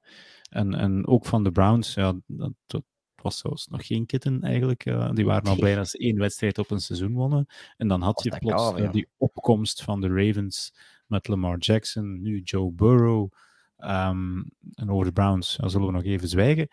En, 0.51 0.75
en 0.75 1.07
ook 1.07 1.27
van 1.27 1.45
de 1.45 1.53
Browns, 1.53 1.95
ja, 1.95 2.15
dat, 2.27 2.53
dat 2.67 2.83
was 3.23 3.39
zelfs 3.39 3.67
nog 3.67 3.87
geen 3.87 4.07
kitten 4.07 4.43
eigenlijk. 4.43 4.87
Uh, 4.87 5.11
die 5.13 5.25
waren 5.25 5.51
al 5.51 5.57
blij 5.57 5.75
dat 5.75 5.89
ze 5.89 5.99
één 5.99 6.19
wedstrijd 6.19 6.59
op 6.59 6.71
een 6.71 6.81
seizoen 6.81 7.13
wonnen. 7.13 7.47
En 7.77 7.89
dan 7.89 8.03
had 8.03 8.23
je 8.23 8.39
plots 8.39 8.81
uh, 8.81 8.93
die 8.93 9.09
opkomst 9.17 9.83
van 9.83 10.01
de 10.01 10.09
Ravens 10.09 10.75
met 11.07 11.29
Lamar 11.29 11.59
Jackson, 11.59 12.23
nu 12.23 12.41
Joe 12.41 12.73
Burrow. 12.73 13.33
Um, 13.79 14.51
en 14.75 14.91
over 14.91 15.05
de 15.05 15.13
Browns 15.13 15.57
ja, 15.61 15.69
zullen 15.69 15.87
we 15.87 15.93
nog 15.93 16.05
even 16.05 16.29
zwijgen. 16.29 16.69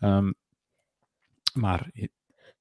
Um, 0.00 0.34
maar 1.52 1.90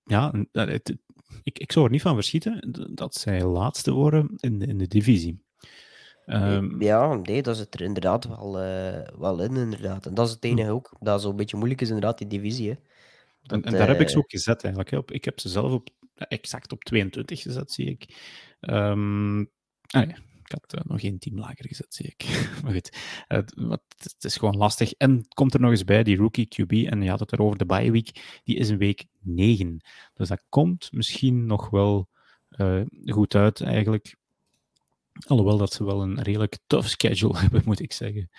ja, 0.03 0.33
het, 0.51 0.95
ik, 1.43 1.59
ik 1.59 1.71
zou 1.71 1.85
er 1.85 1.91
niet 1.91 2.01
van 2.01 2.13
verschieten 2.13 2.71
dat 2.93 3.15
zij 3.15 3.43
laatste 3.43 3.91
worden 3.91 4.33
in 4.37 4.59
de, 4.59 4.65
in 4.65 4.77
de 4.77 4.87
divisie. 4.87 5.41
Um, 6.25 6.81
ja, 6.81 7.13
nee, 7.15 7.41
dat 7.41 7.55
is 7.55 7.59
het 7.61 7.73
er 7.73 7.81
inderdaad 7.81 8.27
wel, 8.27 8.63
uh, 8.63 9.07
wel 9.17 9.41
in, 9.41 9.55
inderdaad. 9.55 10.05
En 10.05 10.13
dat 10.13 10.27
is 10.27 10.33
het 10.33 10.43
enige 10.43 10.71
ook, 10.71 10.95
dat 10.99 11.21
zo 11.21 11.29
een 11.29 11.35
beetje 11.35 11.57
moeilijk 11.57 11.81
is, 11.81 11.87
inderdaad, 11.87 12.17
die 12.17 12.27
divisie. 12.27 12.69
Hè. 12.69 12.75
Dat, 13.41 13.57
en, 13.57 13.63
en, 13.63 13.77
daar 13.77 13.87
heb 13.87 14.01
ik 14.01 14.09
ze 14.09 14.17
ook 14.17 14.31
gezet, 14.31 14.63
eigenlijk. 14.63 14.91
Hè. 14.91 14.97
Op, 14.97 15.11
ik 15.11 15.25
heb 15.25 15.39
ze 15.39 15.49
zelf 15.49 15.71
op, 15.71 15.89
exact 16.15 16.71
op 16.71 16.83
22 16.83 17.41
gezet, 17.41 17.71
zie 17.71 17.89
ik. 17.89 18.05
Um, 18.59 19.49
ah, 19.87 20.01
ik 20.01 20.21
had 20.53 20.75
uh, 20.75 20.81
nog 20.91 21.01
één 21.01 21.19
team 21.19 21.39
lager 21.39 21.67
gezet, 21.67 21.93
zie 21.93 22.15
ik. 22.17 22.25
maar 22.63 22.73
goed, 22.73 22.97
het, 23.27 23.53
het, 23.97 24.23
is 24.23 24.37
gewoon 24.37 24.57
lastig. 24.57 24.93
En 24.93 25.25
komt 25.27 25.53
er 25.53 25.59
nog 25.59 25.71
eens 25.71 25.83
bij, 25.83 26.03
die 26.03 26.17
rookie 26.17 26.47
QB, 26.47 26.71
en 26.71 27.01
je 27.01 27.09
had 27.09 27.19
het 27.19 27.31
erover, 27.31 27.57
de 27.57 27.65
bye 27.65 27.91
week, 27.91 28.39
die 28.43 28.55
is 28.55 28.69
een 28.69 28.77
week 28.77 29.05
9. 29.19 29.77
Dus 30.13 30.27
dat 30.27 30.41
komt 30.49 30.91
misschien 30.91 31.45
nog 31.45 31.69
wel 31.69 32.09
uh, 32.57 32.81
goed 33.05 33.35
uit, 33.35 33.61
eigenlijk. 33.61 34.15
Alhoewel 35.27 35.57
dat 35.57 35.73
ze 35.73 35.83
wel 35.83 36.01
een 36.01 36.21
redelijk 36.21 36.57
tough 36.67 36.87
schedule 36.87 37.39
hebben, 37.43 37.61
moet 37.65 37.79
ik 37.79 37.93
zeggen. 37.93 38.29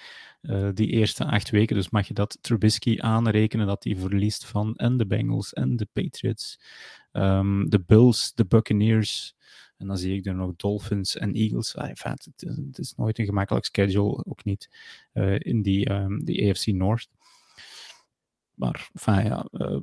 Uh, 0.42 0.68
die 0.74 0.88
eerste 0.88 1.24
acht 1.24 1.50
weken. 1.50 1.76
Dus 1.76 1.90
mag 1.90 2.08
je 2.08 2.14
dat 2.14 2.38
Trubisky 2.40 3.00
aanrekenen 3.00 3.66
dat 3.66 3.84
hij 3.84 3.96
verliest 3.96 4.44
van 4.44 4.74
en 4.74 4.96
de 4.96 5.06
Bengals 5.06 5.52
en 5.52 5.76
de 5.76 5.88
Patriots, 5.92 6.60
um, 7.12 7.70
de 7.70 7.80
Bills, 7.80 8.32
de 8.34 8.46
Buccaneers. 8.46 9.34
En 9.76 9.86
dan 9.86 9.98
zie 9.98 10.16
ik 10.16 10.26
er 10.26 10.34
nog 10.34 10.56
Dolphins 10.56 11.16
en 11.16 11.32
Eagles. 11.32 11.76
Ah, 11.76 11.88
het, 11.88 12.32
is, 12.36 12.56
het, 12.56 12.78
is, 12.78 12.94
nooit 12.96 13.18
een 13.18 13.24
gemakkelijk 13.24 13.64
schedule, 13.64 14.24
ook 14.24 14.44
niet 14.44 14.70
uh, 15.14 15.38
in 15.38 15.62
die, 15.62 15.92
um, 15.92 16.24
die 16.24 16.50
AFC 16.50 16.66
North. 16.66 17.08
Maar 18.54 18.90
enfin, 18.92 19.24
ja, 19.24 19.46
uh, 19.52 19.78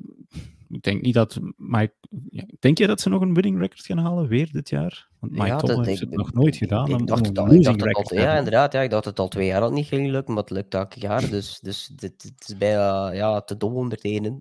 ik 0.69 0.81
denk 0.81 1.01
niet 1.01 1.13
dat 1.13 1.39
Mike. 1.57 1.93
Ja, 2.29 2.43
denk 2.59 2.77
je 2.77 2.87
dat 2.87 3.01
ze 3.01 3.09
nog 3.09 3.21
een 3.21 3.33
winning 3.33 3.59
record 3.59 3.85
gaan 3.85 3.97
halen 3.97 4.27
weer 4.27 4.51
dit 4.51 4.69
jaar? 4.69 5.07
Want 5.19 5.31
Mike 5.31 5.45
ja, 5.45 5.57
Tom 5.57 5.83
heeft 5.83 5.99
het 5.99 6.11
nog 6.11 6.33
nooit 6.33 6.55
gedaan. 6.55 6.89
Ik, 6.89 7.07
dacht, 7.07 7.25
het 7.25 7.37
al, 7.37 7.53
ik 7.53 7.63
dacht 7.63 7.81
het 7.81 8.11
al, 8.11 8.17
ja, 8.17 8.37
inderdaad. 8.37 8.73
Ja, 8.73 8.81
ik 8.81 8.89
dacht 8.89 9.05
het 9.05 9.19
al 9.19 9.27
twee 9.27 9.47
jaar 9.47 9.59
dat 9.59 9.71
niet 9.71 9.85
ging 9.85 10.09
lukken, 10.09 10.33
maar 10.33 10.43
het 10.43 10.51
lukt 10.51 10.73
elke 10.73 10.99
jaar. 10.99 11.29
Dus, 11.29 11.59
dus 11.59 11.87
dit, 11.87 12.21
dit 12.21 12.47
is 12.47 12.57
bijna 12.57 13.11
ja, 13.11 13.41
te 13.41 13.57
dom 13.57 13.75
om 13.75 13.91
er 13.91 13.97
tegen, 13.97 14.39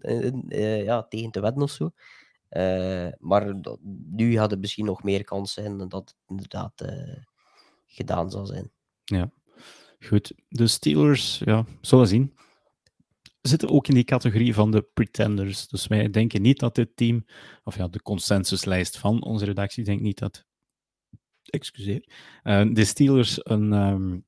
uh, 0.49 0.85
ja, 0.85 1.03
tegen 1.03 1.31
te 1.31 1.41
wedden 1.41 1.63
of 1.63 1.71
zo. 1.71 1.91
Uh, 2.51 3.09
maar 3.19 3.55
nu 4.11 4.39
hadden 4.39 4.61
misschien 4.61 4.85
nog 4.85 5.03
meer 5.03 5.25
kansen 5.25 5.65
en 5.65 5.89
dat 5.89 5.93
het 5.93 6.15
inderdaad 6.29 6.83
uh, 6.83 7.17
gedaan 7.87 8.31
zal 8.31 8.47
zijn. 8.47 8.71
Ja, 9.05 9.31
goed. 10.01 10.33
De 10.49 10.67
Steelers, 10.67 11.39
ja, 11.45 11.65
zullen 11.81 12.09
zien 12.09 12.35
zitten 13.43 13.69
ook 13.69 13.89
in 13.89 13.95
die 13.95 14.05
categorie 14.05 14.55
van 14.55 14.71
de 14.71 14.83
pretenders. 14.95 15.69
Dus 15.69 15.87
wij 15.87 16.11
denken 16.11 16.43
niet 16.43 16.59
dat 16.59 16.75
dit 16.75 16.97
team, 16.97 17.27
of 17.65 17.77
ja, 17.77 17.89
de 17.89 18.03
consensuslijst 18.03 18.99
van 18.99 19.23
onze 19.23 19.45
redactie, 19.45 19.85
denkt 19.85 20.03
niet 20.03 20.19
dat, 20.19 20.47
excuseer, 21.45 22.05
uh, 22.45 22.67
de 22.73 22.85
Steelers 22.85 23.39
een, 23.43 23.73
um, 23.73 24.25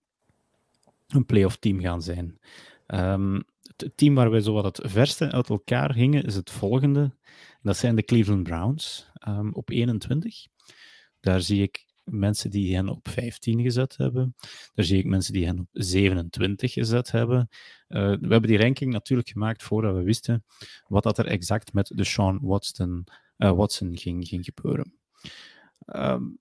een 1.07 1.27
playoff 1.27 1.57
team 1.57 1.81
gaan 1.81 2.03
zijn. 2.03 2.39
Um, 2.87 3.43
het 3.77 3.97
team 3.97 4.14
waar 4.14 4.31
wij 4.31 4.41
zo 4.41 4.53
wat 4.53 4.77
het 4.77 4.91
verste 4.91 5.31
uit 5.31 5.49
elkaar 5.49 5.95
hingen 5.95 6.25
is 6.25 6.35
het 6.35 6.51
volgende. 6.51 7.16
Dat 7.63 7.77
zijn 7.77 7.97
de 7.97 8.03
Cleveland 8.03 8.43
Browns 8.43 9.11
um, 9.29 9.53
op 9.53 9.71
21. 9.71 10.47
Daar 11.21 11.41
zie 11.41 11.63
ik 11.63 11.87
mensen 12.05 12.51
die 12.51 12.75
hen 12.75 12.89
op 12.89 13.09
15 13.09 13.63
gezet 13.63 13.97
hebben. 13.97 14.35
Daar 14.75 14.85
zie 14.85 14.99
ik 14.99 15.05
mensen 15.05 15.33
die 15.33 15.47
hen 15.47 15.59
op 15.59 15.69
27 15.73 16.73
gezet 16.73 17.11
hebben. 17.11 17.49
Uh, 17.89 17.99
we 17.99 18.29
hebben 18.29 18.43
die 18.43 18.59
ranking 18.59 18.93
natuurlijk 18.93 19.29
gemaakt 19.29 19.63
voordat 19.63 19.95
we 19.95 20.03
wisten 20.03 20.45
wat 20.89 21.03
dat 21.03 21.19
er 21.19 21.27
exact 21.27 21.73
met 21.73 21.93
de 21.95 22.05
Sean 22.05 22.39
Watson, 22.43 23.07
uh, 23.39 23.53
Watson 23.53 23.97
ging, 23.99 24.29
ging 24.29 24.45
gebeuren. 24.45 24.95
Um, 25.87 26.39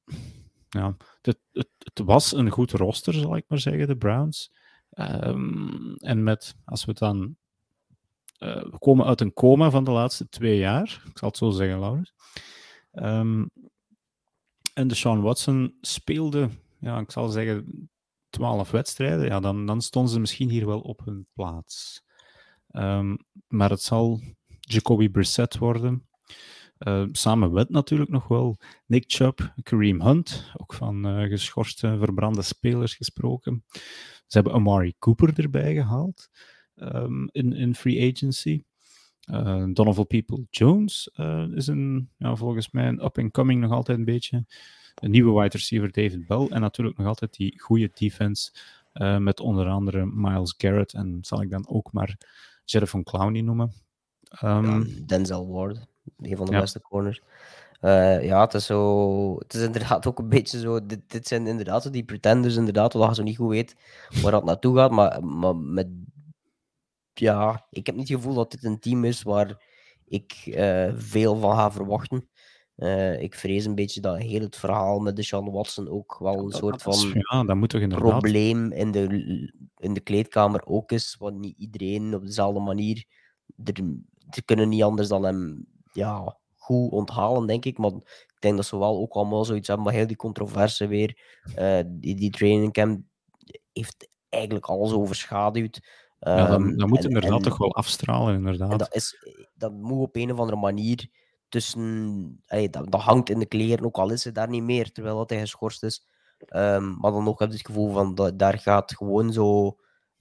ja, 0.69 0.97
het, 1.21 1.39
het, 1.51 1.69
was 1.93 2.33
een 2.33 2.49
goed 2.49 2.71
roster, 2.71 3.13
zal 3.13 3.35
ik 3.35 3.45
maar 3.47 3.59
zeggen, 3.59 3.87
de 3.87 3.97
Browns. 3.97 4.51
Um, 4.93 5.95
en 5.95 6.23
met, 6.23 6.55
als 6.65 6.85
we 6.85 6.93
dan 6.93 7.35
uh, 8.43 8.63
komen 8.79 9.05
uit 9.05 9.21
een 9.21 9.33
coma 9.33 9.69
van 9.69 9.83
de 9.83 9.91
laatste 9.91 10.29
twee 10.29 10.57
jaar, 10.57 11.03
ik 11.09 11.17
zal 11.17 11.27
het 11.27 11.37
zo 11.37 11.49
zeggen, 11.49 11.79
Laurens. 11.79 12.13
Um, 12.91 13.49
en 14.73 14.87
de 14.87 14.95
Sean 14.95 15.21
Watson 15.21 15.77
speelde, 15.81 16.49
ja, 16.79 16.99
ik 16.99 17.11
zal 17.11 17.29
zeggen, 17.29 17.89
twaalf 18.29 18.71
wedstrijden. 18.71 19.25
Ja, 19.25 19.39
dan, 19.39 19.65
dan 19.65 19.81
stonden 19.81 20.11
ze 20.11 20.19
misschien 20.19 20.49
hier 20.49 20.65
wel 20.65 20.79
op 20.79 21.01
hun 21.05 21.27
plaats. 21.33 22.03
Um, 22.71 23.17
maar 23.47 23.69
het 23.69 23.81
zal 23.81 24.21
Jacoby 24.59 25.09
Brissett 25.09 25.57
worden. 25.57 26.09
Uh, 26.79 27.05
samen 27.11 27.53
met 27.53 27.69
natuurlijk 27.69 28.09
nog 28.09 28.27
wel 28.27 28.57
Nick 28.85 29.03
Chubb, 29.07 29.53
Kareem 29.63 30.01
Hunt, 30.01 30.51
ook 30.57 30.73
van 30.73 31.07
uh, 31.07 31.29
geschorste, 31.29 31.97
verbrande 31.97 32.41
spelers 32.41 32.95
gesproken. 32.95 33.65
Ze 34.27 34.37
hebben 34.37 34.53
Amari 34.53 34.93
Cooper 34.99 35.39
erbij 35.39 35.73
gehaald 35.73 36.29
um, 36.75 37.29
in, 37.31 37.53
in 37.53 37.75
free 37.75 38.11
agency. 38.11 38.63
Uh, 39.29 39.63
Donovan 39.73 40.07
People 40.07 40.45
Jones 40.49 41.09
uh, 41.15 41.47
is 41.55 41.67
een, 41.67 42.09
ja, 42.17 42.35
volgens 42.35 42.71
mij 42.71 42.87
een 42.87 43.03
up-and-coming 43.03 43.61
nog 43.61 43.71
altijd 43.71 43.97
een 43.97 44.05
beetje. 44.05 44.45
Een 44.95 45.11
nieuwe 45.11 45.41
wide 45.41 45.57
receiver 45.57 45.91
David 45.91 46.27
Bell. 46.27 46.47
En 46.49 46.61
natuurlijk 46.61 46.97
nog 46.97 47.07
altijd 47.07 47.33
die 47.33 47.59
goede 47.59 47.91
defense 47.93 48.51
uh, 48.93 49.17
met 49.17 49.39
onder 49.39 49.67
andere 49.67 50.05
Miles 50.05 50.53
Garrett. 50.57 50.93
En 50.93 51.17
zal 51.21 51.41
ik 51.41 51.49
dan 51.49 51.67
ook 51.67 51.91
maar 51.91 52.17
Jared 52.65 52.89
van 52.89 53.03
Clowney 53.03 53.41
noemen. 53.41 53.73
Um, 54.43 54.65
ja, 54.65 54.83
Denzel 55.05 55.51
Ward, 55.51 55.87
een 56.17 56.37
van 56.37 56.45
de 56.45 56.51
ja. 56.51 56.59
beste 56.59 56.81
corners. 56.81 57.21
ja, 58.21 58.41
het 58.41 58.53
is, 58.53 58.65
zo, 58.65 59.37
het 59.37 59.53
is 59.53 59.61
inderdaad 59.61 60.07
ook 60.07 60.19
een 60.19 60.29
beetje 60.29 60.59
zo. 60.59 60.85
Dit, 60.85 60.99
dit 61.07 61.27
zijn 61.27 61.47
inderdaad 61.47 61.93
die 61.93 62.03
pretenders, 62.03 62.55
inderdaad, 62.55 62.93
waar 62.93 63.09
je 63.09 63.15
zo 63.15 63.23
niet 63.23 63.37
goed 63.37 63.49
weet 63.49 63.75
waar 64.21 64.31
dat 64.31 64.45
naartoe 64.45 64.75
gaat. 64.75 64.91
Maar, 64.91 65.25
maar 65.25 65.55
met 65.55 65.87
ja, 67.13 67.67
ik 67.69 67.85
heb 67.85 67.95
niet 67.95 68.09
het 68.09 68.17
gevoel 68.17 68.35
dat 68.35 68.51
dit 68.51 68.63
een 68.63 68.79
team 68.79 69.05
is 69.05 69.23
waar 69.23 69.63
ik 70.05 70.43
uh, 70.45 70.91
veel 70.95 71.35
van 71.35 71.55
ga 71.55 71.71
verwachten. 71.71 72.29
Uh, 72.75 73.21
ik 73.21 73.35
vrees 73.35 73.65
een 73.65 73.75
beetje 73.75 74.01
dat 74.01 74.17
heel 74.17 74.41
het 74.41 74.55
verhaal 74.55 74.99
met 74.99 75.15
de 75.15 75.23
Sean 75.23 75.51
Watson 75.51 75.89
ook 75.89 76.17
wel 76.19 76.37
een 76.37 76.51
soort 76.51 76.81
van 76.81 77.23
ja, 77.29 77.43
dat 77.43 77.55
moet 77.55 77.69
toch 77.69 77.87
probleem 77.87 78.71
in 78.71 78.91
de, 78.91 79.07
in 79.77 79.93
de 79.93 79.99
kleedkamer 79.99 80.65
ook 80.65 80.91
is. 80.91 81.15
Want 81.19 81.39
niet 81.39 81.57
iedereen 81.57 82.15
op 82.15 82.25
dezelfde 82.25 82.59
manier. 82.59 83.05
Er, 83.63 83.73
er 84.29 84.45
kunnen 84.45 84.69
niet 84.69 84.83
anders 84.83 85.07
dan 85.07 85.23
hem 85.23 85.65
ja, 85.91 86.39
goed 86.55 86.91
onthalen, 86.91 87.47
denk 87.47 87.65
ik. 87.65 87.77
Maar 87.77 87.91
ik 87.91 88.35
denk 88.39 88.55
dat 88.55 88.65
ze 88.65 88.77
wel 88.77 88.99
ook 88.99 89.13
allemaal 89.13 89.45
zoiets 89.45 89.67
hebben, 89.67 89.85
maar 89.85 89.95
heel 89.95 90.07
die 90.07 90.15
controverse 90.15 90.87
weer. 90.87 91.17
Uh, 91.57 91.79
die, 91.85 92.15
die 92.15 92.31
training 92.31 92.73
camp 92.73 93.01
heeft 93.71 94.09
eigenlijk 94.29 94.65
alles 94.65 94.91
overschaduwd. 94.91 95.79
Ja, 96.23 96.47
dan, 96.47 96.67
ehm, 96.67 96.77
dan 96.77 96.89
moet 96.89 97.03
inderdaad 97.05 97.43
toch 97.43 97.57
wel 97.57 97.75
afstralen, 97.75 98.35
inderdaad. 98.35 98.79
dat, 98.79 98.95
is, 98.95 99.15
dat 99.53 99.71
moet 99.71 100.01
op 100.01 100.15
een 100.15 100.31
of 100.31 100.39
andere 100.39 100.57
manier 100.57 101.09
tussen... 101.49 102.43
dat, 102.47 102.91
dat, 102.91 103.01
hangt 103.01 103.29
in 103.29 103.39
de 103.39 103.45
kleren, 103.45 103.85
ook 103.85 103.97
al 103.97 104.11
is 104.11 104.23
het 104.23 104.35
daar 104.35 104.49
niet 104.49 104.63
meer, 104.63 104.91
terwijl 104.91 105.17
dat 105.17 105.29
hij 105.29 105.39
geschorst 105.39 105.83
is. 105.83 106.07
Um, 106.55 106.97
maar 106.99 107.11
dan 107.11 107.23
nog 107.23 107.39
heb 107.39 107.49
je 107.49 107.57
het 107.57 107.65
gevoel 107.65 107.91
van, 107.91 108.15
dat, 108.15 108.39
daar 108.39 108.59
gaat 108.59 108.95
gewoon 108.95 109.33
zo 109.33 109.77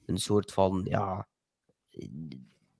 een 0.07 0.19
soort 0.19 0.53
van, 0.53 0.81
ja... 0.85 1.29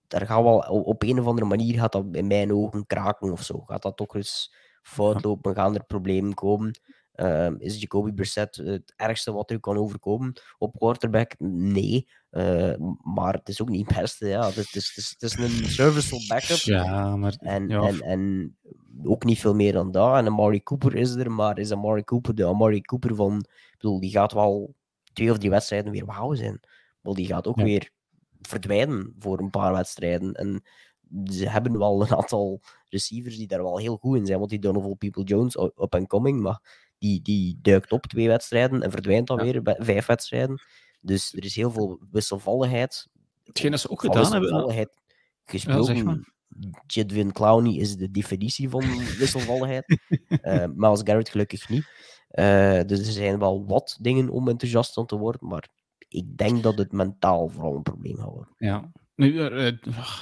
Daar 0.07 0.27
gaat 0.27 0.43
wel, 0.43 0.59
op 0.59 1.03
een 1.03 1.21
of 1.21 1.27
andere 1.27 1.47
manier 1.47 1.79
gaat 1.79 1.93
dat 1.93 2.05
in 2.13 2.27
mijn 2.27 2.53
ogen 2.53 2.87
kraken 2.87 3.33
of 3.33 3.43
zo. 3.43 3.61
Gaat 3.61 3.83
dat 3.83 3.97
toch 3.97 4.15
eens 4.15 4.55
fout 4.83 5.25
lopen, 5.25 5.55
gaan 5.55 5.75
er 5.75 5.85
problemen 5.85 6.35
komen. 6.35 6.81
Uh, 7.15 7.51
is 7.59 7.81
Jacoby 7.81 8.13
Brissett 8.13 8.57
het 8.57 8.93
ergste 8.97 9.33
wat 9.33 9.51
er 9.51 9.61
kan 9.61 9.77
overkomen 9.77 10.41
op 10.59 10.79
quarterback? 10.79 11.35
Nee. 11.39 12.09
Uh, 12.31 12.75
maar 13.15 13.33
het 13.35 13.49
is 13.49 13.63
ook 13.63 13.69
niet 13.69 13.89
het 13.89 14.01
beste. 14.01 14.27
Ja. 14.27 14.47
Het, 14.47 14.57
is, 14.57 14.65
het, 14.67 14.97
is, 14.97 15.17
het 15.19 15.23
is 15.23 15.37
een 15.37 15.71
serviceable 15.71 16.27
backup. 16.27 16.57
Ja, 16.57 17.17
maar, 17.17 17.35
en, 17.39 17.69
ja. 17.69 17.83
En, 17.83 18.01
en 18.01 18.57
ook 19.03 19.25
niet 19.25 19.39
veel 19.39 19.55
meer 19.55 19.73
dan 19.73 19.91
dat. 19.91 20.17
En 20.17 20.27
Amari 20.27 20.63
Cooper 20.63 20.95
is 20.95 21.15
er, 21.15 21.31
maar 21.31 21.59
is 21.59 21.73
Amari 21.73 22.05
Cooper 22.05 22.35
de 22.35 22.47
Amari 22.47 22.81
Cooper 22.81 23.15
van... 23.15 23.37
Ik 23.37 23.77
bedoel, 23.79 24.01
die 24.01 24.11
gaat 24.11 24.33
wel 24.33 24.75
twee 25.13 25.31
of 25.31 25.39
drie 25.39 25.51
wedstrijden 25.51 25.93
weer 25.93 26.07
wauw 26.07 26.35
zijn. 26.35 26.61
Maar 27.01 27.15
die 27.15 27.27
gaat 27.27 27.47
ook 27.47 27.59
ja. 27.59 27.65
weer 27.65 27.91
verdwijnen 28.41 29.15
voor 29.19 29.39
een 29.39 29.51
paar 29.51 29.73
wedstrijden. 29.73 30.33
En 30.33 30.63
ze 31.25 31.49
hebben 31.49 31.79
wel 31.79 32.03
een 32.03 32.15
aantal 32.17 32.61
receivers 32.89 33.37
die 33.37 33.47
daar 33.47 33.63
wel 33.63 33.79
heel 33.79 33.97
goed 33.97 34.17
in 34.17 34.27
zijn. 34.27 34.39
Want 34.39 34.51
die 34.51 34.59
Donovan 34.59 34.99
People-Jones, 34.99 35.57
up 35.57 35.95
and 35.95 36.09
coming, 36.09 36.41
maar 36.41 36.89
die, 36.99 37.23
die 37.23 37.59
duikt 37.63 37.93
op 37.93 38.07
twee 38.07 38.29
wedstrijden 38.29 38.83
en 38.83 38.91
verdwijnt 38.91 39.27
dan 39.27 39.37
ja. 39.37 39.45
weer 39.45 39.63
bij 39.63 39.77
vijf 39.79 40.07
wedstrijden. 40.07 40.61
Dus 41.01 41.33
er 41.33 41.45
is 41.45 41.57
heel 41.57 41.71
veel 41.71 42.01
wisselvalligheid. 42.11 43.09
Hetgeen 43.45 43.71
dat 43.71 43.81
ze 43.81 43.91
ook 43.91 44.01
gedaan 44.01 44.33
hebben... 44.33 44.89
Gesproken, 45.45 45.97
ja, 45.97 46.21
Jadwin 46.87 47.33
Clowney 47.33 47.75
is 47.75 47.97
de 47.97 48.11
definitie 48.11 48.69
van 48.69 48.85
wisselvalligheid. 49.19 49.99
uh, 50.43 50.65
maar 50.75 50.91
als 50.91 51.01
Garrett 51.05 51.29
gelukkig 51.29 51.69
niet. 51.69 51.87
Uh, 52.31 52.81
dus 52.87 53.07
er 53.07 53.13
zijn 53.13 53.39
wel 53.39 53.67
wat 53.67 53.99
dingen 54.01 54.29
om 54.29 54.49
enthousiast 54.49 54.93
van 54.93 55.07
te 55.07 55.17
worden, 55.17 55.49
maar 55.49 55.69
ik 56.09 56.37
denk 56.37 56.63
dat 56.63 56.79
het 56.79 56.93
mentaal 56.93 57.49
vooral 57.49 57.75
een 57.75 57.83
probleem 57.83 58.17
gaat 58.17 58.33
worden. 58.33 58.55
Ja, 58.57 58.91
nu, 59.15 59.33
uh, 59.33 59.67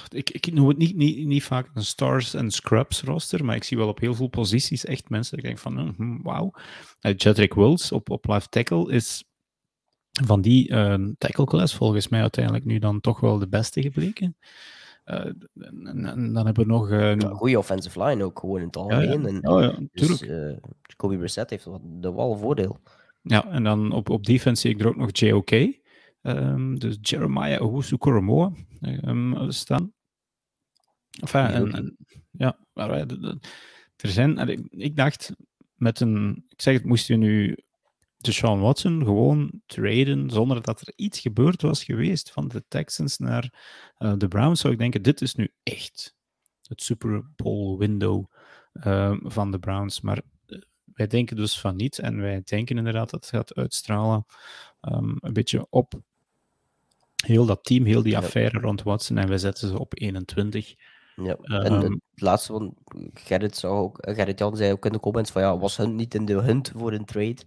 ik, 0.09 0.29
ik 0.29 0.53
noem 0.53 0.67
het 0.67 0.77
niet, 0.77 0.95
niet, 0.95 1.25
niet 1.25 1.43
vaak 1.43 1.69
een 1.73 1.83
stars 1.83 2.33
en 2.33 2.51
scrubs 2.51 3.01
roster, 3.01 3.45
maar 3.45 3.55
ik 3.55 3.63
zie 3.63 3.77
wel 3.77 3.87
op 3.87 3.99
heel 3.99 4.15
veel 4.15 4.27
posities 4.27 4.85
echt 4.85 5.09
mensen 5.09 5.37
ik 5.37 5.43
denk 5.43 5.57
van, 5.57 5.93
mm, 5.97 6.23
wauw. 6.23 6.51
Uh, 7.01 7.13
Jedrick 7.15 7.53
Wills 7.53 7.91
op, 7.91 8.09
op 8.09 8.27
left 8.27 8.51
tackle 8.51 8.91
is 8.91 9.23
van 10.11 10.41
die 10.41 10.69
uh, 10.69 11.07
tackle 11.17 11.45
class 11.45 11.75
volgens 11.75 12.07
mij 12.07 12.21
uiteindelijk 12.21 12.65
nu 12.65 12.79
dan 12.79 13.01
toch 13.01 13.19
wel 13.19 13.39
de 13.39 13.47
beste 13.47 13.81
gebleken. 13.81 14.37
En, 15.03 15.49
en, 16.05 16.33
dan 16.33 16.45
hebben 16.45 16.65
we 16.65 16.71
nog... 16.71 16.89
een 16.89 17.21
goede 17.21 17.57
offensive 17.57 18.03
line 18.03 18.23
ook, 18.23 18.39
gewoon 18.39 18.59
in 18.59 18.65
het 18.65 18.77
algemeen. 18.77 19.21
Ja, 19.21 19.39
ja. 19.41 19.55
Oh, 19.55 19.61
ja, 19.61 19.79
dus, 19.91 20.19
Jacoby 20.81 21.17
Brissett 21.17 21.49
heeft 21.49 21.67
de 21.83 22.13
wel 22.13 22.37
voordeel. 22.37 22.79
Ja, 23.21 23.47
en 23.47 23.63
dan 23.63 23.91
op, 23.91 24.09
op 24.09 24.25
defense 24.25 24.61
zie 24.61 24.75
ik 24.75 24.81
er 24.81 24.87
ook 24.87 24.95
nog 24.95 25.09
JOK. 25.11 25.51
Um, 26.21 26.79
dus 26.79 26.97
Jeremiah 27.01 27.61
Owusu 27.61 27.97
Koromoa 27.97 28.51
um, 28.81 29.51
staan. 29.51 29.93
Enfin, 31.19 31.45
en, 31.45 31.71
en, 31.71 31.97
ja, 32.31 32.59
maar, 32.73 32.89
er 32.89 33.39
zijn, 33.95 34.37
ik, 34.37 34.67
ik 34.69 34.95
dacht 34.95 35.31
met 35.75 35.99
een, 35.99 36.45
ik 36.49 36.61
zeg 36.61 36.73
het, 36.73 36.85
moest 36.85 37.07
je 37.07 37.15
nu 37.15 37.57
Sean 38.21 38.59
Watson 38.59 39.03
gewoon 39.03 39.61
traden 39.65 40.29
zonder 40.29 40.61
dat 40.61 40.81
er 40.81 40.93
iets 40.95 41.19
gebeurd 41.19 41.61
was 41.61 41.83
geweest 41.83 42.31
van 42.31 42.47
de 42.47 42.63
Texans 42.67 43.17
naar 43.17 43.53
uh, 43.97 44.13
de 44.17 44.27
Browns, 44.27 44.61
zou 44.61 44.73
ik 44.73 44.79
denken, 44.79 45.01
dit 45.01 45.21
is 45.21 45.35
nu 45.35 45.53
echt 45.63 46.15
het 46.67 46.81
Super 46.81 47.23
Bowl 47.35 47.77
window 47.77 48.25
uh, 48.73 49.17
van 49.21 49.51
de 49.51 49.59
Browns. 49.59 50.01
Maar 50.01 50.21
uh, 50.47 50.59
wij 50.93 51.07
denken 51.07 51.35
dus 51.35 51.59
van 51.59 51.75
niet 51.75 51.99
en 51.99 52.21
wij 52.21 52.41
denken 52.43 52.77
inderdaad 52.77 53.09
dat 53.09 53.21
het 53.21 53.29
gaat 53.29 53.55
uitstralen 53.55 54.25
um, 54.81 55.17
een 55.19 55.33
beetje 55.33 55.67
op 55.69 56.01
heel 57.25 57.45
dat 57.45 57.63
team, 57.63 57.85
heel 57.85 58.03
die 58.03 58.17
affaire 58.17 58.57
ja. 58.57 58.63
rond 58.63 58.83
Watson 58.83 59.17
en 59.17 59.27
wij 59.27 59.37
zetten 59.37 59.69
ze 59.69 59.79
op 59.79 59.99
21. 59.99 60.75
Ja, 61.15 61.35
en 61.35 61.83
um, 61.83 62.01
het 62.11 62.21
laatste 62.21 62.51
van 62.51 62.75
Gerrit, 63.13 63.57
zou 63.57 63.77
ook, 63.77 63.97
Gerrit 64.01 64.39
Jan 64.39 64.57
zei 64.57 64.71
ook 64.71 64.85
in 64.85 64.91
de 64.91 64.99
comments 64.99 65.31
van 65.31 65.41
ja, 65.41 65.57
was 65.57 65.77
Hunt 65.77 65.93
niet 65.93 66.15
in 66.15 66.25
de 66.25 66.33
hunt 66.33 66.71
voor 66.75 66.93
een 66.93 67.05
trade? 67.05 67.37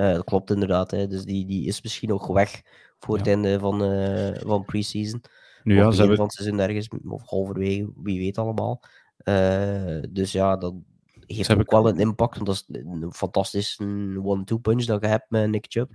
Uh, 0.00 0.12
dat 0.12 0.24
klopt 0.24 0.50
inderdaad, 0.50 0.90
hè. 0.90 1.06
dus 1.06 1.24
die, 1.24 1.46
die 1.46 1.66
is 1.66 1.82
misschien 1.82 2.08
nog 2.08 2.26
weg 2.26 2.62
voor 2.98 3.14
ja. 3.14 3.20
het 3.20 3.28
einde 3.28 3.58
van, 3.58 3.92
uh, 3.92 4.34
van 4.34 4.64
pre-season. 4.64 5.22
Nu 5.62 5.76
ja, 5.76 5.90
ze 5.90 5.98
hebben... 5.98 6.16
van 6.16 6.26
het 6.26 6.34
seizoen 6.34 6.60
ergens, 6.60 6.88
of 7.08 7.22
halverwege, 7.24 7.92
wie 8.02 8.18
weet 8.18 8.38
allemaal. 8.38 8.82
Uh, 9.24 10.02
dus 10.10 10.32
ja, 10.32 10.56
dat 10.56 10.74
heeft 11.26 11.58
ook 11.58 11.70
wel 11.70 11.88
een 11.88 11.98
impact, 11.98 12.34
want 12.34 12.46
dat 12.46 12.64
is 12.68 12.82
een 12.84 13.12
fantastische 13.12 13.84
one-two 14.22 14.58
punch 14.58 14.84
dat 14.84 15.00
je 15.00 15.08
hebt 15.08 15.30
met 15.30 15.50
Nick 15.50 15.64
Chubb. 15.68 15.90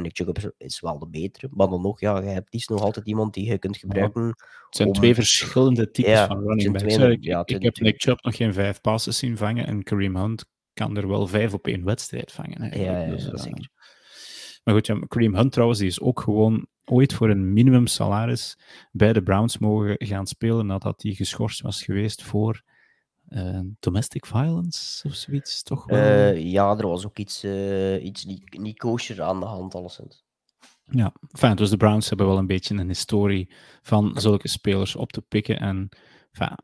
Nick 0.00 0.16
Chubb 0.16 0.52
is 0.58 0.80
wel 0.80 0.98
de 0.98 1.08
betere, 1.08 1.48
maar 1.50 1.68
dan 1.68 1.82
nog, 1.82 2.00
ja, 2.00 2.18
je 2.20 2.28
hebt 2.28 2.54
is 2.54 2.66
nog 2.66 2.80
altijd 2.80 3.06
iemand 3.06 3.34
die 3.34 3.50
je 3.50 3.58
kunt 3.58 3.76
gebruiken. 3.76 4.22
Ja, 4.22 4.28
het 4.28 4.76
zijn 4.76 4.88
om... 4.88 4.94
twee 4.94 5.14
verschillende 5.14 5.90
types 5.90 6.12
ja, 6.12 6.26
van 6.26 6.42
running 6.42 6.72
backs. 6.72 6.94
Twee, 6.94 7.12
ik, 7.12 7.24
ja, 7.24 7.42
ik 7.44 7.62
heb. 7.62 7.78
Nick 7.78 8.02
Chubb 8.02 8.22
nog 8.24 8.36
geen 8.36 8.52
vijf 8.52 8.80
passes 8.80 9.18
zien 9.18 9.36
vangen 9.36 9.66
en 9.66 9.82
Kareem 9.82 10.16
Hunt 10.16 10.44
kan 10.78 10.96
er 10.96 11.08
wel 11.08 11.26
vijf 11.26 11.52
op 11.52 11.66
één 11.66 11.84
wedstrijd 11.84 12.32
vangen. 12.32 12.80
Ja, 12.80 13.00
ja, 13.00 13.10
dus, 13.10 13.26
uh, 13.26 13.34
zeker. 13.34 13.68
Maar 14.64 14.74
goed, 14.74 14.86
ja, 14.86 14.98
Kareem 15.08 15.34
Hunt 15.34 15.52
trouwens, 15.52 15.78
die 15.78 15.88
is 15.88 16.00
ook 16.00 16.20
gewoon 16.20 16.66
ooit 16.84 17.12
voor 17.12 17.30
een 17.30 17.52
minimum 17.52 17.86
salaris 17.86 18.58
bij 18.92 19.12
de 19.12 19.22
Browns 19.22 19.58
mogen 19.58 19.96
gaan 19.98 20.26
spelen 20.26 20.66
nadat 20.66 21.02
hij 21.02 21.12
geschorst 21.12 21.60
was 21.60 21.82
geweest 21.82 22.22
voor 22.22 22.62
uh, 23.28 23.60
domestic 23.80 24.26
violence 24.26 25.08
of 25.08 25.14
zoiets, 25.14 25.62
toch 25.62 25.84
wel? 25.84 25.98
Uh, 25.98 26.52
ja, 26.52 26.76
er 26.76 26.88
was 26.88 27.06
ook 27.06 27.18
iets, 27.18 27.44
uh, 27.44 28.04
iets 28.04 28.24
niet, 28.24 28.58
niet 28.58 28.78
kosher 28.78 29.22
aan 29.22 29.40
de 29.40 29.46
hand, 29.46 29.74
alleszins. 29.74 30.24
Ja, 30.90 31.12
fijn. 31.32 31.56
Dus 31.56 31.70
de 31.70 31.76
Browns 31.76 32.08
hebben 32.08 32.26
wel 32.26 32.38
een 32.38 32.46
beetje 32.46 32.74
een 32.74 32.88
historie 32.88 33.50
van 33.82 34.12
zulke 34.14 34.48
spelers 34.48 34.96
op 34.96 35.12
te 35.12 35.20
pikken. 35.20 35.58
En 35.58 35.88
enfin, 36.32 36.56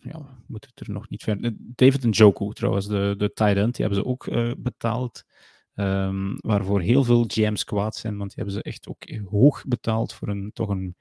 ja, 0.00 0.18
we 0.18 0.44
moeten 0.46 0.70
het 0.74 0.86
er 0.86 0.92
nog 0.92 1.08
niet 1.08 1.22
verder. 1.22 1.54
David 1.58 2.04
Njoku, 2.04 2.52
trouwens, 2.52 2.86
de, 2.86 3.14
de 3.18 3.32
tight 3.32 3.56
end, 3.56 3.74
die 3.76 3.84
hebben 3.84 4.04
ze 4.04 4.10
ook 4.10 4.24
betaald. 4.62 5.24
Um, 5.74 6.36
waarvoor 6.40 6.80
heel 6.80 7.04
veel 7.04 7.24
GM's 7.26 7.64
kwaad 7.64 7.96
zijn, 7.96 8.16
want 8.16 8.34
die 8.34 8.44
hebben 8.44 8.54
ze 8.54 8.62
echt 8.62 8.88
ook 8.88 9.04
hoog 9.30 9.64
betaald 9.66 10.12
voor 10.12 10.28
een 10.28 10.50
toch 10.52 10.68
een, 10.68 10.96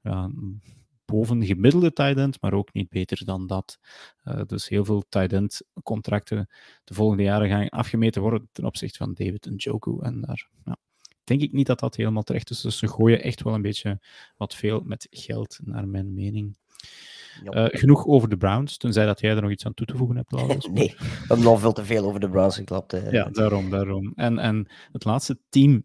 ja, 0.00 0.22
een 0.22 0.62
boven 1.04 1.44
gemiddelde 1.44 1.92
tight 1.92 2.18
end, 2.18 2.40
maar 2.40 2.52
ook 2.52 2.72
niet 2.72 2.88
beter 2.88 3.24
dan 3.24 3.46
dat. 3.46 3.78
Uh, 4.24 4.40
dus 4.46 4.68
heel 4.68 4.84
veel 4.84 5.04
tight 5.08 5.32
end 5.32 5.60
contracten 5.82 6.48
de 6.84 6.94
volgende 6.94 7.22
jaren 7.22 7.48
gaan 7.48 7.68
afgemeten 7.68 8.22
worden 8.22 8.48
ten 8.52 8.64
opzichte 8.64 8.98
van 8.98 9.14
David 9.14 9.46
en. 9.46 9.56
En 10.02 10.20
daar 10.20 10.48
ja, 10.64 10.76
denk 11.24 11.40
ik 11.40 11.52
niet 11.52 11.66
dat 11.66 11.80
dat 11.80 11.96
helemaal 11.96 12.22
terecht 12.22 12.50
is. 12.50 12.60
Dus 12.60 12.78
ze 12.78 12.88
gooien 12.88 13.22
echt 13.22 13.42
wel 13.42 13.54
een 13.54 13.62
beetje 13.62 14.00
wat 14.36 14.54
veel 14.54 14.80
met 14.80 15.06
geld, 15.10 15.58
naar 15.62 15.88
mijn 15.88 16.14
mening. 16.14 16.56
Uh, 17.42 17.64
genoeg 17.68 18.06
over 18.06 18.28
de 18.28 18.36
Browns, 18.36 18.76
tenzij 18.76 19.06
dat 19.06 19.20
jij 19.20 19.34
er 19.34 19.42
nog 19.42 19.50
iets 19.50 19.66
aan 19.66 19.74
toe 19.74 19.86
te 19.86 19.96
voegen 19.96 20.16
hebt, 20.16 20.30
nee, 20.70 20.94
we 20.98 21.24
hebben 21.28 21.46
al 21.46 21.58
veel 21.58 21.72
te 21.72 21.84
veel 21.84 22.04
over 22.04 22.20
de 22.20 22.28
Browns 22.28 22.56
geklapt. 22.56 22.92
Hè. 22.92 23.10
Ja, 23.10 23.28
daarom, 23.28 23.70
daarom. 23.70 24.12
En, 24.14 24.38
en 24.38 24.68
het 24.92 25.04
laatste 25.04 25.38
team 25.48 25.84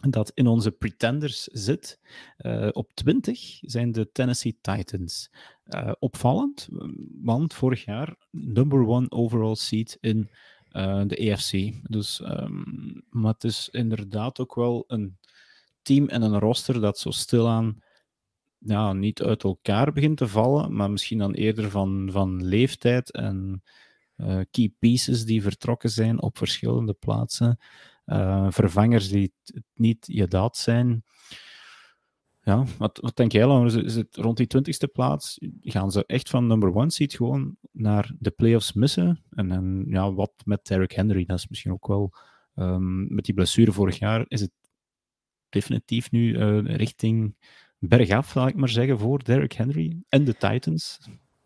dat 0.00 0.30
in 0.34 0.46
onze 0.46 0.70
pretenders 0.70 1.44
zit. 1.44 2.00
Uh, 2.38 2.68
op 2.72 2.92
20 2.94 3.58
zijn 3.60 3.92
de 3.92 4.12
Tennessee 4.12 4.58
Titans. 4.60 5.30
Uh, 5.64 5.92
opvallend, 5.98 6.68
want 7.22 7.54
vorig 7.54 7.84
jaar 7.84 8.16
number 8.30 8.86
one 8.86 9.10
overall 9.10 9.54
seat 9.54 9.96
in 10.00 10.30
uh, 10.72 11.02
de 11.06 11.32
AFC. 11.32 11.72
Dus, 11.82 12.20
um, 12.20 13.04
maar 13.10 13.32
het 13.32 13.44
is 13.44 13.68
inderdaad 13.68 14.40
ook 14.40 14.54
wel 14.54 14.84
een 14.86 15.18
team 15.82 16.08
en 16.08 16.22
een 16.22 16.38
roster 16.38 16.80
dat 16.80 16.98
zo 16.98 17.10
stilaan 17.10 17.82
niet 18.92 19.22
uit 19.22 19.42
elkaar 19.42 19.92
begint 19.92 20.16
te 20.16 20.28
vallen, 20.28 20.74
maar 20.76 20.90
misschien 20.90 21.18
dan 21.18 21.32
eerder 21.32 21.70
van, 21.70 22.08
van 22.12 22.44
leeftijd 22.44 23.12
en 23.12 23.62
key 24.50 24.74
pieces 24.78 25.24
die 25.24 25.42
vertrokken 25.42 25.90
zijn 25.90 26.22
op 26.22 26.38
verschillende 26.38 26.92
plaatsen. 26.92 27.58
Uh, 28.06 28.46
vervangers 28.50 29.08
die 29.08 29.32
het 29.44 29.62
niet 29.74 30.06
je 30.06 30.26
dat 30.26 30.56
zijn. 30.56 31.04
Ja, 32.40 32.64
wat, 32.78 32.98
wat 33.02 33.16
denk 33.16 33.32
jij, 33.32 33.46
Laurens? 33.46 33.74
Is 33.74 33.94
het 33.94 34.16
rond 34.16 34.36
die 34.36 34.46
twintigste 34.46 34.88
plaats? 34.88 35.38
Gaan 35.60 35.90
ze 35.90 36.06
echt 36.06 36.30
van 36.30 36.46
number 36.46 36.74
one 36.74 36.90
seed 36.90 37.14
gewoon 37.14 37.56
naar 37.72 38.12
de 38.18 38.30
playoffs 38.30 38.72
missen? 38.72 39.24
En, 39.30 39.50
en 39.50 39.84
ja, 39.88 40.12
wat 40.12 40.32
met 40.44 40.64
Derrick 40.66 40.92
Henry? 40.92 41.24
Dat 41.24 41.38
is 41.38 41.48
misschien 41.48 41.72
ook 41.72 41.86
wel 41.86 42.14
um, 42.54 43.14
met 43.14 43.24
die 43.24 43.34
blessure 43.34 43.72
vorig 43.72 43.98
jaar. 43.98 44.24
Is 44.28 44.40
het 44.40 44.52
definitief 45.48 46.10
nu 46.10 46.38
uh, 46.38 46.76
richting 46.76 47.36
bergaf, 47.78 48.28
zal 48.28 48.46
ik 48.46 48.54
maar 48.56 48.68
zeggen, 48.68 48.98
voor 48.98 49.24
Derrick 49.24 49.52
Henry 49.52 49.96
en 50.08 50.24
de 50.24 50.34
Titans? 50.36 50.98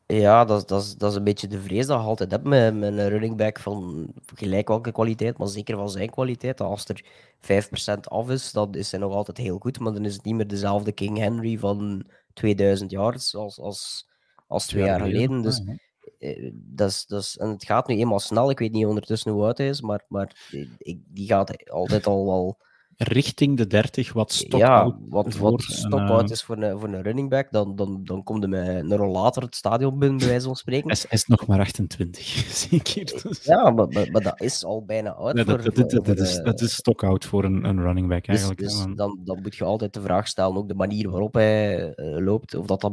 Ja, 0.06 0.44
dat, 0.44 0.58
is- 0.60 0.66
dat, 0.66 0.82
is, 0.82 0.94
dat 0.94 1.10
is 1.10 1.16
een 1.16 1.24
beetje 1.24 1.46
de 1.48 1.60
vrees 1.60 1.86
dat 1.86 2.00
je 2.00 2.06
altijd 2.06 2.30
hebt 2.30 2.44
met, 2.44 2.74
met 2.76 2.88
een 2.98 3.08
running 3.08 3.36
back 3.36 3.58
van 3.58 4.06
gelijk 4.34 4.68
welke 4.68 4.92
kwaliteit, 4.92 5.38
maar 5.38 5.48
zeker 5.48 5.76
van 5.76 5.90
zijn 5.90 6.10
kwaliteit. 6.10 6.58
Dat 6.58 6.68
als 6.68 6.84
er 6.88 7.04
5% 7.40 8.00
af 8.08 8.30
is, 8.30 8.52
dan 8.52 8.74
is 8.74 8.90
hij 8.90 9.00
nog 9.00 9.12
altijd 9.12 9.36
heel 9.36 9.58
goed, 9.58 9.78
maar 9.78 9.92
dan 9.92 10.04
is 10.04 10.14
het 10.14 10.24
niet 10.24 10.34
meer 10.34 10.46
dezelfde 10.48 10.92
King 10.92 11.18
Henry 11.18 11.58
van 11.58 12.06
2000 12.32 12.90
yards 12.90 13.34
als, 13.34 13.58
als, 13.60 14.08
als 14.46 14.66
twee 14.66 14.82
jaar 14.84 15.00
geleden. 15.00 15.42
Dus 15.42 15.60
Ah, 15.66 15.74
eh, 16.18 16.50
dat 16.54 16.90
is, 16.90 17.06
dat 17.06 17.22
is, 17.22 17.36
en 17.38 17.48
het 17.48 17.64
gaat 17.64 17.86
nu 17.88 17.96
eenmaal 17.96 18.20
snel. 18.20 18.50
Ik 18.50 18.58
weet 18.58 18.72
niet 18.72 18.86
ondertussen 18.86 19.32
hoe 19.32 19.44
oud 19.44 19.58
hij 19.58 19.68
is, 19.68 19.80
maar, 19.80 20.04
maar 20.08 20.48
eh, 20.50 20.68
ik, 20.78 21.00
die 21.06 21.26
gaat 21.26 21.70
altijd 21.70 22.06
al 22.06 22.26
wel 22.26 22.58
Richting 22.96 23.56
de 23.56 23.66
30, 23.66 24.12
wat 24.12 24.32
stock 24.32 24.60
ja, 24.60 24.96
wat, 25.08 25.34
voor 25.34 25.50
wat 25.88 26.24
eh, 26.24 26.30
is 26.30 26.42
voor 26.42 26.56
een, 26.56 26.78
voor 26.78 26.88
een 26.88 27.02
running 27.02 27.28
back, 27.30 27.50
dan, 27.50 27.76
dan, 27.76 28.00
dan 28.04 28.22
komt 28.22 28.42
hij 28.42 28.48
met 28.48 28.90
een 28.90 28.96
rollator 28.96 29.42
het 29.42 29.54
stadion 29.54 29.98
binnen, 29.98 30.18
bij 30.18 30.26
wijze 30.28 30.46
van 30.46 30.56
spreken. 30.56 30.86
Hij 30.86 30.96
is, 30.96 31.06
is 31.06 31.26
nog 31.26 31.46
maar 31.46 31.58
28, 31.60 32.24
zeker. 32.68 33.22
Dus- 33.22 33.44
Ja, 33.44 33.70
maar, 33.70 33.88
maar, 33.88 34.10
maar 34.10 34.22
dat 34.22 34.40
is 34.40 34.64
al 34.64 34.84
bijna 34.84 35.10
oud. 35.10 35.34
Nee, 35.34 35.44
dat, 35.44 35.54
voor, 35.62 35.74
dat, 35.74 35.90
dat, 35.90 35.92
voor- 35.92 36.14
dat 36.14 36.18
is, 36.26 36.38
eh, 36.38 36.44
dat 36.44 36.60
is 36.60 36.74
stockout 36.74 37.24
voor 37.24 37.44
een, 37.44 37.64
een 37.64 37.80
running 37.80 38.08
back 38.08 38.24
dus, 38.24 38.28
eigenlijk. 38.28 38.60
dus 38.60 38.84
dan, 38.96 39.20
dan 39.24 39.38
moet 39.42 39.56
je 39.56 39.64
altijd 39.64 39.94
de 39.94 40.00
vraag 40.00 40.28
stellen, 40.28 40.56
ook 40.56 40.68
de 40.68 40.74
manier 40.74 41.10
waarop 41.10 41.34
hij 41.34 41.94
eh, 41.94 42.24
loopt, 42.24 42.54
of 42.54 42.66
dat 42.66 42.80
dat 42.80 42.92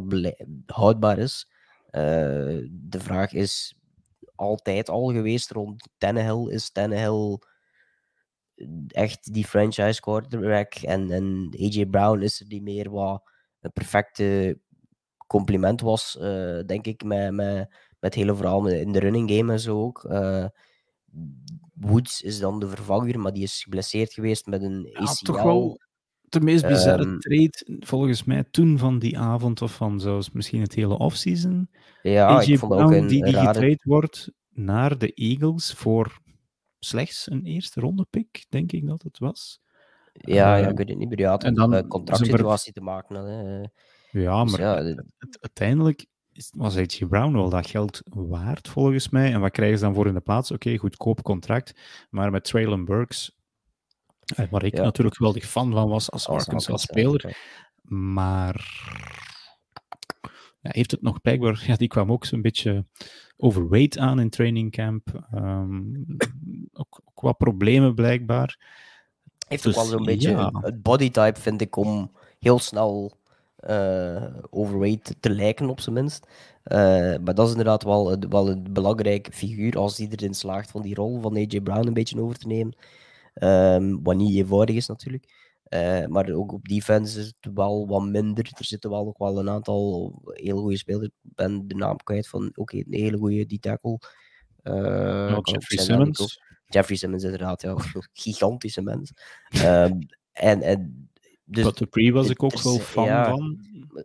houdbaar 0.65 1.17
is. 1.17 1.47
De 1.91 2.99
vraag 2.99 3.33
is 3.33 3.75
altijd 4.35 4.89
al 4.89 5.11
geweest 5.11 5.51
rond 5.51 5.87
Tannehill. 5.97 6.47
Is 6.49 6.71
Tannehill 6.71 7.37
echt 8.87 9.33
die 9.33 9.45
franchise 9.45 10.01
quarterback? 10.01 10.75
En, 10.75 11.11
en 11.11 11.55
AJ 11.59 11.85
Brown 11.85 12.21
is 12.21 12.39
er 12.39 12.47
die 12.47 12.61
meer 12.61 12.89
wat 12.89 13.21
een 13.59 13.71
perfecte 13.71 14.59
compliment 15.27 15.81
was, 15.81 16.17
eh, 16.17 16.59
denk 16.65 16.85
ik, 16.85 17.03
met, 17.03 17.33
met, 17.33 17.55
met 17.55 17.67
het 17.99 18.15
hele 18.15 18.35
verhaal 18.35 18.67
in 18.67 18.91
de 18.91 18.99
running 18.99 19.31
game 19.31 19.51
en 19.51 19.59
zo 19.59 19.81
ook. 19.81 20.03
Eh, 20.03 20.45
Woods 21.73 22.21
is 22.21 22.39
dan 22.39 22.59
de 22.59 22.67
vervanger, 22.67 23.19
maar 23.19 23.33
die 23.33 23.43
is 23.43 23.63
geblesseerd 23.63 24.13
geweest 24.13 24.45
met 24.45 24.61
een 24.61 24.89
Ja, 24.91 24.99
ACL. 24.99 25.23
toch 25.23 25.43
wel 25.43 25.79
de 26.21 26.41
meest 26.41 26.67
bizarre 26.67 27.03
Ehm, 27.03 27.17
trade 27.17 27.79
volgens 27.79 28.23
mij 28.23 28.43
toen 28.51 28.77
van 28.77 28.99
die 28.99 29.19
avond 29.19 29.61
of 29.61 29.75
van 29.75 29.99
zelfs 29.99 30.31
misschien 30.31 30.61
het 30.61 30.75
hele 30.75 30.97
offseason. 30.97 31.69
Ja, 32.01 32.27
AJ 32.27 32.51
ik 32.51 32.59
vond 32.59 32.71
dat 32.71 32.81
ook 32.81 32.87
Brown 32.87 33.01
een 33.03 33.07
die, 33.07 33.23
die 33.23 33.33
rare... 33.33 33.47
getrade 33.47 33.81
wordt 33.83 34.31
naar 34.49 34.97
de 34.97 35.13
Eagles 35.13 35.73
voor 35.73 36.19
slechts 36.79 37.31
een 37.31 37.45
eerste 37.45 37.79
ronde 37.79 38.05
pick, 38.09 38.45
denk 38.49 38.71
ik 38.71 38.87
dat 38.87 39.01
het 39.03 39.17
was. 39.19 39.59
Ja, 40.13 40.55
ja, 40.55 40.63
eh, 40.63 40.69
ik 40.69 40.77
weet 40.77 40.89
het 40.89 40.97
niet 40.97 41.09
meer. 41.09 41.19
Ja, 41.19 41.31
het 41.31 41.43
en 41.43 41.53
dan 41.53 41.69
met 41.69 41.87
contractsituatie 41.87 42.73
te 42.73 42.81
maken. 42.81 43.15
had, 43.15 43.25
hè. 43.27 43.63
Ja, 44.21 44.43
Dus 44.43 44.51
maar 44.51 44.61
ja, 44.61 44.95
uiteindelijk 45.39 46.05
was 46.55 46.75
AJ 46.77 47.05
Brown 47.09 47.33
wel 47.33 47.49
dat 47.49 47.67
geld 47.67 48.01
waard, 48.05 48.67
volgens 48.67 49.09
mij. 49.09 49.33
En 49.33 49.39
wat 49.39 49.51
krijgen 49.51 49.77
ze 49.77 49.83
dan 49.83 49.93
voor 49.93 50.07
in 50.07 50.13
de 50.13 50.19
plaats? 50.19 50.51
Oké, 50.51 50.77
goedkoop 50.77 51.21
contract. 51.21 51.73
Maar 52.09 52.31
met 52.31 52.43
Traylon 52.43 52.85
Burks, 52.85 53.35
eh, 54.35 54.45
waar 54.49 54.63
ik 54.63 54.75
Ja. 54.75 54.83
natuurlijk 54.83 55.15
geweldig 55.15 55.45
fan 55.45 55.71
van 55.71 55.89
was 55.89 56.11
als 56.11 56.27
als 56.27 56.45
Arkansas-speler, 56.45 57.27
ja. 57.27 57.33
maar 57.81 58.55
ja, 60.61 60.69
heeft 60.73 60.91
het 60.91 61.01
nog 61.01 61.21
blijkbaar... 61.21 61.63
Ja, 61.67 61.75
die 61.75 61.87
kwam 61.87 62.11
ook 62.11 62.25
zo'n 62.25 62.41
beetje 62.41 62.85
overweight 63.41 63.97
aan 63.97 64.19
in 64.19 64.29
training 64.29 64.71
camp. 64.71 65.27
Ehm, 65.31 65.81
ook, 66.73 67.01
ook 67.05 67.21
wat 67.21 67.37
problemen 67.37 67.95
blijkbaar. 67.95 68.57
Heeft 69.47 69.67
ook 69.67 69.73
Dus, 69.73 69.81
wel 69.81 69.91
zo'n 69.91 70.05
beetje 70.05 70.29
ja. 70.29 70.45
het- 70.53 70.63
het 70.65 70.81
bodytype, 70.81 71.39
vind 71.39 71.61
ik, 71.61 71.75
om 71.75 72.11
heel 72.39 72.59
snel 72.59 73.17
eh, 73.59 74.23
overweight 74.49 75.15
te 75.19 75.29
lijken, 75.29 75.69
op 75.69 75.79
zijn 75.79 75.95
minst. 75.95 76.27
Eh, 76.63 76.77
maar 77.23 77.33
dat 77.35 77.45
is 77.45 77.51
inderdaad 77.51 77.83
wel, 77.83 78.11
een- 78.11 78.29
wel 78.29 78.49
een 78.49 78.65
belangrijke 78.73 79.31
figuur 79.31 79.77
als 79.77 79.95
die 79.95 80.07
erin 80.11 80.33
slaagt 80.33 80.71
van 80.71 80.81
die 80.81 80.95
rol 80.95 81.21
van 81.21 81.35
AJ 81.35 81.61
Brown 81.61 81.87
een 81.87 81.93
beetje 81.93 82.21
over 82.21 82.37
te 82.37 82.47
nemen. 82.47 82.73
Ehm, 83.33 83.95
wat 84.03 84.15
niet 84.15 84.35
eenvoudig 84.35 84.75
is 84.75 84.87
natuurlijk. 84.87 85.48
Eh, 85.69 86.05
maar 86.05 86.29
ook 86.31 86.51
op 86.51 86.67
defense 86.67 87.19
is 87.19 87.25
het 87.39 87.53
wel 87.53 87.87
wat 87.87 88.03
minder. 88.05 88.49
Er 88.57 88.65
zitten 88.65 88.89
wel 88.89 89.05
nog 89.05 89.17
wel 89.17 89.39
een 89.39 89.49
aantal 89.49 90.13
heel 90.23 90.57
goede 90.57 90.77
spelers. 90.77 91.05
Ik 91.07 91.13
ben 91.21 91.67
de 91.67 91.75
naam 91.75 91.97
kwijt 91.97 92.27
van 92.27 92.51
oké, 92.55 92.77
een 92.77 92.85
hele 92.89 93.17
goede 93.17 93.45
die 93.45 93.59
tackle. 93.59 93.99
Eh, 94.61 95.33
ook 95.37 95.47
Jeffrey 95.47 95.83
Simmons. 95.83 96.41
Jeffrey 96.65 96.97
Simmons, 96.97 97.23
inderdaad, 97.23 97.61
ja. 97.61 97.75
Gigantische 98.13 98.81
mens. 98.81 99.11
Ehm, 99.49 99.99
en, 100.31 100.61
en 100.61 101.09
dus, 101.43 101.63
But 101.63 101.77
Dupree 101.77 102.13
was 102.13 102.25
er- 102.25 102.31
ik 102.31 102.43
ook 102.43 102.61
wel 102.61 102.77
fan 102.79 103.05
ja. 103.05 103.29
van. 103.29 103.59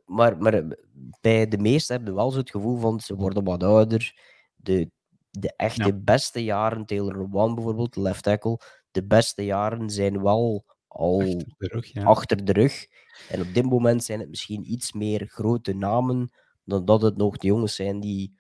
maar, 0.05 0.39
maar 0.39 0.77
bij 1.21 1.49
de 1.49 1.59
meesten 1.59 1.97
heb 1.97 2.07
je 2.07 2.15
wel 2.15 2.31
zo 2.31 2.39
het 2.39 2.51
gevoel 2.51 2.79
van 2.79 3.01
ze 3.01 3.15
worden 3.15 3.45
wat 3.45 3.63
ouder. 3.63 4.15
De, 4.57 4.91
de 5.31 5.53
echte 5.57 5.87
Ja. 5.87 5.93
beste 5.93 6.45
jaren, 6.45 6.85
Taylor 6.87 7.29
One 7.33 7.55
bijvoorbeeld, 7.55 7.97
left 7.97 8.23
tackle, 8.23 8.61
de 8.91 9.05
beste 9.07 9.45
jaren 9.45 9.91
zijn 9.91 10.23
wel 10.23 10.65
al 10.95 11.21
Achter 11.21 11.55
de 11.59 11.69
rug, 11.69 11.93
ja. 11.93 12.03
achter 12.03 12.45
de 12.45 12.53
rug. 12.53 12.87
En 13.29 13.41
op 13.41 13.55
dit 13.55 13.65
moment 13.65 14.05
zijn 14.05 14.21
het 14.21 14.29
misschien 14.29 14.73
iets 14.73 14.93
meer 14.93 15.27
grote 15.27 15.73
namen 15.75 16.31
dan 16.65 16.85
dat 16.85 17.03
het 17.03 17.17
nog 17.17 17.37
de 17.37 17.47
jongens 17.47 17.75
zijn 17.75 18.01
die 18.01 18.35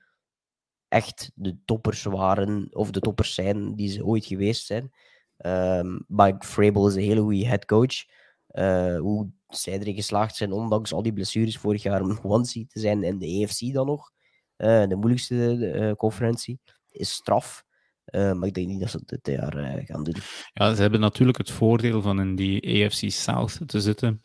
echt 0.89 1.31
de 1.35 1.56
toppers 1.64 2.02
waren, 2.02 2.68
of 2.70 2.90
de 2.90 3.01
toppers 3.01 3.35
zijn 3.35 3.74
die 3.74 3.89
ze 3.89 4.05
ooit 4.05 4.26
geweest 4.26 4.66
zijn. 4.66 4.93
Ehm 5.36 5.98
Mike 6.06 6.47
Vrabel 6.47 6.89
is 6.89 6.94
een 6.94 7.02
hele 7.02 7.20
goede 7.20 7.47
headcoach. 7.47 8.05
Eh 8.47 8.98
hoe 8.98 9.31
zij 9.48 9.78
erin 9.78 9.94
geslaagd 9.94 10.36
zijn, 10.36 10.52
ondanks 10.52 10.93
al 10.93 11.02
die 11.02 11.12
blessures 11.12 11.59
vorig 11.59 11.82
jaar, 11.82 12.02
om 12.02 12.18
one 12.22 12.44
seed 12.44 12.70
te 12.70 12.81
zijn 12.81 13.02
in 13.02 13.18
de 13.18 13.44
AFC 13.44 13.72
dan 13.72 13.86
nog, 13.86 14.12
eh, 14.56 14.86
de 14.86 14.97
moeilijkste 14.97 15.66
eh, 15.66 15.93
conferentie, 15.93 16.60
is 16.90 17.10
straf. 17.10 17.64
Eh, 18.05 18.32
maar 18.32 18.48
ik 18.48 18.55
denk 18.55 18.68
niet 18.68 18.81
dat 18.81 18.90
ze 18.90 18.97
het 19.06 19.09
dit 19.09 19.36
jaar 19.36 19.56
eh, 19.56 19.86
gaan 19.86 20.05
doen. 20.05 20.16
Ja, 20.52 20.74
ze 20.74 20.81
hebben 20.82 21.01
natuurlijk 21.01 21.39
het 21.39 21.51
voordeel 21.51 22.02
van 22.02 22.20
in 22.20 22.36
die 22.36 22.85
AFC 22.85 23.10
South 23.10 23.60
te 23.66 23.81
zitten. 23.81 24.22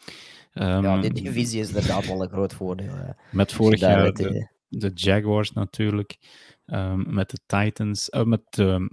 Ehm, 0.54 0.84
ja, 0.84 1.02
die 1.02 1.12
divisie 1.14 1.60
is 1.60 1.68
inderdaad 1.68 2.08
wel 2.08 2.24
een 2.24 2.30
groot 2.30 2.54
voordeel. 2.54 3.16
Met 3.32 3.52
vorig 3.52 3.80
jaar 3.80 4.12
de, 4.14 4.50
de 4.68 4.92
Jaguars 4.94 5.52
natuurlijk. 5.52 6.18
ehm, 6.66 7.14
met 7.14 7.30
de 7.30 7.40
Titans. 7.46 8.10
eh, 8.10 8.24
met 8.24 8.42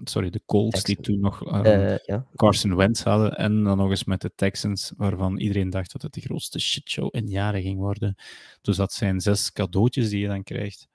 sorry, 0.04 0.30
de 0.30 0.42
Colts 0.46 0.82
die 0.82 1.00
toen 1.00 1.20
nog 1.20 1.46
ehm, 1.46 1.64
eh. 2.04 2.18
Carson 2.34 2.76
Wentz 2.76 3.02
hadden. 3.02 3.36
En 3.36 3.64
dan 3.64 3.76
nog 3.76 3.90
eens 3.90 4.04
met 4.04 4.20
de 4.20 4.32
Texans, 4.34 4.92
waarvan 4.96 5.38
iedereen 5.38 5.70
dacht 5.70 5.92
dat 5.92 6.02
het 6.02 6.12
de 6.14 6.20
grootste 6.20 6.58
shitshow 6.58 7.08
in 7.10 7.28
jaren 7.28 7.62
ging 7.62 7.78
worden. 7.78 8.14
Dus 8.60 8.76
dat 8.76 8.92
zijn 8.92 9.20
zes 9.20 9.52
cadeautjes 9.52 10.08
die 10.08 10.20
je 10.20 10.28
dan 10.28 10.42
krijgt. 10.42 10.88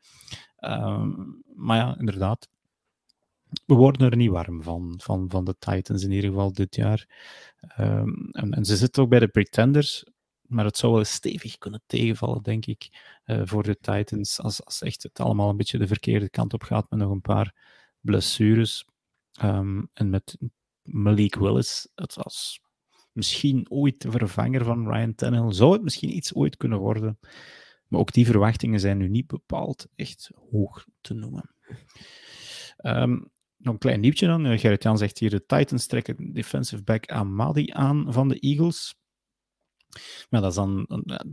Maar 1.55 1.77
ja, 1.77 1.95
inderdaad. 1.99 2.49
We 3.65 3.73
worden 3.73 4.10
er 4.11 4.18
niet 4.18 4.30
warm 4.30 4.64
van, 4.64 4.99
van, 5.03 5.30
van 5.30 5.45
de 5.45 5.56
Titans 5.60 6.03
in 6.03 6.11
ieder 6.11 6.30
geval 6.30 6.53
dit 6.53 6.76
jaar. 6.76 7.07
Ehm, 7.60 8.14
en, 8.32 8.52
en 8.53 8.65
ze 8.65 8.76
zitten 8.76 9.03
ook 9.03 9.10
bij 9.10 9.19
de 9.19 9.28
Pretenders, 9.28 10.06
maar 10.41 10.65
het 10.65 10.78
zou 10.78 10.94
wel 10.94 11.03
stevig 11.03 11.57
kunnen 11.57 11.82
tegenvallen, 11.86 12.44
denk 12.44 12.65
ik, 12.65 12.90
eh, 13.23 13.41
voor 13.44 13.64
de 13.64 13.78
Titans, 13.78 14.40
als, 14.40 14.65
als 14.65 14.82
echt 14.82 15.03
het 15.03 15.19
allemaal 15.19 15.49
een 15.49 15.57
beetje 15.57 15.78
de 15.78 15.88
verkeerde 15.88 16.30
kant 16.30 16.53
op 16.53 16.64
gaat 16.64 16.90
met 16.90 16.99
nog 16.99 17.11
een 17.11 17.22
paar 17.22 17.56
blessures. 17.99 18.86
Ehm, 19.32 19.84
en 19.94 20.10
met 20.10 20.38
Malik 20.82 21.36
Willis, 21.36 21.88
het 21.95 22.15
was 22.15 22.61
misschien 23.11 23.65
ooit 23.69 24.02
de 24.02 24.11
vervanger 24.11 24.64
van 24.64 24.91
Ryan 24.91 25.15
Tannehill, 25.15 25.53
zou 25.53 25.73
het 25.73 25.84
misschien 25.84 26.15
iets 26.15 26.34
ooit 26.34 26.57
kunnen 26.57 26.80
worden. 26.80 27.19
Maar 27.88 27.99
ook 27.99 28.11
die 28.11 28.26
verwachtingen 28.26 28.80
zijn 28.80 28.98
nu 28.98 29.07
niet 29.07 29.28
bepaald 29.28 29.88
echt 29.95 30.32
hoog 30.52 30.86
te 31.02 31.14
noemen. 31.14 31.56
Ehm, 32.78 33.19
nog 33.61 33.73
een 33.73 33.79
klein 33.79 33.99
nieuwtje 33.99 34.27
dan. 34.27 34.45
Eh, 34.45 34.59
Gerrit-Jan 34.59 34.97
zegt 34.97 35.17
hier, 35.17 35.29
de 35.29 35.45
Titans 35.45 35.85
trekken 35.85 36.33
defensive 36.33 36.83
back 36.83 37.05
Amadi 37.05 37.71
aan 37.71 38.13
van 38.13 38.27
de 38.27 38.39
Eagles. 38.39 38.95
Maar 40.29 40.41
dat 40.41 40.49
is 40.49 40.55
dan 40.55 40.85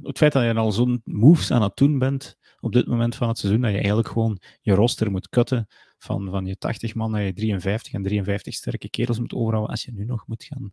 het 0.03 0.19
feit 0.19 0.33
dat 0.33 0.43
je 0.43 0.55
al 0.55 0.73
zo'n 0.73 1.01
moves 1.05 1.51
aan 1.51 1.63
het 1.63 1.77
doen 1.77 1.99
bent 1.99 2.37
op 2.61 2.73
dit 2.73 2.87
moment 2.87 3.15
van 3.17 3.29
het 3.29 3.39
seizoen, 3.39 3.61
dat 3.61 3.71
je 3.71 3.77
eigenlijk 3.77 4.09
gewoon 4.09 4.41
je 4.61 4.75
roster 4.75 5.11
moet 5.11 5.29
cutten 5.29 5.67
van, 5.99 6.31
van 6.31 6.47
je 6.47 6.59
80 6.59 6.95
man 6.95 7.11
naar 7.11 7.23
je 7.23 7.33
53 7.33 7.93
en 7.93 8.03
53 8.03 8.55
sterke 8.55 8.91
kerels 8.91 9.19
moet 9.19 9.35
overhouden. 9.35 9.71
Als 9.71 9.85
je 9.85 9.93
nu 9.93 10.05
nog 10.05 10.27
moet 10.27 10.45
gaan 10.45 10.73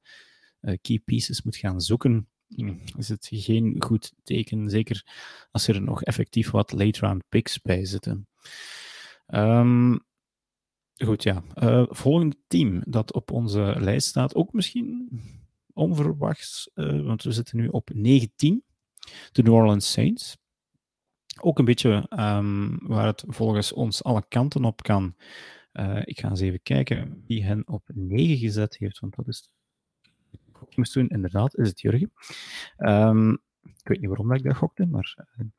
eh, 0.60 0.78
key 0.82 1.00
pieces 1.00 1.42
moet 1.42 1.56
gaan 1.56 1.82
zoeken, 1.82 2.28
hm, 2.48 2.76
is 2.98 3.10
het 3.10 3.28
geen 3.32 3.76
goed 3.84 4.14
teken. 4.24 4.70
Zeker 4.70 5.06
als 5.52 5.68
er 5.68 5.82
nog 5.82 6.04
effectief 6.04 6.52
wat 6.52 6.72
late 6.72 7.00
round 7.00 7.24
picks 7.30 7.62
bij 7.62 7.86
zitten. 7.86 8.28
Ehm, 9.26 9.98
goed, 11.04 11.24
ja. 11.24 11.44
Eh, 11.54 11.86
volgende 11.90 12.36
team 12.48 12.82
dat 12.88 13.14
op 13.14 13.32
onze 13.32 13.76
lijst 13.80 14.08
staat, 14.08 14.36
ook 14.36 14.54
misschien 14.54 15.10
onverwachts, 15.74 16.70
eh, 16.74 17.02
want 17.02 17.24
we 17.24 17.32
zitten 17.32 17.58
nu 17.58 17.68
op 17.68 17.90
19. 17.94 18.64
De 19.32 19.44
New 19.44 19.54
Orleans 19.54 19.92
Saints. 19.92 20.38
Ook 21.42 21.60
een 21.60 21.66
beetje 21.66 22.06
ehm, 22.10 22.78
waar 22.88 23.06
het 23.06 23.24
volgens 23.28 23.74
ons 23.74 24.04
alle 24.04 24.26
kanten 24.28 24.66
op 24.66 24.84
kan. 24.84 25.16
Eh, 25.72 26.02
ik 26.04 26.20
ga 26.20 26.30
eens 26.30 26.40
even 26.40 26.62
kijken 26.62 27.24
wie 27.28 27.44
hen 27.44 27.68
op 27.68 27.84
9 27.94 28.38
gezet 28.38 28.78
heeft, 28.78 29.00
want 29.00 29.16
dat 29.16 29.28
is. 29.28 29.50
Ik 30.70 30.78
moest 30.78 30.94
doen, 30.94 31.08
inderdaad, 31.08 31.58
is 31.58 31.68
het 31.68 31.82
Jurgen. 31.82 32.12
Ehm, 32.78 33.32
ik 33.62 33.88
weet 33.88 34.00
niet 34.00 34.08
waarom 34.08 34.34
ik 34.34 34.44
dat 34.44 34.56
gokte, 34.56 34.86
maar. 34.86 35.16
de 35.36 35.52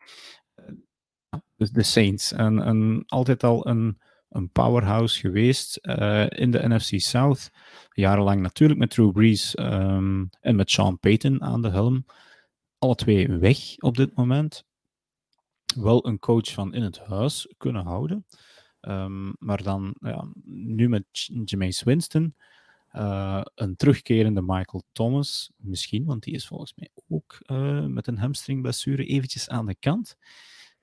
de, 1.57 1.73
de 1.73 1.83
Saints. 1.83 2.33
En, 2.33 2.63
en 2.63 3.03
altijd 3.07 3.43
al 3.45 3.67
een, 3.67 3.99
een 4.29 4.51
powerhouse 4.51 5.21
geweest 5.21 5.79
uh, 5.83 6.27
in 6.29 6.51
de 6.51 6.69
NFC 6.69 7.01
South. 7.01 7.51
Jarenlang 7.93 8.41
natuurlijk 8.41 8.79
met 8.79 8.91
Drew 8.91 9.13
Brees 9.13 9.59
um, 9.59 10.29
en 10.41 10.57
met 10.57 10.71
Sean 10.71 10.99
Payton 10.99 11.43
aan 11.43 11.63
de 11.63 11.71
helm. 11.71 12.07
Alle 12.79 12.95
twee 12.95 13.29
weg 13.29 13.59
op 13.79 13.97
dit 13.97 14.15
moment. 14.15 14.65
Wel 15.75 16.07
een 16.07 16.19
coach 16.19 16.53
van 16.53 16.75
in 16.75 16.83
het 16.83 16.99
huis 16.99 17.55
kunnen 17.57 17.85
houden. 17.85 18.27
Um, 18.81 19.35
maar 19.39 19.63
dan 19.63 19.97
ja, 20.01 20.29
nu 20.45 20.89
met 20.89 21.05
Jameis 21.45 21.83
Winston. 21.83 22.35
Uh, 22.93 23.43
een 23.55 23.77
terugkerende 23.77 24.43
Michael 24.43 24.85
Thomas, 24.93 25.53
misschien, 25.57 26.05
want 26.05 26.23
die 26.23 26.35
is 26.35 26.47
volgens 26.47 26.75
mij 26.75 26.91
ook 27.09 27.39
uh, 27.47 27.85
met 27.85 28.07
een 28.07 28.19
hamstringblessure 28.19 29.05
eventjes 29.05 29.49
aan 29.49 29.67
de 29.67 29.75
kant. 29.75 30.17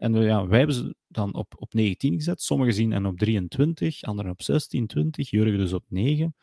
En 0.03 0.13
ja, 0.13 0.47
wij 0.47 0.57
hebben 0.57 0.75
ze 0.75 0.95
dan 1.07 1.33
op, 1.33 1.53
op 1.57 1.73
19 1.73 2.13
gezet. 2.13 2.41
Sommigen 2.41 2.73
zien 2.73 2.93
en 2.93 3.05
op 3.05 3.17
23, 3.17 4.03
anderen 4.03 4.31
op 4.31 4.41
16, 4.41 4.87
20, 4.87 5.29
Jurgen 5.29 5.57
dus 5.57 5.73
op 5.73 5.83
9. 5.87 6.35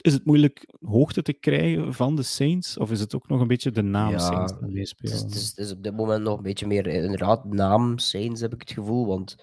Is 0.00 0.12
het 0.12 0.24
moeilijk 0.24 0.74
hoogte 0.80 1.22
te 1.22 1.32
krijgen 1.32 1.94
van 1.94 2.16
de 2.16 2.22
Saints? 2.22 2.78
Of 2.78 2.90
is 2.90 3.00
het 3.00 3.14
ook 3.14 3.28
nog 3.28 3.40
een 3.40 3.46
beetje 3.46 3.70
de 3.70 3.82
naam 3.82 4.10
Ja, 4.10 4.18
Saints 4.18 4.52
die 4.58 4.72
meespelen? 4.72 5.16
Het 5.16 5.34
is, 5.34 5.48
het 5.48 5.58
is 5.58 5.72
op 5.72 5.82
dit 5.82 5.96
moment 5.96 6.22
nog 6.22 6.36
een 6.36 6.42
beetje 6.42 6.66
meer 6.66 6.86
eh, 6.86 7.02
inderdaad 7.02 7.44
naam 7.44 7.98
Saints 7.98 8.40
heb 8.40 8.52
ik 8.52 8.60
het 8.60 8.72
gevoel. 8.72 9.06
Want 9.06 9.36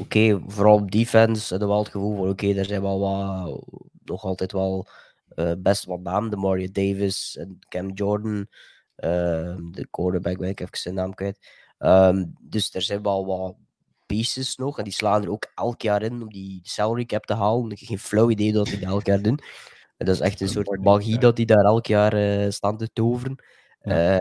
oké, 0.00 0.40
vooral 0.46 0.76
op 0.76 0.90
defense 0.90 1.48
hadden 1.48 1.68
we 1.68 1.74
wel 1.74 1.82
het 1.82 1.92
gevoel 1.92 2.16
van 2.16 2.28
oké, 2.28 2.52
er 2.52 2.64
zijn 2.64 2.82
wel 2.82 3.00
wat, 3.00 3.64
nog 4.04 4.24
altijd 4.24 4.52
wel 4.52 4.86
eh, 5.28 5.52
best 5.58 5.84
wat 5.84 6.00
namen. 6.00 6.30
De 6.30 6.36
Mario 6.36 6.68
Davis 6.72 7.36
en 7.36 7.58
Cam 7.68 7.90
Jordan. 7.90 8.46
ehm, 8.94 9.70
de 9.70 9.86
quarterback, 9.90 10.38
weet 10.38 10.50
ik 10.50 10.60
even 10.60 10.78
zijn 10.78 10.94
naam 10.94 11.14
kwijt. 11.14 11.61
Ehm, 11.82 12.24
dus 12.40 12.74
er 12.74 12.82
zijn 12.82 13.02
wel 13.02 13.26
wat 13.26 13.54
pieces 14.06 14.56
nog. 14.56 14.78
En 14.78 14.84
die 14.84 14.92
slaan 14.92 15.22
er 15.22 15.30
ook 15.30 15.50
elk 15.54 15.82
jaar 15.82 16.02
in 16.02 16.22
om 16.22 16.32
die 16.32 16.60
salary 16.62 17.04
cap 17.04 17.26
te 17.26 17.34
halen. 17.34 17.70
Ik 17.70 17.78
heb 17.78 17.88
geen 17.88 17.98
flauw 17.98 18.30
idee 18.30 18.52
dat 18.52 18.66
die 18.66 18.78
dat 18.78 18.88
elk 18.88 19.06
jaar 19.06 19.22
doen. 19.22 19.38
En 19.96 20.06
dat 20.06 20.14
is 20.14 20.20
echt 20.20 20.40
een 20.40 20.48
soort 20.48 20.82
magie 20.84 21.18
dat 21.18 21.36
die 21.36 21.46
daar 21.46 21.64
elk 21.64 21.86
jaar 21.86 22.12
eh, 22.12 22.50
staan 22.50 22.76
te 22.76 22.92
toveren. 22.92 23.36
Eh, 23.80 24.16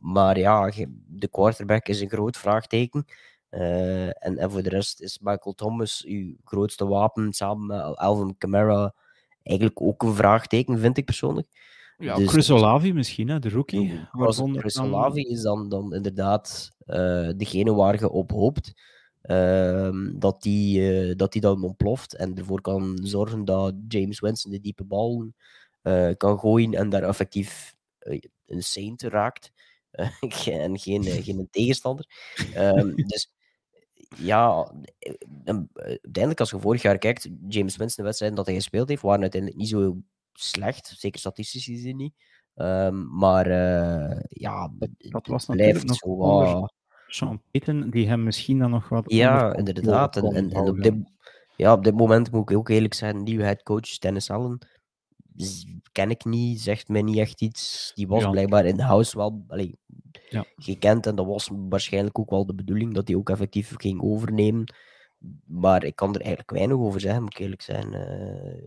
Maar 0.00 0.38
ja, 0.38 0.72
de 1.06 1.28
quarterback 1.28 1.88
is 1.88 2.00
een 2.00 2.08
groot 2.08 2.36
vraagteken. 2.36 3.04
Eh, 3.48 4.06
en, 4.06 4.38
en 4.38 4.50
voor 4.50 4.62
de 4.62 4.68
rest 4.68 5.00
is 5.00 5.18
Michael 5.18 5.54
Thomas 5.54 6.04
uw 6.06 6.36
grootste 6.44 6.86
wapen 6.86 7.32
samen 7.32 7.66
met 7.66 7.96
Alvin 7.96 8.38
Kamara 8.38 8.94
eigenlijk 9.42 9.80
ook 9.82 10.02
een 10.02 10.14
vraagteken, 10.14 10.78
vind 10.78 10.96
ik 10.96 11.04
persoonlijk. 11.04 11.46
Ja, 11.98 12.16
Dus- 12.16 12.28
Chris 12.28 12.50
Olavi 12.50 12.92
misschien, 12.92 13.28
hè, 13.28 13.38
de 13.38 13.48
rookie. 13.48 13.88
Chris, 13.88 14.00
waaronder 14.12 14.60
Chris 14.60 14.78
Olavi 14.78 15.20
is 15.22 15.42
dan, 15.42 15.68
dan 15.68 15.94
inderdaad 15.94 16.70
eh, 16.78 17.28
degene 17.36 17.74
waar 17.74 17.98
je 18.00 18.10
op 18.10 18.30
hoopt. 18.30 18.72
ehm, 19.22 20.18
dat, 20.18 20.42
die, 20.42 20.90
eh, 21.08 21.16
dat 21.16 21.32
die 21.32 21.40
dan 21.40 21.62
ontploft 21.62 22.14
en 22.16 22.36
ervoor 22.36 22.60
kan 22.60 22.98
zorgen 23.02 23.44
dat 23.44 23.74
James 23.88 24.20
Winston 24.20 24.50
de 24.52 24.60
diepe 24.60 24.84
bal 24.84 25.32
eh, 25.82 26.10
kan 26.16 26.38
gooien 26.38 26.74
en 26.74 26.88
daar 26.88 27.02
effectief 27.02 27.74
een 28.46 28.62
saint 28.62 29.02
raakt. 29.02 29.52
En 30.46 30.78
geen, 30.78 31.04
geen 31.04 31.48
tegenstander. 31.50 32.06
Ehm, 32.54 32.94
dus 32.94 33.32
ja, 34.16 34.72
uiteindelijk 35.74 36.40
als 36.40 36.50
je 36.50 36.60
vorig 36.60 36.82
jaar 36.82 36.98
kijkt, 36.98 37.28
James 37.48 37.76
Winston, 37.76 37.96
de 37.96 38.02
wedstrijden 38.02 38.38
dat 38.38 38.46
hij 38.46 38.54
gespeeld 38.54 38.88
heeft, 38.88 39.02
waren 39.02 39.20
uiteindelijk 39.20 39.60
niet 39.60 39.70
zo 39.70 39.96
slecht. 40.40 40.94
Zeker 40.96 41.18
statistisch 41.20 41.64
gezien 41.64 41.96
niet. 41.96 42.14
Ehm, 42.54 43.16
maar 43.18 43.46
eh, 43.46 44.20
ja, 44.28 44.70
Dat 44.78 44.88
het 44.98 45.26
was 45.26 45.44
blijft 45.46 45.84
nog 45.86 45.96
zo 45.96 46.16
wat- 46.16 46.72
Sean 47.06 47.42
Payton, 47.50 47.90
die 47.90 48.08
hem 48.08 48.22
misschien 48.22 48.58
dan 48.58 48.70
nog 48.70 48.88
wat 48.88 49.12
Ja, 49.12 49.54
inderdaad. 49.56 50.16
En, 50.16 50.24
en, 50.34 50.50
en 50.50 50.60
op, 50.68 50.82
dit, 50.82 50.94
ja, 51.56 51.72
op 51.72 51.84
dit 51.84 51.94
moment 51.94 52.30
moet 52.32 52.50
ik 52.50 52.56
ook 52.56 52.68
eerlijk 52.68 52.94
zijn, 52.94 53.22
nieuwe 53.22 53.44
headcoach 53.44 53.98
Dennis 53.98 54.30
Allen 54.30 54.58
ken 55.92 56.10
ik 56.10 56.24
niet, 56.24 56.60
zegt 56.60 56.88
mij 56.88 57.02
niet 57.02 57.16
echt 57.16 57.40
iets. 57.42 57.92
Die 57.94 58.06
was 58.08 58.22
Ja. 58.22 58.30
blijkbaar 58.30 58.64
in 58.64 58.78
house 58.80 59.16
wel 59.16 59.44
allee, 59.48 59.78
Ja. 60.28 60.44
gekend 60.56 61.06
en 61.06 61.14
dat 61.16 61.26
was 61.26 61.50
waarschijnlijk 61.52 62.18
ook 62.18 62.30
wel 62.30 62.46
de 62.46 62.54
bedoeling 62.54 62.94
dat 62.94 63.08
hij 63.08 63.16
ook 63.16 63.30
effectief 63.30 63.72
ging 63.76 64.02
overnemen. 64.02 64.74
Maar 65.46 65.84
ik 65.84 65.96
kan 65.96 66.14
er 66.14 66.20
eigenlijk 66.20 66.50
weinig 66.50 66.76
over 66.76 67.00
zeggen, 67.00 67.22
moet 67.22 67.32
ik 67.34 67.38
eerlijk 67.38 67.62
zijn. 67.62 67.94
Eh, 67.94 68.62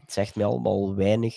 het 0.00 0.12
zegt 0.12 0.36
mij 0.36 0.44
allemaal 0.44 0.94
weinig. 0.94 1.36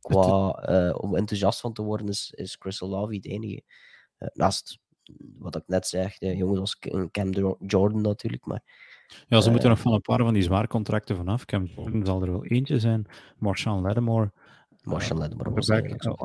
Qua 0.00 0.50
eh, 0.50 0.94
om 0.98 1.16
enthousiast 1.16 1.60
van 1.60 1.72
te 1.72 1.82
worden, 1.82 2.08
is, 2.08 2.32
is 2.34 2.58
Crystal 2.58 2.88
Love 2.88 3.14
het 3.14 3.26
enige. 3.26 3.62
Eh, 4.18 4.28
naast 4.32 4.78
wat 5.38 5.56
ik 5.56 5.62
net 5.66 5.86
zeg, 5.86 6.18
de 6.18 6.36
jongens 6.36 6.60
als 6.60 6.78
Cam 7.10 7.32
Jo- 7.32 7.56
Jordan 7.66 8.00
natuurlijk. 8.00 8.46
Maar 8.46 8.62
Ja, 9.28 9.40
ze 9.40 9.50
moeten 9.50 9.68
eh, 9.68 9.74
nog 9.74 9.84
van 9.84 9.92
een 9.92 10.00
paar 10.00 10.18
van 10.18 10.34
die 10.34 10.42
zwaarcontracten 10.42 11.16
vanaf. 11.16 11.44
Cam 11.44 11.64
Jordan 11.64 12.06
zal 12.06 12.22
er 12.22 12.30
wel 12.30 12.44
eentje 12.44 12.78
zijn. 12.78 13.06
Marshawn 13.36 13.82
Lattimore. 13.82 14.32
Marshall 14.82 15.16
eh, 15.16 15.22
Lattimore 15.22 15.50
was 15.50 15.70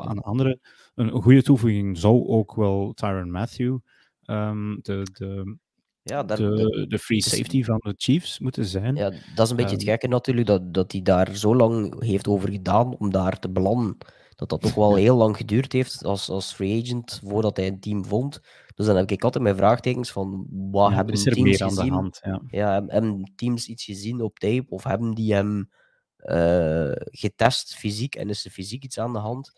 aan 0.06 0.16
de 0.16 0.22
andere. 0.22 0.58
Een, 0.94 1.14
een 1.14 1.22
goede 1.22 1.42
toevoeging 1.42 1.98
zou 1.98 2.26
ook 2.26 2.54
wel 2.54 2.92
Tyron 2.92 3.30
Matthew, 3.30 3.78
ehm, 4.22 4.74
de, 4.80 5.06
de, 5.12 5.56
ja, 6.02 6.22
daar, 6.22 6.36
de, 6.36 6.84
de 6.88 6.98
free 6.98 7.18
is- 7.18 7.28
safety 7.36 7.62
van 7.64 7.78
de 7.82 7.94
Chiefs, 7.96 8.38
moeten 8.38 8.64
zijn. 8.64 8.94
ja, 8.96 9.10
dat 9.34 9.44
is 9.44 9.50
een 9.50 9.56
beetje 9.56 9.72
het 9.72 9.80
Ehm, 9.82 9.90
gekke 9.90 10.08
natuurlijk, 10.08 10.46
dat, 10.46 10.74
dat 10.74 10.92
hij 10.92 11.02
daar 11.02 11.36
zo 11.36 11.56
lang 11.56 12.02
heeft 12.04 12.28
over 12.28 12.50
gedaan 12.50 12.96
om 12.98 13.10
daar 13.10 13.38
te 13.38 13.50
belanden. 13.50 13.96
Dat 14.34 14.48
dat 14.48 14.60
toch 14.60 14.74
wel 14.74 14.94
heel 15.04 15.16
lang 15.16 15.36
geduurd 15.36 15.72
heeft 15.72 16.04
als, 16.04 16.28
als 16.28 16.52
free 16.52 16.82
agent 16.82 17.20
voordat 17.24 17.56
hij 17.56 17.66
een 17.66 17.80
team 17.80 18.04
vond. 18.04 18.40
Dus 18.74 18.86
dan 18.86 18.96
heb 18.96 19.10
ik 19.10 19.24
altijd 19.24 19.44
mijn 19.44 19.56
vraagtekens 19.56 20.10
van 20.12 20.46
wat 20.50 20.90
Ja, 20.90 20.96
hebben 20.96 21.14
teams 21.14 21.36
meer 21.38 21.62
aan 21.62 21.68
de 21.68 21.74
gezien? 21.74 21.92
hand. 21.92 22.20
Ja. 22.22 22.42
Ja, 22.48 22.72
hebben- 22.72 22.92
hebben 22.92 23.32
teams 23.36 23.66
iets 23.66 23.84
gezien 23.84 24.20
op 24.20 24.38
tape 24.38 24.64
of 24.68 24.84
hebben 24.84 25.14
die 25.14 25.34
hem 25.34 25.70
eh, 26.16 26.90
getest 26.94 27.74
fysiek 27.74 28.14
en 28.14 28.28
is 28.28 28.44
er 28.44 28.50
fysiek 28.50 28.84
iets 28.84 28.98
aan 28.98 29.12
de 29.12 29.18
hand? 29.18 29.52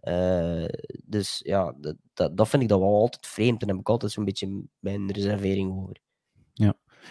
Eh, 0.00 0.64
dus 1.04 1.40
ja, 1.44 1.74
dat, 1.80 1.96
dat, 2.14 2.36
dat 2.36 2.48
vind 2.48 2.62
ik 2.62 2.68
dan 2.68 2.80
wel 2.80 2.94
altijd 2.94 3.26
vreemd 3.26 3.62
en 3.62 3.68
heb 3.68 3.78
ik 3.78 3.88
altijd 3.88 4.12
zo'n 4.12 4.24
beetje 4.24 4.62
mijn 4.78 5.12
reservering 5.12 5.72
over. 5.72 6.04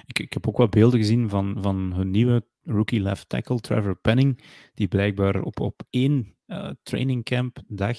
Ik, 0.06 0.20
ik 0.20 0.34
heb 0.34 0.48
ook 0.48 0.58
wat 0.58 0.70
beelden 0.70 1.00
gezien 1.00 1.30
van, 1.30 1.58
van 1.62 1.94
hun 1.94 2.12
nieuwe 2.12 2.46
rookie 2.64 3.02
left 3.02 3.30
tackle, 3.30 3.60
Trevor 3.60 3.96
Penning, 3.96 4.44
die 4.74 4.88
blijkbaar 4.88 5.42
op, 5.42 5.60
op 5.60 5.84
één 5.90 6.36
eh 6.46 6.70
trainingcamp 6.84 7.62
dag, 7.68 7.98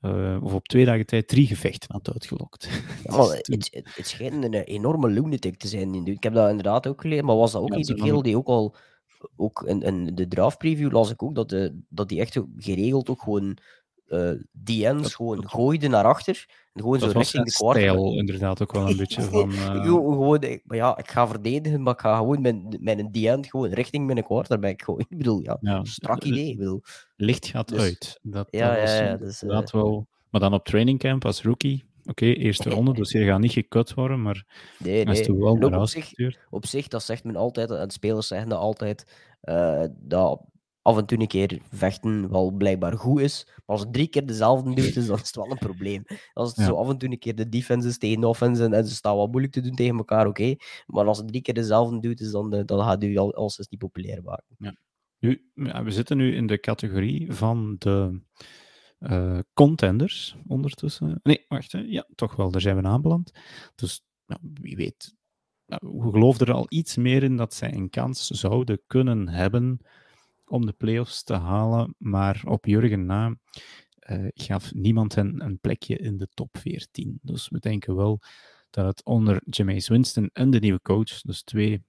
eh, 0.00 0.38
of 0.42 0.54
op 0.54 0.68
twee 0.68 0.84
dagen 0.84 1.06
tijd, 1.06 1.28
drie 1.28 1.46
gevechten 1.46 1.92
had 1.92 2.12
uitgelokt. 2.12 2.68
Ja, 3.04 3.16
maar 3.16 3.26
Dus 3.26 3.36
het, 3.36 3.68
het, 3.70 3.96
het 3.96 4.06
schijnt 4.06 4.44
een 4.44 4.54
enorme 4.54 5.08
lunatic 5.08 5.56
te 5.56 5.68
zijn. 5.68 6.06
Ik 6.06 6.22
heb 6.22 6.34
dat 6.34 6.48
inderdaad 6.48 6.86
ook 6.86 7.00
gelezen, 7.00 7.24
maar 7.24 7.36
was 7.36 7.52
dat 7.52 7.62
ook 7.62 7.68
Ja, 7.68 7.76
niet 7.76 7.86
de 7.86 7.94
kerel 7.94 8.22
die 8.22 8.36
ook 8.36 8.46
al, 8.46 8.76
ook 9.36 9.62
in, 9.62 9.82
in 9.82 10.14
de 10.14 10.28
draft 10.28 10.58
preview 10.58 10.92
las 10.92 11.10
ik 11.10 11.22
ook, 11.22 11.34
dat, 11.34 11.48
de, 11.48 11.80
dat 11.88 12.08
die 12.08 12.20
echt 12.20 12.40
geregeld 12.56 13.08
ook 13.08 13.22
gewoon 13.22 13.58
eh 14.08 14.30
DN's 14.64 15.02
Dat- 15.02 15.14
gewoon 15.14 15.48
gooide 15.48 15.88
naar 15.88 16.04
achter 16.04 16.46
en 16.72 16.80
gewoon 16.82 16.98
zo 16.98 17.06
was 17.06 17.14
richting 17.14 17.44
de 17.44 17.52
quarterback. 17.52 17.92
stijl 17.96 18.18
inderdaad 18.18 18.62
ook 18.62 18.72
wel 18.72 18.88
een 18.90 18.96
beetje 19.06 19.22
van... 19.22 19.52
eh, 19.52 19.82
Gewoon, 19.82 20.60
maar 20.64 20.76
ja, 20.76 20.98
ik 20.98 21.10
ga 21.10 21.26
verdedigen, 21.28 21.82
maar 21.82 21.92
ik 21.94 22.00
ga 22.00 22.16
gewoon 22.16 22.40
met, 22.40 22.80
met 22.82 22.98
een 22.98 23.12
DN 23.12 23.44
gewoon 23.48 23.68
richting 23.70 24.06
mijn 24.06 24.22
quarterback 24.22 24.82
gooien. 24.82 25.06
Ik 25.10 25.16
bedoel, 25.18 25.40
ja, 25.42 25.58
ja, 25.60 25.84
strak 25.84 26.22
eh, 26.22 26.28
idee. 26.30 26.56
Bedoel, 26.56 26.82
licht 27.16 27.46
gaat 27.46 27.68
Dus- 27.68 27.80
uit. 27.80 28.18
Dat, 28.22 28.48
ja, 28.50 28.70
dat 28.70 28.80
was 28.80 28.98
ja, 28.98 29.16
dus, 29.16 29.42
inderdaad 29.42 29.70
wel... 29.70 30.06
Maar 30.30 30.40
dan 30.42 30.54
op 30.54 30.64
trainingcamp 30.64 31.24
als 31.24 31.42
rookie, 31.42 31.84
oké, 32.04 32.24
eerste 32.26 32.70
ronde, 32.70 32.92
dus 33.00 33.10
je 33.12 33.24
gaat 33.24 33.40
niet 33.40 33.52
gekut 33.52 33.94
worden, 33.94 34.22
maar 34.22 34.44
nee, 34.78 34.92
hij 35.04 35.12
is 35.12 35.18
nee. 35.18 35.26
toch 35.26 35.36
wel 35.60 35.80
op 35.80 35.86
zich, 35.88 36.12
op 36.50 36.66
zich, 36.66 36.88
dat 36.88 37.02
zegt 37.02 37.24
men 37.24 37.36
altijd, 37.36 37.70
en 37.70 37.90
spelers 37.90 38.26
zeggen 38.26 38.48
dat 38.48 38.58
altijd, 38.58 39.04
dat 39.90 40.40
af 40.84 40.96
en 40.96 41.06
toe 41.06 41.20
een 41.20 41.26
keer 41.26 41.60
vechten 41.70 42.30
wel 42.30 42.50
blijkbaar 42.50 42.98
goed 42.98 43.20
is. 43.20 43.44
Maar 43.46 43.62
als 43.76 43.80
het 43.80 43.92
drie 43.92 44.08
keer 44.08 44.26
dezelfde 44.26 44.74
doet, 44.74 44.96
is, 44.96 45.06
dan 45.06 45.16
is 45.16 45.26
het 45.26 45.36
wel 45.36 45.50
een 45.50 45.58
probleem. 45.58 46.02
Als 46.32 46.48
het 46.48 46.58
Ja. 46.58 46.64
zo 46.64 46.74
af 46.74 46.88
en 46.88 46.98
toe 46.98 47.10
een 47.10 47.18
keer 47.18 47.34
de 47.34 47.48
defense 47.48 47.88
is 47.88 47.98
tegen 47.98 48.20
de 48.20 48.26
offense 48.28 48.64
en, 48.64 48.72
en 48.72 48.86
ze 48.86 48.94
staan 48.94 49.16
wat 49.16 49.30
moeilijk 49.30 49.52
te 49.52 49.60
doen 49.60 49.74
tegen 49.74 49.96
elkaar, 49.96 50.26
oké. 50.26 50.54
Maar 50.86 51.06
als 51.06 51.18
het 51.18 51.28
drie 51.28 51.42
keer 51.42 51.54
dezelfde 51.54 52.00
doet, 52.00 52.20
is 52.20 52.30
dan, 52.30 52.52
eh, 52.54 52.64
dan 52.64 52.80
gaat 52.80 53.04
u 53.04 53.16
al 53.16 53.34
alles 53.34 53.66
niet 53.68 53.80
populair 53.80 54.22
maken. 54.22 54.76
Nu, 55.18 55.50
ja, 55.54 55.82
we 55.84 55.90
zitten 55.90 56.16
nu 56.16 56.34
in 56.34 56.46
de 56.46 56.60
categorie 56.60 57.32
van 57.32 57.76
de 57.78 58.20
eh, 58.98 59.38
contenders 59.54 60.36
ondertussen. 60.46 61.20
Nee, 61.22 61.44
wacht, 61.48 61.72
hè. 61.72 61.78
ja, 61.78 62.06
toch 62.14 62.36
wel, 62.36 62.50
daar 62.50 62.60
zijn 62.60 62.76
we 62.76 62.82
aanbeland. 62.82 63.30
Dus 63.74 64.04
nou, 64.26 64.40
wie 64.60 64.76
weet, 64.76 65.14
nou, 65.66 65.98
we 66.02 66.10
geloven 66.10 66.46
er 66.46 66.52
al 66.52 66.66
iets 66.68 66.96
meer 66.96 67.22
in 67.22 67.36
dat 67.36 67.54
zij 67.54 67.74
een 67.74 67.90
kans 67.90 68.26
zouden 68.26 68.82
kunnen 68.86 69.28
hebben 69.28 69.80
om 70.46 70.66
de 70.66 70.72
playoffs 70.72 71.22
te 71.22 71.34
halen, 71.34 71.94
maar 71.98 72.42
op 72.44 72.66
Jurgen 72.66 73.06
na 73.06 73.36
eh, 73.98 74.26
gaf 74.34 74.74
niemand 74.74 75.14
hen 75.14 75.44
een 75.44 75.58
plekje 75.58 75.96
in 75.96 76.16
de 76.16 76.28
top 76.34 76.58
14. 76.58 77.18
Dus 77.22 77.48
we 77.48 77.58
denken 77.58 77.96
wel 77.96 78.20
dat 78.70 78.86
het 78.86 79.04
onder 79.04 79.42
Jameis 79.44 79.88
Winston 79.88 80.30
en 80.32 80.50
de 80.50 80.58
nieuwe 80.58 80.80
coach, 80.82 81.20
dus 81.20 81.42
twee 81.42 81.82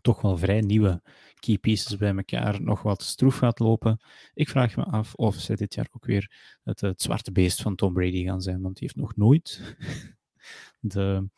toch 0.00 0.20
wel 0.20 0.36
vrij 0.36 0.60
nieuwe 0.60 1.02
key 1.34 1.58
pieces 1.58 1.96
bij 1.96 2.16
elkaar 2.16 2.62
nog 2.62 2.82
wat 2.82 3.02
stroef 3.02 3.36
gaat 3.36 3.58
lopen. 3.58 4.00
Ik 4.34 4.48
vraag 4.48 4.76
me 4.76 4.84
af 4.84 5.14
of 5.14 5.34
ze 5.34 5.56
dit 5.56 5.74
jaar 5.74 5.88
ook 5.90 6.06
weer 6.06 6.32
het, 6.62 6.80
het 6.80 7.02
zwarte 7.02 7.32
beest 7.32 7.62
van 7.62 7.74
Tom 7.74 7.92
Brady 7.92 8.24
gaan 8.24 8.42
zijn, 8.42 8.60
want 8.60 8.76
die 8.76 8.82
heeft 8.82 9.00
nog 9.00 9.16
nooit 9.16 9.76
de 10.80 11.28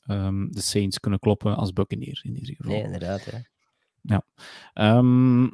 ehm, 0.00 0.50
de 0.50 0.60
Saints 0.60 1.00
kunnen 1.00 1.18
kloppen 1.18 1.56
als 1.56 1.72
Buccaneer 1.72 2.20
in 2.22 2.36
ieder 2.36 2.54
geval. 2.54 2.72
Nee, 2.72 2.82
inderdaad. 2.82 3.24
Ja. 3.24 3.42
Ja. 4.00 4.24
Ehm, 4.72 5.48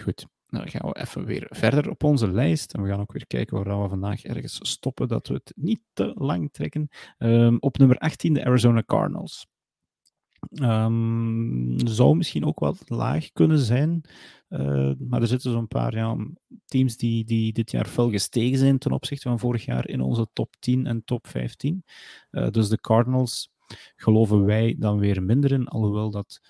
goed. 0.00 0.26
Nou, 0.48 0.70
gaan 0.70 0.88
we 0.90 1.00
even 1.00 1.24
weer 1.24 1.46
verder 1.50 1.90
op 1.90 2.04
onze 2.04 2.30
lijst. 2.30 2.74
En 2.74 2.82
we 2.82 2.88
gaan 2.88 3.00
ook 3.00 3.12
weer 3.12 3.26
kijken 3.26 3.64
waar 3.64 3.82
we 3.82 3.88
vandaag 3.88 4.22
ergens 4.22 4.58
stoppen, 4.62 5.08
dat 5.08 5.28
we 5.28 5.34
het 5.34 5.52
niet 5.56 5.80
te 5.92 6.12
lang 6.14 6.52
trekken. 6.52 6.88
Ehm, 7.18 7.56
op 7.60 7.78
nummer 7.78 7.98
18 7.98 8.34
de 8.34 8.44
Arizona 8.44 8.82
Cardinals. 8.86 9.46
Um, 10.62 11.88
zou 11.88 12.16
misschien 12.16 12.44
ook 12.44 12.58
wat 12.58 12.82
laag 12.86 13.32
kunnen 13.32 13.58
zijn. 13.58 14.00
Uh, 14.48 14.92
maar 14.98 15.20
er 15.20 15.26
zitten 15.26 15.52
zo'n 15.52 15.68
paar 15.68 15.94
ja, 15.94 16.16
teams 16.64 16.96
die, 16.96 17.24
die 17.24 17.52
dit 17.52 17.70
jaar 17.70 17.86
fel 17.86 18.10
gestegen 18.10 18.58
zijn 18.58 18.78
ten 18.78 18.92
opzichte 18.92 19.28
van 19.28 19.38
vorig 19.38 19.64
jaar 19.64 19.88
in 19.88 20.00
onze 20.00 20.28
top 20.32 20.54
10 20.58 20.86
en 20.86 21.04
top 21.04 21.26
15. 21.26 21.84
Uh, 22.30 22.50
dus 22.50 22.68
de 22.68 22.80
Cardinals 22.80 23.50
geloven 23.96 24.44
wij 24.44 24.76
dan 24.78 24.98
weer 24.98 25.22
minder 25.22 25.52
in, 25.52 25.68
alhoewel 25.68 26.10
dat 26.10 26.40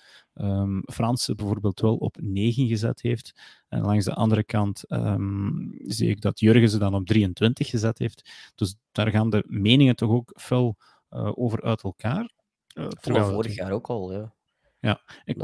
um, 0.41 0.81
Frans 0.85 1.27
het 1.27 1.37
bijvoorbeeld 1.37 1.79
wel 1.79 1.95
op 1.95 2.17
9 2.21 2.67
gezet 2.67 3.01
heeft. 3.01 3.33
En 3.67 3.81
langs 3.81 4.05
de 4.05 4.13
andere 4.13 4.43
kant 4.43 4.91
um, 4.91 5.75
zie 5.85 6.09
ik 6.09 6.21
dat 6.21 6.39
Jurgen 6.39 6.69
ze 6.69 6.77
dan 6.77 6.93
op 6.93 7.05
23 7.05 7.69
gezet 7.69 7.97
heeft. 7.97 8.51
Dus 8.55 8.75
daar 8.91 9.09
gaan 9.09 9.29
de 9.29 9.43
meningen 9.47 9.95
toch 9.95 10.11
ook 10.11 10.33
fel 10.35 10.77
uh, 11.11 11.31
over 11.35 11.61
uit 11.61 11.83
elkaar. 11.83 12.31
Uh, 12.73 12.87
terwijl 12.87 13.31
vorig 13.31 13.55
jaar 13.55 13.71
ook 13.71 13.87
al, 13.87 14.13
ja. 14.13 14.33
Ja, 14.79 15.01
ik, 15.25 15.37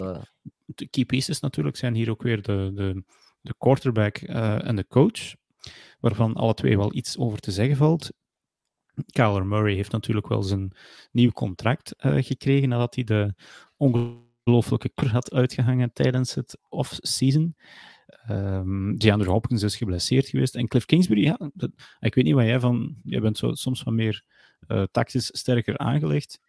de 0.66 0.88
key 0.88 1.06
pieces 1.06 1.40
natuurlijk 1.40 1.78
zijn 1.78 1.96
hier 1.96 2.10
ook 2.10 2.22
weer 2.22 2.42
de, 2.42 2.72
de, 2.74 3.04
de 3.42 3.56
quarterback 3.58 4.22
uh, 4.22 4.68
en 4.68 4.76
de 4.76 4.88
coach, 4.88 5.36
waarvan 6.00 6.34
alle 6.34 6.54
twee 6.54 6.78
wel 6.78 6.94
iets 6.94 7.18
over 7.18 7.40
te 7.40 7.52
zeggen 7.52 7.78
valt. 7.78 8.12
Kyler 9.06 9.46
Murray 9.46 9.76
heeft 9.76 9.92
natuurlijk 9.92 10.28
wel 10.28 10.44
zijn 10.44 10.72
nieuw 11.12 11.32
contract 11.32 11.96
uh, 12.00 12.24
gekregen 12.24 12.70
nadat 12.70 12.96
hij 12.96 13.04
de 13.04 13.34
ongelooflijke 14.46 14.90
kur 14.90 15.12
had 15.12 15.34
uitgehangen 15.34 15.94
tijdens 15.94 16.34
het 16.34 16.58
off-season. 16.70 17.56
Um, 18.30 18.98
Hopkins 19.02 19.64
is 19.64 19.76
geblesseerd 19.76 20.28
geweest. 20.28 20.56
En 20.56 20.68
Cliff 20.68 20.86
Kingsbury, 20.86 21.24
ja, 21.24 21.40
ik 22.00 22.16
weet 22.16 22.26
niet 22.26 22.34
wat 22.34 22.46
jij 22.46 22.60
van... 22.60 22.96
Jij 23.04 23.22
bent 23.22 23.38
zo, 23.38 23.54
soms 23.54 23.84
wat 23.84 23.94
meer 23.94 24.24
uh, 24.68 24.84
tactisch 24.92 25.30
sterker 25.32 25.78
aangelegd. 25.78 26.40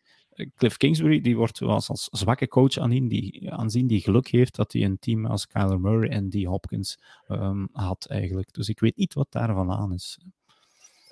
Cliff 0.55 0.77
Kingsbury 0.77 1.21
die 1.21 1.37
wordt 1.37 1.63
als, 1.63 1.89
als 1.89 2.09
zwakke 2.11 2.49
coach 2.49 2.79
aanzien 2.79 3.09
die, 3.09 3.53
aanzien 3.53 3.87
die 3.87 4.01
geluk 4.01 4.29
heeft 4.29 4.57
dat 4.57 4.73
hij 4.73 4.85
een 4.85 4.99
team 4.99 5.27
als 5.27 5.47
Kyler 5.47 5.81
Murray 5.81 6.09
en 6.09 6.29
die 6.29 6.49
Hopkins 6.49 6.99
um, 7.29 7.69
had 7.73 8.07
eigenlijk. 8.09 8.53
Dus 8.53 8.69
ik 8.69 8.81
weet 8.81 8.97
niet 8.97 9.15
wat 9.15 9.27
daarvan 9.31 9.71
aan 9.71 9.93
is. 9.93 10.19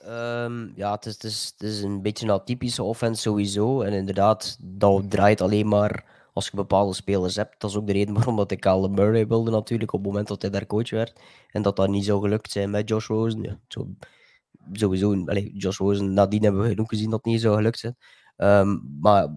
Um, 0.06 0.72
ja, 0.76 0.92
het 0.92 1.06
is, 1.06 1.12
het, 1.12 1.24
is, 1.24 1.52
het 1.56 1.68
is 1.68 1.82
een 1.82 2.02
beetje 2.02 2.26
een 2.26 2.32
atypische 2.32 2.82
offense 2.82 3.20
sowieso. 3.20 3.80
En 3.82 3.92
inderdaad, 3.92 4.58
dat 4.60 5.10
draait 5.10 5.40
alleen 5.40 5.68
maar 5.68 6.12
als 6.34 6.48
je 6.48 6.56
bepaalde 6.56 6.94
spelers 6.94 7.36
hebt. 7.36 7.60
Dat 7.60 7.70
is 7.70 7.76
ook 7.76 7.86
de 7.86 7.92
reden 7.92 8.14
waarom 8.14 8.36
dat 8.36 8.50
ik 8.50 8.60
Kyler 8.60 8.90
Murray 8.90 9.26
wilde 9.26 9.50
natuurlijk 9.50 9.92
op 9.92 9.98
het 9.98 10.08
moment 10.08 10.28
dat 10.28 10.42
hij 10.42 10.50
daar 10.50 10.66
coach 10.66 10.90
werd. 10.90 11.20
En 11.50 11.62
dat 11.62 11.76
dat 11.76 11.88
niet 11.88 12.04
zou 12.04 12.20
gelukt 12.20 12.50
zijn 12.50 12.70
met 12.70 12.88
Josh 12.88 13.06
Rosen. 13.06 13.42
Ja, 13.42 13.60
zo, 13.68 13.88
sowieso, 14.72 15.24
allez, 15.24 15.50
Josh 15.52 15.78
Rosen, 15.78 16.12
nadien 16.12 16.42
hebben 16.42 16.62
we 16.62 16.68
genoeg 16.68 16.88
gezien 16.88 17.10
dat 17.10 17.24
het 17.24 17.32
niet 17.32 17.40
zou 17.40 17.56
gelukt 17.56 17.78
zijn. 17.78 17.96
Um, 18.36 18.96
maar 19.00 19.28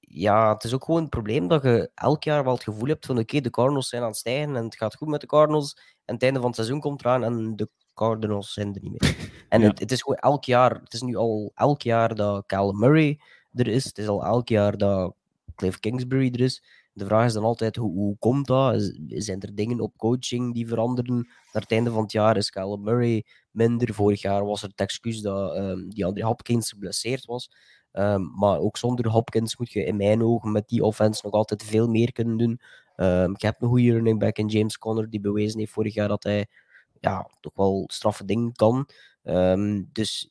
ja, 0.00 0.52
het 0.52 0.64
is 0.64 0.74
ook 0.74 0.84
gewoon 0.84 1.00
het 1.00 1.10
probleem 1.10 1.48
dat 1.48 1.62
je 1.62 1.90
elk 1.94 2.24
jaar 2.24 2.44
wel 2.44 2.54
het 2.54 2.62
gevoel 2.62 2.88
hebt 2.88 3.06
van 3.06 3.14
oké, 3.14 3.24
okay, 3.24 3.40
de 3.40 3.50
Cardinals 3.50 3.88
zijn 3.88 4.02
aan 4.02 4.08
het 4.08 4.16
stijgen 4.16 4.56
en 4.56 4.64
het 4.64 4.76
gaat 4.76 4.96
goed 4.96 5.08
met 5.08 5.20
de 5.20 5.26
Cardinals. 5.26 5.76
En 6.04 6.14
het 6.14 6.22
einde 6.22 6.38
van 6.38 6.48
het 6.48 6.56
seizoen 6.56 6.80
komt 6.80 7.00
eraan 7.00 7.24
en 7.24 7.56
de 7.56 7.68
Cardinals 7.94 8.52
zijn 8.52 8.74
er 8.74 8.80
niet 8.82 9.00
meer. 9.00 9.16
En 9.48 9.60
ja. 9.60 9.68
het, 9.68 9.78
het, 9.78 9.92
is 9.92 10.02
gewoon 10.02 10.18
elk 10.18 10.44
jaar, 10.44 10.70
het 10.70 10.92
is 10.92 11.02
nu 11.02 11.16
al 11.16 11.52
elk 11.54 11.82
jaar 11.82 12.14
dat 12.14 12.46
Cal 12.46 12.72
Murray 12.72 13.20
er 13.52 13.66
is. 13.66 13.84
Het 13.84 13.98
is 13.98 14.08
al 14.08 14.24
elk 14.24 14.48
jaar 14.48 14.76
dat 14.76 15.14
Cliff 15.54 15.78
Kingsbury 15.78 16.30
er 16.32 16.40
is. 16.40 16.62
De 16.92 17.04
vraag 17.04 17.26
is 17.26 17.32
dan 17.32 17.44
altijd, 17.44 17.76
hoe, 17.76 17.92
hoe 17.92 18.16
komt 18.18 18.46
dat? 18.46 18.92
Zijn 19.06 19.40
er 19.40 19.54
dingen 19.54 19.80
op 19.80 19.96
coaching 19.96 20.54
die 20.54 20.68
veranderen? 20.68 21.16
Naar 21.52 21.62
het 21.62 21.70
einde 21.70 21.90
van 21.90 22.02
het 22.02 22.12
jaar 22.12 22.36
is 22.36 22.50
Cal 22.50 22.76
Murray 22.76 23.24
minder. 23.50 23.94
Vorig 23.94 24.22
jaar 24.22 24.44
was 24.44 24.62
er 24.62 24.68
het 24.68 24.80
excuus 24.80 25.20
dat 25.20 25.56
um, 25.56 25.90
die 25.90 26.04
Andre 26.04 26.24
Hopkins 26.24 26.70
geblesseerd 26.70 27.24
was. 27.24 27.50
Um, 27.92 28.32
maar 28.34 28.58
ook 28.58 28.76
zonder 28.76 29.08
Hopkins 29.08 29.56
moet 29.56 29.72
je 29.72 29.84
in 29.84 29.96
mijn 29.96 30.22
ogen 30.22 30.52
met 30.52 30.68
die 30.68 30.84
offense 30.84 31.20
nog 31.24 31.32
altijd 31.32 31.62
veel 31.62 31.88
meer 31.88 32.12
kunnen 32.12 32.36
doen. 32.36 32.60
Um, 32.96 33.34
ik 33.34 33.42
heb 33.42 33.62
een 33.62 33.68
goede 33.68 33.92
running 33.92 34.18
back 34.18 34.36
in 34.36 34.46
James 34.46 34.78
Conner 34.78 35.10
die 35.10 35.20
bewezen 35.20 35.58
heeft 35.58 35.72
vorig 35.72 35.94
jaar 35.94 36.08
dat 36.08 36.22
hij 36.22 36.46
ja, 37.00 37.30
toch 37.40 37.52
wel 37.54 37.84
straffe 37.86 38.24
dingen 38.24 38.52
kan. 38.52 38.88
Dus 39.92 40.30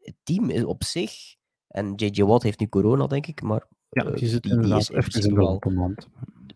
het 0.00 0.14
team 0.22 0.50
is 0.50 0.64
op 0.64 0.84
zich, 0.84 1.12
en 1.68 1.94
JJ 1.94 2.22
Watt 2.22 2.42
heeft 2.42 2.60
nu 2.60 2.68
corona, 2.68 3.06
denk 3.06 3.26
ik, 3.26 3.42
maar 3.42 3.66
ja, 3.90 4.10
die, 4.10 4.28
zit 4.28 4.42
die, 4.42 4.58
die 4.58 4.76
is 4.76 4.90
even 4.90 5.34
wel. 5.34 5.54
Op 5.54 5.64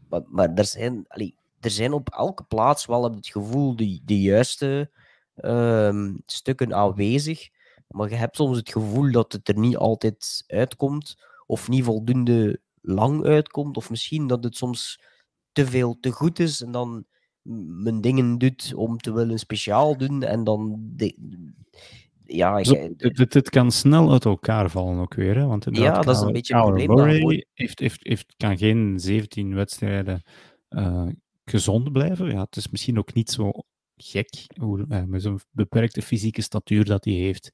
maar, 0.09 0.23
maar 0.27 0.55
er, 0.55 0.65
zijn, 0.65 1.05
allee, 1.09 1.37
er 1.61 1.71
zijn 1.71 1.93
op 1.93 2.09
elke 2.09 2.45
plaats 2.45 2.87
wel 2.87 3.05
het 3.15 3.27
gevoel 3.27 3.77
de, 3.77 4.01
de 4.05 4.21
juiste 4.21 4.91
um, 5.37 6.23
stukken 6.27 6.75
aanwezig. 6.75 7.49
Maar 7.89 8.09
je 8.11 8.15
hebt 8.15 8.37
soms 8.37 8.57
het 8.57 8.71
gevoel 8.71 9.13
dat 9.13 9.33
het 9.33 9.49
er 9.49 9.59
niet 9.59 9.77
altijd 9.77 10.45
uitkomt, 10.47 11.17
of 11.47 11.69
niet 11.69 11.85
voldoende 11.85 12.61
lang 12.81 13.25
uitkomt, 13.25 13.77
of 13.77 13.91
misschien 13.91 14.27
dat 14.27 14.45
het 14.45 14.57
soms 14.57 15.01
te 15.53 15.67
veel 15.67 15.97
te 16.01 16.11
goed 16.11 16.39
is 16.39 16.63
en 16.63 16.73
dan 16.73 17.05
mijn 17.83 18.01
dingen 18.01 18.39
doet 18.39 18.73
om 18.75 18.99
te 18.99 19.13
willen 19.13 19.39
speciaal 19.39 19.97
doen 19.97 20.23
en 20.23 20.45
dan. 20.45 20.79
De, 20.81 21.17
ja, 22.27 22.63
dit, 23.29 23.51
kan 23.51 23.71
snel 23.71 24.13
uit 24.13 24.25
elkaar 24.25 24.71
vallen 24.71 24.99
ook 24.99 25.15
weer. 25.15 25.37
Hè? 25.37 25.47
Want 25.47 25.67
ja, 25.71 26.01
dat 26.01 26.17
is 26.17 26.23
een 26.23 26.33
beetje 26.33 26.55
een 26.55 26.61
probleem. 26.61 26.95
Murray 26.95 27.47
heeft, 27.53 27.79
heeft, 27.79 27.99
heeft, 28.03 28.35
kan 28.37 28.59
geen 28.59 29.01
17 29.01 29.55
wedstrijden 29.55 30.23
uh, 30.71 31.09
gezond 31.45 31.93
blijven. 31.93 32.31
Ja, 32.31 32.41
het 32.41 32.57
is 32.57 32.69
misschien 32.71 32.99
ook 32.99 33.15
niet 33.15 33.31
zo 33.31 33.53
gek 33.97 34.47
hoe, 34.61 34.85
uh, 34.89 35.03
met 35.03 35.23
zo'n 35.23 35.41
beperkte 35.51 36.03
fysieke 36.03 36.43
statuur 36.43 36.85
dat 36.85 37.05
hij 37.05 37.15
heeft. 37.15 37.51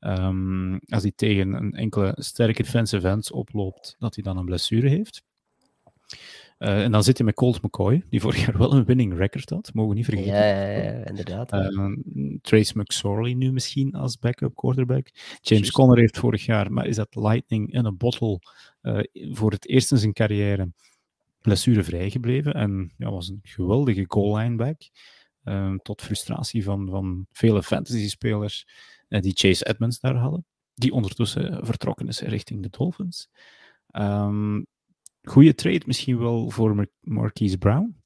Um, 0.00 0.80
als 0.86 1.02
hij 1.02 1.12
tegen 1.16 1.52
een 1.52 1.72
enkele 1.72 2.14
sterke 2.16 2.62
defensive 2.62 3.08
ends 3.08 3.30
oploopt, 3.30 3.96
dat 3.98 4.14
hij 4.14 4.24
dan 4.24 4.36
een 4.36 4.44
blessure 4.44 4.88
heeft. 4.88 5.22
Uh, 6.58 6.82
en 6.82 6.92
dan 6.92 7.02
zit 7.02 7.18
je 7.18 7.24
met 7.24 7.34
Colt 7.34 7.62
McCoy, 7.62 8.04
die 8.10 8.20
vorig 8.20 8.46
jaar 8.46 8.58
wel 8.58 8.72
een 8.72 8.84
winning 8.84 9.16
record 9.16 9.50
had, 9.50 9.70
mogen 9.74 9.90
we 9.90 9.96
niet 9.96 10.04
vergeten. 10.04 10.32
Ja, 10.32 10.44
ja, 10.44 10.82
ja 10.82 11.06
inderdaad. 11.06 11.52
Uh, 11.52 11.96
Trace 12.40 12.78
McSorley 12.78 13.34
nu 13.34 13.52
misschien 13.52 13.94
als 13.94 14.18
backup 14.18 14.54
quarterback. 14.54 15.08
James 15.40 15.62
Just. 15.62 15.70
Conner 15.70 15.98
heeft 15.98 16.18
vorig 16.18 16.44
jaar, 16.44 16.72
maar 16.72 16.86
is 16.86 16.96
dat 16.96 17.14
lightning 17.14 17.72
in 17.72 17.86
a 17.86 17.92
bottle, 17.92 18.40
uh, 18.82 19.00
voor 19.12 19.50
het 19.50 19.68
eerst 19.68 19.92
in 19.92 19.98
zijn 19.98 20.12
carrière 20.12 20.72
blessurevrij 21.40 22.10
gebleven. 22.10 22.54
En 22.54 22.92
ja, 22.96 23.10
was 23.10 23.28
een 23.28 23.40
geweldige 23.42 24.04
goal 24.06 24.36
line 24.36 24.56
back. 24.56 24.80
Ehm, 25.44 25.76
tot 25.76 26.02
frustratie 26.02 26.64
van, 26.64 26.88
van 26.90 27.26
vele 27.32 27.62
fantasy-spelers 27.62 28.66
die 29.08 29.32
Chase 29.34 29.66
Edmonds 29.66 30.00
daar 30.00 30.16
hadden. 30.16 30.44
Die 30.74 30.92
ondertussen 30.92 31.66
vertrokken 31.66 32.08
is 32.08 32.20
richting 32.20 32.62
de 32.62 32.68
Dolphins. 32.68 33.28
Um, 33.92 34.66
goede 35.28 35.54
trade 35.54 35.82
misschien 35.86 36.18
wel 36.18 36.50
voor 36.50 36.74
Mar 36.74 36.86
Marquise 37.00 37.58
Brown. 37.58 37.96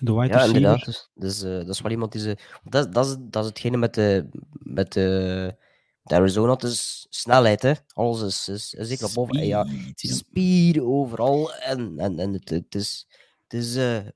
De 0.00 0.12
wide 0.14 0.34
ja, 0.34 0.44
inderdaad. 0.44 0.84
Dus, 0.84 1.10
dus 1.14 1.42
uh, 1.42 1.50
dat 1.50 1.68
is 1.68 1.80
wel 1.80 1.90
iemand 1.90 2.12
die 2.12 2.20
ze. 2.20 2.38
Dat, 2.64 2.94
dat, 2.94 3.06
is, 3.06 3.16
dat 3.20 3.42
is 3.42 3.48
hetgene 3.48 3.76
met 3.76 3.94
de, 3.94 4.28
met 4.50 4.92
de, 4.92 5.56
de 6.02 6.14
Arizona. 6.14 6.52
Het 6.52 6.62
is 6.62 7.06
snelheid, 7.10 7.62
hè? 7.62 7.72
Alles 7.92 8.22
is, 8.22 8.48
is, 8.48 8.74
is 8.74 8.88
zeker 8.88 9.10
boven. 9.14 9.34
Speed, 9.34 9.48
ja, 9.48 9.66
speed 9.94 10.80
overal. 10.80 11.54
En, 11.54 11.98
en, 11.98 12.18
en 12.18 12.32
het, 12.32 12.50
het 12.50 12.74
is. 12.74 13.06
Het 13.46 13.60
is 13.60 13.76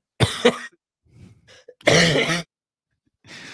uh... 1.89 2.39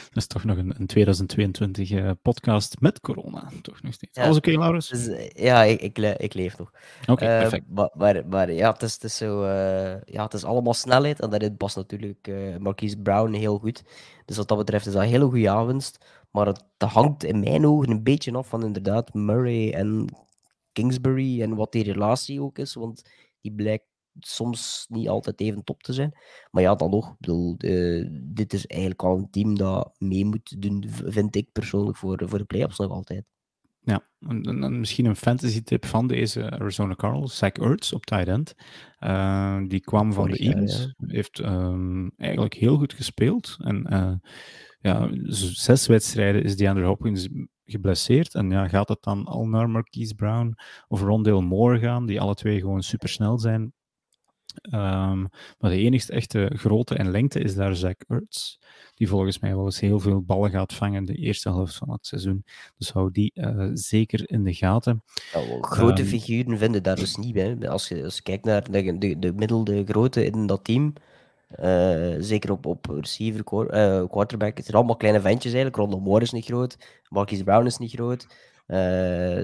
Dat 0.09 0.17
is 0.23 0.27
toch 0.27 0.43
nog 0.43 0.57
een, 0.57 0.73
een 0.79 0.87
2022 0.87 1.91
uh, 1.91 2.11
podcast 2.21 2.79
met 2.79 2.99
corona. 2.99 3.51
Toch 3.61 3.81
nog 3.81 3.93
steeds. 3.93 4.15
Ja, 4.15 4.23
Alles 4.23 4.37
oké, 4.37 4.49
okay, 4.49 4.61
Laurens? 4.61 4.89
Dus, 4.89 5.31
ja, 5.33 5.63
ik, 5.63 5.81
ik, 5.81 5.97
ik, 5.97 6.33
leef 6.33 6.57
nog. 6.57 6.71
Oké, 7.01 7.11
okay, 7.11 7.35
uh, 7.35 7.41
perfect. 7.41 7.65
Maar, 7.69 7.89
maar, 7.93 8.27
maar, 8.27 8.51
ja, 8.51 8.71
het 8.71 8.81
is, 8.81 8.93
het 8.93 9.03
is 9.03 9.17
zo, 9.17 9.45
ja, 10.05 10.23
het 10.23 10.33
is 10.33 10.43
allemaal 10.43 10.73
snelheid. 10.73 11.19
En 11.19 11.29
daarin 11.29 11.57
past 11.57 11.75
natuurlijk 11.75 12.31
Marquise 12.59 12.97
Brown 12.97 13.33
heel 13.33 13.57
goed. 13.57 13.83
Dus 14.25 14.37
wat 14.37 14.47
dat 14.47 14.57
betreft 14.57 14.85
is 14.85 14.93
dat 14.93 15.01
een 15.01 15.09
hele 15.09 15.25
goede 15.25 15.49
aanwinst. 15.49 16.05
Maar 16.31 16.45
het 16.45 16.63
hangt 16.77 17.23
in 17.23 17.39
mijn 17.39 17.65
ogen 17.65 17.89
een 17.89 18.03
beetje 18.03 18.33
af 18.33 18.47
van 18.47 18.63
inderdaad 18.63 19.13
Murray 19.13 19.71
en 19.73 20.05
Kingsbury 20.71 21.41
en 21.41 21.55
wat 21.55 21.71
die 21.71 21.83
relatie 21.83 22.41
ook 22.41 22.57
is. 22.57 22.73
Want 22.73 23.09
die 23.41 23.51
blijkt 23.51 23.85
soms 24.19 24.85
niet 24.89 25.09
altijd 25.09 25.39
even 25.39 25.63
top 25.63 25.83
te 25.83 25.93
zijn. 25.93 26.17
Maar 26.51 26.63
ja, 26.63 26.75
dan 26.75 26.89
nog. 26.89 27.15
Bedoel, 27.19 27.55
uh, 27.57 28.07
dit 28.23 28.53
is 28.53 28.67
eigenlijk 28.67 29.03
al 29.03 29.17
een 29.17 29.29
team 29.29 29.57
dat 29.57 29.95
mee 29.97 30.25
moet 30.25 30.61
doen, 30.61 30.83
vind 30.87 31.35
ik 31.35 31.51
persoonlijk, 31.51 31.97
voor, 31.97 32.21
voor 32.25 32.37
de 32.37 32.45
playoffs 32.45 32.77
nog 32.77 32.91
altijd. 32.91 33.25
Ja, 33.81 34.07
en, 34.19 34.43
en 34.43 34.79
misschien 34.79 35.05
een 35.05 35.15
fantasy 35.15 35.61
tip 35.61 35.85
van 35.85 36.07
deze 36.07 36.51
Arizona 36.51 36.95
Cardinals, 36.95 37.37
Zach 37.37 37.51
Ertz 37.51 37.91
op 37.91 38.05
tight 38.05 38.27
end. 38.27 38.53
Uh, 38.99 39.61
die 39.67 39.79
kwam 39.79 40.13
van 40.13 40.29
de 40.29 40.37
Eagles, 40.37 40.93
ja. 40.97 41.07
heeft 41.07 41.39
um, 41.39 42.11
eigenlijk 42.17 42.53
heel 42.53 42.77
goed 42.77 42.93
gespeeld. 42.93 43.57
En 43.59 43.85
uh, 43.93 44.13
ja, 44.79 45.09
zes 45.53 45.87
wedstrijden 45.87 46.43
is 46.43 46.57
DeAndre 46.57 46.85
Hopkins 46.85 47.29
geblesseerd. 47.65 48.35
En 48.35 48.49
ja, 48.49 48.67
gaat 48.67 48.89
het 48.89 49.03
dan 49.03 49.25
al 49.25 49.47
naar 49.47 49.69
Marquise 49.69 50.15
Brown 50.15 50.55
of 50.87 51.01
Rondale 51.01 51.41
Moore 51.41 51.79
gaan, 51.79 52.05
die 52.05 52.21
alle 52.21 52.35
twee 52.35 52.59
gewoon 52.59 52.83
supersnel 52.83 53.39
zijn? 53.39 53.73
Um, 54.61 55.29
maar 55.59 55.71
de 55.71 55.77
enigste 55.77 56.13
echte 56.13 56.51
grootte 56.55 56.95
en 56.95 57.11
lengte 57.11 57.39
is 57.39 57.55
daar 57.55 57.75
Zach 57.75 57.95
Ertz, 58.07 58.57
die 58.95 59.07
volgens 59.07 59.39
mij 59.39 59.55
wel 59.55 59.65
eens 59.65 59.79
heel 59.79 59.99
veel 59.99 60.21
ballen 60.21 60.51
gaat 60.51 60.73
vangen 60.73 61.05
de 61.05 61.15
eerste 61.15 61.49
helft 61.49 61.75
van 61.75 61.91
het 61.91 62.07
seizoen. 62.07 62.45
Dus 62.77 62.91
hou 62.91 63.11
die 63.11 63.31
uh, 63.35 63.69
zeker 63.73 64.29
in 64.29 64.43
de 64.43 64.53
gaten. 64.53 65.03
Ja, 65.33 65.41
grote 65.61 66.01
um, 66.01 66.07
figuren 66.07 66.57
vinden 66.57 66.83
daar 66.83 66.95
dus 66.95 67.15
niet 67.15 67.33
bij. 67.33 67.69
Als 67.69 67.87
je, 67.87 68.03
als 68.03 68.15
je 68.15 68.21
kijkt 68.21 68.45
naar 68.45 68.71
de, 68.71 68.97
de, 68.97 69.19
de 69.19 69.33
middelde 69.33 69.83
grootte 69.85 70.25
in 70.25 70.47
dat 70.47 70.63
team, 70.63 70.93
uh, 71.59 72.15
zeker 72.19 72.51
op, 72.51 72.65
op 72.65 72.85
receiver, 72.85 73.39
uh, 73.39 74.09
quarterback, 74.09 74.55
het 74.55 74.65
zijn 74.65 74.77
allemaal 74.77 74.95
kleine 74.95 75.21
ventjes 75.21 75.53
eigenlijk. 75.53 75.75
Rondon 75.75 76.01
Moore 76.03 76.23
is 76.23 76.31
niet 76.31 76.45
groot, 76.45 76.77
Marquise 77.09 77.43
Brown 77.43 77.65
is 77.65 77.77
niet 77.77 77.91
groot. 77.91 78.27
Uh, 78.71 79.43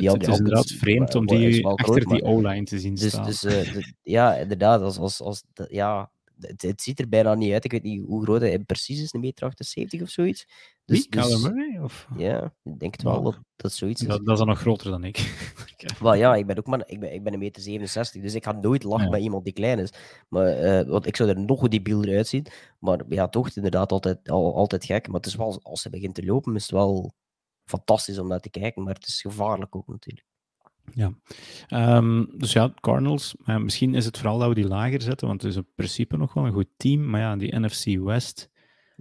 ja, 0.00 0.12
het, 0.12 0.28
is 0.28 0.38
inderdaad 0.38 0.70
vreemd 0.70 1.14
om 1.14 1.26
die 1.26 1.66
achter 1.66 2.06
die 2.06 2.22
O-line 2.22 2.64
te 2.64 2.78
zien 2.78 2.94
dus, 2.94 3.08
staan. 3.08 3.24
Dus, 3.24 3.40
de, 3.40 3.92
ja, 4.02 4.34
inderdaad. 4.34 4.80
Als, 4.80 4.98
als, 4.98 5.20
als, 5.20 5.42
ja, 5.68 6.10
het, 6.40 6.62
het, 6.62 6.82
ziet 6.82 7.00
er 7.00 7.08
bijna 7.08 7.34
niet 7.34 7.52
uit. 7.52 7.64
Ik 7.64 7.70
weet 7.70 7.82
niet 7.82 8.04
hoe 8.06 8.22
groot 8.22 8.40
hij 8.40 8.58
precies 8.58 9.02
is, 9.02 9.12
een 9.12 9.20
meter 9.20 9.46
78 9.46 10.02
of 10.02 10.08
zoiets. 10.08 10.46
Dus, 10.84 10.98
Wie? 10.98 11.22
Dus, 11.22 11.42
Murray? 11.42 11.78
Of? 11.82 12.08
Ja, 12.16 12.52
ik 12.62 12.78
denk 12.78 12.92
het 12.92 13.02
wel 13.02 13.22
dat 13.22 13.38
dat 13.56 13.72
zoiets 13.72 14.00
is. 14.02 14.08
Dat, 14.08 14.24
dat 14.24 14.32
is 14.32 14.38
dan 14.38 14.48
nog 14.48 14.58
groter 14.58 14.90
dan 14.90 15.04
ik. 15.04 15.18
Wel 16.00 16.14
ja, 16.14 16.34
ik 16.34 16.46
ben 16.46 16.58
ook 16.58 16.66
maar 16.66 16.82
ik 16.86 17.00
ben, 17.00 17.14
ik 17.14 17.22
ben 17.22 17.32
een 17.32 17.38
meter 17.38 17.62
67, 17.62 18.22
dus 18.22 18.34
ik 18.34 18.44
ga 18.44 18.52
nooit 18.52 18.84
lachen 18.84 19.04
ja. 19.04 19.10
met 19.10 19.20
iemand 19.20 19.44
die 19.44 19.52
klein 19.52 19.78
is. 19.78 19.92
Maar, 20.28 20.64
uh, 20.64 20.88
want 20.88 21.06
ik 21.06 21.16
zou 21.16 21.28
er 21.28 21.40
nog 21.40 21.68
debieler 21.68 22.16
uitzien. 22.16 22.46
Maar 22.78 23.02
ja, 23.08 23.28
toch, 23.28 23.50
inderdaad 23.50 23.92
altijd, 23.92 24.28
al, 24.28 24.54
altijd 24.54 24.84
gek. 24.84 25.06
Maar 25.06 25.16
het 25.16 25.26
is 25.26 25.34
wel, 25.34 25.60
als 25.62 25.82
ze 25.82 25.90
begint 25.90 26.14
te 26.14 26.24
lopen, 26.24 26.54
is 26.54 26.62
het 26.62 26.70
wel 26.70 27.14
fantastisch 27.66 28.18
om 28.18 28.28
naar 28.28 28.40
te 28.40 28.50
kijken. 28.50 28.82
Maar 28.82 28.94
het 28.94 29.06
is 29.06 29.20
gevaarlijk 29.20 29.76
ook 29.76 29.86
natuurlijk. 29.86 30.26
Ja, 30.94 31.12
um, 31.96 32.28
dus 32.36 32.52
ja, 32.52 32.72
Cardinals. 32.80 33.34
Uh, 33.46 33.56
misschien 33.56 33.94
is 33.94 34.04
het 34.04 34.16
vooral 34.18 34.38
dat 34.38 34.48
we 34.48 34.54
die 34.54 34.66
lager 34.66 35.02
zetten, 35.02 35.26
want 35.28 35.42
het 35.42 35.50
is 35.50 35.56
in 35.56 35.66
principe 35.74 36.16
nog 36.16 36.34
wel 36.34 36.46
een 36.46 36.52
goed 36.52 36.68
team. 36.76 37.10
Maar 37.10 37.20
ja, 37.20 37.36
die 37.36 37.58
NFC 37.58 37.84
West. 37.98 38.50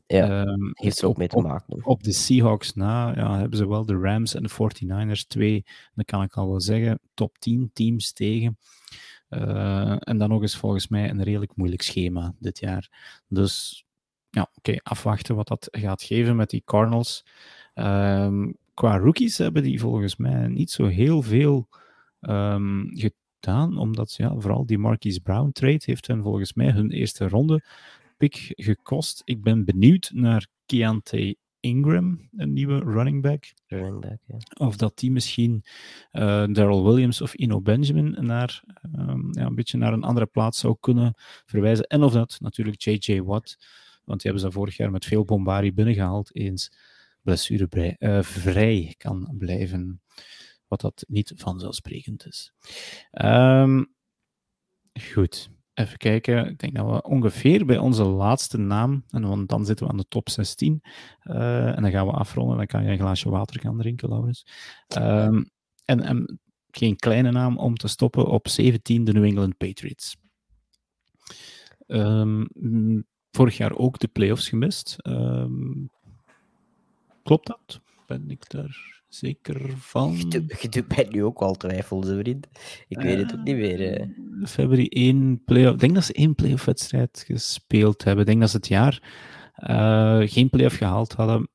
Ja, 0.07 0.41
um, 0.41 0.71
heeft 0.73 1.01
er 1.01 1.07
ook 1.07 1.17
mee 1.17 1.27
te 1.27 1.41
maken. 1.41 1.73
Op, 1.73 1.87
op, 1.87 2.03
de 2.03 2.11
Seahawks 2.11 2.73
na 2.73 3.13
ja, 3.15 3.37
hebben 3.37 3.57
ze 3.57 3.67
wel 3.67 3.85
de 3.85 3.97
Rams 3.97 4.33
en 4.33 4.43
de 4.43 4.49
49ers 4.49 5.27
twee, 5.27 5.65
dan 5.93 6.05
kan 6.05 6.23
ik 6.23 6.33
al 6.33 6.49
wel 6.49 6.61
zeggen, 6.61 6.99
top 7.13 7.37
10 7.37 7.69
teams 7.73 8.13
tegen. 8.13 8.57
Uh, 9.29 9.95
en 9.99 10.17
dan 10.17 10.29
nog 10.29 10.41
eens 10.41 10.57
volgens 10.57 10.87
mij 10.87 11.09
een 11.09 11.23
redelijk 11.23 11.55
moeilijk 11.55 11.81
schema 11.81 12.33
dit 12.39 12.59
jaar. 12.59 12.89
Dus 13.27 13.85
ja, 14.29 14.41
oké, 14.41 14.51
okay, 14.57 14.79
afwachten 14.83 15.35
wat 15.35 15.47
dat 15.47 15.67
gaat 15.71 16.03
geven 16.03 16.35
met 16.35 16.49
die 16.49 16.61
Cardinals. 16.65 17.25
Um, 17.75 18.57
qua 18.73 18.97
rookies 18.97 19.37
hebben 19.37 19.63
die 19.63 19.79
volgens 19.79 20.15
mij 20.15 20.47
niet 20.47 20.71
zo 20.71 20.85
heel 20.85 21.21
veel 21.21 21.67
um, 22.21 22.91
gedaan, 22.93 23.77
omdat 23.77 24.13
ja, 24.13 24.35
vooral 24.37 24.65
die 24.65 24.77
Marquise 24.77 25.21
Brown 25.21 25.51
trade 25.51 25.81
heeft 25.85 26.07
hen 26.07 26.21
volgens 26.21 26.53
mij 26.53 26.71
hun 26.71 26.91
eerste 26.91 27.27
ronde 27.27 27.63
pick 28.17 28.53
gekost. 28.55 29.21
Ik 29.25 29.41
ben 29.41 29.65
benieuwd 29.65 30.11
naar 30.13 30.47
Keante 30.65 31.35
Ingram, 31.59 32.29
een 32.37 32.53
nieuwe 32.53 32.79
running 32.79 33.21
back. 33.21 33.53
Running 33.67 34.01
back 34.01 34.19
ja. 34.25 34.65
Of 34.65 34.75
dat 34.75 34.97
die 34.97 35.11
misschien 35.11 35.63
uh, 36.11 36.21
Daryl 36.51 36.83
Williams 36.83 37.21
of 37.21 37.33
Ino 37.33 37.61
Benjamin 37.61 38.17
naar, 38.19 38.63
um, 38.97 39.27
ja, 39.31 39.45
een 39.45 39.55
beetje 39.55 39.77
naar 39.77 39.93
een 39.93 40.03
andere 40.03 40.25
plaats 40.25 40.59
zou 40.59 40.75
kunnen 40.79 41.13
verwijzen. 41.45 41.85
En 41.85 42.03
of 42.03 42.13
dat 42.13 42.37
natuurlijk 42.39 42.81
J.J. 42.81 43.21
Watt, 43.21 43.57
want 44.03 44.21
die 44.21 44.31
hebben 44.31 44.51
ze 44.51 44.57
vorig 44.57 44.77
jaar 44.77 44.91
met 44.91 45.05
veel 45.05 45.25
bombardie 45.25 45.73
binnengehaald, 45.73 46.35
eens 46.35 46.71
blessurevrij 47.25 47.95
vrij 48.21 48.95
kan 48.97 49.33
blijven. 49.37 50.01
Wat 50.67 50.81
dat 50.81 51.05
niet 51.07 51.33
vanzelfsprekend 51.35 52.25
is. 52.25 52.53
Um, 53.11 53.95
goed, 55.13 55.49
even 55.73 55.97
kijken. 55.97 56.49
Ik 56.49 56.59
denk 56.59 56.75
dat 56.75 56.85
we 56.85 57.03
ongeveer 57.03 57.65
bij 57.65 57.77
onze 57.77 58.03
laatste 58.03 58.57
naam, 58.57 59.03
en 59.09 59.45
dan 59.45 59.65
zitten 59.65 59.85
we 59.85 59.91
aan 59.91 59.97
de 59.97 60.07
top 60.07 60.29
16. 60.29 60.81
Uh, 61.23 61.75
en 61.75 61.81
dan 61.81 61.91
gaan 61.91 62.05
we 62.05 62.11
afronden. 62.11 62.57
Dan 62.57 62.65
kan 62.65 62.83
je 62.83 62.89
een 62.89 62.97
glaasje 62.97 63.29
water 63.29 63.59
gaan 63.59 63.77
drinken, 63.77 64.09
Laurens. 64.09 64.47
Um, 64.97 65.49
en, 65.85 66.01
en 66.01 66.39
geen 66.71 66.95
kleine 66.95 67.31
naam 67.31 67.57
om 67.57 67.75
te 67.75 67.87
stoppen 67.87 68.25
op 68.25 68.47
17 68.47 69.03
de 69.03 69.13
New 69.13 69.23
England 69.23 69.57
Patriots. 69.57 70.17
Um, 71.87 72.47
vorig 73.31 73.57
jaar 73.57 73.77
ook 73.77 73.99
de 73.99 74.07
playoffs 74.07 74.49
gemist. 74.49 74.95
Klopt 77.25 77.47
dat? 77.47 77.81
Ben 78.05 78.29
ik 78.29 78.49
daar 78.49 79.03
zeker 79.07 79.77
van? 79.77 80.15
Je 80.59 80.69
doet 80.69 80.95
mij 80.95 81.07
nu 81.09 81.23
ook 81.23 81.41
al 81.41 81.55
twijfel, 81.55 82.03
vriend. 82.03 82.47
Ik 82.87 83.01
weet 83.01 83.17
het 83.17 83.33
ook 83.33 83.43
niet 83.43 83.55
meer. 83.55 83.99
Uh. 83.99 84.47
Februari 84.47 84.87
1 84.87 85.43
playoff. 85.45 85.73
Ik 85.73 85.79
denk 85.79 85.93
dat 85.93 86.03
ze 86.03 86.13
één 86.13 86.35
playoff-wedstrijd 86.35 87.23
gespeeld 87.27 88.03
hebben. 88.03 88.21
Ik 88.21 88.29
denk 88.29 88.41
dat 88.41 88.49
ze 88.49 88.57
het 88.57 88.67
jaar 88.67 89.01
uh, 89.57 90.21
geen 90.27 90.49
playoff 90.49 90.77
gehaald 90.77 91.13
hadden. 91.13 91.49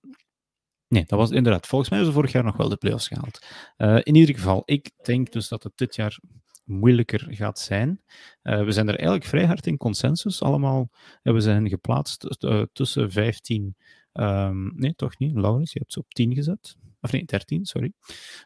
Nee, 0.88 1.04
dat 1.06 1.18
was 1.18 1.30
inderdaad. 1.30 1.66
Volgens 1.66 1.90
mij 1.90 1.98
hebben 1.98 2.16
ze 2.16 2.20
vorig 2.22 2.36
jaar 2.36 2.50
nog 2.50 2.56
wel 2.56 2.68
de 2.68 2.76
playoffs 2.76 3.08
gehaald. 3.08 3.46
Uh, 3.78 3.98
in 4.02 4.14
ieder 4.14 4.34
geval, 4.34 4.62
ik 4.64 4.90
denk 5.02 5.32
dus 5.32 5.48
dat 5.48 5.62
het 5.62 5.72
dit 5.76 5.94
jaar 5.94 6.18
moeilijker 6.64 7.26
gaat 7.28 7.58
zijn. 7.58 8.00
Uh, 8.42 8.64
we 8.64 8.72
zijn 8.72 8.88
er 8.88 8.94
eigenlijk 8.94 9.24
vrij 9.24 9.46
hard 9.46 9.66
in 9.66 9.76
consensus. 9.76 10.42
Allemaal 10.42 10.90
hebben 11.22 11.42
ze 11.42 11.50
hen 11.50 11.68
geplaatst 11.68 12.38
tussen 12.72 13.10
15 13.10 13.76
Um, 14.12 14.72
nee, 14.74 14.94
toch 14.94 15.18
niet. 15.18 15.34
Laurens, 15.34 15.72
je 15.72 15.78
hebt 15.78 15.92
ze 15.92 15.98
op 15.98 16.12
10 16.12 16.34
gezet. 16.34 16.76
Of 17.00 17.12
nee, 17.12 17.24
13, 17.24 17.64
sorry. 17.64 17.92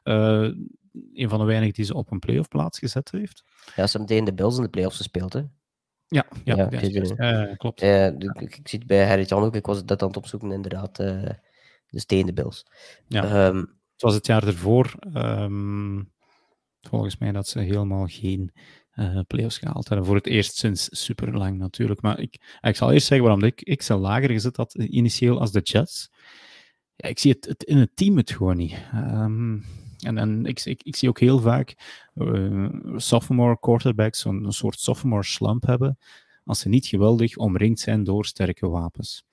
Uh, 0.05 0.51
een 1.12 1.28
van 1.28 1.39
de 1.39 1.45
weinigen 1.45 1.74
die 1.74 1.85
ze 1.85 1.95
op 1.95 2.11
een 2.11 2.19
playoff 2.19 2.49
plaats 2.49 2.78
gezet 2.78 3.11
heeft. 3.11 3.45
Ja, 3.77 3.86
ze 3.86 3.99
meteen 3.99 4.24
de 4.24 4.35
Bills 4.35 4.57
in 4.57 4.62
de 4.62 4.69
playoffs 4.69 4.97
gespeeld, 4.97 5.32
hè? 5.32 5.43
Ja, 6.07 6.27
ja, 6.45 6.57
ja, 6.57 6.81
ja 6.81 7.49
uh, 7.49 7.57
klopt. 7.57 7.82
Uh, 7.82 8.07
ik, 8.07 8.41
ik, 8.41 8.69
zie 8.69 8.78
het 8.78 8.86
bij 8.86 9.07
Harry 9.07 9.24
Jan 9.27 9.43
ook, 9.43 9.55
ik 9.55 9.66
was 9.66 9.85
dat 9.85 10.03
aan 10.03 10.09
het 10.09 10.16
opzoeken, 10.16 10.53
inderdaad. 10.53 11.01
Uh, 11.01 11.31
dus 11.86 12.05
tegen 12.05 12.27
de 12.27 12.32
Bills. 12.32 12.66
Ja. 13.09 13.47
Um, 13.47 13.59
het 13.93 14.03
was 14.03 14.15
het 14.15 14.27
jaar 14.27 14.47
ervoor, 14.47 14.95
um, 15.15 16.12
volgens 16.81 17.19
mij, 17.19 17.32
dat 17.32 17.49
ze 17.49 17.59
helemaal 17.59 18.07
geen 18.07 18.53
uh, 18.96 19.20
playoffs 19.26 19.58
gehaald 19.58 19.88
hebben. 19.88 20.06
Voor 20.06 20.16
het 20.16 20.26
eerst 20.26 20.56
sinds 20.56 20.88
super 21.04 21.36
lang 21.36 21.58
natuurlijk. 21.58 22.00
Maar 22.00 22.20
ik, 22.20 22.58
ik 22.60 22.76
zal 22.76 22.92
eerst 22.92 23.06
zeggen 23.06 23.26
waarom 23.26 23.44
ik, 23.44 23.62
ik 23.62 23.82
ze 23.82 23.94
lager 23.94 24.30
gezet 24.30 24.56
had 24.56 24.74
initieel 24.74 25.40
als 25.40 25.52
de 25.52 25.60
Jets. 25.60 26.10
Ja, 26.96 27.08
ik 27.08 27.18
zie 27.18 27.32
het, 27.32 27.44
het 27.44 27.62
in 27.62 27.76
het 27.76 27.96
team 27.96 28.16
het 28.16 28.30
gewoon 28.30 28.56
niet. 28.56 28.76
Um, 28.94 29.64
en, 30.04 30.18
en 30.18 30.46
ik, 30.46 30.60
ik, 30.82 30.96
zie 30.96 31.08
ook 31.08 31.20
heel 31.20 31.38
vaak 31.38 31.74
uh, 32.14 32.68
sophomore 32.96 33.58
quarterbacks 33.58 34.20
zo'n 34.20 34.52
soort 34.52 34.80
sophomore 34.80 35.24
slump 35.24 35.66
hebben 35.66 35.98
als 36.44 36.60
ze 36.60 36.68
niet 36.68 36.86
geweldig 36.86 37.36
omringd 37.36 37.80
zijn 37.80 38.04
door 38.04 38.26
sterke 38.26 38.68
wapens. 38.68 39.24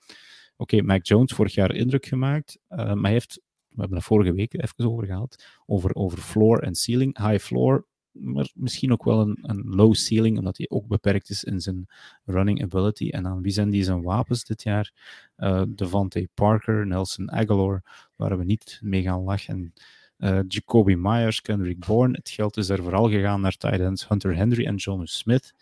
Oké, 0.56 0.74
okay, 0.74 0.80
Mac 0.80 1.06
Jones 1.06 1.32
vorig 1.32 1.54
jaar 1.54 1.74
indruk 1.74 2.06
gemaakt, 2.06 2.58
uh, 2.68 2.76
maar 2.76 3.02
hij 3.02 3.12
heeft, 3.12 3.40
we 3.68 3.80
hebben 3.80 3.96
het 3.96 4.06
vorige 4.06 4.32
week 4.32 4.54
even 4.54 4.90
over 4.90 5.06
gehad, 5.06 5.44
over, 5.66 5.94
over 5.94 6.18
floor 6.18 6.58
en 6.58 6.74
ceiling. 6.74 7.28
High 7.28 7.44
floor, 7.44 7.86
maar 8.12 8.50
misschien 8.54 8.92
ook 8.92 9.04
wel 9.04 9.20
een, 9.20 9.38
een 9.42 9.62
low 9.64 9.94
ceiling, 9.94 10.38
omdat 10.38 10.56
hij 10.56 10.66
ook 10.70 10.86
beperkt 10.86 11.30
is 11.30 11.44
in 11.44 11.60
zijn 11.60 11.86
running 12.24 12.62
ability. 12.62 13.08
En 13.08 13.26
aan 13.26 13.42
wie 13.42 13.52
zijn 13.52 13.70
die 13.70 13.84
zijn 13.84 14.02
wapens 14.02 14.44
dit 14.44 14.62
jaar? 14.62 14.92
Uh, 15.36 15.62
Devante 15.68 16.28
Parker, 16.34 16.86
Nelson 16.86 17.32
Aguilar, 17.32 17.82
waar 18.16 18.38
we 18.38 18.44
niet 18.44 18.78
mee 18.82 19.02
gaan 19.02 19.22
lachen. 19.22 19.72
Uh, 20.18 20.38
Jacoby 20.48 20.94
Myers, 20.94 21.40
Kendrick 21.40 21.86
Bourne. 21.86 22.16
Het 22.16 22.28
geld 22.28 22.56
is 22.56 22.68
er 22.68 22.82
vooral 22.82 23.08
gegaan 23.10 23.40
naar 23.40 23.56
tight 23.56 23.80
ends 23.80 24.08
Hunter 24.08 24.36
Henry 24.36 24.66
en 24.66 24.76
John 24.76 25.04
Smith. 25.04 25.54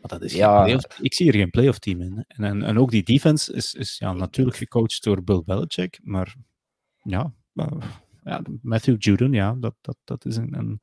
Maar 0.00 0.18
dat 0.18 0.22
is 0.22 0.34
ja. 0.34 0.66
ik 1.00 1.14
zie 1.14 1.28
er 1.28 1.38
geen 1.38 1.50
playoff 1.50 1.78
team 1.78 2.00
in. 2.00 2.24
En, 2.28 2.44
en, 2.44 2.62
en, 2.62 2.78
ook 2.78 2.90
die 2.90 3.02
defense 3.02 3.52
is, 3.52 3.74
is 3.74 3.98
ja, 3.98 4.12
natuurlijk 4.12 4.56
gecoacht 4.56 5.02
door 5.02 5.22
Bill 5.22 5.42
Belichick, 5.44 6.00
maar 6.02 6.34
ja, 7.02 7.32
ja, 8.26 8.42
Matthew 8.62 8.96
Judon, 8.98 9.32
ja, 9.32 9.56
dat, 9.58 9.74
dat, 9.80 9.96
dat 10.04 10.24
is 10.24 10.36
een, 10.36 10.58
een, 10.58 10.80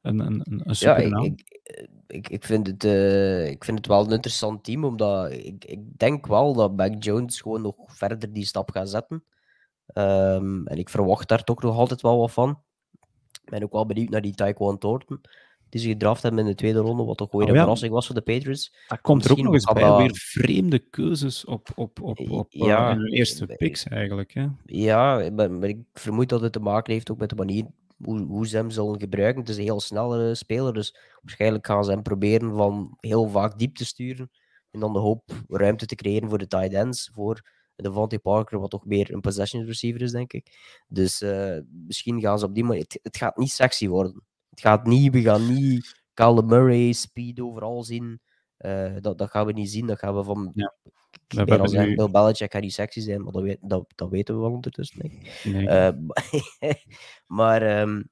een, 0.00 0.20
een, 0.20 0.62
een 0.64 0.76
super 0.76 1.08
ja, 1.08 1.22
ik, 1.22 1.60
ik, 2.06 2.28
ik, 2.28 2.44
vind 2.44 2.66
het, 2.66 2.84
uh, 2.84 3.46
ik 3.46 3.64
vind 3.64 3.78
het 3.78 3.86
wel 3.86 4.04
een 4.04 4.10
interessant 4.10 4.64
team, 4.64 4.84
omdat 4.84 5.32
ik, 5.32 5.64
ik 5.64 5.98
denk 5.98 6.26
wel 6.26 6.54
dat 6.54 6.76
Mac 6.76 7.02
Jones 7.02 7.40
gewoon 7.40 7.62
nog 7.62 7.76
verder 7.86 8.32
die 8.32 8.44
stap 8.44 8.70
gaat 8.70 8.88
zetten. 8.88 9.24
Um, 9.94 10.66
en 10.66 10.78
ik 10.78 10.88
verwacht 10.88 11.28
daar 11.28 11.44
toch 11.44 11.62
nog 11.62 11.76
altijd 11.76 12.00
wel 12.00 12.18
wat 12.18 12.32
van. 12.32 12.62
Ik 13.42 13.50
ben 13.50 13.62
ook 13.62 13.72
wel 13.72 13.86
benieuwd 13.86 14.08
naar 14.08 14.20
die 14.20 14.34
Taekwondo 14.34 14.78
Thornton 14.78 15.20
die 15.72 15.80
ze 15.80 15.88
gedraft 15.88 16.22
hebben 16.22 16.40
in 16.40 16.46
de 16.46 16.54
tweede 16.54 16.78
ronde, 16.78 17.04
wat 17.04 17.16
toch 17.16 17.30
weer 17.30 17.42
oh, 17.42 17.48
een 17.48 17.54
ja. 17.54 17.60
verrassing 17.60 17.92
was 17.92 18.06
voor 18.06 18.14
de 18.14 18.20
Patriots. 18.20 18.74
Dat 18.88 19.00
komt 19.00 19.24
er 19.24 19.30
ook 19.30 19.42
nog 19.42 19.52
eens 19.54 19.72
bij, 19.72 19.82
dat... 19.82 19.98
weer 19.98 20.14
vreemde 20.14 20.78
keuzes 20.78 21.44
op, 21.44 21.68
op, 21.74 22.02
op, 22.02 22.30
op 22.30 22.46
ja, 22.48 22.90
uh, 22.90 22.96
hun 22.96 23.12
eerste 23.12 23.46
picks 23.46 23.84
eigenlijk. 23.84 24.34
Hè? 24.34 24.46
Ja, 24.64 25.30
maar, 25.30 25.50
maar, 25.50 25.68
ik 25.68 25.78
vermoed 25.92 26.28
dat 26.28 26.40
het 26.40 26.52
te 26.52 26.60
maken 26.60 26.92
heeft 26.92 27.10
ook 27.10 27.18
met 27.18 27.28
de 27.28 27.34
manier 27.34 27.66
hoe, 28.04 28.20
hoe 28.20 28.46
ze 28.46 28.56
hem 28.56 28.70
zullen 28.70 29.00
gebruiken. 29.00 29.40
Het 29.40 29.50
is 29.50 29.56
een 29.56 29.62
heel 29.62 29.80
snelle 29.80 30.34
speler, 30.34 30.72
dus 30.72 30.96
waarschijnlijk 31.20 31.66
gaan 31.66 31.84
ze 31.84 31.90
hem 31.90 32.02
proberen 32.02 32.54
van 32.54 32.96
heel 33.00 33.28
vaak 33.28 33.58
diep 33.58 33.74
te 33.74 33.84
sturen 33.84 34.30
en 34.70 34.80
dan 34.80 34.92
de 34.92 34.98
hoop 34.98 35.30
ruimte 35.48 35.86
te 35.86 35.94
creëren 35.94 36.28
voor 36.28 36.38
de 36.38 36.46
tight 36.46 36.72
ends, 36.72 37.10
voor 37.14 37.50
Devontae 37.76 38.18
Parker, 38.18 38.60
wat 38.60 38.70
toch 38.70 38.84
meer 38.84 39.12
een 39.12 39.20
possession 39.20 39.64
receiver 39.64 40.02
is, 40.02 40.10
denk 40.10 40.32
ik. 40.32 40.46
Dus 40.88 41.22
uh, 41.22 41.58
misschien 41.86 42.20
gaan 42.20 42.38
ze 42.38 42.44
op 42.44 42.54
die 42.54 42.64
manier... 42.64 42.82
Het, 42.82 42.98
het, 43.02 43.16
gaat 43.16 43.36
niet 43.36 43.50
sexy 43.50 43.88
worden. 43.88 44.22
Het 44.52 44.60
gaat 44.60 44.86
niet... 44.86 45.12
We 45.12 45.20
gaan 45.20 45.54
niet 45.54 46.02
Kyle 46.14 46.42
Murray, 46.42 46.92
speed 46.92 47.40
overal 47.40 47.82
zien. 47.82 48.20
Uh, 48.58 48.96
dat, 49.00 49.18
dat 49.18 49.30
gaan 49.30 49.46
we 49.46 49.52
niet 49.52 49.70
zien. 49.70 49.86
Dat 49.86 49.98
gaan 49.98 50.16
we 50.16 50.24
van... 50.24 50.52
Ja. 50.54 50.74
Ik 51.28 51.44
ben 51.44 51.60
al 51.60 51.68
zeggen, 51.68 51.88
nu... 51.88 51.94
Bill 51.94 52.10
Belichick 52.10 52.52
gaat 52.52 52.62
niet 52.62 52.72
sexy 52.72 53.00
zijn, 53.00 53.22
maar 53.22 53.32
dat, 53.32 53.42
weet, 53.42 53.58
dat, 53.60 53.92
dat 53.94 54.10
weten 54.10 54.34
we 54.34 54.40
wel 54.40 54.52
ondertussen. 54.52 55.10
Nee. 55.44 55.62
Uh, 55.62 56.72
maar... 57.38 57.80
Um, 57.80 58.10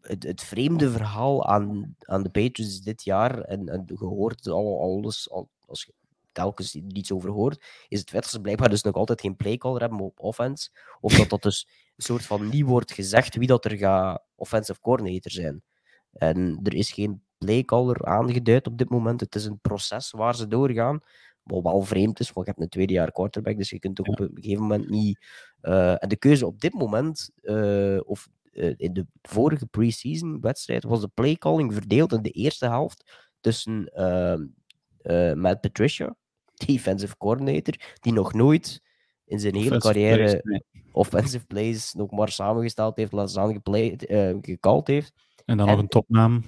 het, 0.00 0.22
het, 0.22 0.42
vreemde 0.42 0.90
verhaal 0.90 1.46
aan, 1.46 1.96
aan 1.98 2.22
de 2.22 2.30
Patriots 2.30 2.80
dit 2.80 3.04
jaar, 3.04 3.40
en, 3.40 3.68
en 3.68 3.82
je 3.86 3.96
hoort 3.96 4.46
al, 4.46 4.80
alles, 4.80 5.30
al, 5.30 5.48
als 5.66 5.84
je 5.84 5.92
telkens 6.32 6.74
er 6.74 6.82
iets 6.92 7.12
over 7.12 7.30
hoort, 7.30 7.64
is 7.88 8.00
het 8.00 8.10
feit 8.10 8.22
dat 8.22 8.32
ze 8.32 8.40
blijkbaar 8.40 8.68
dus 8.68 8.82
nog 8.82 8.94
altijd 8.94 9.20
geen 9.20 9.36
playcaller 9.36 9.80
hebben 9.80 10.00
op 10.00 10.20
offense, 10.20 10.70
of 11.00 11.14
dat 11.14 11.28
dat 11.28 11.42
dus 11.42 11.68
soort 12.02 12.22
van 12.22 12.48
niet 12.48 12.64
wordt 12.64 12.92
gezegd 12.92 13.36
wie 13.36 13.46
dat 13.46 13.64
er 13.64 13.76
gaat 13.76 14.22
offensive 14.34 14.80
coordinator 14.80 15.30
zijn. 15.30 15.62
En 16.12 16.60
er 16.62 16.74
is 16.74 16.92
geen 16.92 17.22
playcaller 17.38 18.04
aangeduid 18.04 18.66
op 18.66 18.78
dit 18.78 18.88
moment. 18.88 19.20
Het 19.20 19.34
is 19.34 19.44
een 19.44 19.60
proces 19.60 20.10
waar 20.10 20.34
ze 20.34 20.46
doorgaan, 20.46 21.00
wat 21.42 21.62
wel 21.62 21.82
vreemd 21.82 22.20
is, 22.20 22.32
want 22.32 22.46
je 22.46 22.52
hebt 22.52 22.64
een 22.64 22.70
tweede 22.70 22.92
jaar 22.92 23.12
quarterback, 23.12 23.56
dus 23.56 23.70
je 23.70 23.78
kunt 23.78 24.00
ook 24.00 24.08
op 24.08 24.20
een 24.20 24.30
gegeven 24.34 24.62
moment 24.62 24.90
niet... 24.90 25.26
Uh, 25.62 26.02
en 26.02 26.08
de 26.08 26.16
keuze 26.16 26.46
op 26.46 26.60
dit 26.60 26.72
moment, 26.72 27.30
uh, 27.42 28.00
of 28.04 28.28
uh, 28.52 28.74
in 28.76 28.92
de 28.92 29.06
vorige 29.22 29.66
preseason 29.66 30.40
wedstrijd, 30.40 30.84
was 30.84 31.00
de 31.00 31.10
playcalling 31.14 31.72
verdeeld 31.74 32.12
in 32.12 32.22
de 32.22 32.30
eerste 32.30 32.66
helft 32.66 33.28
tussen 33.40 33.92
Matt 35.34 35.60
Patricia, 35.60 36.16
defensive 36.54 37.16
coordinator, 37.16 37.74
die 38.00 38.12
nog 38.12 38.32
nooit 38.32 38.82
in 39.28 39.40
zijn 39.40 39.54
hele 39.54 39.78
carrière 39.78 40.40
plays, 40.40 40.62
offensive 40.92 41.46
plays 41.46 41.92
nog 41.92 42.10
maar 42.10 42.28
samengesteld 42.28 42.96
heeft, 42.96 43.12
laat 43.12 43.30
staan 43.30 43.60
uh, 43.64 44.36
gekald 44.40 44.86
heeft. 44.86 45.12
En 45.44 45.56
dan 45.56 45.66
nog 45.66 45.78
een 45.78 45.88
topnaam. 45.88 46.44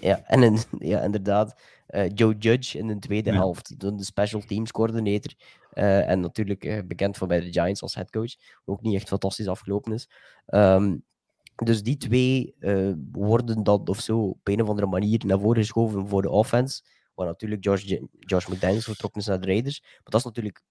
Ja, 0.00 0.22
en 0.24 0.42
in, 0.42 0.58
ja, 0.78 1.00
inderdaad. 1.00 1.60
Uh, 1.88 2.08
Joe 2.14 2.36
Judge 2.38 2.78
in 2.78 2.86
de 2.86 2.98
tweede 2.98 3.30
ja. 3.30 3.36
helft, 3.36 3.80
de 3.80 4.04
special 4.04 4.40
teams 4.40 4.70
coördinator. 4.70 5.34
Uh, 5.74 6.08
en 6.08 6.20
natuurlijk 6.20 6.84
bekend 6.88 7.16
van 7.16 7.28
bij 7.28 7.40
de 7.40 7.52
Giants 7.52 7.82
als 7.82 7.94
headcoach. 7.94 8.34
Ook 8.64 8.82
niet 8.82 8.94
echt 8.94 9.08
fantastisch 9.08 9.48
afgelopen 9.48 9.92
is. 9.92 10.08
Um, 10.46 11.04
dus 11.64 11.82
die 11.82 11.96
twee 11.96 12.54
worden 13.12 13.62
dan 13.62 13.88
of 13.88 14.00
zo 14.00 14.18
op 14.18 14.48
een 14.48 14.62
of 14.62 14.68
andere 14.68 14.86
manier 14.86 15.22
naar 15.26 15.38
voren 15.38 15.60
geschoven 15.60 16.08
voor 16.08 16.22
de 16.22 16.30
offense. 16.30 16.82
Waar 17.14 17.26
natuurlijk 17.26 17.64
Josh, 17.64 17.96
Josh 18.20 18.46
McDaniels 18.46 18.84
vertrokken 18.84 19.20
is 19.20 19.26
naar 19.26 19.40
de 19.40 19.46
Raiders. 19.46 19.80
Maar 19.80 20.00
dat 20.02 20.20
is 20.20 20.26
natuurlijk 20.26 20.62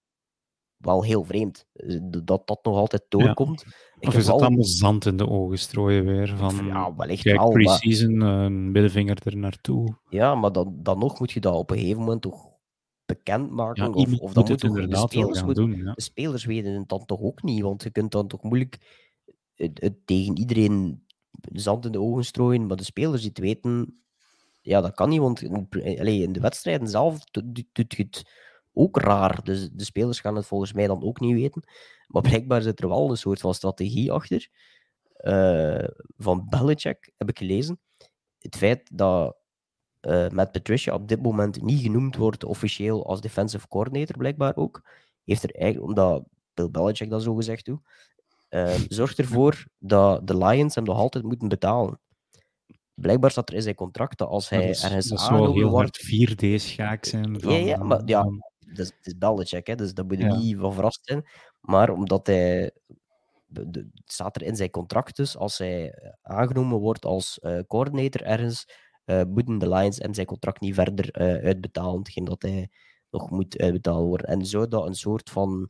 wel 0.86 1.04
heel 1.04 1.24
vreemd. 1.24 1.66
Eh, 1.74 1.98
dat 2.24 2.48
dat 2.48 2.60
nog 2.64 2.76
altijd 2.76 3.06
doorkomt. 3.10 3.64
Ja. 3.66 3.72
Ik 4.00 4.08
of 4.08 4.16
is 4.16 4.26
dat 4.26 4.42
allemaal 4.42 4.64
zand 4.64 5.06
in 5.06 5.18
de 5.18 5.30
ogen 5.30 5.60
strooien 5.60 6.06
weer? 6.06 6.34
Van, 6.38 6.66
ja, 6.66 6.96
wellicht 6.96 7.24
kijk, 7.24 7.38
wel. 7.38 7.50
pre-season, 7.50 8.18
maar... 8.18 8.46
een 8.46 8.72
middenvinger 8.72 9.18
er 9.24 9.38
naartoe. 9.38 9.98
Ja, 10.10 10.36
maar 10.36 10.52
dan, 10.52 10.76
dan 10.78 11.00
nog 11.00 11.20
moet 11.20 11.32
je 11.32 11.40
dat 11.40 11.56
op 11.56 11.72
een 11.72 11.78
gegeven 11.78 12.00
moment 12.00 12.22
toch 12.22 12.54
bekendmaken. 13.06 13.84
Ja, 13.84 13.90
of, 13.90 14.20
of 14.20 14.34
dan 14.34 14.48
moet 14.48 14.60
de 14.92 14.98
spelers, 14.98 15.44
moet, 15.44 15.56
doen, 15.56 15.76
ja. 15.76 15.94
de 15.94 16.02
spelers 16.02 16.46
weten 16.46 16.74
het 16.74 16.90
dan 16.90 17.06
toch 17.06 17.22
ook 17.22 17.44
niet. 17.44 17.62
Want 17.62 17.84
je 17.84 17.90
kunt 17.90 18.12
dan 18.12 18.28
toch 18.28 18.44
moeilijk 18.44 18.78
het, 19.56 19.82
het 19.82 19.96
tegen 20.06 20.38
iedereen 20.38 21.06
zand 21.42 21.86
in 21.86 21.92
de 21.92 22.02
ogen 22.02 22.26
strooien. 22.26 22.68
Maar 22.68 22.78
de 22.78 22.84
spelers 22.84 23.22
die 23.22 23.30
het 23.30 23.40
weten, 23.40 24.04
ja, 24.62 24.82
dat 24.82 24.96
kan 24.96 25.10
niet, 25.10 25.20
want 25.20 25.42
in, 25.42 25.68
in 26.06 26.34
de 26.34 26.40
wedstrijden 26.40 26.88
zelf 26.88 27.20
doet 27.72 27.94
je 27.96 28.04
het 28.04 28.24
ook 28.76 28.98
raar. 28.98 29.44
Dus 29.44 29.70
de 29.72 29.84
spelers 29.84 30.20
gaan 30.20 30.36
het 30.36 30.46
volgens 30.46 30.74
mij 30.74 30.88
dan 30.88 31.04
ook 31.04 31.20
niet 31.20 31.34
weten. 31.34 31.64
Maar 32.08 32.22
blijkbaar 32.22 32.62
zit 32.62 32.80
er 32.80 32.88
wel 32.88 33.10
een 33.10 33.18
soort 33.18 33.40
van 33.40 33.54
strategie 33.54 34.12
achter. 34.12 34.50
Uh, 35.18 35.88
van 36.18 36.48
Belichick 36.50 37.12
heb 37.18 37.30
ik 37.30 37.38
gelezen. 37.38 37.80
Het 38.40 38.56
feit 38.56 38.90
dat 38.94 39.38
uh, 40.02 40.30
Matt 40.30 40.52
Patricia 40.52 40.94
op 40.94 41.08
dit 41.08 41.22
moment 41.22 41.62
niet 41.62 41.82
genoemd 41.82 42.16
wordt 42.16 42.44
officieel 42.44 43.06
als 43.06 43.22
defensive 43.22 43.68
coordinator, 43.68 44.18
blijkbaar 44.18 44.56
ook, 44.56 44.82
heeft 45.24 45.44
er 45.44 45.56
eigenlijk, 45.56 45.88
omdat 45.88 46.24
Bill 46.54 46.70
Belichick 46.70 47.10
dat 47.10 47.24
zo 47.24 47.36
gezegd 47.36 47.66
doet, 47.66 47.80
uh, 48.50 48.76
zorgt 48.88 49.20
ervoor 49.20 49.66
dat 49.80 50.28
de 50.28 50.38
Lions 50.38 50.76
hem 50.76 50.84
nog 50.84 50.98
altijd 50.98 51.24
moeten 51.24 51.48
betalen 51.48 52.00
blijkbaar 52.96 53.32
staat 53.32 53.50
er 53.50 53.56
in 53.56 53.62
zijn 53.62 53.76
contract 53.76 54.18
dat 54.18 54.28
als 54.28 54.50
hij 54.50 54.60
dat 54.60 54.70
is, 54.70 54.84
ergens 54.84 55.08
dat 55.08 55.20
zou 55.20 55.52
heel 55.52 55.70
wordt... 55.70 56.00
4D-schaak 56.06 57.06
zijn. 57.06 57.42
Van, 57.42 57.54
ja, 57.54 57.60
ja, 57.60 57.84
maar 57.84 58.02
ja, 58.06 58.26
is, 58.80 58.88
het 58.88 59.06
is 59.06 59.18
Belichick, 59.18 59.68
hè, 59.68 59.76
dus 59.76 59.94
daar 59.94 60.06
moet 60.06 60.18
je 60.18 60.24
ja. 60.24 60.36
niet 60.36 60.58
van 60.58 60.74
verrast 60.74 61.06
zijn. 61.06 61.26
Maar 61.60 61.90
omdat 61.90 62.28
hij... 62.28 62.72
Het 63.54 63.88
staat 64.06 64.36
er 64.36 64.42
in 64.42 64.56
zijn 64.56 64.70
contract 64.70 65.16
dus, 65.16 65.38
als 65.38 65.58
hij 65.58 65.94
aangenomen 66.22 66.80
wordt 66.80 67.06
als 67.06 67.40
uh, 67.42 67.60
coördinator 67.68 68.22
ergens, 68.22 68.66
uh, 69.06 69.22
moeten 69.24 69.58
de 69.58 69.70
Lions 69.70 69.98
hem 69.98 70.14
zijn 70.14 70.26
contract 70.26 70.60
niet 70.62 70.74
verder 70.74 71.22
uh, 71.22 71.46
uitbetalen, 71.46 71.98
hetgeen 71.98 72.24
dat 72.24 72.42
hij 72.42 72.70
nog 73.10 73.30
moet 73.30 73.60
uitbetaald 73.60 74.08
worden. 74.08 74.28
En 74.28 74.46
zou 74.46 74.68
dat 74.68 74.88
een 74.88 74.96
soort 74.96 75.30
van 75.30 75.70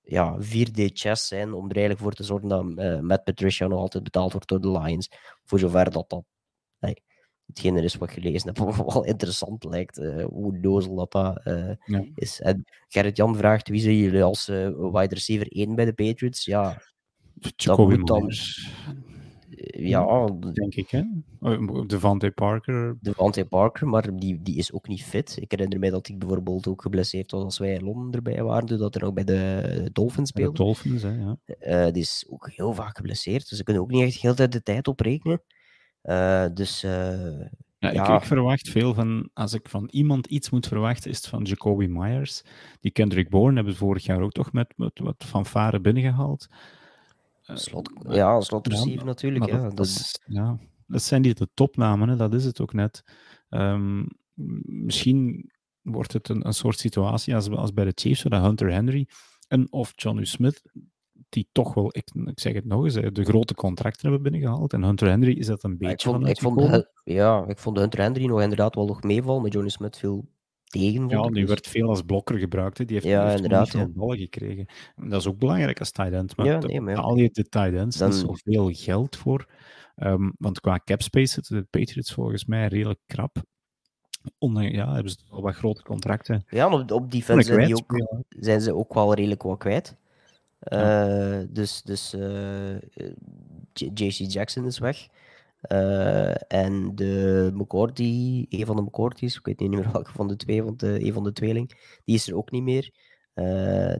ja, 0.00 0.38
4D-chess 0.40 1.26
zijn 1.26 1.52
om 1.52 1.68
er 1.68 1.76
eigenlijk 1.76 1.98
voor 2.00 2.12
te 2.12 2.24
zorgen 2.24 2.48
dat 2.48 2.64
uh, 2.64 3.00
Matt 3.00 3.24
Patricia 3.24 3.66
nog 3.66 3.78
altijd 3.78 4.04
betaald 4.04 4.32
wordt 4.32 4.48
door 4.48 4.60
de 4.60 4.70
Lions. 4.70 5.08
Voor 5.44 5.58
zover 5.58 5.90
dat 5.90 6.10
dat 6.10 6.24
hetgeen 7.54 7.76
er 7.76 7.84
is 7.84 7.96
wat 7.96 8.10
gelezen 8.10 8.48
heb, 8.48 8.58
wat 8.76 8.76
wel 8.76 9.04
interessant 9.04 9.64
lijkt, 9.64 9.98
uh, 9.98 10.24
hoe 10.24 10.60
dozel 10.60 10.94
dat, 10.94 11.12
dat 11.12 11.40
uh, 11.46 11.70
ja. 11.84 12.04
is. 12.14 12.40
En 12.40 12.64
Gerrit-Jan 12.88 13.36
vraagt, 13.36 13.68
wie 13.68 13.80
zijn 13.80 13.96
jullie 13.96 14.22
als 14.22 14.46
wide 14.46 15.14
receiver 15.14 15.46
1 15.48 15.74
bij 15.74 15.84
de 15.84 15.92
Patriots? 15.92 16.44
Ja, 16.44 16.82
Jacoby 17.56 17.90
dat 17.90 17.98
moet 17.98 18.08
dan... 18.08 18.30
Ja, 19.74 20.26
denk 20.52 20.74
ik, 20.74 20.90
hè? 20.90 21.02
Oh, 21.40 21.86
Devante 21.86 22.30
Parker. 22.30 22.96
Devante 23.00 23.44
Parker, 23.44 23.88
maar 23.88 24.16
die, 24.16 24.42
die 24.42 24.56
is 24.56 24.72
ook 24.72 24.88
niet 24.88 25.04
fit. 25.04 25.36
Ik 25.40 25.50
herinner 25.50 25.78
mij 25.78 25.90
dat 25.90 26.08
ik 26.08 26.18
bijvoorbeeld 26.18 26.66
ook 26.66 26.82
geblesseerd 26.82 27.30
was 27.30 27.42
als 27.42 27.58
wij 27.58 27.72
in 27.72 27.84
Londen 27.84 28.12
erbij 28.12 28.42
waren, 28.42 28.78
dat 28.78 28.94
er 28.94 29.04
ook 29.04 29.14
bij 29.14 29.24
de 29.24 29.90
Dolphins 29.92 30.28
speelde. 30.28 30.58
De 30.58 30.64
Dolphins, 30.64 31.02
hè, 31.02 31.10
ja. 31.10 31.36
Uh, 31.86 31.92
die 31.92 32.02
is 32.02 32.26
ook 32.30 32.50
heel 32.50 32.74
vaak 32.74 32.96
geblesseerd, 32.96 33.48
dus 33.48 33.58
ze 33.58 33.64
kunnen 33.64 33.82
ook 33.82 33.90
niet 33.90 34.02
echt 34.02 34.20
heel 34.20 34.34
tijd 34.34 34.52
de 34.52 34.62
tijd 34.62 34.88
oprekenen. 34.88 35.42
Uh, 35.42 35.61
dus... 36.54 36.84
Uh, 36.84 37.40
ja, 37.78 37.90
ik, 37.90 37.94
ja. 37.94 38.16
ik, 38.16 38.22
verwacht 38.22 38.68
veel 38.68 38.94
van, 38.94 39.28
als 39.34 39.52
ik 39.52 39.68
van 39.68 39.88
iemand 39.90 40.26
iets 40.26 40.50
moet 40.50 40.66
verwachten, 40.66 41.10
is 41.10 41.16
het 41.16 41.26
van 41.26 41.42
Jacoby 41.42 41.86
Myers. 41.86 42.42
Die 42.80 42.90
Kendrick 42.90 43.28
Bourne 43.28 43.54
hebben 43.54 43.76
vorig 43.76 44.04
jaar 44.04 44.20
ook 44.20 44.32
toch 44.32 44.52
met, 44.52 44.72
met 44.76 44.98
wat 44.98 45.24
fanfare 45.26 45.80
binnengehaald. 45.80 46.48
Slot, 47.42 47.90
ja, 48.08 48.40
slot 48.40 48.66
receiver 48.66 48.98
ja, 48.98 49.04
natuurlijk. 49.04 49.46
Ja, 49.46 49.60
dat, 49.62 49.76
dat, 49.76 50.20
ja, 50.26 50.58
dat 50.86 51.02
zijn 51.02 51.22
niet 51.22 51.38
de 51.38 51.48
topnamen, 51.54 52.08
hè, 52.08 52.16
dat 52.16 52.34
is 52.34 52.44
het 52.44 52.60
ook 52.60 52.72
net. 52.72 53.04
Um, 53.50 54.08
misschien 54.64 55.50
wordt 55.80 56.12
het 56.12 56.28
een, 56.28 56.46
een 56.46 56.54
soort 56.54 56.78
situatie 56.78 57.34
als, 57.34 57.50
als 57.50 57.72
bij 57.72 57.84
de 57.84 57.92
Chiefs, 57.94 58.22
waar 58.22 58.42
Hunter 58.42 58.72
Henry 58.72 59.08
en 59.48 59.72
of 59.72 59.92
Johnny 59.96 60.24
Smith, 60.24 60.62
die 61.32 61.48
toch 61.52 61.74
wel, 61.74 61.86
ik, 61.86 62.10
ik 62.24 62.40
zeg 62.40 62.52
het 62.52 62.64
nog 62.64 62.84
eens, 62.84 62.94
de 62.94 63.24
grote 63.24 63.54
contracten 63.54 64.10
hebben 64.10 64.30
binnengehaald. 64.30 64.72
En 64.72 64.82
Hunter 64.82 65.08
Henry 65.08 65.32
is 65.32 65.46
dat 65.46 65.62
een 65.62 65.78
beetje 65.78 65.92
ik 65.92 66.16
vond, 66.16 66.28
ik 66.28 66.40
vond, 66.40 66.86
Ja, 67.04 67.44
ik 67.46 67.58
vond 67.58 67.78
Hunter 67.78 68.00
Henry 68.00 68.24
nog 68.24 68.42
inderdaad 68.42 68.74
wel 68.74 68.86
nog 68.86 69.02
meevallen, 69.02 69.42
met 69.42 69.52
Johnny 69.52 69.70
Smith 69.70 69.98
veel 69.98 70.28
tegen. 70.64 71.08
Ja, 71.08 71.22
die 71.22 71.32
dus. 71.32 71.48
werd 71.48 71.66
veel 71.66 71.88
als 71.88 72.02
blokker 72.02 72.38
gebruikt. 72.38 72.78
Hè. 72.78 72.84
Die 72.84 72.94
heeft, 72.94 73.08
ja, 73.08 73.32
inderdaad, 73.32 73.68
veel 73.68 73.80
ja. 73.80 73.88
ballen 73.88 74.18
gekregen. 74.18 74.66
En 74.96 75.08
dat 75.08 75.20
is 75.20 75.26
ook 75.26 75.38
belangrijk 75.38 75.78
als 75.78 75.90
tight 75.90 76.12
end. 76.12 76.36
Maar, 76.36 76.46
ja, 76.46 76.58
nee, 76.58 76.80
maar 76.80 76.94
ja. 76.94 77.22
je 77.22 77.30
de 77.32 77.48
tight 77.48 77.74
ends 77.74 77.96
Dan... 77.96 78.12
zoveel 78.12 78.70
geld 78.72 79.16
voor. 79.16 79.46
Um, 79.96 80.34
want 80.38 80.60
qua 80.60 80.80
cap 80.84 81.02
space 81.02 81.32
zitten 81.32 81.56
de 81.56 81.78
Patriots 81.78 82.12
volgens 82.12 82.44
mij 82.44 82.66
redelijk 82.66 83.00
krap. 83.06 83.36
Onder, 84.38 84.72
ja, 84.72 84.94
hebben 84.94 85.12
ze 85.12 85.18
al 85.28 85.42
wat 85.42 85.54
grote 85.54 85.82
contracten. 85.82 86.44
Ja, 86.48 86.72
op, 86.72 86.90
op 86.90 87.10
defense 87.10 87.52
zijn, 87.52 87.66
die 87.66 87.76
ook, 87.76 88.24
zijn 88.28 88.60
ze 88.60 88.74
ook 88.74 88.94
wel 88.94 89.14
redelijk 89.14 89.42
wat 89.42 89.58
kwijt. 89.58 89.96
Uh, 90.70 91.40
dus 91.48 91.82
dus 91.82 92.14
uh, 92.14 92.76
JC 93.74 94.32
Jackson 94.32 94.66
is 94.66 94.78
weg. 94.78 95.08
Uh, 95.72 96.52
en 96.52 96.94
de 96.94 97.50
McCourty, 97.54 98.46
een 98.48 98.66
van 98.66 98.76
de 98.76 98.82
McCourties, 98.82 99.36
ik 99.36 99.46
weet 99.46 99.60
niet 99.60 99.70
meer 99.70 99.92
welke 99.92 100.12
van 100.12 100.28
de 100.28 100.36
twee, 100.36 100.62
want 100.62 100.80
de, 100.80 101.04
een 101.04 101.12
van 101.12 101.24
de 101.24 101.32
tweeling, 101.32 101.68
die 102.04 102.14
is 102.14 102.28
er 102.28 102.36
ook 102.36 102.50
niet 102.50 102.62
meer. 102.62 102.90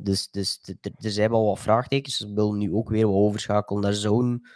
Dus 0.03 0.31
dus 0.31 0.61
er 0.99 1.11
zijn 1.11 1.31
wel 1.31 1.47
wat 1.47 1.59
vraagtekens. 1.59 2.17
Ze 2.17 2.33
willen 2.33 2.59
nu 2.59 2.73
ook 2.73 2.89
weer 2.89 3.07
wat 3.07 3.15
overschakelen 3.15 3.83
naar 3.83 3.95
zo'n 3.95 4.47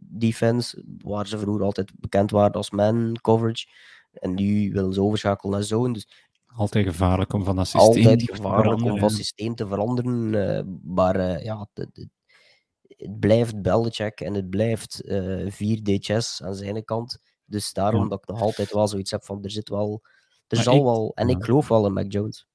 defense, 0.00 0.84
waar 0.98 1.26
ze 1.26 1.38
vroeger 1.38 1.64
altijd 1.64 1.92
bekend 1.96 2.30
waren 2.30 2.52
als 2.52 2.70
man 2.70 3.16
coverage. 3.20 3.66
En 4.12 4.34
nu 4.34 4.72
willen 4.72 4.92
ze 4.92 5.02
overschakelen 5.02 5.52
naar 5.52 5.62
zone. 5.62 5.92
Dus 5.92 6.25
altijd 6.56 6.86
gevaarlijk 6.86 7.32
om 7.32 7.44
van 7.44 7.56
dat 7.56 7.66
systeem 7.66 7.86
altijd 7.86 8.22
gevaarlijk 8.22 8.82
om 8.82 8.98
van 8.98 9.10
systeem 9.10 9.54
te 9.54 9.66
veranderen. 9.66 10.80
maar 10.84 11.42
ja, 11.42 11.68
de, 11.72 11.88
de, 11.92 12.08
het 12.96 13.20
blijft 13.20 13.62
Belichick 13.62 14.20
en 14.20 14.34
het 14.34 14.50
blijft 14.50 15.02
uh, 15.04 15.52
4D 15.52 15.94
chess 15.98 16.42
aan 16.42 16.54
zijn 16.54 16.84
kant. 16.84 17.18
Dus 17.44 17.72
daarom 17.72 18.02
ja. 18.02 18.08
dat 18.08 18.18
ik 18.18 18.28
nog 18.28 18.40
altijd 18.40 18.72
wel 18.72 18.88
zoiets 18.88 19.10
heb 19.10 19.24
van, 19.24 19.44
er 19.44 19.50
zit 19.50 19.68
wel... 19.68 20.00
Er 20.46 20.56
maar 20.56 20.64
zal 20.64 20.76
ik, 20.76 20.82
wel... 20.82 21.12
En 21.14 21.28
ja. 21.28 21.36
ik 21.36 21.44
geloof 21.44 21.68
wel 21.68 21.86
in 21.86 21.92
Mac 21.92 22.12
Jones. 22.12 22.46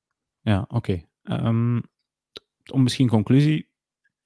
Ja, 0.42 0.66
oké. 0.68 0.76
Okay. 0.76 1.06
Um, 1.46 1.82
om 2.72 2.84
misschien 2.84 3.10
conclusie. 3.10 3.70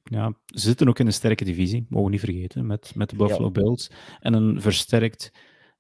Ja, 0.04 0.34
ze 0.46 0.60
zitten 0.60 0.88
ook 0.88 1.00
in 1.00 1.06
een 1.06 1.14
sterke 1.14 1.44
divisie, 1.44 1.86
mogen 1.90 2.06
we 2.06 2.12
niet 2.12 2.20
vergeten, 2.20 2.66
met, 2.66 2.96
met 2.96 3.10
de 3.10 3.16
Buffalo 3.16 3.52
Bills. 3.52 3.92
En 4.20 4.34
een 4.34 4.62
versterkt 4.62 5.32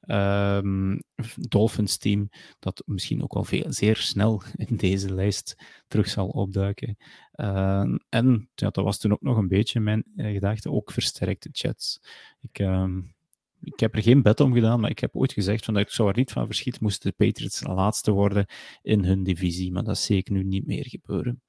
um, 0.07 0.99
Dolphins 1.36 1.98
team, 1.98 2.30
dat 2.60 2.84
misschien 2.86 3.23
ook 3.23 3.34
al 3.34 3.44
veel, 3.44 3.73
zeer 3.73 3.95
snel 3.95 4.41
in 4.56 4.76
deze 4.76 5.14
lijst 5.14 5.56
terug 5.88 6.10
zal 6.10 6.27
opduiken. 6.27 6.98
Uh, 7.36 7.95
en 8.10 8.49
ja, 8.56 8.69
dat 8.69 8.84
was 8.84 8.98
toen 8.98 9.11
ook 9.11 9.22
nog 9.22 9.38
een 9.38 9.48
beetje 9.48 9.80
mijn 9.80 10.03
uh, 10.15 10.34
gedachte, 10.34 10.72
ook 10.72 10.91
versterkte 10.91 11.49
Jets. 11.52 12.02
Ik, 12.41 12.60
um, 12.60 13.14
ik 13.61 13.80
heb 13.80 13.95
er 13.95 14.02
geen 14.02 14.22
bed 14.22 14.40
om 14.40 14.53
gedaan, 14.53 14.80
maar 14.80 14.90
ik 14.90 14.99
heb 14.99 15.15
ooit 15.15 15.34
gezegd 15.34 15.65
van 15.65 15.73
dat 15.73 15.84
ik 15.84 15.90
zou 15.90 16.10
er 16.10 16.18
niet 16.18 16.32
van 16.32 16.45
verschieten 16.45 16.84
moesten 16.84 17.10
de 17.10 17.26
Patriots 17.26 17.64
laatste 17.64 18.11
worden 18.11 18.45
in 18.82 19.03
hun 19.03 19.23
divisie, 19.23 19.72
maar 19.72 19.84
dat 19.84 19.98
zie 19.98 20.18
ik 20.18 20.30
nu 20.30 20.44
niet 20.44 20.65
meer 20.65 20.86
gebeuren. 20.88 21.41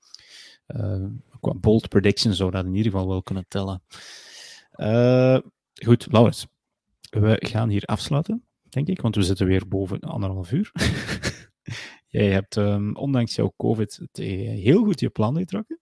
Qua 1.40 1.54
bold 1.54 1.88
prediction 1.88 2.34
zou 2.34 2.50
dat 2.50 2.64
in 2.64 2.74
ieder 2.74 2.92
geval 2.92 3.08
wel 3.08 3.22
kunnen 3.22 3.44
tellen. 3.48 3.82
Goed, 5.84 6.06
Laurens. 6.10 6.46
We 7.10 7.36
gaan 7.38 7.68
hier 7.68 7.84
afsluiten, 7.84 8.44
denk 8.76 8.88
ik, 8.88 9.00
want 9.00 9.14
we 9.14 9.22
zitten 9.22 9.46
weer 9.46 9.68
boven 9.68 10.00
anderhalf 10.00 10.52
uur. 10.52 10.72
Jij 12.06 12.30
hebt, 12.30 12.56
um, 12.56 12.96
ondanks 12.96 13.34
jouw 13.34 13.52
COVID, 13.56 13.96
het 13.96 14.16
heel 14.16 14.84
goed 14.84 15.00
je 15.00 15.10
plan 15.10 15.36
getrokken. 15.36 15.78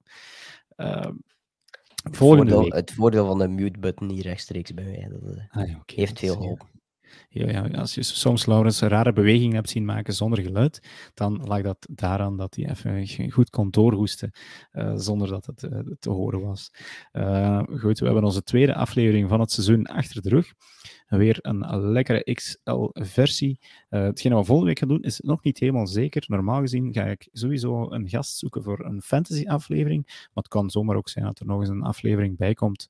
Uh, 0.76 1.10
het 2.02 2.16
voordeel, 2.16 2.70
het 2.70 2.92
voordeel 2.92 3.26
van 3.26 3.38
de 3.38 3.48
mute-button 3.48 4.10
hier 4.10 4.22
rechtstreeks 4.22 4.74
bij 4.74 4.84
mij. 4.84 5.08
Dat 5.10 5.38
ah, 5.48 5.68
ja, 5.68 5.78
okay, 5.80 5.96
heeft 5.96 6.18
veel 6.18 6.36
hoop. 6.36 6.68
Ja, 7.28 7.66
als 7.66 7.94
je 7.94 8.02
soms 8.02 8.46
Laurens 8.46 8.80
een 8.80 8.88
rare 8.88 9.12
beweging 9.12 9.52
hebt 9.52 9.68
zien 9.68 9.84
maken 9.84 10.14
zonder 10.14 10.42
geluid, 10.42 10.88
dan 11.14 11.44
lag 11.44 11.62
dat 11.62 11.86
daaraan 11.90 12.36
dat 12.36 12.54
hij 12.54 12.70
even 12.70 13.30
goed 13.30 13.50
kon 13.50 13.70
doorhoesten 13.70 14.30
uh, 14.72 14.92
zonder 14.96 15.28
dat 15.28 15.46
het 15.46 15.62
uh, 15.62 15.78
te 15.98 16.10
horen 16.10 16.40
was. 16.40 16.70
Uh, 17.12 17.62
goed, 17.76 17.98
we 17.98 18.04
hebben 18.04 18.24
onze 18.24 18.42
tweede 18.42 18.74
aflevering 18.74 19.28
van 19.28 19.40
het 19.40 19.50
seizoen 19.50 19.86
achter 19.86 20.22
de 20.22 20.28
rug. 20.28 20.52
Weer 21.08 21.38
een 21.40 21.80
lekkere 21.80 22.34
XL-versie. 22.34 23.60
hetgeen 23.88 24.36
we 24.36 24.44
volgende 24.44 24.66
week 24.66 24.78
gaan 24.78 24.88
doen 24.88 25.02
is 25.02 25.20
nog 25.20 25.42
niet 25.42 25.58
helemaal 25.58 25.86
zeker. 25.86 26.24
Normaal 26.26 26.60
gezien 26.60 26.92
ga 26.92 27.04
ik 27.04 27.28
sowieso 27.32 27.90
een 27.90 28.08
gast 28.08 28.36
zoeken 28.36 28.62
voor 28.62 28.84
een 28.84 29.02
fantasy-aflevering, 29.02 30.04
maar 30.06 30.44
het 30.44 30.48
kan 30.48 30.70
zomaar 30.70 30.96
ook 30.96 31.08
zijn 31.08 31.24
dat 31.24 31.38
er 31.38 31.46
nog 31.46 31.60
eens 31.60 31.68
een 31.68 31.82
aflevering 31.82 32.36
bij 32.36 32.54
komt. 32.54 32.88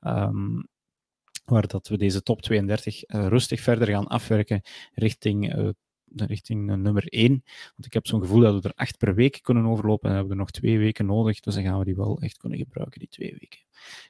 Um, 0.00 0.68
waar 1.46 1.66
dat 1.66 1.88
we 1.88 1.96
deze 1.96 2.22
top 2.22 2.42
32 2.42 3.08
uh, 3.08 3.20
eh, 3.20 3.28
rustig 3.28 3.60
verder 3.60 3.88
gaan 3.88 4.06
afwerken 4.06 4.62
richting, 4.94 5.56
uh, 5.56 5.68
richting 6.16 6.70
uh, 6.70 6.76
nummer 6.76 7.06
1. 7.06 7.30
Want 7.70 7.86
ik 7.86 7.92
heb 7.92 8.06
zo'n 8.06 8.20
gevoel 8.20 8.40
dat 8.40 8.62
we 8.62 8.68
er 8.68 8.74
acht 8.74 8.98
per 8.98 9.14
week 9.14 9.38
kunnen 9.42 9.66
overlopen 9.66 10.08
en 10.08 10.14
hebben 10.14 10.32
we 10.32 10.38
nog 10.38 10.50
twee 10.50 10.78
weken 10.78 11.06
nodig, 11.06 11.40
dus 11.40 11.54
dan 11.54 11.62
gaan 11.62 11.78
we 11.78 11.84
die 11.84 11.96
wel 11.96 12.20
echt 12.20 12.36
kunnen 12.36 12.58
gebruiken, 12.58 12.98
die 12.98 13.08
twee 13.08 13.36
weken. 13.40 13.60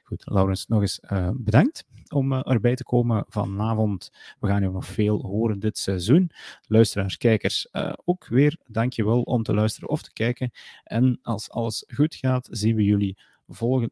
Goed, 0.03 0.23
Laurens, 0.25 0.67
nog 0.67 0.81
eens 0.81 0.99
bedankt 1.33 1.85
om 2.09 2.33
erbij 2.33 2.75
te 2.75 2.83
komen 2.83 3.25
vanavond. 3.27 4.11
We 4.39 4.47
gaan 4.47 4.61
je 4.61 4.69
nog 4.69 4.85
veel 4.85 5.21
horen 5.21 5.59
dit 5.59 5.77
seizoen. 5.77 6.31
Luisteraars, 6.67 7.17
kijkers, 7.17 7.67
ook 8.05 8.27
weer 8.27 8.57
dankjewel 8.65 9.21
om 9.21 9.43
te 9.43 9.53
luisteren 9.53 9.89
of 9.89 10.01
te 10.01 10.13
kijken. 10.13 10.51
En 10.83 11.19
als 11.21 11.49
alles 11.49 11.83
goed 11.87 12.15
gaat, 12.15 12.47
zien 12.51 12.75
we 12.75 12.83
jullie 12.83 13.17
volgende 13.47 13.91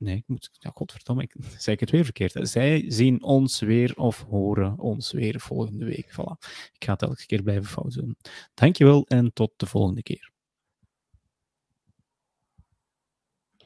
Nee, 0.00 0.16
ik 0.16 0.24
moet. 0.26 0.50
Ja, 0.52 0.70
godverdomme, 0.74 1.22
ik 1.22 1.34
zei 1.58 1.76
ik 1.76 1.80
het 1.80 1.90
weer 1.90 2.04
verkeerd. 2.04 2.48
Zij 2.48 2.84
zien 2.88 3.22
ons 3.22 3.60
weer 3.60 3.96
of 3.96 4.24
horen 4.28 4.78
ons 4.78 5.12
weer 5.12 5.40
volgende 5.40 5.84
week. 5.84 6.10
Voilà. 6.12 6.48
Ik 6.72 6.84
ga 6.84 6.92
het 6.92 7.02
elke 7.02 7.26
keer 7.26 7.42
blijven 7.42 7.70
fout 7.70 7.92
doen. 7.92 8.16
Dankjewel 8.54 9.06
en 9.06 9.32
tot 9.32 9.52
de 9.56 9.66
volgende 9.66 10.02
keer. 10.02 10.29